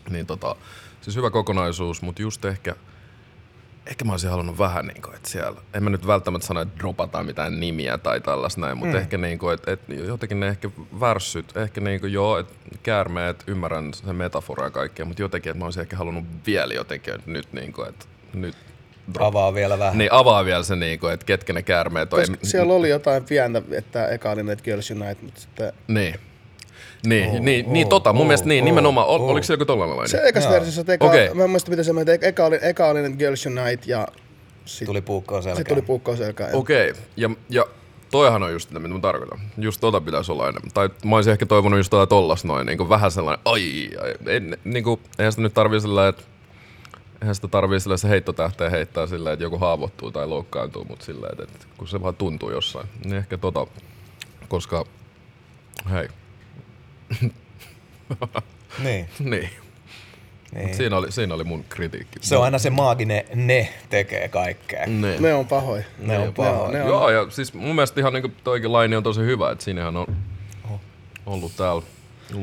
niin 0.09 0.25
tota, 0.25 0.55
siis 1.01 1.15
hyvä 1.15 1.29
kokonaisuus, 1.29 2.01
mutta 2.01 2.21
just 2.21 2.45
ehkä, 2.45 2.75
ehkä 3.85 4.05
mä 4.05 4.11
olisin 4.11 4.29
halunnut 4.29 4.59
vähän 4.59 4.87
niin 4.87 5.01
kuin, 5.01 5.15
että 5.15 5.29
siellä, 5.29 5.61
en 5.73 5.83
mä 5.83 5.89
nyt 5.89 6.07
välttämättä 6.07 6.47
sano, 6.47 6.61
että 6.61 6.79
dropataan 6.79 7.25
mitään 7.25 7.59
nimiä 7.59 7.97
tai 7.97 8.21
tällaista 8.21 8.61
näin, 8.61 8.77
mutta 8.77 8.95
mm. 8.95 9.01
ehkä 9.01 9.17
niin 9.17 9.39
kuin, 9.39 9.53
että, 9.53 9.71
että 9.71 9.93
jotenkin 9.93 10.39
ne 10.39 10.47
ehkä 10.47 10.69
värssyt, 10.99 11.57
ehkä 11.57 11.81
niin 11.81 11.99
kuin 11.99 12.13
joo, 12.13 12.37
että 12.37 12.53
käärmeet, 12.83 13.43
ymmärrän 13.47 13.93
sen 13.93 14.15
metafora 14.15 14.63
ja 14.63 14.71
kaikkea, 14.71 15.05
mutta 15.05 15.21
jotenkin, 15.21 15.49
että 15.49 15.59
mä 15.59 15.65
olisin 15.65 15.81
ehkä 15.81 15.97
halunnut 15.97 16.25
vielä 16.45 16.73
jotenkin, 16.73 17.15
että 17.15 17.31
nyt 17.31 17.53
niin 17.53 17.73
kuin, 17.73 17.89
että 17.89 18.05
nyt 18.33 18.55
drop. 19.13 19.27
Avaa 19.27 19.53
vielä 19.53 19.79
vähän. 19.79 19.97
Niin 19.97 20.11
avaa 20.11 20.45
vielä 20.45 20.63
se, 20.63 20.75
niin 20.75 20.99
kuin, 20.99 21.13
että 21.13 21.25
ketkä 21.25 21.53
ne 21.53 21.61
käärmeet 21.61 22.13
on. 22.13 22.19
Koska 22.19 22.37
siellä 22.41 22.73
oli 22.73 22.89
jotain 22.89 23.23
pientä, 23.23 23.61
että 23.71 24.07
eka 24.07 24.31
oli 24.31 24.43
näitä 24.43 24.63
Girls 24.63 24.91
Unite, 24.91 25.17
mutta 25.21 25.41
sitten 25.41 25.73
Niin. 25.87 26.15
Niin, 27.05 27.29
Oh, 27.29 27.39
niin, 27.39 27.73
niin 27.73 27.85
oh, 27.85 27.89
totta. 27.89 28.13
Mun 28.13 28.21
oh, 28.21 28.27
mielestä 28.27 28.47
niin, 28.47 28.63
oh, 28.63 28.65
nimenomaan. 28.65 29.07
Ol, 29.07 29.21
oh. 29.21 29.29
Oliko 29.29 29.43
se 29.43 29.53
joku 29.53 29.65
tollainen? 29.65 30.09
se 30.09 30.17
Joo. 30.17 30.51
versiossa, 30.51 30.81
että 30.81 30.93
eka, 30.93 31.05
Okei. 31.05 31.33
mä 31.33 31.43
en 31.43 31.49
muista 31.49 31.69
mitä 31.69 31.83
se 31.83 31.93
meni, 31.93 32.11
että 32.11 32.27
eka 32.27 32.45
oli, 32.45 32.59
eka 32.61 32.87
oli 32.87 33.13
Girls 33.17 33.45
Unite 33.45 33.79
ja 33.85 34.07
sitten 34.65 34.85
Tuli 34.85 35.01
puukkoa 35.01 35.41
selkään. 35.41 35.57
sit 35.57 35.67
tuli 35.67 35.81
puukkoa 35.81 36.15
selkään. 36.15 36.55
Okei, 36.55 36.93
ja, 37.17 37.29
ja 37.49 37.65
toihan 38.11 38.43
on 38.43 38.51
just 38.51 38.67
sitä, 38.67 38.79
mitä 38.79 38.93
mä 38.93 38.99
tarkoitan. 38.99 39.39
Just 39.57 39.81
tota 39.81 40.01
pitäisi 40.01 40.31
olla 40.31 40.49
enemmän. 40.49 40.71
Tai 40.73 40.89
mä 41.05 41.15
olisin 41.15 41.31
ehkä 41.31 41.45
toivonut 41.45 41.79
just 41.79 41.89
tota 41.89 42.07
tollas 42.07 42.45
noin, 42.45 42.65
niin 42.65 42.77
kuin 42.77 42.89
vähän 42.89 43.11
sellainen, 43.11 43.41
ai, 43.45 43.89
ai 44.01 44.35
en, 44.35 44.57
niin 44.63 44.83
kuin, 44.83 44.99
eihän 45.19 45.31
sitä 45.31 45.41
nyt 45.41 45.53
tarvii 45.53 45.81
sillä, 45.81 46.07
että 46.07 46.23
eihän 47.21 47.35
sitä 47.35 47.47
tarvii 47.47 47.79
sillä 47.79 47.97
se 47.97 48.09
heittotähteen 48.09 48.71
heittää 48.71 49.07
sillä, 49.07 49.31
että 49.31 49.45
joku 49.45 49.57
haavoittuu 49.57 50.11
tai 50.11 50.27
loukkaantuu, 50.27 50.85
mutta 50.85 51.05
sillä, 51.05 51.27
että, 51.31 51.43
että 51.43 51.67
kun 51.77 51.87
se 51.87 52.01
vaan 52.01 52.15
tuntuu 52.15 52.51
jossain. 52.51 52.87
Niin 53.05 53.15
ehkä 53.15 53.37
tota, 53.37 53.67
koska, 54.47 54.85
hei, 55.91 56.07
Niin, 58.83 59.09
niin. 59.19 59.49
niin. 60.55 60.75
Siinä, 60.75 60.97
oli, 60.97 61.11
siinä 61.11 61.33
oli 61.33 61.43
mun 61.43 61.65
kritiikki. 61.69 62.19
Se 62.21 62.37
on 62.37 62.43
aina 62.43 62.59
se 62.59 62.69
maaginen 62.69 63.23
ne 63.35 63.69
tekee 63.89 64.27
kaikkea. 64.27 64.85
Niin. 64.85 65.21
Ne 65.21 65.33
on 65.33 65.47
pahoja. 65.47 65.83
Ne 65.99 66.19
on 66.19 66.33
pahoja. 66.33 66.71
Ne 66.71 66.83
on, 66.83 66.89
Joo, 66.89 67.09
ja 67.09 67.29
siis 67.29 67.53
mun 67.53 67.75
mielestä 67.75 67.99
ihan 68.01 68.13
niinku 68.13 68.31
toikin 68.43 68.73
laini 68.73 68.95
on 68.95 69.03
tosi 69.03 69.21
hyvä, 69.21 69.51
että 69.51 69.63
siinähän 69.63 69.97
on 69.97 70.15
Oho. 70.65 70.79
ollut 71.25 71.55
täällä 71.57 71.81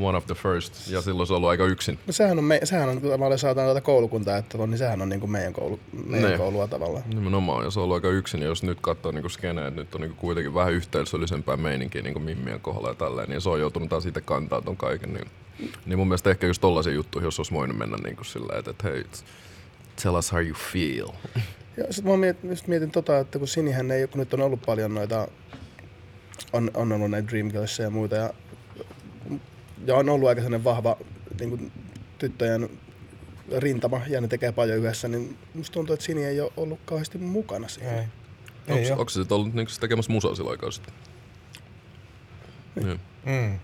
one 0.01 0.17
of 0.17 0.25
the 0.25 0.35
first, 0.35 0.87
ja 0.91 1.01
silloin 1.01 1.27
se 1.27 1.33
on 1.33 1.37
ollut 1.37 1.49
aika 1.49 1.65
yksin. 1.65 1.99
No 2.07 2.13
sehän 2.13 2.37
on, 2.37 2.43
me, 2.43 2.59
sehän 2.63 2.89
on, 2.89 3.01
kun 3.01 3.11
tavallaan 3.11 3.39
saadaan 3.39 3.67
tuota 3.67 3.81
koulukuntaa, 3.81 4.37
että 4.37 4.57
niin 4.57 4.77
sehän 4.77 5.01
on 5.01 5.09
niin 5.09 5.19
kuin 5.19 5.31
meidän, 5.31 5.53
koulu, 5.53 5.79
meidän 6.05 6.31
Ne. 6.31 6.37
koulua 6.37 6.67
tavallaan. 6.67 7.03
Nimenomaan, 7.09 7.65
ja 7.65 7.71
se 7.71 7.79
on 7.79 7.83
ollut 7.83 7.95
aika 7.95 8.09
yksin, 8.09 8.41
ja 8.41 8.47
jos 8.47 8.63
nyt 8.63 8.77
katsoo 8.81 9.11
niinku 9.11 9.29
skeneä, 9.29 9.67
että 9.67 9.81
nyt 9.81 9.95
on 9.95 10.01
niinku 10.01 10.17
kuitenkin 10.19 10.53
vähän 10.53 10.73
yhteisöllisempää 10.73 11.57
meininkiä 11.57 12.01
niinku 12.01 12.19
mimmien 12.19 12.59
kohdalla 12.61 12.87
ja 12.89 12.93
tälleen, 12.95 13.29
niin 13.29 13.41
se 13.41 13.49
on 13.49 13.59
joutunut 13.59 13.89
taas 13.89 14.05
itse 14.05 14.21
kantaa 14.21 14.61
ton 14.61 14.77
kaiken, 14.77 15.13
niin, 15.13 15.27
niin 15.85 15.97
mun 15.99 16.07
mielestä 16.07 16.29
ehkä 16.29 16.47
just 16.47 16.61
tollaisia 16.61 16.93
juttuja, 16.93 17.25
jos 17.25 17.39
olisi 17.39 17.53
voinut 17.53 17.77
mennä 17.77 17.97
niinku 18.03 18.23
silleen, 18.23 18.59
että, 18.59 18.71
että 18.71 18.89
hei, 18.89 19.03
tell 20.03 20.15
us 20.15 20.31
how 20.31 20.41
you 20.45 20.55
feel. 20.73 21.07
Ja 21.77 21.93
sitten 21.93 22.11
mä 22.11 22.17
mietin, 22.17 22.49
just 22.49 22.67
mietin 22.67 22.91
tota, 22.91 23.19
että 23.19 23.39
kun 23.39 23.47
Sinihän 23.47 23.91
ei, 23.91 24.07
kun 24.07 24.19
nyt 24.19 24.33
on 24.33 24.41
ollut 24.41 24.61
paljon 24.65 24.93
noita, 24.93 25.27
on, 26.53 26.71
on 26.73 26.91
ollut 26.91 27.11
näitä 27.11 27.27
Dreamgirlsia 27.27 27.85
ja 27.85 27.89
muita, 27.89 28.15
ja, 28.15 28.29
ja 29.87 29.95
on 29.95 30.09
ollut 30.09 30.29
aika 30.29 30.41
sellainen 30.41 30.63
vahva 30.63 30.97
niin 31.39 31.49
kuin, 31.49 31.71
tyttöjen 32.17 32.69
rintama, 33.57 34.01
ja 34.07 34.21
ne 34.21 34.27
tekee 34.27 34.51
paljon 34.51 34.77
yhdessä, 34.77 35.07
niin 35.07 35.37
musta 35.53 35.73
tuntuu, 35.73 35.93
että 35.93 36.05
Sini 36.05 36.25
ei 36.25 36.41
ole 36.41 36.51
ollut 36.57 36.79
kauheasti 36.85 37.17
mukana 37.17 37.67
siinä. 37.67 37.91
Ei. 37.91 38.03
Onko, 38.67 38.79
Ei 38.81 38.91
oo. 38.91 38.97
onko 38.99 39.09
se 39.09 39.13
sitten 39.19 39.35
ollut 39.35 39.53
niinku 39.53 39.71
tekemässä 39.79 40.11
musaa 40.11 40.35
sillä 40.35 40.51
aikaa 40.51 40.71
sitten? 40.71 40.93
Niin. 42.75 42.99
Mm. 43.25 43.59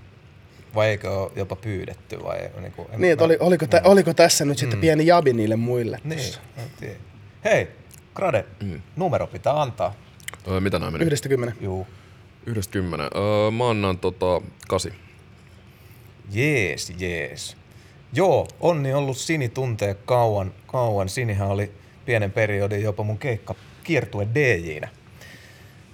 Vai 0.75 0.87
eikö 0.89 1.11
ole 1.11 1.31
jopa 1.35 1.55
pyydetty? 1.55 2.23
Vai, 2.23 2.39
niin, 2.61 2.71
kuin, 2.71 2.87
Niin, 2.97 3.11
että 3.13 3.23
oli, 3.25 3.37
oliko, 3.39 3.67
tä, 3.67 3.81
oliko 3.83 4.13
tässä 4.13 4.45
nyt 4.45 4.57
sitten 4.57 4.79
pieni 4.79 5.05
jabi 5.07 5.33
niille 5.33 5.55
muille? 5.55 5.99
Niin. 6.03 6.33
Hei, 7.43 7.67
Grade, 8.15 8.45
Mm. 8.63 8.81
numero 8.95 9.27
pitää 9.27 9.61
antaa. 9.61 9.93
Öö, 10.47 10.59
mitä 10.59 10.79
nämä 10.79 10.91
meni? 10.91 11.05
Yhdestä 11.05 11.29
kymmenen. 11.29 11.55
Juu. 11.61 11.87
Yhdestä 12.45 12.71
kymmenen. 12.71 13.09
Öö, 13.15 13.51
mä 13.51 13.69
annan 13.69 13.97
tota 13.97 14.41
kasi. 14.67 14.93
Jees, 16.33 16.93
jees. 16.97 17.57
Joo, 18.13 18.47
onni 18.59 18.93
ollut 18.93 19.17
Sini 19.17 19.49
tuntee 19.49 19.93
kauan. 19.93 20.53
kauan. 20.67 21.09
Sinihän 21.09 21.47
oli 21.47 21.71
pienen 22.05 22.31
periodin 22.31 22.81
jopa 22.81 23.03
mun 23.03 23.17
keikka 23.17 23.55
kiertue 23.83 24.27
DJnä 24.33 24.89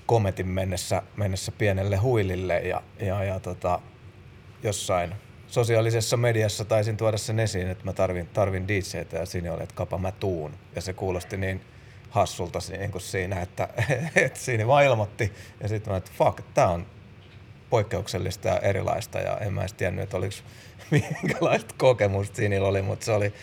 kometin 0.05 0.47
mennessä, 0.47 1.01
mennessä 1.15 1.51
pienelle 1.51 1.95
huilille 1.95 2.59
ja, 2.59 2.81
ja, 2.99 3.23
ja 3.23 3.39
tota, 3.39 3.80
jossain 4.64 5.14
sosiaalisessa 5.47 6.18
mediassa 6.18 6.65
taisin 6.65 6.97
tuoda 6.97 7.18
sen 7.18 7.39
esiin, 7.39 7.68
että 7.68 7.85
mä 7.85 7.93
tarvin, 7.93 8.27
tarvin 8.27 8.68
DJtä 8.68 9.18
ja 9.18 9.26
Sini 9.26 9.49
oli, 9.49 9.64
että 9.64 9.76
kapa 9.76 9.97
mä 9.97 10.11
tuun. 10.11 10.53
Ja 10.76 10.81
se 10.81 10.93
kuulosti 10.93 11.38
niin 11.38 11.61
hassulta 12.09 12.59
niin 12.77 12.91
kuin 12.91 13.01
siinä, 13.01 13.41
että, 13.41 13.69
että 14.15 14.39
Sini 14.39 14.68
vaan 14.68 14.85
ilmoitti 14.85 15.34
ja 15.61 15.68
sitten 15.68 15.93
mä, 15.93 15.97
että 15.97 16.11
fuck, 16.18 16.41
tää 16.53 16.68
on 16.69 16.85
poikkeuksellista 17.69 18.48
ja 18.48 18.60
erilaista 18.60 19.19
ja 19.19 19.38
en 19.38 19.53
mä 19.53 19.61
edes 19.61 19.73
tiennyt, 19.73 20.03
että 20.03 20.18
oliko 20.18 20.35
minkälaista 20.91 21.76
kokemusta 21.77 22.35
Sinillä 22.35 22.68
oli, 22.68 22.81
mutta 22.81 23.06
se 23.06 23.11
oli 23.11 23.34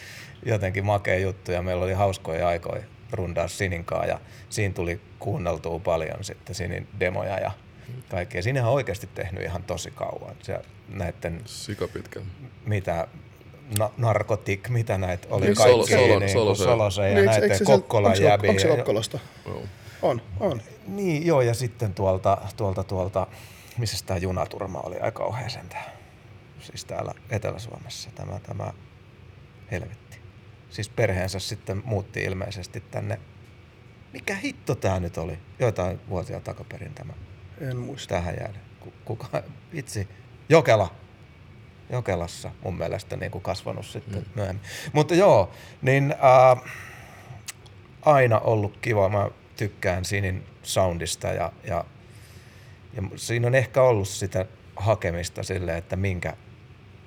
jotenkin 0.47 0.85
makea 0.85 1.19
juttu 1.19 1.53
ja 1.53 1.63
meillä 1.63 1.85
oli 1.85 1.93
hauskoja 1.93 2.49
aikoja 2.49 2.83
rundaa 3.13 3.49
Sininkaan 3.49 4.09
ja 4.09 4.21
siinä 4.51 4.75
tuli 4.75 5.01
kuunneltua 5.19 5.79
paljon 5.79 6.25
sitten 6.25 6.55
Sinin 6.55 6.89
demoja 7.01 7.39
ja 7.39 7.51
kaikkea. 8.09 8.43
Sinnehän 8.43 8.69
on 8.71 8.75
oikeasti 8.75 9.09
tehnyt 9.15 9.43
ihan 9.45 9.63
tosi 9.63 9.91
kauan. 9.91 10.37
Se, 10.43 10.59
näiden, 10.89 11.41
Sika 11.45 11.89
pitkä. 11.89 12.21
mitä 12.67 13.09
na- 13.79 13.91
narkotik, 13.97 14.69
mitä 14.69 14.99
näitä 14.99 15.29
oli 15.31 15.47
Eikö 15.47 15.57
kaikki, 15.57 15.73
Solo- 15.95 16.07
Solo- 16.07 16.19
niin, 16.19 16.33
Solo- 16.33 16.55
Solo, 16.55 16.71
Solose 16.71 17.09
ja 17.11 17.15
Niin, 17.15 17.29
eikö 17.29 17.47
sieltä- 17.47 17.65
Kokkolan 17.65 18.07
onko 18.09 18.17
se- 18.17 18.25
jäbiä. 18.25 18.51
Onko 18.51 18.61
se 18.61 18.69
ja- 18.69 18.77
Kokkolasta? 18.77 19.19
Joo. 19.47 19.63
On, 20.03 20.23
on. 20.41 20.63
niin, 20.87 21.27
joo, 21.27 21.41
ja 21.43 21.55
sitten 21.55 21.95
tuolta, 21.95 22.39
tuolta, 22.57 22.85
tuolta, 22.85 23.27
missä 23.79 24.07
tämä 24.07 24.19
junaturma 24.19 24.81
oli 24.81 24.97
aika 25.01 25.19
kauhea 25.19 25.49
sentään. 25.49 25.93
Siis 26.61 26.85
täällä 26.85 27.15
Etelä-Suomessa 27.31 28.11
tämä, 28.15 28.41
tämä 28.41 28.73
helvetti. 29.71 30.21
Siis 30.71 30.89
perheensä 30.89 31.39
sitten 31.39 31.83
muutti 31.85 32.25
ilmeisesti 32.25 32.81
tänne. 32.81 33.21
Mikä 34.13 34.35
hitto 34.35 34.75
tää 34.75 35.01
nyt 35.01 35.19
oli? 35.19 35.39
Joitain 35.59 36.01
vuosia 36.09 36.41
takaperin 36.41 36.95
tämä. 36.95 37.13
En 37.61 37.77
muista. 37.77 38.15
Tähän 38.15 38.35
jäänyt. 38.41 38.61
Ku- 38.81 38.93
Kuka, 39.05 39.43
itse, 39.73 40.09
Jokela. 40.49 40.95
Jokelassa 41.91 42.51
mun 42.63 42.79
mielestä 42.79 43.17
niin 43.17 43.31
kuin 43.31 43.43
kasvanut 43.43 43.87
sitten 43.87 44.23
mm. 44.23 44.29
myöhemmin. 44.35 44.65
Mutta 44.93 45.15
joo, 45.15 45.51
niin 45.83 46.13
äh, 46.13 46.73
aina 48.03 48.39
ollut 48.39 48.77
kiva. 48.77 49.09
Mä 49.09 49.31
tykkään 49.57 50.05
Sinin 50.05 50.47
soundista 50.63 51.29
ja, 51.29 51.53
ja, 51.65 51.85
ja 52.97 53.03
siinä 53.17 53.47
on 53.47 53.55
ehkä 53.55 53.83
ollut 53.83 54.09
sitä 54.09 54.47
hakemista 54.77 55.43
sille, 55.43 55.77
että 55.77 55.97
minkä, 55.97 56.37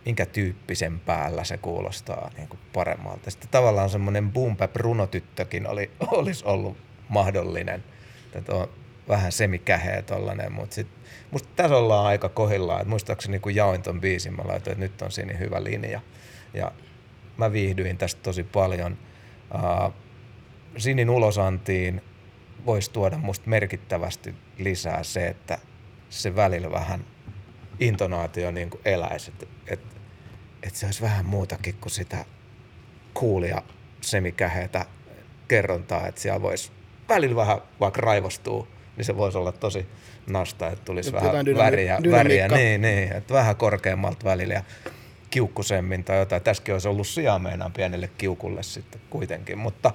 minkä 0.05 0.26
tyyppisen 0.26 0.99
päällä 0.99 1.43
se 1.43 1.57
kuulostaa 1.57 2.31
niin 2.38 2.47
kuin 2.47 2.59
paremmalta. 2.73 3.31
Sitten 3.31 3.49
tavallaan 3.49 3.89
semmoinen 3.89 4.31
boom 4.31 4.57
bap 4.57 4.76
runotyttökin 4.76 5.68
oli, 5.68 5.91
olisi 6.11 6.45
ollut 6.45 6.77
mahdollinen. 7.09 7.84
Että 8.35 8.55
on 8.55 8.69
vähän 9.07 9.31
semikäheä 9.31 10.01
tollanen, 10.01 10.51
mutta 10.51 10.76
sit, 10.76 10.88
musta 11.31 11.49
tässä 11.55 11.77
ollaan 11.77 12.05
aika 12.05 12.30
kohillaan. 12.30 12.81
Et 12.81 12.88
muistaakseni 12.88 13.39
kun 13.39 13.55
jaoin 13.55 13.81
ton 13.81 14.01
biisin, 14.01 14.35
mä 14.35 14.41
laitoin, 14.45 14.73
että 14.73 14.84
nyt 14.84 15.01
on 15.01 15.11
siinä 15.11 15.34
hyvä 15.34 15.64
linja. 15.64 16.01
Ja 16.53 16.72
mä 17.38 17.51
viihdyin 17.51 17.97
tästä 17.97 18.22
tosi 18.23 18.43
paljon. 18.43 18.97
Uh, 19.55 19.93
Sinin 20.77 21.09
ulosantiin 21.09 22.01
voisi 22.65 22.91
tuoda 22.91 23.18
musta 23.18 23.49
merkittävästi 23.49 24.35
lisää 24.57 25.03
se, 25.03 25.27
että 25.27 25.57
se 26.09 26.35
välillä 26.35 26.71
vähän 26.71 27.05
intonaatio 27.79 28.51
niin 28.51 28.69
kuin 28.69 28.81
eläisi. 28.85 29.31
Että 29.31 29.45
et, 29.67 29.79
et 30.63 30.75
se 30.75 30.85
olisi 30.85 31.01
vähän 31.01 31.25
muutakin 31.25 31.75
kuin 31.81 31.91
sitä 31.91 32.25
kuulia 33.13 33.61
semikäheitä 34.01 34.85
kerrontaa, 35.47 36.07
että 36.07 36.21
siellä 36.21 36.41
voisi 36.41 36.71
välillä 37.09 37.35
vähän 37.35 37.61
vaikka 37.79 38.01
raivostuu, 38.01 38.67
niin 38.97 39.05
se 39.05 39.17
voisi 39.17 39.38
olla 39.38 39.51
tosi 39.51 39.85
nasta, 40.27 40.67
että 40.67 40.85
tulisi 40.85 41.09
Jotain 41.09 41.31
vähän 41.31 41.45
dynami- 41.45 41.57
väriä, 41.57 41.93
väriä 41.93 42.03
dynamiikka. 42.03 42.55
niin, 42.55 42.81
niin, 42.81 43.13
että 43.13 43.34
vähän 43.34 43.55
korkeammalta 43.55 44.25
välillä 44.25 44.53
ja 44.53 44.63
kiukkusemmin 45.29 46.03
tai 46.03 46.19
jotain. 46.19 46.41
Tässäkin 46.41 46.75
olisi 46.75 46.88
ollut 46.88 47.07
sijaa 47.07 47.39
meinaan 47.39 47.73
pienelle 47.73 48.09
kiukulle 48.17 48.63
sitten 48.63 49.01
kuitenkin, 49.09 49.57
mutta 49.57 49.91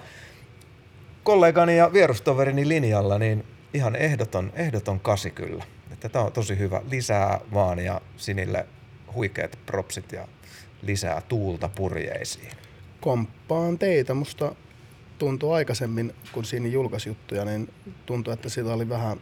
kollegani 1.22 1.76
ja 1.76 1.92
vierustoverini 1.92 2.68
linjalla, 2.68 3.18
niin 3.18 3.44
ihan 3.74 3.96
ehdoton, 3.96 4.52
ehdoton 4.54 5.00
kasi 5.00 5.30
kyllä. 5.30 5.64
Että 5.92 6.08
tämä 6.08 6.24
on 6.24 6.32
tosi 6.32 6.58
hyvä. 6.58 6.82
Lisää 6.90 7.40
vaan 7.54 7.78
ja 7.78 8.00
Sinille 8.16 8.66
huikeat 9.14 9.58
propsit 9.66 10.12
ja 10.12 10.28
lisää 10.82 11.20
tuulta 11.28 11.68
purjeisiin. 11.68 12.48
komppaan 13.00 13.78
teitä. 13.78 14.14
Musta 14.14 14.54
tuntui 15.18 15.54
aikaisemmin, 15.54 16.14
kun 16.32 16.44
siinä 16.44 16.68
julkaisi 16.68 17.08
juttuja, 17.08 17.44
niin 17.44 17.72
tuntui, 18.06 18.34
että 18.34 18.48
siitä 18.48 18.72
oli 18.72 18.88
vähän 18.88 19.20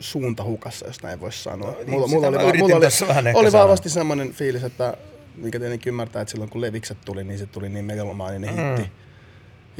suunta 0.00 0.44
hukassa, 0.44 0.86
jos 0.86 1.02
näin 1.02 1.20
voisi 1.20 1.42
sanoa. 1.42 1.70
niin, 1.86 2.00
mä 2.00 2.32
va- 2.32 2.42
yritin 2.48 2.80
tässä 2.80 3.08
vähän 3.08 3.26
ehkä 3.26 3.38
oli 3.40 3.50
sanoa. 3.50 3.64
vahvasti 3.64 3.88
semmoinen 3.88 4.32
fiilis, 4.32 4.64
että 4.64 4.96
mikä 5.36 5.58
tietenkin 5.58 5.90
ymmärtää, 5.90 6.22
että 6.22 6.30
silloin 6.32 6.50
kun 6.50 6.60
Levikset 6.60 6.98
tuli, 7.04 7.24
niin 7.24 7.38
se 7.38 7.46
tuli 7.46 7.68
niin 7.68 7.84
megalomaaninen 7.84 8.54
Mm. 8.56 8.62
hitti. 8.76 8.92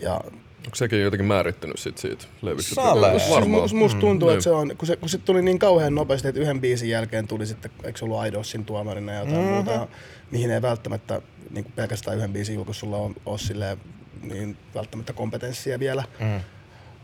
Ja 0.02 0.20
Onko 0.64 0.74
sekin 0.76 1.01
jotenkin 1.02 1.26
määrittänyt 1.26 1.78
sit 1.78 1.98
siitä 1.98 2.24
levystä? 2.43 2.74
Sale. 2.74 3.18
siis 3.18 3.30
Varmaan. 3.30 3.70
mu- 3.70 3.74
musta 3.74 4.01
tuntuu, 4.01 4.28
Mm, 4.28 4.32
että 4.32 4.44
se 4.44 4.51
on, 4.51 4.76
kun 4.78 4.86
se, 4.86 4.97
kun 4.97 5.09
se 5.09 5.18
tuli 5.18 5.43
niin 5.43 5.59
kauhean 5.59 5.94
nopeasti, 5.94 6.28
että 6.28 6.40
yhden 6.40 6.60
biisin 6.60 6.89
jälkeen 6.90 7.28
tuli 7.28 7.47
sitten, 7.47 7.70
eikö 7.85 7.98
se 7.98 8.05
ollut 8.05 8.18
Aidossin 8.18 8.64
tuomarina 8.64 9.12
ja 9.12 9.18
jotain 9.18 9.36
mm-hmm. 9.36 9.52
muuta, 9.55 9.70
ja 9.72 9.89
mihin 10.30 10.51
ei 10.51 10.62
välttämättä 10.62 11.22
niin 11.51 11.64
kuin 11.64 11.72
pelkästään 11.76 12.16
yhden 12.16 12.32
biisin 12.32 12.55
julkaisulla 12.55 12.97
ole, 12.97 13.14
ole 13.26 13.39
silleen, 13.39 13.78
niin 14.22 14.56
välttämättä 14.74 15.12
kompetenssia 15.12 15.78
vielä 15.78 16.05
Mm. 16.20 16.40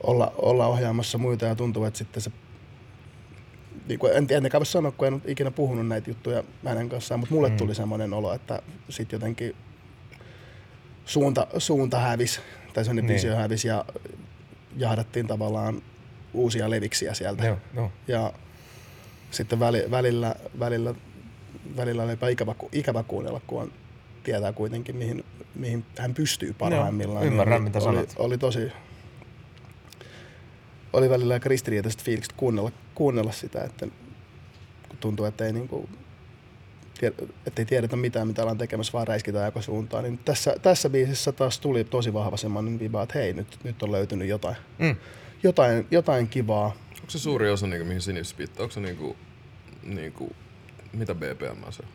olla, 0.02 0.32
olla 0.36 0.66
ohjaamassa 0.66 1.18
muita 1.18 1.46
ja 1.46 1.54
tuntuu, 1.54 1.84
että 1.84 1.98
sitten 1.98 2.22
se 2.22 2.30
niin 3.88 3.98
kuin 3.98 4.12
en, 4.12 4.26
en 4.30 4.50
voi 4.52 4.66
sanoa, 4.66 4.92
kun 4.92 5.06
en 5.06 5.14
ole 5.14 5.22
ikinä 5.26 5.50
puhunut 5.50 5.88
näitä 5.88 6.10
juttuja 6.10 6.44
hänen 6.64 6.88
kanssaan, 6.88 7.20
mutta 7.20 7.34
mulle 7.34 7.48
mm. 7.48 7.56
tuli 7.56 7.74
semmoinen 7.74 8.12
olo, 8.12 8.32
että 8.34 8.62
sitten 8.88 9.16
jotenkin 9.16 9.56
suunta, 11.04 11.46
suunta 11.58 11.98
hävisi, 11.98 12.40
tai 12.74 12.84
semmoinen 12.84 13.06
Niin. 13.06 13.16
niin. 13.16 13.32
visio 13.32 13.36
hävisi 13.36 13.68
ja 13.68 13.84
jahdattiin 14.76 15.26
tavallaan 15.26 15.82
uusia 16.32 16.70
leviksiä 16.70 17.14
sieltä. 17.14 17.46
Joo, 17.46 17.58
joo. 17.74 17.92
Ja 18.08 18.32
sitten 19.30 19.60
väli, 19.60 19.84
välillä, 19.90 20.34
välillä, 20.58 20.94
välillä 21.76 22.02
oli 22.02 22.10
jopa 22.10 22.28
ikävä, 22.28 22.54
ikävä 22.72 23.02
kuunnella, 23.02 23.40
kun 23.46 23.62
on, 23.62 23.72
tietää 24.24 24.52
kuitenkin, 24.52 24.96
mihin, 24.96 25.24
mihin 25.54 25.84
hän 25.98 26.14
pystyy 26.14 26.52
parhaimmillaan. 26.52 27.24
Joo, 27.24 27.32
ymmärrän, 27.32 27.56
oli, 27.56 27.64
mitä 27.64 27.78
oli, 27.78 27.84
sanot. 27.84 28.12
oli 28.16 28.38
tosi, 28.38 28.72
oli 30.92 31.10
välillä 31.10 31.34
aika 31.34 31.48
ristiriitaiset 31.48 32.02
fiilikset 32.02 32.32
kuunnella, 32.36 32.72
kuunnella 32.94 33.32
sitä, 33.32 33.64
että 33.64 33.86
kun 34.88 34.98
tuntuu, 35.00 35.26
että 35.26 35.46
ei, 35.46 35.52
niinku, 35.52 35.88
tiedä, 35.88 36.03
että 37.02 37.62
ei 37.62 37.64
tiedetä 37.64 37.96
mitään, 37.96 38.26
mitä 38.28 38.42
ollaan 38.42 38.58
tekemässä, 38.58 38.92
vaan 38.92 39.06
räiskitään 39.06 39.44
joka 39.44 39.62
suuntaan. 39.62 40.04
Niin 40.04 40.18
tässä, 40.18 40.56
tässä 40.62 40.90
biisissä 40.90 41.32
taas 41.32 41.58
tuli 41.60 41.84
tosi 41.84 42.12
vahva 42.12 42.36
semmoinen 42.36 42.78
viba, 42.78 43.02
että 43.02 43.18
hei, 43.18 43.32
nyt, 43.32 43.58
nyt 43.64 43.82
on 43.82 43.92
löytynyt 43.92 44.28
jotain, 44.28 44.56
Mm. 44.78 44.96
jotain, 45.42 45.86
jotain 45.90 46.28
kivaa. 46.28 46.66
Onko 46.94 47.10
se 47.10 47.18
suuri 47.18 47.50
osa, 47.50 47.66
niinku, 47.66 47.86
mihin 47.86 48.00
Sinis 48.00 48.28
spittaa? 48.30 48.62
Onko 48.62 48.72
se 48.72 48.80
niinku, 48.80 49.16
niinku, 49.82 50.32
mitä 50.92 51.14
BPM 51.14 51.70
se 51.70 51.82
on? 51.82 51.88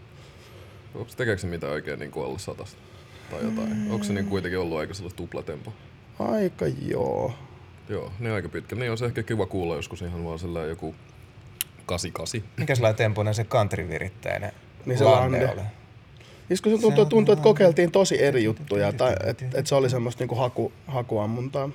Onko 0.95 1.11
tekeekö 1.17 1.41
se 1.41 1.47
mitä 1.47 1.67
oikein 1.67 1.99
niinku 1.99 2.21
alle 2.21 2.39
satasta? 2.39 2.77
Tai 3.31 3.43
jotain? 3.43 3.91
Onko 3.91 4.03
se 4.03 4.13
niinku 4.13 4.29
kuitenkin 4.29 4.59
ollut 4.59 4.77
aika 4.79 4.93
sellaista 4.93 5.17
tuplatempo? 5.17 5.73
Aika 6.19 6.65
joo. 6.81 7.33
Joo, 7.89 8.11
niin 8.19 8.31
aika 8.33 8.49
pitkä. 8.49 8.75
Niin 8.75 8.91
on 8.91 8.97
se 8.97 9.05
ehkä 9.05 9.23
kiva 9.23 9.45
kuulla 9.45 9.75
joskus 9.75 10.01
ihan 10.01 10.25
vaan 10.25 10.39
sellainen 10.39 10.69
joku 10.69 10.95
88. 11.85 12.43
Mikä 12.57 12.75
sellainen 12.75 12.97
tempoinen 12.97 13.33
se 13.33 13.43
country-viritteinen 13.43 14.51
Niin 14.89 14.97
se 14.97 15.03
lande 15.03 15.45
lande. 15.45 15.53
oli? 15.53 15.67
Siis 16.47 16.61
kun 16.61 16.71
se 16.71 16.81
tuntuu, 16.81 17.05
tuntuu, 17.05 17.33
että 17.33 17.43
kokeiltiin 17.43 17.91
tosi 17.91 18.23
eri 18.23 18.43
juttuja, 18.43 18.93
tai 18.93 19.15
että 19.25 19.45
et 19.53 19.67
se 19.67 19.75
oli 19.75 19.89
semmoista 19.89 20.21
niinku 20.21 20.35
haku, 20.35 20.71
hakuammuntaa. 20.87 21.69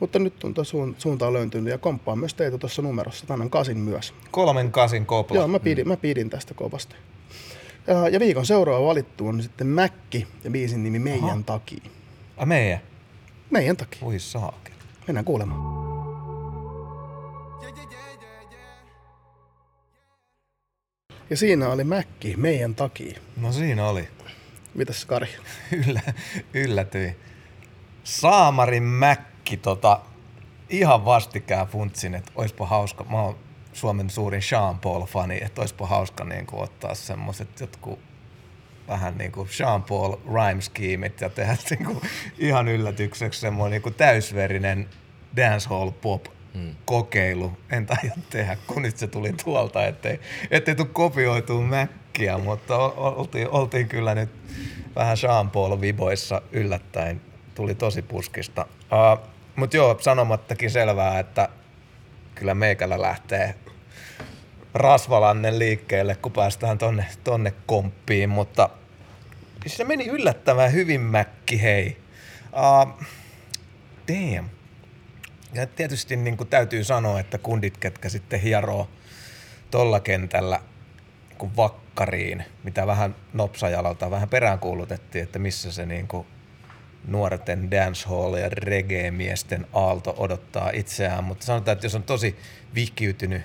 Mutta 0.00 0.18
nyt 0.18 0.44
on 0.44 0.54
suun, 0.64 0.94
suunta 0.98 1.26
on 1.26 1.32
löytynyt 1.32 1.70
ja 1.70 1.78
komppaan 1.78 2.18
myös 2.18 2.34
teitä 2.34 2.58
tuossa 2.58 2.82
numerossa. 2.82 3.26
Tänään 3.26 3.50
kasin 3.50 3.78
myös. 3.78 4.14
Kolmen 4.30 4.72
kasin 4.72 5.06
kopla. 5.06 5.36
Joo, 5.36 5.48
mä 5.48 5.58
pidin, 5.60 5.88
mä 5.88 5.96
pidin 5.96 6.30
tästä 6.30 6.54
kovasti. 6.54 6.94
Ja, 7.86 8.08
ja 8.08 8.20
viikon 8.20 8.46
seuraava 8.46 8.86
valittu 8.86 9.28
on 9.28 9.42
sitten 9.42 9.66
Mäkki 9.66 10.26
ja 10.44 10.50
biisin 10.50 10.82
nimi 10.82 10.98
Meidän 10.98 11.24
Aha. 11.24 11.42
takia. 11.46 11.84
A, 12.36 12.46
meidän. 12.46 12.80
Meidän 13.50 13.76
takia. 13.76 14.00
Voi 14.02 14.18
saakeli. 14.18 14.76
Mennään 15.06 15.24
kuulemaan. 15.24 15.85
Ja 21.30 21.36
siinä 21.36 21.68
oli 21.68 21.84
Mäkki, 21.84 22.34
meidän 22.36 22.74
takia. 22.74 23.18
No 23.36 23.52
siinä 23.52 23.88
oli. 23.88 24.08
Mitäs 24.74 25.04
Kari? 25.04 25.28
Yllä, 25.86 26.00
yllätyin. 26.54 27.16
Saamarin 28.04 28.82
Mäkki 28.82 29.56
tota, 29.56 30.00
ihan 30.70 31.04
vastikään 31.04 31.66
funtsin, 31.66 32.14
että 32.14 32.32
oispa 32.34 32.66
hauska. 32.66 33.04
Mä 33.04 33.22
oon 33.22 33.36
Suomen 33.72 34.10
suurin 34.10 34.42
Sean 34.42 34.78
Paul-fani, 34.78 35.44
että 35.44 35.60
oispa 35.60 35.86
hauska 35.86 36.24
niin 36.24 36.46
kuin, 36.46 36.62
ottaa 36.62 36.94
semmoset 36.94 37.60
jotkut 37.60 37.98
vähän 38.88 39.18
niin 39.18 39.32
kuin 39.32 39.48
Sean 39.48 39.82
Paul 39.82 40.16
rhyme 40.26 40.60
schemeit 40.60 41.20
ja 41.20 41.30
tehdä 41.30 41.56
niin 41.70 41.84
kuin, 41.84 42.00
ihan 42.38 42.68
yllätykseksi 42.68 43.40
semmoinen 43.40 43.70
niin 43.70 43.82
kuin 43.82 43.94
täysverinen 43.94 44.88
dancehall 45.36 45.90
pop 45.90 46.35
kokeilu. 46.84 47.52
En 47.70 47.86
taida 47.86 48.12
tehdä, 48.30 48.56
kun 48.66 48.82
nyt 48.82 48.96
se 48.96 49.06
tuli 49.06 49.32
tuolta, 49.44 49.86
ettei, 49.86 50.20
ettei 50.50 50.74
tule 50.74 50.88
kopioitua 50.92 51.60
mäkkiä, 51.62 52.38
mutta 52.38 52.76
oltiin, 52.96 53.48
oltiin 53.48 53.88
kyllä 53.88 54.14
nyt 54.14 54.30
vähän 54.96 55.16
Sean 55.16 55.50
Paul 55.50 55.80
viboissa 55.80 56.42
yllättäen. 56.52 57.20
Tuli 57.54 57.74
tosi 57.74 58.02
puskista. 58.02 58.66
Uh, 58.80 59.26
mutta 59.56 59.76
joo, 59.76 59.98
sanomattakin 60.00 60.70
selvää, 60.70 61.18
että 61.18 61.48
kyllä 62.34 62.54
meikällä 62.54 63.02
lähtee 63.02 63.54
rasvalannen 64.74 65.58
liikkeelle, 65.58 66.14
kun 66.14 66.32
päästään 66.32 66.78
tonne, 66.78 67.06
tonne 67.24 67.52
komppiin, 67.66 68.28
mutta 68.28 68.68
se 69.66 69.84
meni 69.84 70.06
yllättävän 70.06 70.72
hyvin 70.72 71.00
mäkki, 71.00 71.62
hei. 71.62 71.96
Uh, 72.52 73.06
damn. 74.08 74.55
Ja 75.56 75.66
tietysti 75.66 76.16
niin 76.16 76.36
kuin 76.36 76.48
täytyy 76.48 76.84
sanoa, 76.84 77.20
että 77.20 77.38
kundit, 77.38 77.78
ketkä 77.78 78.08
sitten 78.08 78.40
hieroo 78.40 78.90
tolla 79.70 80.00
kentällä 80.00 80.60
kuin 81.38 81.56
vakkariin, 81.56 82.44
mitä 82.64 82.86
vähän 82.86 83.16
nopsajalalta 83.32 84.10
vähän 84.10 84.28
peräänkuulutettiin, 84.28 85.22
että 85.22 85.38
missä 85.38 85.72
se 85.72 85.86
niin 85.86 86.08
kuin 86.08 86.26
nuorten 87.08 87.70
dancehall 87.70 88.34
ja 88.34 88.48
reggae-miesten 88.48 89.66
aalto 89.72 90.14
odottaa 90.18 90.70
itseään, 90.70 91.24
mutta 91.24 91.46
sanotaan, 91.46 91.72
että 91.72 91.86
jos 91.86 91.94
on 91.94 92.02
tosi 92.02 92.36
vihkiytynyt 92.74 93.42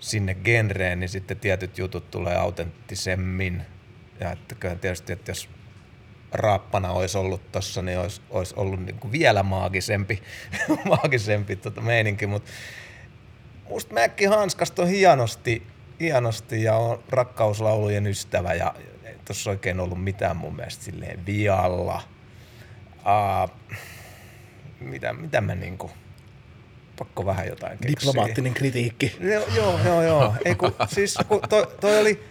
sinne 0.00 0.34
genreen, 0.34 1.00
niin 1.00 1.08
sitten 1.08 1.40
tietyt 1.40 1.78
jutut 1.78 2.10
tulee 2.10 2.36
autenttisemmin. 2.36 3.62
Ja 4.20 4.32
että 4.32 4.76
tietysti, 4.80 5.12
että 5.12 5.30
jos 5.30 5.48
raappana 6.32 6.90
olisi 6.90 7.18
ollut 7.18 7.52
tossa, 7.52 7.82
niin 7.82 7.98
olisi, 7.98 8.20
olisi 8.30 8.54
ollut 8.56 8.86
niin 8.86 8.98
kuin 8.98 9.12
vielä 9.12 9.42
maagisempi, 9.42 10.22
maagisempi 10.84 11.56
tota 11.56 11.80
meininki, 11.80 12.26
mutta 12.26 12.50
musta 13.68 13.94
Mäkki 13.94 14.24
hanskasta 14.24 14.82
on 14.82 14.88
hienosti, 14.88 15.62
hienosti 16.00 16.62
ja 16.62 16.76
on 16.76 17.02
rakkauslaulujen 17.08 18.06
ystävä 18.06 18.54
ja 18.54 18.74
ei 19.04 19.14
tuossa 19.24 19.50
oikein 19.50 19.80
ollut 19.80 20.04
mitään 20.04 20.36
mun 20.36 20.56
mielestä 20.56 20.84
silleen 20.84 21.26
vialla. 21.26 22.02
Uh, 22.96 23.50
mitä, 24.80 25.12
mitä 25.12 25.40
mä 25.40 25.54
niinku, 25.54 25.90
pakko 26.98 27.26
vähän 27.26 27.46
jotain 27.46 27.78
keksiä. 27.78 27.96
Diplomaattinen 28.00 28.54
kritiikki. 28.54 29.16
Joo, 29.20 29.44
joo, 29.56 29.78
joo. 29.84 30.02
joo. 30.02 30.34
Ei, 30.44 30.54
kun, 30.54 30.74
siis, 30.86 31.18
kun 31.28 31.40
toi, 31.48 31.66
toi 31.80 31.98
oli, 31.98 32.24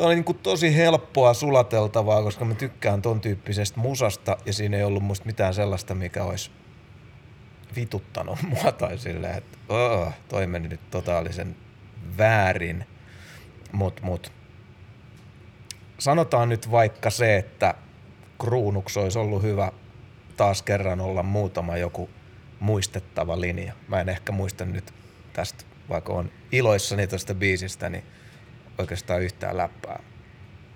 toi 0.00 0.06
oli 0.06 0.14
niinku 0.14 0.34
tosi 0.34 0.76
helppoa 0.76 1.34
sulateltavaa, 1.34 2.22
koska 2.22 2.44
mä 2.44 2.54
tykkään 2.54 3.02
ton 3.02 3.20
tyyppisestä 3.20 3.80
musasta 3.80 4.36
ja 4.46 4.52
siinä 4.52 4.76
ei 4.76 4.84
ollut 4.84 5.02
musta 5.02 5.26
mitään 5.26 5.54
sellaista, 5.54 5.94
mikä 5.94 6.24
olisi 6.24 6.50
vituttanut 7.76 8.38
mua 8.50 8.72
tai 8.72 8.98
silleen, 8.98 9.38
että 9.38 9.58
oh, 9.68 10.12
toi 10.28 10.46
meni 10.46 10.68
nyt 10.68 10.90
totaalisen 10.90 11.56
väärin. 12.18 12.86
Mut, 13.72 14.00
mut. 14.02 14.32
sanotaan 15.98 16.48
nyt 16.48 16.70
vaikka 16.70 17.10
se, 17.10 17.36
että 17.36 17.74
kruunuksi 18.38 18.98
olisi 18.98 19.18
ollut 19.18 19.42
hyvä 19.42 19.72
taas 20.36 20.62
kerran 20.62 21.00
olla 21.00 21.22
muutama 21.22 21.76
joku 21.76 22.10
muistettava 22.60 23.40
linja. 23.40 23.72
Mä 23.88 24.00
en 24.00 24.08
ehkä 24.08 24.32
muista 24.32 24.64
nyt 24.64 24.94
tästä, 25.32 25.64
vaikka 25.88 26.12
on 26.12 26.30
iloissani 26.52 27.06
tuosta 27.06 27.34
biisistä, 27.34 27.88
niin 27.88 28.04
oikeastaan 28.80 29.22
yhtään 29.22 29.56
läppää 29.56 30.02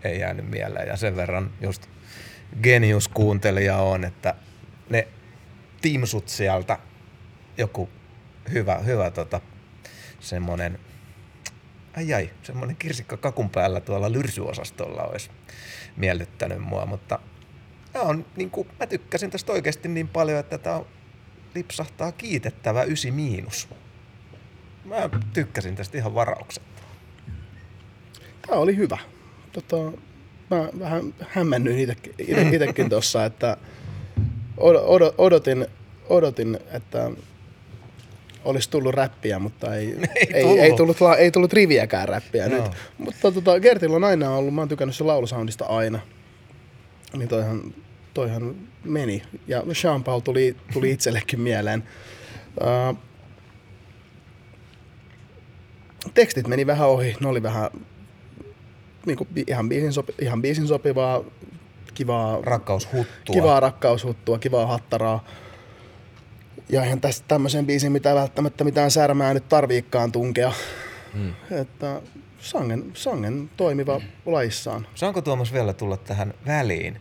ei 0.04 0.20
jäänyt 0.20 0.50
mieleen. 0.50 0.88
Ja 0.88 0.96
sen 0.96 1.16
verran 1.16 1.50
just 1.60 1.86
genius-kuuntelija 2.62 3.76
on, 3.76 4.04
että 4.04 4.34
ne 4.90 5.08
timsut 5.80 6.28
sieltä, 6.28 6.78
joku 7.58 7.88
hyvä, 8.52 8.74
hyvä 8.74 9.10
tota, 9.10 9.40
semmonen, 10.20 10.78
ai 11.96 12.14
ai, 12.14 12.30
semmonen 12.42 12.76
kirsikka 12.76 13.16
kakun 13.16 13.50
päällä 13.50 13.80
tuolla 13.80 14.12
lyrsyosastolla 14.12 15.02
olisi 15.02 15.30
miellyttänyt 15.96 16.58
mua, 16.58 16.86
mutta 16.86 17.18
on, 17.94 18.26
niin 18.36 18.50
kuin, 18.50 18.68
mä 18.80 18.86
tykkäsin 18.86 19.30
tästä 19.30 19.52
oikeasti 19.52 19.88
niin 19.88 20.08
paljon, 20.08 20.40
että 20.40 20.58
tämä 20.58 20.80
lipsahtaa 21.54 22.12
kiitettävä 22.12 22.82
ysi 22.82 23.10
miinus. 23.10 23.68
Mä 24.84 25.10
tykkäsin 25.32 25.76
tästä 25.76 25.98
ihan 25.98 26.14
varauksetta. 26.14 26.73
Tämä 28.46 28.58
oli 28.60 28.76
hyvä. 28.76 28.98
Tota, 29.52 29.76
mä 30.50 30.68
vähän 30.78 31.14
hämmennyin 31.28 31.78
itsekin, 31.78 32.14
itsekin 32.54 32.90
tuossa, 32.90 33.24
että 33.24 33.56
odotin, 35.18 35.66
odotin, 36.08 36.58
että 36.72 37.10
olisi 38.44 38.70
tullut 38.70 38.94
räppiä, 38.94 39.38
mutta 39.38 39.74
ei, 39.74 39.86
Ei 40.16 40.26
ei, 40.34 40.42
tullut. 40.42 40.58
ei, 40.58 40.72
tullut, 40.72 40.96
ei 41.18 41.30
tullut 41.30 41.52
riviäkään 41.52 42.08
räppiä 42.08 42.46
Joo. 42.46 42.62
nyt. 42.62 42.72
Mutta 42.98 43.32
tota, 43.32 43.60
Gertillä 43.60 43.96
on 43.96 44.04
aina 44.04 44.30
ollut, 44.36 44.54
mä 44.54 44.60
oon 44.60 44.68
tykännyt 44.68 44.96
sen 44.96 45.06
laulusoundista 45.06 45.64
aina. 45.64 45.98
Niin 47.16 47.28
toihan, 47.28 47.74
toihan 48.14 48.54
meni. 48.84 49.22
Ja 49.46 49.62
Sean 49.72 50.04
Paul 50.04 50.20
tuli, 50.20 50.56
tuli 50.72 50.90
itsellekin 50.90 51.40
mieleen. 51.40 51.84
Uh, 52.60 52.98
tekstit 56.14 56.48
meni 56.48 56.66
vähän 56.66 56.88
ohi, 56.88 57.16
ne 57.20 57.28
oli 57.28 57.42
vähän 57.42 57.70
niin 59.06 59.16
kuin, 59.16 59.28
ihan, 59.46 59.68
biisin 59.68 59.92
sopi, 59.92 60.14
ihan 60.20 60.42
biisin 60.42 60.66
sopivaa, 60.66 61.24
kivaa, 61.94 62.38
Rakkaushuttua. 62.42 63.32
kivaa 63.32 63.60
rakkaushuttua, 63.60 64.38
kivaa 64.38 64.66
hattaraa. 64.66 65.24
Ja 66.68 66.82
eihän 66.82 67.00
tästä 67.00 67.24
tämmöisen 67.28 67.66
biisin 67.66 67.92
mitä 67.92 68.14
välttämättä 68.14 68.64
mitään 68.64 68.90
särmää 68.90 69.34
nyt 69.34 69.48
tarviikkaan 69.48 70.12
tunkea. 70.12 70.52
Hmm. 71.14 71.32
Että 71.50 72.02
sangen, 72.38 72.90
sangen 72.94 73.50
toimiva 73.56 74.00
laissaan. 74.26 74.86
Saanko 74.94 75.22
Tuomas 75.22 75.52
vielä 75.52 75.72
tulla 75.72 75.96
tähän 75.96 76.34
väliin? 76.46 77.00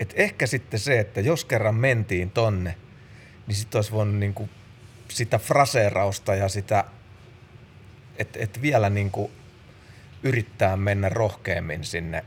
Et 0.00 0.12
ehkä 0.16 0.46
sitten 0.46 0.80
se, 0.80 1.00
että 1.00 1.20
jos 1.20 1.44
kerran 1.44 1.74
mentiin 1.74 2.30
tonne, 2.30 2.74
niin 3.46 3.56
sitten 3.56 3.78
olisi 3.78 3.92
voinut 3.92 4.16
niinku 4.16 4.48
sitä 5.08 5.38
fraseerausta 5.38 6.34
ja 6.34 6.48
sitä, 6.48 6.84
että 8.18 8.38
et 8.42 8.62
vielä 8.62 8.90
niinku 8.90 9.30
yrittää 10.24 10.76
mennä 10.76 11.08
rohkeammin 11.08 11.84
sinne 11.84 12.24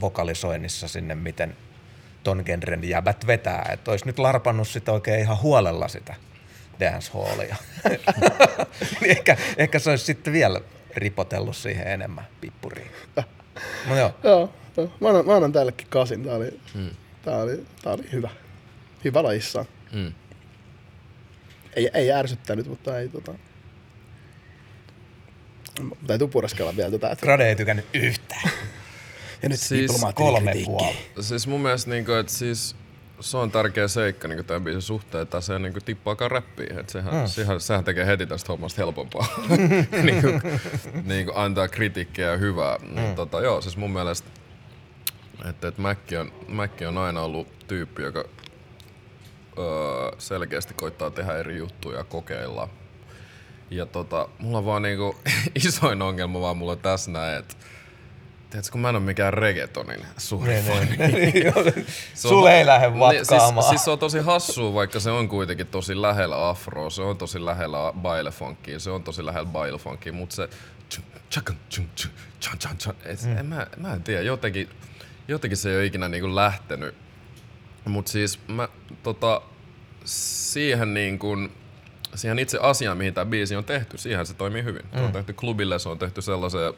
vokalisoinnissa 0.00 0.88
sinne, 0.88 1.14
miten 1.14 1.56
ton 2.22 2.42
genren 2.46 2.88
jäbät 2.88 3.26
vetää. 3.26 3.70
Että 3.72 3.90
olisi 3.90 4.06
nyt 4.06 4.18
larpannut 4.18 4.68
sitä 4.68 4.92
oikein 4.92 5.20
ihan 5.20 5.42
huolella 5.42 5.88
sitä 5.88 6.14
dancehallia. 6.80 7.56
niin 9.00 9.10
ehkä, 9.10 9.36
ehkä 9.56 9.78
se 9.78 9.90
olisi 9.90 10.04
sitten 10.04 10.32
vielä 10.32 10.60
ripotellut 10.96 11.56
siihen 11.56 11.86
enemmän 11.86 12.26
pippuriin. 12.40 12.90
No 13.88 13.96
joo. 13.96 14.14
Joo, 14.24 14.52
joo. 14.76 14.92
Mä, 15.00 15.08
annan, 15.08 15.26
mä 15.26 15.34
annan 15.34 15.52
tällekin 15.52 15.86
kasin. 15.90 16.24
Tää 16.24 16.34
oli, 16.34 16.60
hmm. 16.74 16.90
tää 17.22 17.36
oli, 17.36 17.66
tää 17.82 17.92
oli 17.92 18.12
hyvä. 18.12 18.30
Hyvä 19.04 19.22
lajissaan. 19.22 19.66
Mm. 19.92 20.12
Ei, 21.76 21.90
ei 21.94 22.12
ärsyttänyt, 22.12 22.66
mutta 22.66 22.98
ei 22.98 23.08
tota... 23.08 23.34
Täytyy 26.06 26.28
pureskella 26.28 26.76
vielä 26.76 26.90
tätä. 26.90 27.10
Että... 27.10 27.26
Rade 27.26 27.48
ei 27.48 27.56
tykännyt 27.56 27.86
yhtään. 27.94 28.50
Ja 29.42 29.48
nyt 29.48 29.60
Siis 29.60 30.04
Kolme 30.14 30.52
puoli. 30.64 30.96
Siis 31.20 31.46
mun 31.46 31.60
mielestä 31.60 31.90
niinku, 31.90 32.12
että 32.12 32.32
siis 32.32 32.76
se 33.20 33.36
on 33.36 33.50
tärkeä 33.50 33.88
seikka 33.88 34.28
niinku 34.28 34.44
tämän 34.44 34.64
biisin 34.64 34.82
suhteen, 34.82 35.22
että 35.22 35.40
se 35.40 35.52
ei 35.52 35.58
niinku 35.58 35.80
tippaakaan 35.84 36.30
räppiin. 36.30 36.78
Et 36.78 36.88
sehän, 36.88 37.14
mm. 37.14 37.26
sehän, 37.26 37.60
sehän, 37.60 37.84
tekee 37.84 38.06
heti 38.06 38.26
tästä 38.26 38.52
hommasta 38.52 38.82
helpompaa. 38.82 39.26
niinku, 40.02 40.28
niinku 41.04 41.32
antaa 41.34 41.68
kritiikkiä 41.68 42.30
ja 42.30 42.36
hyvää. 42.36 42.78
Mm. 42.78 43.14
Tota, 43.14 43.40
joo, 43.40 43.60
siis 43.60 43.76
mun 43.76 43.90
mielestä 43.90 44.28
että 45.48 45.68
et 45.68 45.78
Mäkki, 45.78 46.16
on, 46.16 46.32
Mäkki 46.48 46.86
on 46.86 46.98
aina 46.98 47.22
ollut 47.22 47.48
tyyppi, 47.68 48.02
joka 48.02 48.24
öö, 49.58 50.10
selkeästi 50.18 50.74
koittaa 50.74 51.10
tehdä 51.10 51.36
eri 51.36 51.56
juttuja 51.56 51.98
ja 51.98 52.04
kokeilla. 52.04 52.68
Ja 53.70 53.86
tota, 53.86 54.28
mulla 54.38 54.58
on 54.58 54.64
vaan 54.66 54.82
niinku 54.82 55.16
isoin 55.66 56.02
ongelma 56.02 56.40
vaan 56.40 56.56
mulla 56.56 56.76
tässä 56.76 57.10
näin, 57.10 57.38
että 57.38 57.54
Tiedätkö, 58.50 58.72
kun 58.72 58.80
mä 58.80 58.88
en 58.88 58.96
ole 58.96 59.04
mikään 59.04 59.34
reggaetonin 59.34 60.06
suuri 60.18 60.62
fani. 60.66 60.96
Se 62.14 62.28
on- 62.28 62.34
Sulle 62.34 62.58
ei 62.58 62.66
lähde 62.66 62.88
Niin, 62.90 62.98
vatkaamaan. 63.00 63.62
Siis, 63.62 63.68
siis 63.70 63.84
se 63.84 63.90
on 63.90 63.98
tosi 63.98 64.18
hassua, 64.18 64.74
vaikka 64.74 65.00
se 65.00 65.10
on 65.10 65.28
kuitenkin 65.28 65.66
tosi 65.66 66.02
lähellä 66.02 66.48
afroa, 66.48 66.90
se 66.90 67.02
on 67.02 67.18
tosi 67.18 67.44
lähellä 67.44 67.92
bailefunkia, 67.96 68.78
se 68.78 68.90
on 68.90 69.02
tosi 69.02 69.26
lähellä 69.26 69.48
bailefunkia, 69.50 70.12
mutta 70.12 70.34
se 70.36 70.48
tchum, 71.30 71.44
tchum, 71.68 71.86
tchum, 72.78 72.94
et, 73.04 73.18
en, 73.38 73.46
mä, 73.46 73.66
mä 73.76 73.92
en 73.92 74.02
tiedä, 74.02 74.22
jotenkin, 74.22 74.68
jotenkin 75.28 75.56
se 75.56 75.70
ei 75.70 75.76
ole 75.76 75.84
ikinä 75.84 76.08
niinku 76.08 76.34
lähtenyt. 76.36 76.94
Mutta 77.84 78.12
siis 78.12 78.38
mä 78.48 78.68
tota, 79.02 79.42
siihen 80.04 80.94
niin 80.94 81.18
kuin, 81.18 81.52
siihen 82.14 82.38
itse 82.38 82.58
asiaan, 82.62 82.98
mihin 82.98 83.14
tämä 83.14 83.26
biisi 83.26 83.56
on 83.56 83.64
tehty, 83.64 83.98
siihen 83.98 84.26
se 84.26 84.34
toimii 84.34 84.64
hyvin. 84.64 84.82
Se 84.96 85.00
on 85.02 85.12
tehty 85.12 85.32
klubille, 85.32 85.78
se 85.78 85.88
on 85.88 85.98
tehty 85.98 86.22
sellaiseen, 86.22 86.72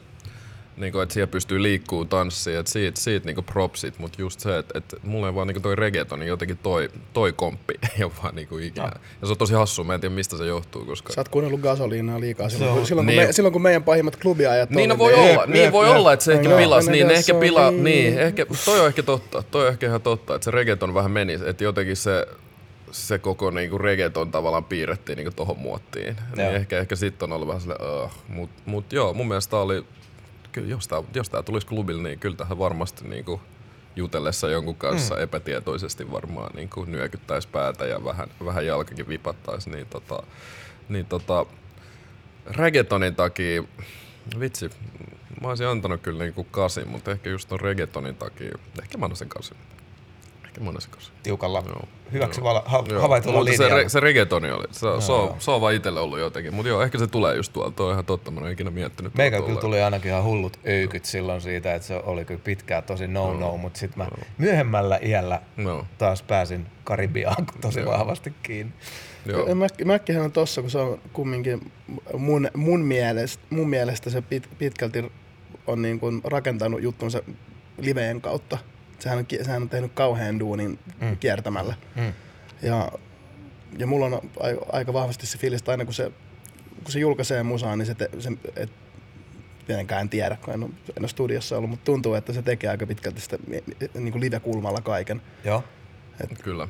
niin 0.77 0.93
kuin, 0.93 1.03
että 1.03 1.13
siellä 1.13 1.31
pystyy 1.31 1.63
liikkuu 1.63 2.05
tanssiin, 2.05 2.57
että 2.57 2.71
siitä, 2.71 2.99
siitä 3.01 3.25
niin 3.25 3.43
propsit, 3.43 3.99
mutta 3.99 4.21
just 4.21 4.39
se, 4.39 4.57
että, 4.57 4.77
että 4.77 4.97
mulle 5.03 5.27
ei 5.27 5.35
vaan 5.35 5.47
niin 5.47 5.61
toi 5.61 5.75
reggaeton, 5.75 6.19
niin 6.19 6.27
jotenkin 6.27 6.57
toi, 6.57 6.89
toi 7.13 7.33
komppi 7.33 7.73
ei 7.97 8.03
ole 8.03 8.11
vaan 8.23 8.35
niin 8.35 8.47
kuin 8.47 8.63
ikinä. 8.63 8.91
Ja 9.21 9.27
se 9.27 9.31
on 9.31 9.37
tosi 9.37 9.53
hassua, 9.53 9.85
mä 9.85 9.93
en 9.93 10.01
tiedä 10.01 10.15
mistä 10.15 10.37
se 10.37 10.45
johtuu, 10.45 10.85
koska... 10.85 11.13
Sä 11.13 11.21
oot 11.21 11.29
kuunnellut 11.29 11.61
gasoliinaa 11.61 12.19
liikaa 12.19 12.49
silloin, 12.49 12.73
kun, 12.73 12.85
silloin, 12.85 13.07
kun 13.07 13.15
Niin. 13.15 13.27
me, 13.27 13.33
silloin 13.33 13.53
kun 13.53 13.61
meidän 13.61 13.83
pahimmat 13.83 14.15
klubiajat 14.15 14.69
Niin 14.69 14.89
no 14.89 14.97
voi 14.97 15.13
olla, 15.13 15.45
niin 15.45 15.71
voi 15.71 15.89
olla, 15.89 16.13
että 16.13 16.25
se 16.25 16.33
ehkä 16.33 16.49
pilas, 16.57 16.87
niin 16.87 17.07
ne 17.07 17.13
ehkä 17.13 17.33
pilaa, 17.33 17.71
niin, 17.71 18.19
ehkä, 18.19 18.45
toi 18.65 18.79
on 18.79 18.87
ehkä 18.87 19.03
totta, 19.03 19.43
toi 19.51 19.63
on 19.65 19.69
ehkä 19.71 19.87
ihan 19.87 20.01
totta, 20.01 20.35
että 20.35 20.45
se 20.45 20.51
reggaeton 20.51 20.93
vähän 20.93 21.11
meni, 21.11 21.39
että 21.45 21.63
jotenkin 21.63 21.95
se, 21.97 22.27
se 22.93 23.19
koko 23.19 23.51
niinku 23.51 23.77
reggaeton 23.77 24.31
tavallaan 24.31 24.63
piirrettiin 24.63 25.15
niinku 25.17 25.31
tohon 25.35 25.59
muottiin. 25.59 26.15
Niin 26.35 26.55
ehkä, 26.55 26.79
ehkä 26.79 26.95
sitten 26.95 27.29
on 27.29 27.33
ollut 27.33 27.47
vähän 27.47 27.61
silleen, 27.61 28.03
uh, 28.03 28.11
mut, 28.27 28.49
mut 28.65 28.93
joo, 28.93 29.13
mun 29.13 29.27
mielestä 29.27 29.57
oli, 29.57 29.85
kyllä 30.51 30.67
jos 30.67 30.87
tää, 30.87 31.03
jos 31.13 31.29
tää 31.29 31.43
tulisi 31.43 31.67
klubille, 31.67 32.03
niin 32.03 32.19
kyllä 32.19 32.35
tähän 32.35 32.59
varmasti 32.59 33.07
niinku 33.07 33.41
jutellessa 33.95 34.49
jonkun 34.49 34.75
kanssa 34.75 35.15
mm. 35.15 35.21
epätietoisesti 35.21 36.11
varmaan 36.11 36.51
niinku 36.55 36.85
nyökyttäisi 36.85 37.47
päätä 37.47 37.85
ja 37.85 38.03
vähän, 38.03 38.29
vähän 38.45 38.65
jalkakin 38.65 39.07
vipattaisi, 39.07 39.69
niin 39.69 39.87
tota, 39.87 40.23
niin 40.89 41.05
tota, 41.05 41.45
reggaetonin 42.45 43.15
takia, 43.15 43.63
vitsi, 44.39 44.69
mä 45.41 45.47
olisin 45.47 45.67
antanut 45.67 46.01
kyllä 46.01 46.23
niinku 46.23 46.43
kasin, 46.43 46.87
mutta 46.87 47.11
ehkä 47.11 47.29
just 47.29 47.49
ton 47.49 47.59
reggaetonin 47.59 48.15
takia, 48.15 48.57
ehkä 48.81 48.97
mä 48.97 49.05
annan 49.05 49.17
sen 49.17 49.29
kasin. 49.29 49.57
Ehkä 50.57 50.71
mä 50.71 50.79
sen 50.79 50.91
kasin. 50.91 51.13
Tiukalla 51.23 51.63
Joo. 51.67 51.83
hyväksi 52.11 52.41
Joo. 52.41 52.63
ha- 52.65 52.83
Joo. 52.89 53.01
havaitulla 53.01 53.37
Mutta 53.39 53.51
se, 53.53 53.63
linjalla. 53.63 53.83
re, 53.83 53.89
se 53.89 53.99
reggaetoni 53.99 54.51
oli, 54.51 54.65
se, 54.71 54.79
se, 54.99 55.11
on, 55.11 55.35
se 55.39 55.51
on 55.51 55.61
vaan 55.61 55.73
itselle 55.73 55.99
ollut 55.99 56.19
jotenkin, 56.19 56.53
mutta 56.53 56.69
joo, 56.69 56.81
ehkä 56.81 56.97
se 56.97 57.07
tulee 57.07 57.35
just 57.35 57.53
tuolta, 57.53 57.71
toi 57.75 57.85
on 57.87 57.91
ihan 57.93 58.05
totta, 58.05 58.31
mä 58.31 58.41
en 58.47 58.53
ikinä 58.53 58.71
miettinyt. 58.71 59.15
Meikä 59.15 59.41
kyllä 59.41 59.59
tuli 59.61 59.81
ainakin 59.81 60.11
ihan 60.11 60.23
hullut 60.23 60.59
öykyt 60.67 61.05
silloin 61.05 61.41
siitä, 61.41 61.73
että 61.75 61.87
se 61.87 61.95
oli 62.03 62.25
kyllä 62.25 62.41
pitkään 62.43 62.83
tosi 62.83 63.07
no-no, 63.07 63.57
mutta 63.57 63.79
sitten 63.79 63.97
mä 64.03 64.07
myöhemmällä 64.37 64.99
iällä 65.03 65.41
No, 65.57 65.85
taas 65.97 66.23
pääsin 66.23 66.65
Karibiaan 66.83 67.45
tosi 67.61 67.79
Joo. 67.79 67.91
vahvasti 67.91 68.33
kiinni. 68.43 68.73
joo. 69.25 69.55
Mäkki, 69.55 69.85
Mäkkihän 69.85 70.23
on 70.23 70.31
tossa, 70.31 70.61
kun 70.61 70.71
se 70.71 70.77
on 70.77 70.99
kumminkin 71.13 71.71
mun, 72.17 72.49
mun, 72.55 72.81
mielestä, 72.81 73.43
mun 73.49 73.69
mielestä 73.69 74.09
se 74.09 74.21
pit, 74.21 74.49
pitkälti 74.57 75.11
on 75.67 75.81
niin 75.81 75.99
kuin 75.99 76.21
rakentanut 76.23 76.81
juttunsa 76.83 77.21
liveen 77.77 78.21
kautta. 78.21 78.57
Sehän 79.03 79.17
on, 79.17 79.25
sehän 79.41 79.61
on 79.61 79.69
tehnyt 79.69 79.91
kauhean 79.93 80.39
duunin 80.39 80.79
mm. 81.01 81.17
kiertämällä. 81.17 81.75
Mm. 81.95 82.13
Ja, 82.61 82.91
ja 83.77 83.87
mulla 83.87 84.05
on 84.05 84.21
ai- 84.39 84.59
aika 84.71 84.93
vahvasti 84.93 85.25
se 85.25 85.37
fiilis, 85.37 85.61
että 85.61 85.71
aina 85.71 85.85
kun 85.85 85.93
se, 85.93 86.11
kun 86.83 86.91
se 86.91 86.99
julkaisee 86.99 87.43
musaa, 87.43 87.75
niin 87.75 87.85
se, 87.85 87.95
te, 87.95 88.09
se 88.19 88.29
et, 88.55 88.69
tietenkään 89.67 90.01
en 90.01 90.09
tiedä, 90.09 90.37
kun 90.45 90.53
en 90.53 90.63
ole, 90.63 90.71
en 90.97 91.03
ole 91.03 91.07
studiossa 91.07 91.57
ollut, 91.57 91.69
mutta 91.69 91.85
tuntuu, 91.85 92.13
että 92.13 92.33
se 92.33 92.41
tekee 92.41 92.69
aika 92.69 92.87
pitkälti 92.87 93.21
sitä 93.21 93.37
niin 93.93 94.11
kuin 94.11 94.21
live-kulmalla 94.21 94.81
kaiken. 94.81 95.21
Joo. 95.43 95.63
Kyllä. 96.43 96.67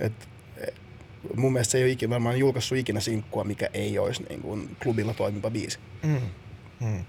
Et, 0.00 0.28
e, 0.56 0.66
mun 1.36 1.52
mielestä 1.52 1.72
se 1.72 1.78
ei 1.78 1.84
ole 1.84 1.90
ikinä, 1.90 2.10
varmaan 2.10 2.38
julkaissut 2.38 2.78
ikinä 2.78 3.00
sinkkua, 3.00 3.44
mikä 3.44 3.68
ei 3.74 3.98
olisi 3.98 4.22
niin 4.22 4.42
kuin 4.42 4.76
klubilla 4.82 5.14
toimiva 5.14 5.50
biisi. 5.50 5.78
Mm. 6.02 6.20
Mm. 6.80 7.04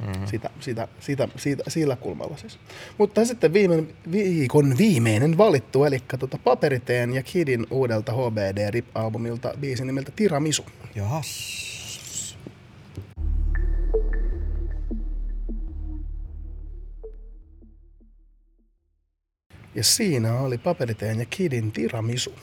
Mm-hmm. 0.00 0.26
Sitä, 0.26 0.50
sitä, 0.60 0.88
sitä, 1.00 1.28
siitä, 1.36 1.62
sillä 1.68 1.96
kulmalla 1.96 2.36
siis. 2.36 2.58
Mutta 2.98 3.24
sitten 3.24 3.52
viimeinen, 3.52 3.88
viikon 4.12 4.78
viimeinen 4.78 5.38
valittu, 5.38 5.84
eli 5.84 5.98
tota 6.18 6.38
Paperiteen 6.44 7.14
ja 7.14 7.22
Kidin 7.22 7.66
uudelta 7.70 8.12
HBD 8.12 8.70
Rip-albumilta 8.70 9.54
biisin 9.60 9.86
nimeltä 9.86 10.12
Tiramisu. 10.16 10.66
Jahas. 10.94 11.54
Ja 19.74 19.84
siinä 19.84 20.40
oli 20.40 20.58
Paperiteen 20.58 21.18
ja 21.18 21.26
Kidin 21.26 21.72
Tiramisu. 21.72 22.34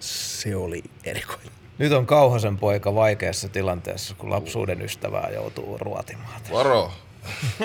Se 0.00 0.56
oli 0.56 0.82
erikoinen. 1.04 1.65
Nyt 1.78 1.92
on 1.92 2.06
Kauhasen 2.06 2.58
poika 2.58 2.94
vaikeassa 2.94 3.48
tilanteessa, 3.48 4.14
kun 4.18 4.30
lapsuuden 4.30 4.82
ystävää 4.82 5.30
joutuu 5.34 5.78
ruotimaan. 5.78 6.40
Varo! 6.52 6.92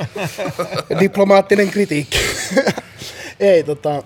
Diplomaattinen 1.00 1.70
kritiikki. 1.70 2.18
Ei 3.40 3.64
tota... 3.64 4.04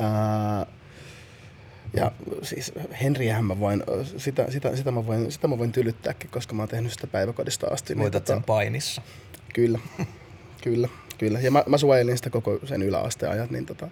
Ää, 0.00 0.66
ja 1.94 2.12
siis 2.42 2.72
Henriähän 3.02 3.44
mä 3.44 3.60
voin, 3.60 3.82
sitä, 4.16 4.50
sitä, 4.50 4.76
sitä, 4.76 4.90
mä 4.90 5.06
voin, 5.06 5.32
sitä 5.32 5.48
mä 5.48 5.58
voin 5.58 5.72
tylyttääkin, 5.72 6.30
koska 6.30 6.54
mä 6.54 6.62
oon 6.62 6.68
tehnyt 6.68 6.92
sitä 6.92 7.06
päiväkodista 7.06 7.66
asti. 7.66 7.98
Voitat 7.98 8.28
niin, 8.28 8.36
sen 8.36 8.44
painissa. 8.44 9.02
Kyllä, 9.54 9.78
kyllä, 10.62 10.88
kyllä. 11.18 11.40
Ja 11.40 11.50
mä, 11.50 11.64
mä 11.66 11.78
suojelin 11.78 12.16
sitä 12.16 12.30
koko 12.30 12.58
sen 12.64 12.82
yläasteajat, 12.82 13.50
niin 13.50 13.66
tota, 13.66 13.88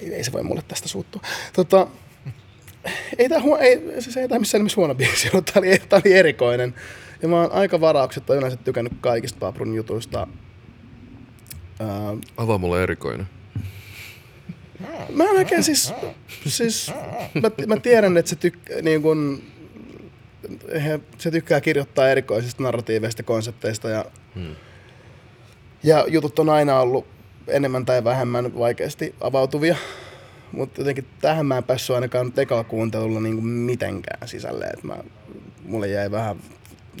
ei, 0.00 0.14
ei 0.14 0.24
se 0.24 0.32
voi 0.32 0.42
mulle 0.42 0.62
tästä 0.68 0.88
suuttua. 0.88 1.22
Tota, 1.52 1.86
ei 3.18 3.28
tämä 3.28 3.40
huo, 3.40 3.58
ei, 3.58 3.82
siis 3.98 4.16
ei 4.16 4.28
tää 4.28 4.38
missään 4.38 4.60
nimessä 4.60 4.76
huono 4.76 4.94
biisi 4.94 5.30
ollut, 5.32 5.44
tää 5.44 5.60
oli, 5.60 5.78
tää 5.88 6.00
oli 6.04 6.12
erikoinen. 6.12 6.74
Ja 7.22 7.28
mä 7.28 7.40
oon 7.40 7.52
aika 7.52 7.80
varauksetta 7.80 8.34
yleensä 8.34 8.56
tykännyt 8.56 8.92
kaikista 9.00 9.38
Paprun 9.38 9.74
jutuista. 9.74 10.26
Ää, 11.80 11.88
Avaa 12.36 12.58
mulle 12.58 12.82
erikoinen. 12.82 13.26
Mä 15.16 15.24
en 15.24 15.36
oikein 15.36 15.62
siis, 15.62 15.94
siis 16.46 16.92
mä, 17.34 17.50
mä 17.66 17.76
tiedän, 17.76 18.16
että 18.16 18.28
se, 18.28 18.36
tyk, 18.36 18.58
niin 18.82 19.02
kun, 19.02 19.42
he, 20.84 21.00
se 21.18 21.30
tykkää 21.30 21.60
kirjoittaa 21.60 22.08
erikoisista 22.08 22.62
narratiiveista 22.62 23.22
konsepteista 23.22 23.88
ja, 23.88 24.04
hmm. 24.34 24.56
ja 25.82 26.04
jutut 26.08 26.38
on 26.38 26.48
aina 26.48 26.80
ollut 26.80 27.06
enemmän 27.48 27.84
tai 27.84 28.04
vähemmän 28.04 28.58
vaikeasti 28.58 29.14
avautuvia. 29.20 29.76
Mutta 30.52 30.80
jotenkin 30.80 31.06
tähän 31.20 31.46
mä 31.46 31.56
en 31.56 31.64
päässyt 31.64 31.94
ainakaan 31.94 32.32
tekalla 32.32 32.64
kuuntelulla 32.64 33.20
niin 33.20 33.44
mitenkään 33.44 34.28
sisälle. 34.28 34.64
Et 34.64 34.82
mä, 34.82 34.96
mulle 35.64 35.88
jäi 35.88 36.10
vähän 36.10 36.36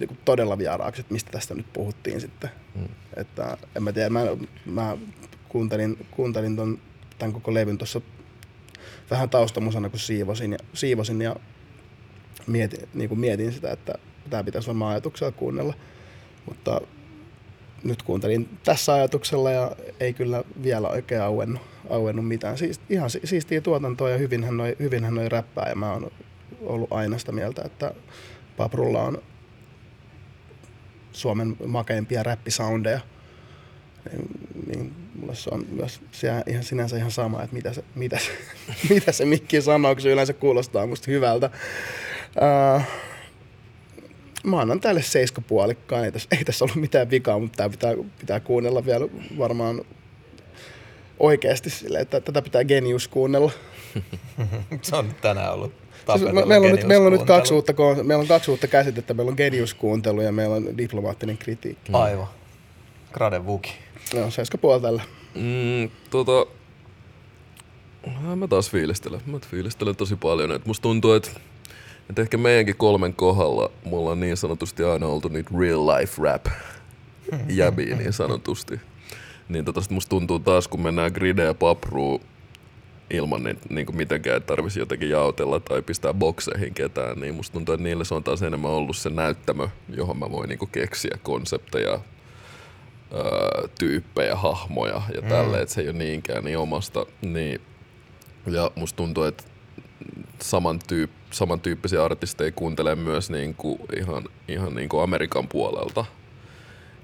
niin 0.00 0.08
kuin 0.08 0.18
todella 0.24 0.58
vieraaksi, 0.58 1.00
että 1.00 1.12
mistä 1.12 1.30
tästä 1.30 1.54
nyt 1.54 1.72
puhuttiin 1.72 2.20
sitten. 2.20 2.50
Hmm. 2.74 2.88
Että 3.16 3.56
en 3.76 3.82
mä 3.82 3.92
tiedä, 3.92 4.10
mä, 4.10 4.20
mä 4.66 4.96
kuuntelin, 5.48 6.06
kuuntelin 6.10 6.56
ton 6.56 6.78
tämän 7.18 7.32
koko 7.32 7.54
levyn 7.54 7.78
tuossa 7.78 8.00
vähän 9.10 9.30
taustamusana, 9.30 9.88
kun 9.88 9.98
siivosin 9.98 10.52
ja, 10.52 10.58
siivosin 10.74 11.22
ja 11.22 11.36
mietin, 12.46 12.88
niin 12.94 13.08
kuin 13.08 13.20
mietin 13.20 13.52
sitä, 13.52 13.72
että 13.72 13.94
tämä 14.30 14.44
pitäisi 14.44 14.68
varmaan 14.68 14.90
ajatuksella 14.90 15.32
kuunnella. 15.32 15.74
Mutta 16.46 16.80
nyt 17.84 18.02
kuuntelin 18.02 18.58
tässä 18.64 18.92
ajatuksella 18.92 19.50
ja 19.50 19.76
ei 20.00 20.12
kyllä 20.12 20.44
vielä 20.62 20.88
oikein 20.88 21.22
auennut, 21.22 21.62
auennut 21.90 22.28
mitään. 22.28 22.58
Siis, 22.58 22.80
ihan 22.90 23.10
siistiä 23.10 23.60
tuotantoa 23.60 24.10
ja 24.10 24.18
hyvinhän 24.18 24.56
noi, 24.56 24.76
hyvinhän 24.78 25.14
noi 25.14 25.28
räppää 25.28 25.68
ja 25.68 25.74
mä 25.74 25.92
oon 25.92 26.10
ollut 26.60 26.92
aina 26.92 27.18
sitä 27.18 27.32
mieltä, 27.32 27.62
että 27.64 27.94
Paprulla 28.56 29.02
on 29.02 29.22
Suomen 31.12 31.56
makeimpia 31.66 32.22
räppisoundeja. 32.22 33.00
Niin, 34.12 34.28
niin 34.66 34.94
mulle 35.14 35.34
se 35.34 35.50
on 35.52 35.66
myös 35.70 36.00
se 36.12 36.28
ihan 36.46 36.62
sinänsä 36.62 36.96
ihan 36.96 37.10
sama, 37.10 37.42
että 37.42 37.56
mitä 37.56 37.72
se, 37.72 37.84
mitä 37.94 38.18
se, 38.18 38.30
mitä 38.94 39.12
se 39.12 39.24
mikki 39.24 39.62
sanoo, 39.62 39.94
kun 39.94 40.02
se 40.02 40.12
yleensä 40.12 40.32
kuulostaa 40.32 40.86
musta 40.86 41.10
hyvältä. 41.10 41.50
Uh, 42.76 42.82
mä 44.44 44.60
annan 44.60 44.80
tälle 44.80 45.02
seiskapuolikkaan, 45.02 46.04
ei 46.04 46.12
tässä, 46.12 46.28
ei 46.38 46.44
tässä 46.44 46.64
ollut 46.64 46.76
mitään 46.76 47.10
vikaa, 47.10 47.38
mutta 47.38 47.56
tämä 47.56 47.68
pitää, 47.68 47.94
pitää 48.18 48.40
kuunnella 48.40 48.84
vielä 48.84 49.08
varmaan 49.38 49.80
oikeasti 51.22 51.70
sille, 51.70 51.98
että 51.98 52.20
tätä 52.20 52.42
pitää 52.42 52.64
genius 52.64 53.08
kuunnella. 53.08 53.50
se 54.82 54.96
on 54.96 55.14
tänään 55.20 55.52
ollut 55.52 55.72
Siis 56.18 56.32
me, 56.32 56.44
meillä, 56.44 56.66
on 56.66 56.72
nyt, 56.72 56.86
meillä, 56.86 57.06
on 57.06 57.12
nyt 57.12 57.22
kaksi 57.22 57.54
uutta, 57.54 57.72
meillä 58.02 58.22
on 58.22 58.26
kaksi 58.26 58.50
uutta 58.50 58.66
käsitettä. 58.66 59.14
Meillä 59.14 59.30
on 59.30 59.36
genius-kuuntelu 59.36 60.20
ja 60.20 60.32
meillä 60.32 60.56
on 60.56 60.78
diplomaattinen 60.78 61.38
kritiikki. 61.38 61.92
Aivan. 61.92 62.26
Grade 63.12 63.46
Vuki. 63.46 63.72
No, 64.14 64.30
seiska 64.30 64.58
puoli 64.58 64.80
tällä. 64.80 65.02
Mm, 65.34 65.90
tota, 66.10 66.46
mä 68.36 68.48
taas 68.48 68.70
fiilistelen. 68.70 69.20
Mä 69.26 69.38
fiilistelen 69.50 69.96
tosi 69.96 70.16
paljon. 70.16 70.52
Et 70.52 70.66
musta 70.66 70.82
tuntuu, 70.82 71.12
että 71.12 71.30
et 72.10 72.18
ehkä 72.18 72.36
meidänkin 72.36 72.76
kolmen 72.76 73.14
kohdalla 73.14 73.70
mulla 73.84 74.10
on 74.10 74.20
niin 74.20 74.36
sanotusti 74.36 74.84
aina 74.84 75.06
oltu 75.06 75.28
niitä 75.28 75.50
real 75.58 75.86
life 75.86 76.22
rap 76.22 76.46
jäbiä 77.48 77.96
niin 77.96 78.12
sanotusti. 78.12 78.80
Niin 79.52 79.64
tota 79.64 79.80
musta 79.90 80.10
tuntuu 80.10 80.38
taas, 80.38 80.68
kun 80.68 80.80
mennään 80.80 81.12
grideen 81.12 81.46
ja 81.46 81.54
papruun 81.54 82.20
ilman 83.10 83.42
niin, 83.42 83.58
niin 83.70 83.86
kuin 83.86 83.96
mitenkään, 83.96 84.36
että 84.36 84.46
tarvisi 84.46 84.78
jotenkin 84.78 85.10
jaotella 85.10 85.60
tai 85.60 85.82
pistää 85.82 86.14
bokseihin 86.14 86.74
ketään, 86.74 87.20
niin 87.20 87.34
musta 87.34 87.52
tuntuu, 87.52 87.74
että 87.74 87.84
niille 87.84 88.04
se 88.04 88.14
on 88.14 88.24
taas 88.24 88.42
enemmän 88.42 88.70
ollut 88.70 88.96
se 88.96 89.10
näyttämö, 89.10 89.68
johon 89.88 90.18
mä 90.18 90.30
voin 90.30 90.48
niin 90.48 90.58
kuin 90.58 90.70
keksiä 90.70 91.18
konsepteja, 91.22 92.00
öö, 93.14 93.68
tyyppejä, 93.78 94.36
hahmoja 94.36 95.02
ja 95.14 95.20
mm. 95.20 95.28
tälleen, 95.28 95.62
että 95.62 95.74
se 95.74 95.80
ei 95.80 95.88
ole 95.88 95.98
niinkään 95.98 96.44
niin 96.44 96.58
omasta. 96.58 97.06
Niin, 97.22 97.60
ja 98.46 98.70
musta 98.74 98.96
tuntuu, 98.96 99.24
että 99.24 99.44
samantyyp, 100.42 101.10
samantyyppisiä 101.30 102.04
artisteja 102.04 102.52
kuuntelee 102.52 102.94
myös 102.94 103.30
niin 103.30 103.54
kuin 103.54 103.78
ihan, 103.98 104.24
ihan 104.48 104.74
niin 104.74 104.88
kuin 104.88 105.02
Amerikan 105.02 105.48
puolelta. 105.48 106.04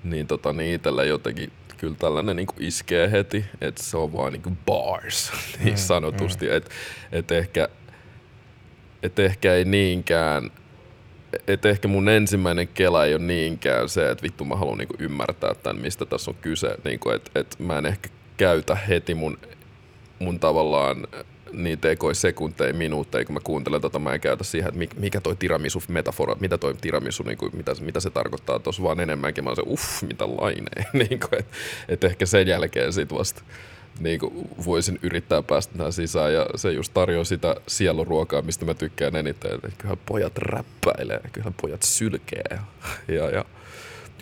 Niin, 0.04 0.26
tota, 0.26 0.52
niin 0.52 0.74
itsellä 0.74 1.04
jotenkin 1.04 1.52
kyllä 1.78 1.94
tällainen 1.98 2.36
niin 2.36 2.46
kuin 2.46 2.62
iskee 2.62 3.10
heti, 3.10 3.44
että 3.60 3.82
se 3.82 3.96
on 3.96 4.12
vaan 4.12 4.32
niin 4.32 4.42
kuin 4.42 4.58
bars 4.66 5.32
niin 5.64 5.74
mm, 5.74 5.78
sanotusti. 5.78 6.46
Mm. 6.46 6.56
Että 6.56 6.70
et 7.12 7.32
ehkä, 7.32 7.68
et 9.02 9.18
ehkä 9.18 9.54
ei 9.54 9.64
niinkään 9.64 10.50
että 11.46 11.68
ehkä 11.68 11.88
mun 11.88 12.08
ensimmäinen 12.08 12.68
kela 12.68 13.04
ei 13.04 13.14
ole 13.14 13.22
niinkään 13.22 13.88
se, 13.88 14.10
että 14.10 14.22
vittu 14.22 14.44
mä 14.44 14.56
haluan 14.56 14.78
niinku 14.78 14.94
ymmärtää 14.98 15.54
tämän, 15.54 15.82
mistä 15.82 16.04
tässä 16.04 16.30
on 16.30 16.36
kyse. 16.40 16.76
Niinku, 16.84 17.10
että 17.10 17.30
et 17.40 17.58
mä 17.58 17.78
en 17.78 17.86
ehkä 17.86 18.08
käytä 18.36 18.74
heti 18.74 19.14
mun, 19.14 19.38
mun 20.18 20.40
tavallaan 20.40 21.06
niitä 21.52 21.90
ekoi 21.90 22.14
sekunteja, 22.14 22.74
minuutteja, 22.74 23.24
kun 23.24 23.34
mä 23.34 23.40
kuuntelen 23.44 23.80
tota, 23.80 23.98
mä 23.98 24.14
en 24.14 24.20
käytä 24.20 24.44
siihen, 24.44 24.82
että 24.82 25.00
mikä 25.00 25.20
toi 25.20 25.36
tiramisu 25.36 25.82
metafora, 25.88 26.36
mitä 26.40 26.58
toi 26.58 26.74
tiramisu, 26.80 27.22
niin 27.22 27.38
kuin, 27.38 27.56
mitä, 27.56 27.74
mitä 27.80 28.00
se 28.00 28.10
tarkoittaa 28.10 28.58
tuossa, 28.58 28.82
vaan 28.82 29.00
enemmänkin 29.00 29.44
mä 29.44 29.54
se, 29.54 29.62
uff, 29.66 30.02
mitä 30.02 30.24
laineen, 30.26 30.86
niin 31.08 31.20
että 31.38 31.56
et 31.88 32.04
ehkä 32.04 32.26
sen 32.26 32.48
jälkeen 32.48 32.92
sit 32.92 33.12
vasta 33.12 33.42
niin 34.00 34.20
kuin 34.20 34.48
voisin 34.66 34.98
yrittää 35.02 35.42
päästä 35.42 35.78
tähän 35.78 35.92
sisään 35.92 36.34
ja 36.34 36.46
se 36.56 36.72
just 36.72 36.94
tarjoaa 36.94 37.24
sitä 37.24 37.56
sieluruokaa, 37.66 38.42
mistä 38.42 38.64
mä 38.64 38.74
tykkään 38.74 39.16
eniten. 39.16 39.60
Kyllähän 39.78 39.98
pojat 40.06 40.38
räppäilee, 40.38 41.20
kyllähän 41.32 41.54
pojat 41.62 41.82
sylkee 41.82 42.58
ja, 43.08 43.30
ja 43.30 43.44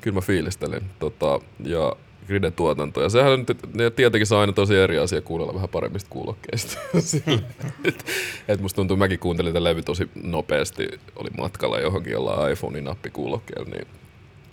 kyllä 0.00 0.14
mä 0.14 0.20
fiilistelen. 0.20 0.82
Tota, 0.98 1.40
ja 1.64 1.96
Griden 2.26 2.52
tuotanto. 2.52 3.02
Ja 3.02 3.08
sehän 3.08 3.46
nyt, 3.72 3.96
tietenkin 3.96 4.26
saa 4.26 4.40
aina 4.40 4.52
tosi 4.52 4.76
eri 4.76 4.98
asia 4.98 5.22
kuunnella 5.22 5.54
vähän 5.54 5.68
paremmista 5.68 6.10
kuulokkeista. 6.10 6.78
et, 7.84 8.06
et 8.48 8.60
musta 8.60 8.76
tuntuu, 8.76 8.96
mäkin 8.96 9.18
kuuntelin 9.18 9.52
tämän 9.52 9.64
levy 9.64 9.82
tosi 9.82 10.10
nopeasti. 10.22 10.88
Oli 11.16 11.30
matkalla 11.38 11.80
johonkin 11.80 12.12
jollain 12.12 12.52
iPhonein 12.52 12.84
nappikuulokkeella, 12.84 13.70
niin 13.70 13.86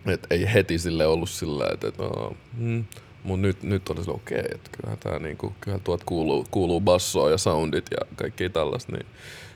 et 0.06 0.28
ei 0.30 0.54
heti 0.54 0.80
sille 0.80 1.08
ollut 1.08 1.30
sillä, 1.30 1.68
että 1.74 1.88
et, 1.88 1.98
no, 1.98 2.36
hmm, 2.58 2.86
Mut 3.24 3.40
nyt, 3.40 3.64
nyt 3.64 3.90
olisi 3.90 4.12
okei, 4.12 4.40
okay, 4.40 4.52
että 4.56 4.70
kyllähän, 4.72 5.00
tää 5.00 5.20
niinku, 5.20 5.54
kyllähän 5.62 5.84
tuot 5.84 6.04
kuuluu, 6.04 6.45
kuuluu 6.52 6.82
bassoa 6.82 7.30
ja 7.30 7.38
soundit 7.38 7.86
ja 7.91 8.16
kaikki 8.16 8.50
tällaista, 8.50 8.91
niin 8.91 9.06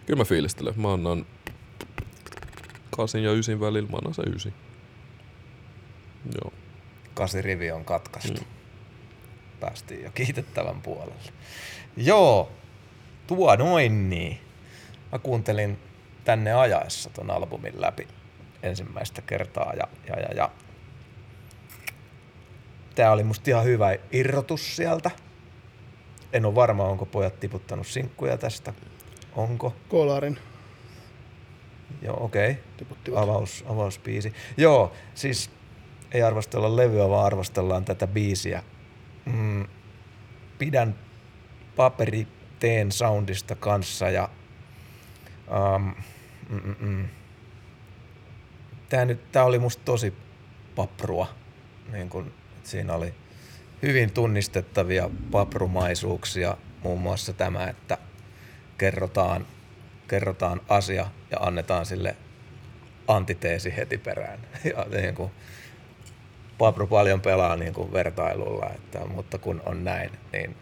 kyllä 0.06 0.18
mä 0.18 0.26
fiilistelen. 0.26 0.74
Mä 0.78 0.94
annan 0.94 1.26
kasin 2.98 3.24
ja 3.24 3.32
ysin 3.32 3.60
välillä, 3.60 3.90
mä 3.90 3.98
annan 3.98 4.14
se 4.14 4.22
ysi. 4.22 4.54
Joo. 6.42 6.54
Kasi 7.18 7.42
rivi 7.42 7.72
on 7.72 7.86
katkaistu. 7.86 8.42
Mm. 8.42 8.48
Päästiin 9.60 10.04
jo 10.04 10.12
kiitettävän 10.12 10.82
puolelle. 10.82 11.32
Joo, 11.98 12.52
tuo 13.28 13.56
noin 13.56 14.10
niin. 14.10 14.40
Mä 15.12 15.20
kuuntelin 15.20 15.80
tänne 16.26 16.54
ajaessa 16.54 17.10
ton 17.10 17.32
albumin 17.32 17.82
läpi 17.82 18.08
ensimmäistä 18.64 19.22
kertaa 19.22 19.74
ja, 19.74 19.88
ja, 20.08 20.16
ja, 20.20 20.34
ja 20.36 20.52
Tää 22.96 23.12
oli 23.12 23.24
musta 23.24 23.50
ihan 23.50 23.66
hyvä 23.66 23.96
irrotus 24.12 24.76
sieltä. 24.76 25.12
En 26.34 26.46
ole 26.46 26.56
varma, 26.56 26.84
onko 26.84 27.06
pojat 27.06 27.40
tiputtanut 27.40 27.88
sinkkuja 27.88 28.38
tästä. 28.38 28.74
Onko? 29.36 29.76
Kolarin. 29.90 30.38
Joo, 32.02 32.24
okei. 32.24 32.52
Okay. 32.52 32.64
tiputtivat. 32.78 33.24
Avaus, 33.24 33.66
avausbiisi. 33.68 34.34
Joo, 34.58 34.92
siis 35.16 35.50
ei 36.12 36.22
arvostella 36.24 36.76
levyä, 36.76 37.10
vaan 37.10 37.26
arvostellaan 37.26 37.86
tätä 37.86 38.08
biisiä. 38.08 38.64
Mm, 39.26 39.66
pidän 40.58 40.96
paperiteen 41.76 42.92
soundista 42.92 43.56
kanssa 43.56 44.10
ja 44.10 44.30
um, 45.76 45.96
mm, 46.50 46.76
mm. 46.80 47.08
Tää, 48.90 49.06
nyt, 49.06 49.32
tää 49.32 49.44
oli 49.44 49.60
musta 49.60 49.82
tosi 49.86 50.14
paprua. 50.76 51.28
Niin 51.92 52.10
kun, 52.10 52.34
siinä 52.64 52.94
oli 52.94 53.14
hyvin 53.82 54.12
tunnistettavia 54.12 55.10
paprumaisuuksia, 55.32 56.58
muun 56.84 57.02
muassa 57.02 57.34
tämä, 57.34 57.68
että 57.68 57.98
kerrotaan, 58.78 59.48
kerrotaan 60.08 60.62
asia 60.70 61.06
ja 61.32 61.38
annetaan 61.40 61.86
sille 61.86 62.16
antiteesi 63.08 63.76
heti 63.78 63.98
perään. 63.98 64.40
Ja 64.76 64.86
niin 65.02 65.16
kuin, 65.16 65.32
Papru 66.58 66.88
paljon 66.88 67.22
pelaa 67.22 67.56
niin 67.56 67.74
kuin 67.74 67.94
vertailulla, 67.94 68.70
että, 68.76 69.00
mutta 69.00 69.38
kun 69.38 69.62
on 69.66 69.84
näin, 69.84 70.12
niin 70.34 70.56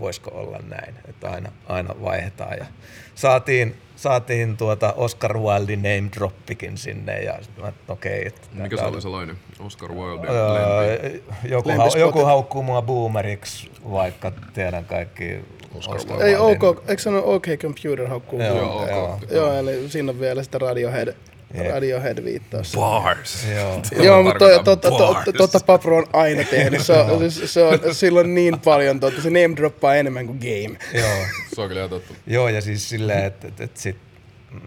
voisiko 0.00 0.30
olla 0.34 0.58
näin, 0.68 0.94
että 1.08 1.30
aina, 1.30 1.52
aina 1.66 1.94
vaihdetaan. 2.02 2.58
Ja 2.58 2.66
saatiin, 3.14 3.76
saatiin 3.96 4.56
tuota 4.56 4.92
Oscar 4.92 5.38
Wilde 5.38 5.76
name 5.76 6.08
droppikin 6.16 6.78
sinne 6.78 7.22
ja 7.22 7.38
mä, 7.62 7.68
että 7.68 7.92
okei. 7.92 8.26
Että 8.26 8.48
Mikä 8.52 8.76
se 8.76 8.84
oli 8.84 9.02
se 9.02 9.08
lainen? 9.08 9.38
Oscar 9.60 9.92
Wilde. 9.92 10.28
Öö, 10.28 11.10
joku, 11.48 11.70
spotti. 11.72 11.98
joku 11.98 12.24
haukkuu 12.24 12.62
mua 12.62 12.82
boomeriksi, 12.82 13.70
vaikka 13.90 14.32
tiedän 14.54 14.84
kaikki 14.84 15.38
Oscar. 15.74 16.22
Ei 16.22 16.36
OK, 16.36 16.62
eikö 16.88 17.02
sano 17.02 17.22
OK 17.24 17.46
Computer 17.58 18.06
haukkuu? 18.08 18.42
Joo, 18.42 18.56
Joo, 18.56 18.82
ok. 18.82 18.90
joo. 18.90 19.18
Joo, 19.30 19.52
eli 19.58 19.88
siinä 19.88 20.10
on 20.10 20.20
vielä 20.20 20.42
sitä 20.42 20.58
Radiohead, 20.58 21.14
Jep. 21.54 21.72
Radiohead 21.72 22.24
viittaus. 22.24 22.72
Bars. 22.76 23.46
Joo. 23.54 23.82
Joo, 24.04 24.22
mutta 24.22 24.38
tarkoitan 24.38 24.64
totta, 24.64 24.90
totta, 24.90 25.12
bars. 25.12 25.36
totta 25.36 25.60
Papro 25.66 25.96
on 25.96 26.06
aina 26.12 26.44
tehnyt. 26.44 26.82
Se 26.82 26.92
on, 26.92 27.30
siis, 27.30 27.54
se 27.54 27.62
on, 27.62 27.78
sillä 27.92 28.20
on 28.20 28.34
niin 28.34 28.60
paljon, 28.60 29.00
totta, 29.00 29.22
se 29.22 29.30
name 29.30 29.56
droppaa 29.56 29.94
enemmän 29.94 30.26
kuin 30.26 30.38
game. 30.38 30.78
Joo. 30.94 31.26
Se 31.54 31.60
on 31.60 31.68
kyllä 31.68 31.80
ihan 31.80 31.90
totta. 31.90 32.14
Joo, 32.26 32.48
ja 32.48 32.60
siis 32.60 32.88
silleen, 32.88 33.24
että 33.24 33.48
et, 33.48 33.60
et 33.60 33.76
sit 33.76 33.96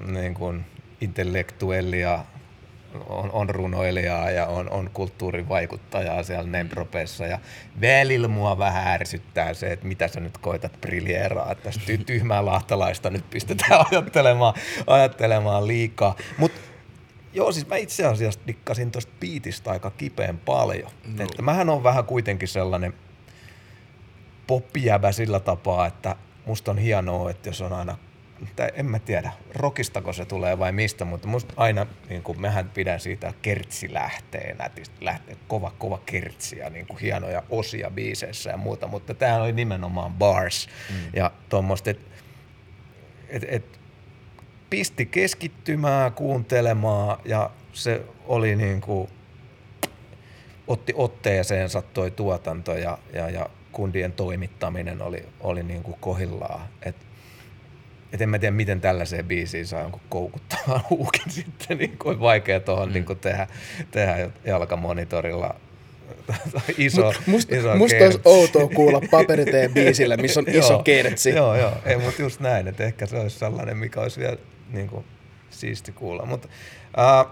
niin 0.07 0.33
kuin 0.33 0.65
intellektuellia 1.01 2.25
on, 3.09 3.31
on 3.31 3.49
runoilijaa 3.49 4.31
ja 4.31 4.45
on, 4.47 4.69
on 4.69 4.89
kulttuurivaikuttajaa 4.93 6.23
siellä 6.23 6.49
Nempropessa 6.49 7.25
ja 7.25 7.39
välillä 7.81 8.27
mua 8.27 8.57
vähän 8.57 8.87
ärsyttää 8.87 9.53
se, 9.53 9.71
että 9.71 9.87
mitä 9.87 10.07
sä 10.07 10.19
nyt 10.19 10.37
koitat 10.37 10.81
briljeeraa, 10.81 11.51
että 11.51 11.63
tästä 11.63 11.83
ty- 11.93 12.03
tyhmää 12.05 12.45
lahtalaista 12.45 13.09
nyt 13.09 13.29
pistetään 13.29 13.85
ajattelemaan, 13.91 14.53
ajattelemaan 14.87 15.67
liikaa. 15.67 16.15
Mutta 16.37 16.59
Joo, 17.33 17.51
siis 17.51 17.67
mä 17.67 17.75
itse 17.75 18.05
asiassa 18.05 18.39
dikkasin 18.47 18.91
tosta 18.91 19.11
biitistä 19.19 19.71
aika 19.71 19.91
kipeän 19.91 20.37
paljon. 20.37 20.91
No. 21.17 21.23
Että 21.23 21.41
mähän 21.41 21.69
on 21.69 21.83
vähän 21.83 22.05
kuitenkin 22.05 22.47
sellainen 22.47 22.93
poppijäbä 24.47 25.11
sillä 25.11 25.39
tapaa, 25.39 25.87
että 25.87 26.15
musta 26.45 26.71
on 26.71 26.77
hienoa, 26.77 27.29
että 27.29 27.49
jos 27.49 27.61
on 27.61 27.73
aina, 27.73 27.97
tai 28.55 28.69
en 28.73 28.85
mä 28.85 28.99
tiedä, 28.99 29.31
rokistako 29.55 30.13
se 30.13 30.25
tulee 30.25 30.59
vai 30.59 30.71
mistä, 30.71 31.05
mutta 31.05 31.27
musta 31.27 31.53
aina, 31.57 31.85
niin 32.09 32.23
kuin 32.23 32.41
mehän 32.41 32.69
pidän 32.69 32.99
siitä 32.99 33.33
kertsi 33.41 33.93
lähtee 33.93 34.55
nätistä, 34.59 34.95
lähtee 35.01 35.37
kova, 35.47 35.71
kova 35.77 36.01
kertsi 36.05 36.57
ja 36.57 36.69
niin 36.69 36.87
kuin 36.87 36.99
hienoja 36.99 37.43
osia 37.49 37.91
biiseissä 37.91 38.49
ja 38.49 38.57
muuta, 38.57 38.87
mutta 38.87 39.13
tämä 39.13 39.41
oli 39.41 39.51
nimenomaan 39.51 40.13
bars 40.13 40.69
mm. 40.89 40.95
ja 41.13 41.31
tuommoista, 41.49 41.89
että 41.89 42.09
et, 43.29 43.45
et, 43.47 43.78
pisti 44.69 45.05
keskittymään, 45.05 46.13
kuuntelemaan 46.13 47.17
ja 47.25 47.49
se 47.73 48.01
oli 48.25 48.55
niin 48.55 48.81
kuin, 48.81 49.09
otti 50.67 50.93
otteeseensa 50.95 51.81
toi 51.81 52.11
tuotanto 52.11 52.73
ja, 52.73 52.97
ja, 53.13 53.29
ja 53.29 53.49
kundien 53.71 54.11
toimittaminen 54.13 55.01
oli, 55.01 55.25
oli 55.39 55.63
niin 55.63 55.83
kuin 55.83 55.97
kohillaan. 55.99 56.61
Et, 56.83 56.95
et 58.13 58.21
en 58.21 58.29
mä 58.29 58.39
tiedä, 58.39 58.55
miten 58.55 58.81
tällaiseen 58.81 59.25
biisiin 59.25 59.67
saa 59.67 59.81
jonkun 59.81 60.01
koukuttavan 60.09 60.81
huukin 60.89 61.29
sitten, 61.31 61.77
niin 61.77 61.97
kuin 61.97 62.19
vaikea 62.19 62.59
tuohon 62.59 62.87
mm. 62.89 62.93
niin 62.93 63.05
kuin 63.05 63.19
tehdä, 63.19 63.47
tehdä 63.91 64.29
jalkamonitorilla 64.45 65.55
iso, 66.77 67.03
Mut 67.05 67.27
musta, 67.27 67.55
iso 67.55 67.75
musta 67.75 67.97
kertsi. 67.97 68.19
olisi 68.25 68.41
outoa 68.41 68.67
kuulla 68.75 69.01
paperiteen 69.11 69.73
biisillä, 69.73 70.17
missä 70.17 70.39
on 70.39 70.49
iso 70.59 70.79
kertsi. 70.79 71.29
Joo, 71.29 71.55
joo. 71.55 71.73
Ei, 71.85 71.97
mutta 71.97 72.21
just 72.21 72.39
näin, 72.39 72.67
että 72.67 72.83
ehkä 72.83 73.05
se 73.05 73.17
olisi 73.17 73.39
sellainen, 73.39 73.77
mikä 73.77 74.01
olisi 74.01 74.19
vielä 74.19 74.37
niin 74.69 74.89
kuin, 74.89 75.05
siisti 75.49 75.91
kuulla. 75.91 76.25
Mutta 76.25 76.47
äh, 76.99 77.25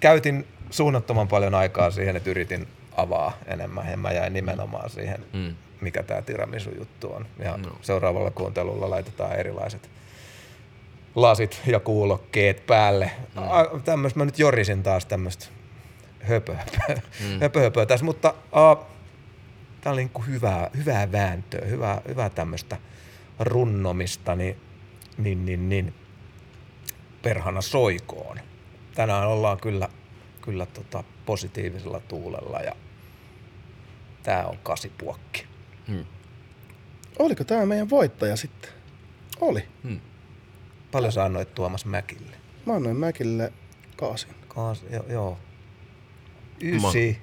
käytin 0.00 0.46
suunnattoman 0.70 1.28
paljon 1.28 1.54
aikaa 1.54 1.90
siihen, 1.90 2.16
että 2.16 2.30
yritin 2.30 2.68
avaa 2.96 3.32
enemmän 3.46 3.90
ja 3.90 3.96
mä 3.96 4.12
jäin 4.12 4.32
nimenomaan 4.32 4.90
siihen, 4.90 5.24
Mm. 5.32 5.54
mikä 5.80 6.02
tämä 6.02 6.22
tiramisu-juttu 6.22 7.12
on. 7.12 7.26
Ja 7.38 7.56
No. 7.56 7.72
seuraavalla 7.82 8.30
kuuntelulla 8.30 8.90
laitetaan 8.90 9.36
erilaiset 9.36 9.90
lasit 11.14 11.60
ja 11.66 11.80
kuulokkeet 11.80 12.66
päälle. 12.66 13.10
Mm. 13.34 13.82
Tämmöistä, 13.82 14.18
mä 14.18 14.24
nyt 14.24 14.38
jorisin 14.38 14.82
taas 14.82 15.06
tämmöistä 15.06 15.46
höpö, 16.20 16.54
höpö, 16.54 17.00
mm. 17.20 17.40
höpö, 17.40 17.60
höpö 17.60 17.86
tässä, 17.86 18.06
mutta 18.06 18.28
uh, 18.30 18.86
tämä 19.80 19.92
oli 19.92 20.00
niinku 20.00 20.22
hyvää, 20.22 20.70
hyvää 20.76 21.12
vääntöä, 21.12 21.66
hyvää, 21.66 22.00
hyvää 22.08 22.30
tämmöistä 22.30 22.76
runnomista, 23.38 24.36
niin, 24.36 24.56
niin, 25.18 25.46
niin, 25.46 25.68
niin 25.68 25.94
perhana 27.26 27.60
soikoon. 27.60 28.36
Tänään 28.94 29.28
ollaan 29.28 29.60
kyllä, 29.60 29.88
kyllä 30.42 30.66
tota 30.66 31.04
positiivisella 31.26 32.00
tuulella 32.00 32.60
ja 32.60 32.72
tämä 34.22 34.44
on 34.44 34.58
kasipuokki. 34.62 35.46
Hmm. 35.88 36.04
Oliko 37.18 37.44
tämä 37.44 37.66
meidän 37.66 37.90
voittaja 37.90 38.36
sitten? 38.36 38.70
Oli. 39.40 39.68
Hmm. 39.82 40.00
Paljon 40.92 41.12
sä 41.12 41.24
annoit 41.24 41.54
Tuomas 41.54 41.84
Mäkille? 41.84 42.36
Mä 42.66 42.74
annoin 42.74 42.96
Mäkille 42.96 43.52
kaasin. 43.96 44.30
Kaas, 44.48 44.84
jo, 44.90 45.04
joo. 45.08 45.38
Ysi. 46.62 47.18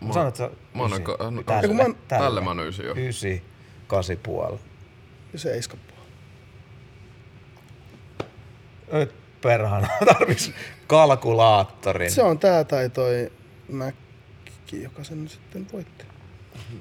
Mä- 0.00 0.06
Mä, 0.06 0.12
Sanoit 0.14 0.36
sä 0.36 0.50
mä 0.74 1.00
ka- 1.00 1.16
an- 1.20 1.44
Tälle, 1.46 1.74
mä 1.74 1.82
an- 1.82 1.96
Tälle 2.08 2.40
mä 2.40 2.50
annan 2.50 2.66
ysi 2.68 2.82
jo. 2.82 2.94
Ysi, 2.96 3.42
kasi 3.86 4.16
puoli. 4.16 4.58
Ja 5.32 5.38
se 5.38 5.56
iskapua. 5.56 6.00
Perhana, 9.42 9.88
tarvis 10.06 10.52
kalkulaattorin. 10.86 12.10
Se 12.10 12.22
on 12.22 12.38
tää 12.38 12.64
tai 12.64 12.90
toi 12.90 13.32
Mäkki, 13.68 14.82
joka 14.82 15.04
sen 15.04 15.28
sitten 15.28 15.66
voitti. 15.72 16.04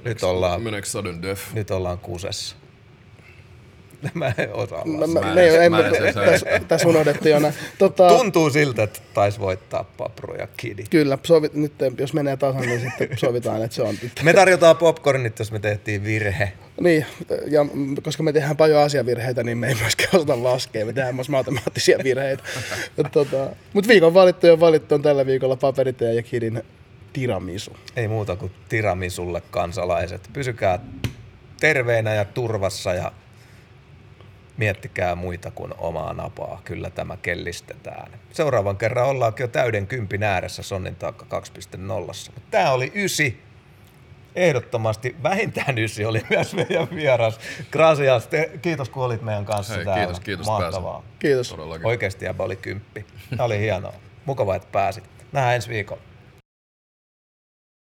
Nyt 0.05 0.23
ollaan, 0.23 0.61
Meneekö 0.61 0.87
sudden 0.87 1.21
death? 1.21 1.41
nyt 1.53 1.71
ollaan 1.71 1.97
kusessa. 1.99 2.55
Mä 4.13 4.33
en 4.37 4.53
osaa 4.53 4.85
Mä, 4.85 5.07
mä, 5.07 5.19
Mä 5.21 5.33
me 5.35 5.41
ei, 5.43 5.55
en- 5.55 5.71
mä 5.71 5.79
en 5.79 6.13
tässä, 6.13 6.45
tässä 6.67 6.87
unohdettiin 6.87 7.31
jo 7.31 7.39
nää. 7.39 7.53
Tota, 7.77 8.07
Tuntuu 8.09 8.49
siltä, 8.49 8.83
että 8.83 8.99
tais 9.13 9.39
voittaa 9.39 9.83
Papru 9.83 10.35
ja 10.35 10.47
Kidi. 10.57 10.83
Kyllä, 10.89 11.17
sovit, 11.23 11.53
nyt 11.53 11.73
jos 11.97 12.13
menee 12.13 12.37
tasan, 12.37 12.61
niin 12.61 12.79
sitten 12.79 13.09
sovitaan, 13.17 13.63
että 13.63 13.75
se 13.75 13.81
on. 13.81 13.95
Me 14.23 14.33
tarjotaan 14.33 14.77
popcornit, 14.77 15.39
jos 15.39 15.51
me 15.51 15.59
tehtiin 15.59 16.03
virhe. 16.03 16.51
Niin, 16.81 17.05
ja 17.47 17.65
koska 18.03 18.23
me 18.23 18.33
tehdään 18.33 18.57
paljon 18.57 18.81
asiavirheitä, 18.83 19.43
niin 19.43 19.57
me 19.57 19.67
ei 19.67 19.75
myöskään 19.75 20.09
osata 20.13 20.43
laskea. 20.43 20.85
Me 20.85 20.93
tehdään 20.93 21.15
myös 21.15 21.29
matemaattisia 21.29 21.97
virheitä. 22.03 22.43
tota, 23.11 23.49
Mutta 23.73 23.87
viikon 23.87 24.13
valittu 24.13 24.47
ja 24.47 24.59
valittu 24.59 24.95
on 24.95 25.01
tällä 25.01 25.25
viikolla 25.25 25.55
paperiteen 25.55 26.15
ja 26.15 26.23
Kidin 26.23 26.63
tiramisu. 27.13 27.71
Ei 27.95 28.07
muuta 28.07 28.35
kuin 28.35 28.51
tiramisulle 28.69 29.41
kansalaiset. 29.51 30.29
Pysykää 30.33 30.79
terveinä 31.59 32.13
ja 32.13 32.25
turvassa 32.25 32.93
ja 32.93 33.11
miettikää 34.59 35.15
muita 35.15 35.51
kuin 35.51 35.73
omaa 35.77 36.13
napaa. 36.13 36.61
Kyllä 36.65 36.89
tämä 36.89 37.17
kellistetään. 37.17 38.11
Seuraavan 38.33 38.77
kerran 38.77 39.05
ollaankin 39.07 39.43
jo 39.43 39.47
täyden 39.47 39.87
kympin 39.87 40.23
ääressä 40.23 40.63
Sonnin 40.63 40.95
taakka 40.95 41.25
2.0. 41.39 41.79
Mutta 42.33 42.41
tämä 42.51 42.71
oli 42.71 42.91
ysi. 42.95 43.43
Ehdottomasti 44.35 45.15
vähintään 45.23 45.77
ysi 45.77 46.05
oli 46.05 46.21
myös 46.29 46.55
meidän 46.55 46.87
vieras. 46.95 47.39
Gracias. 47.71 48.27
Te, 48.27 48.51
kiitos 48.61 48.89
kun 48.89 49.03
olit 49.03 49.21
meidän 49.21 49.45
kanssa 49.45 49.73
Hei, 49.73 49.85
täällä. 49.85 50.03
kiitos, 50.03 50.19
kiitos, 50.19 50.47
Mahtavaa. 50.47 51.03
Kiitos. 51.19 51.49
Todellakin. 51.49 51.87
Oikeasti 51.87 52.25
jäbä 52.25 52.43
oli 52.43 52.55
kymppi. 52.55 53.05
Tämä 53.29 53.43
oli 53.43 53.59
hienoa. 53.59 53.93
Mukava, 54.25 54.55
että 54.55 54.67
pääsit. 54.71 55.03
Nähdään 55.31 55.55
ensi 55.55 55.69
viikolla. 55.69 56.01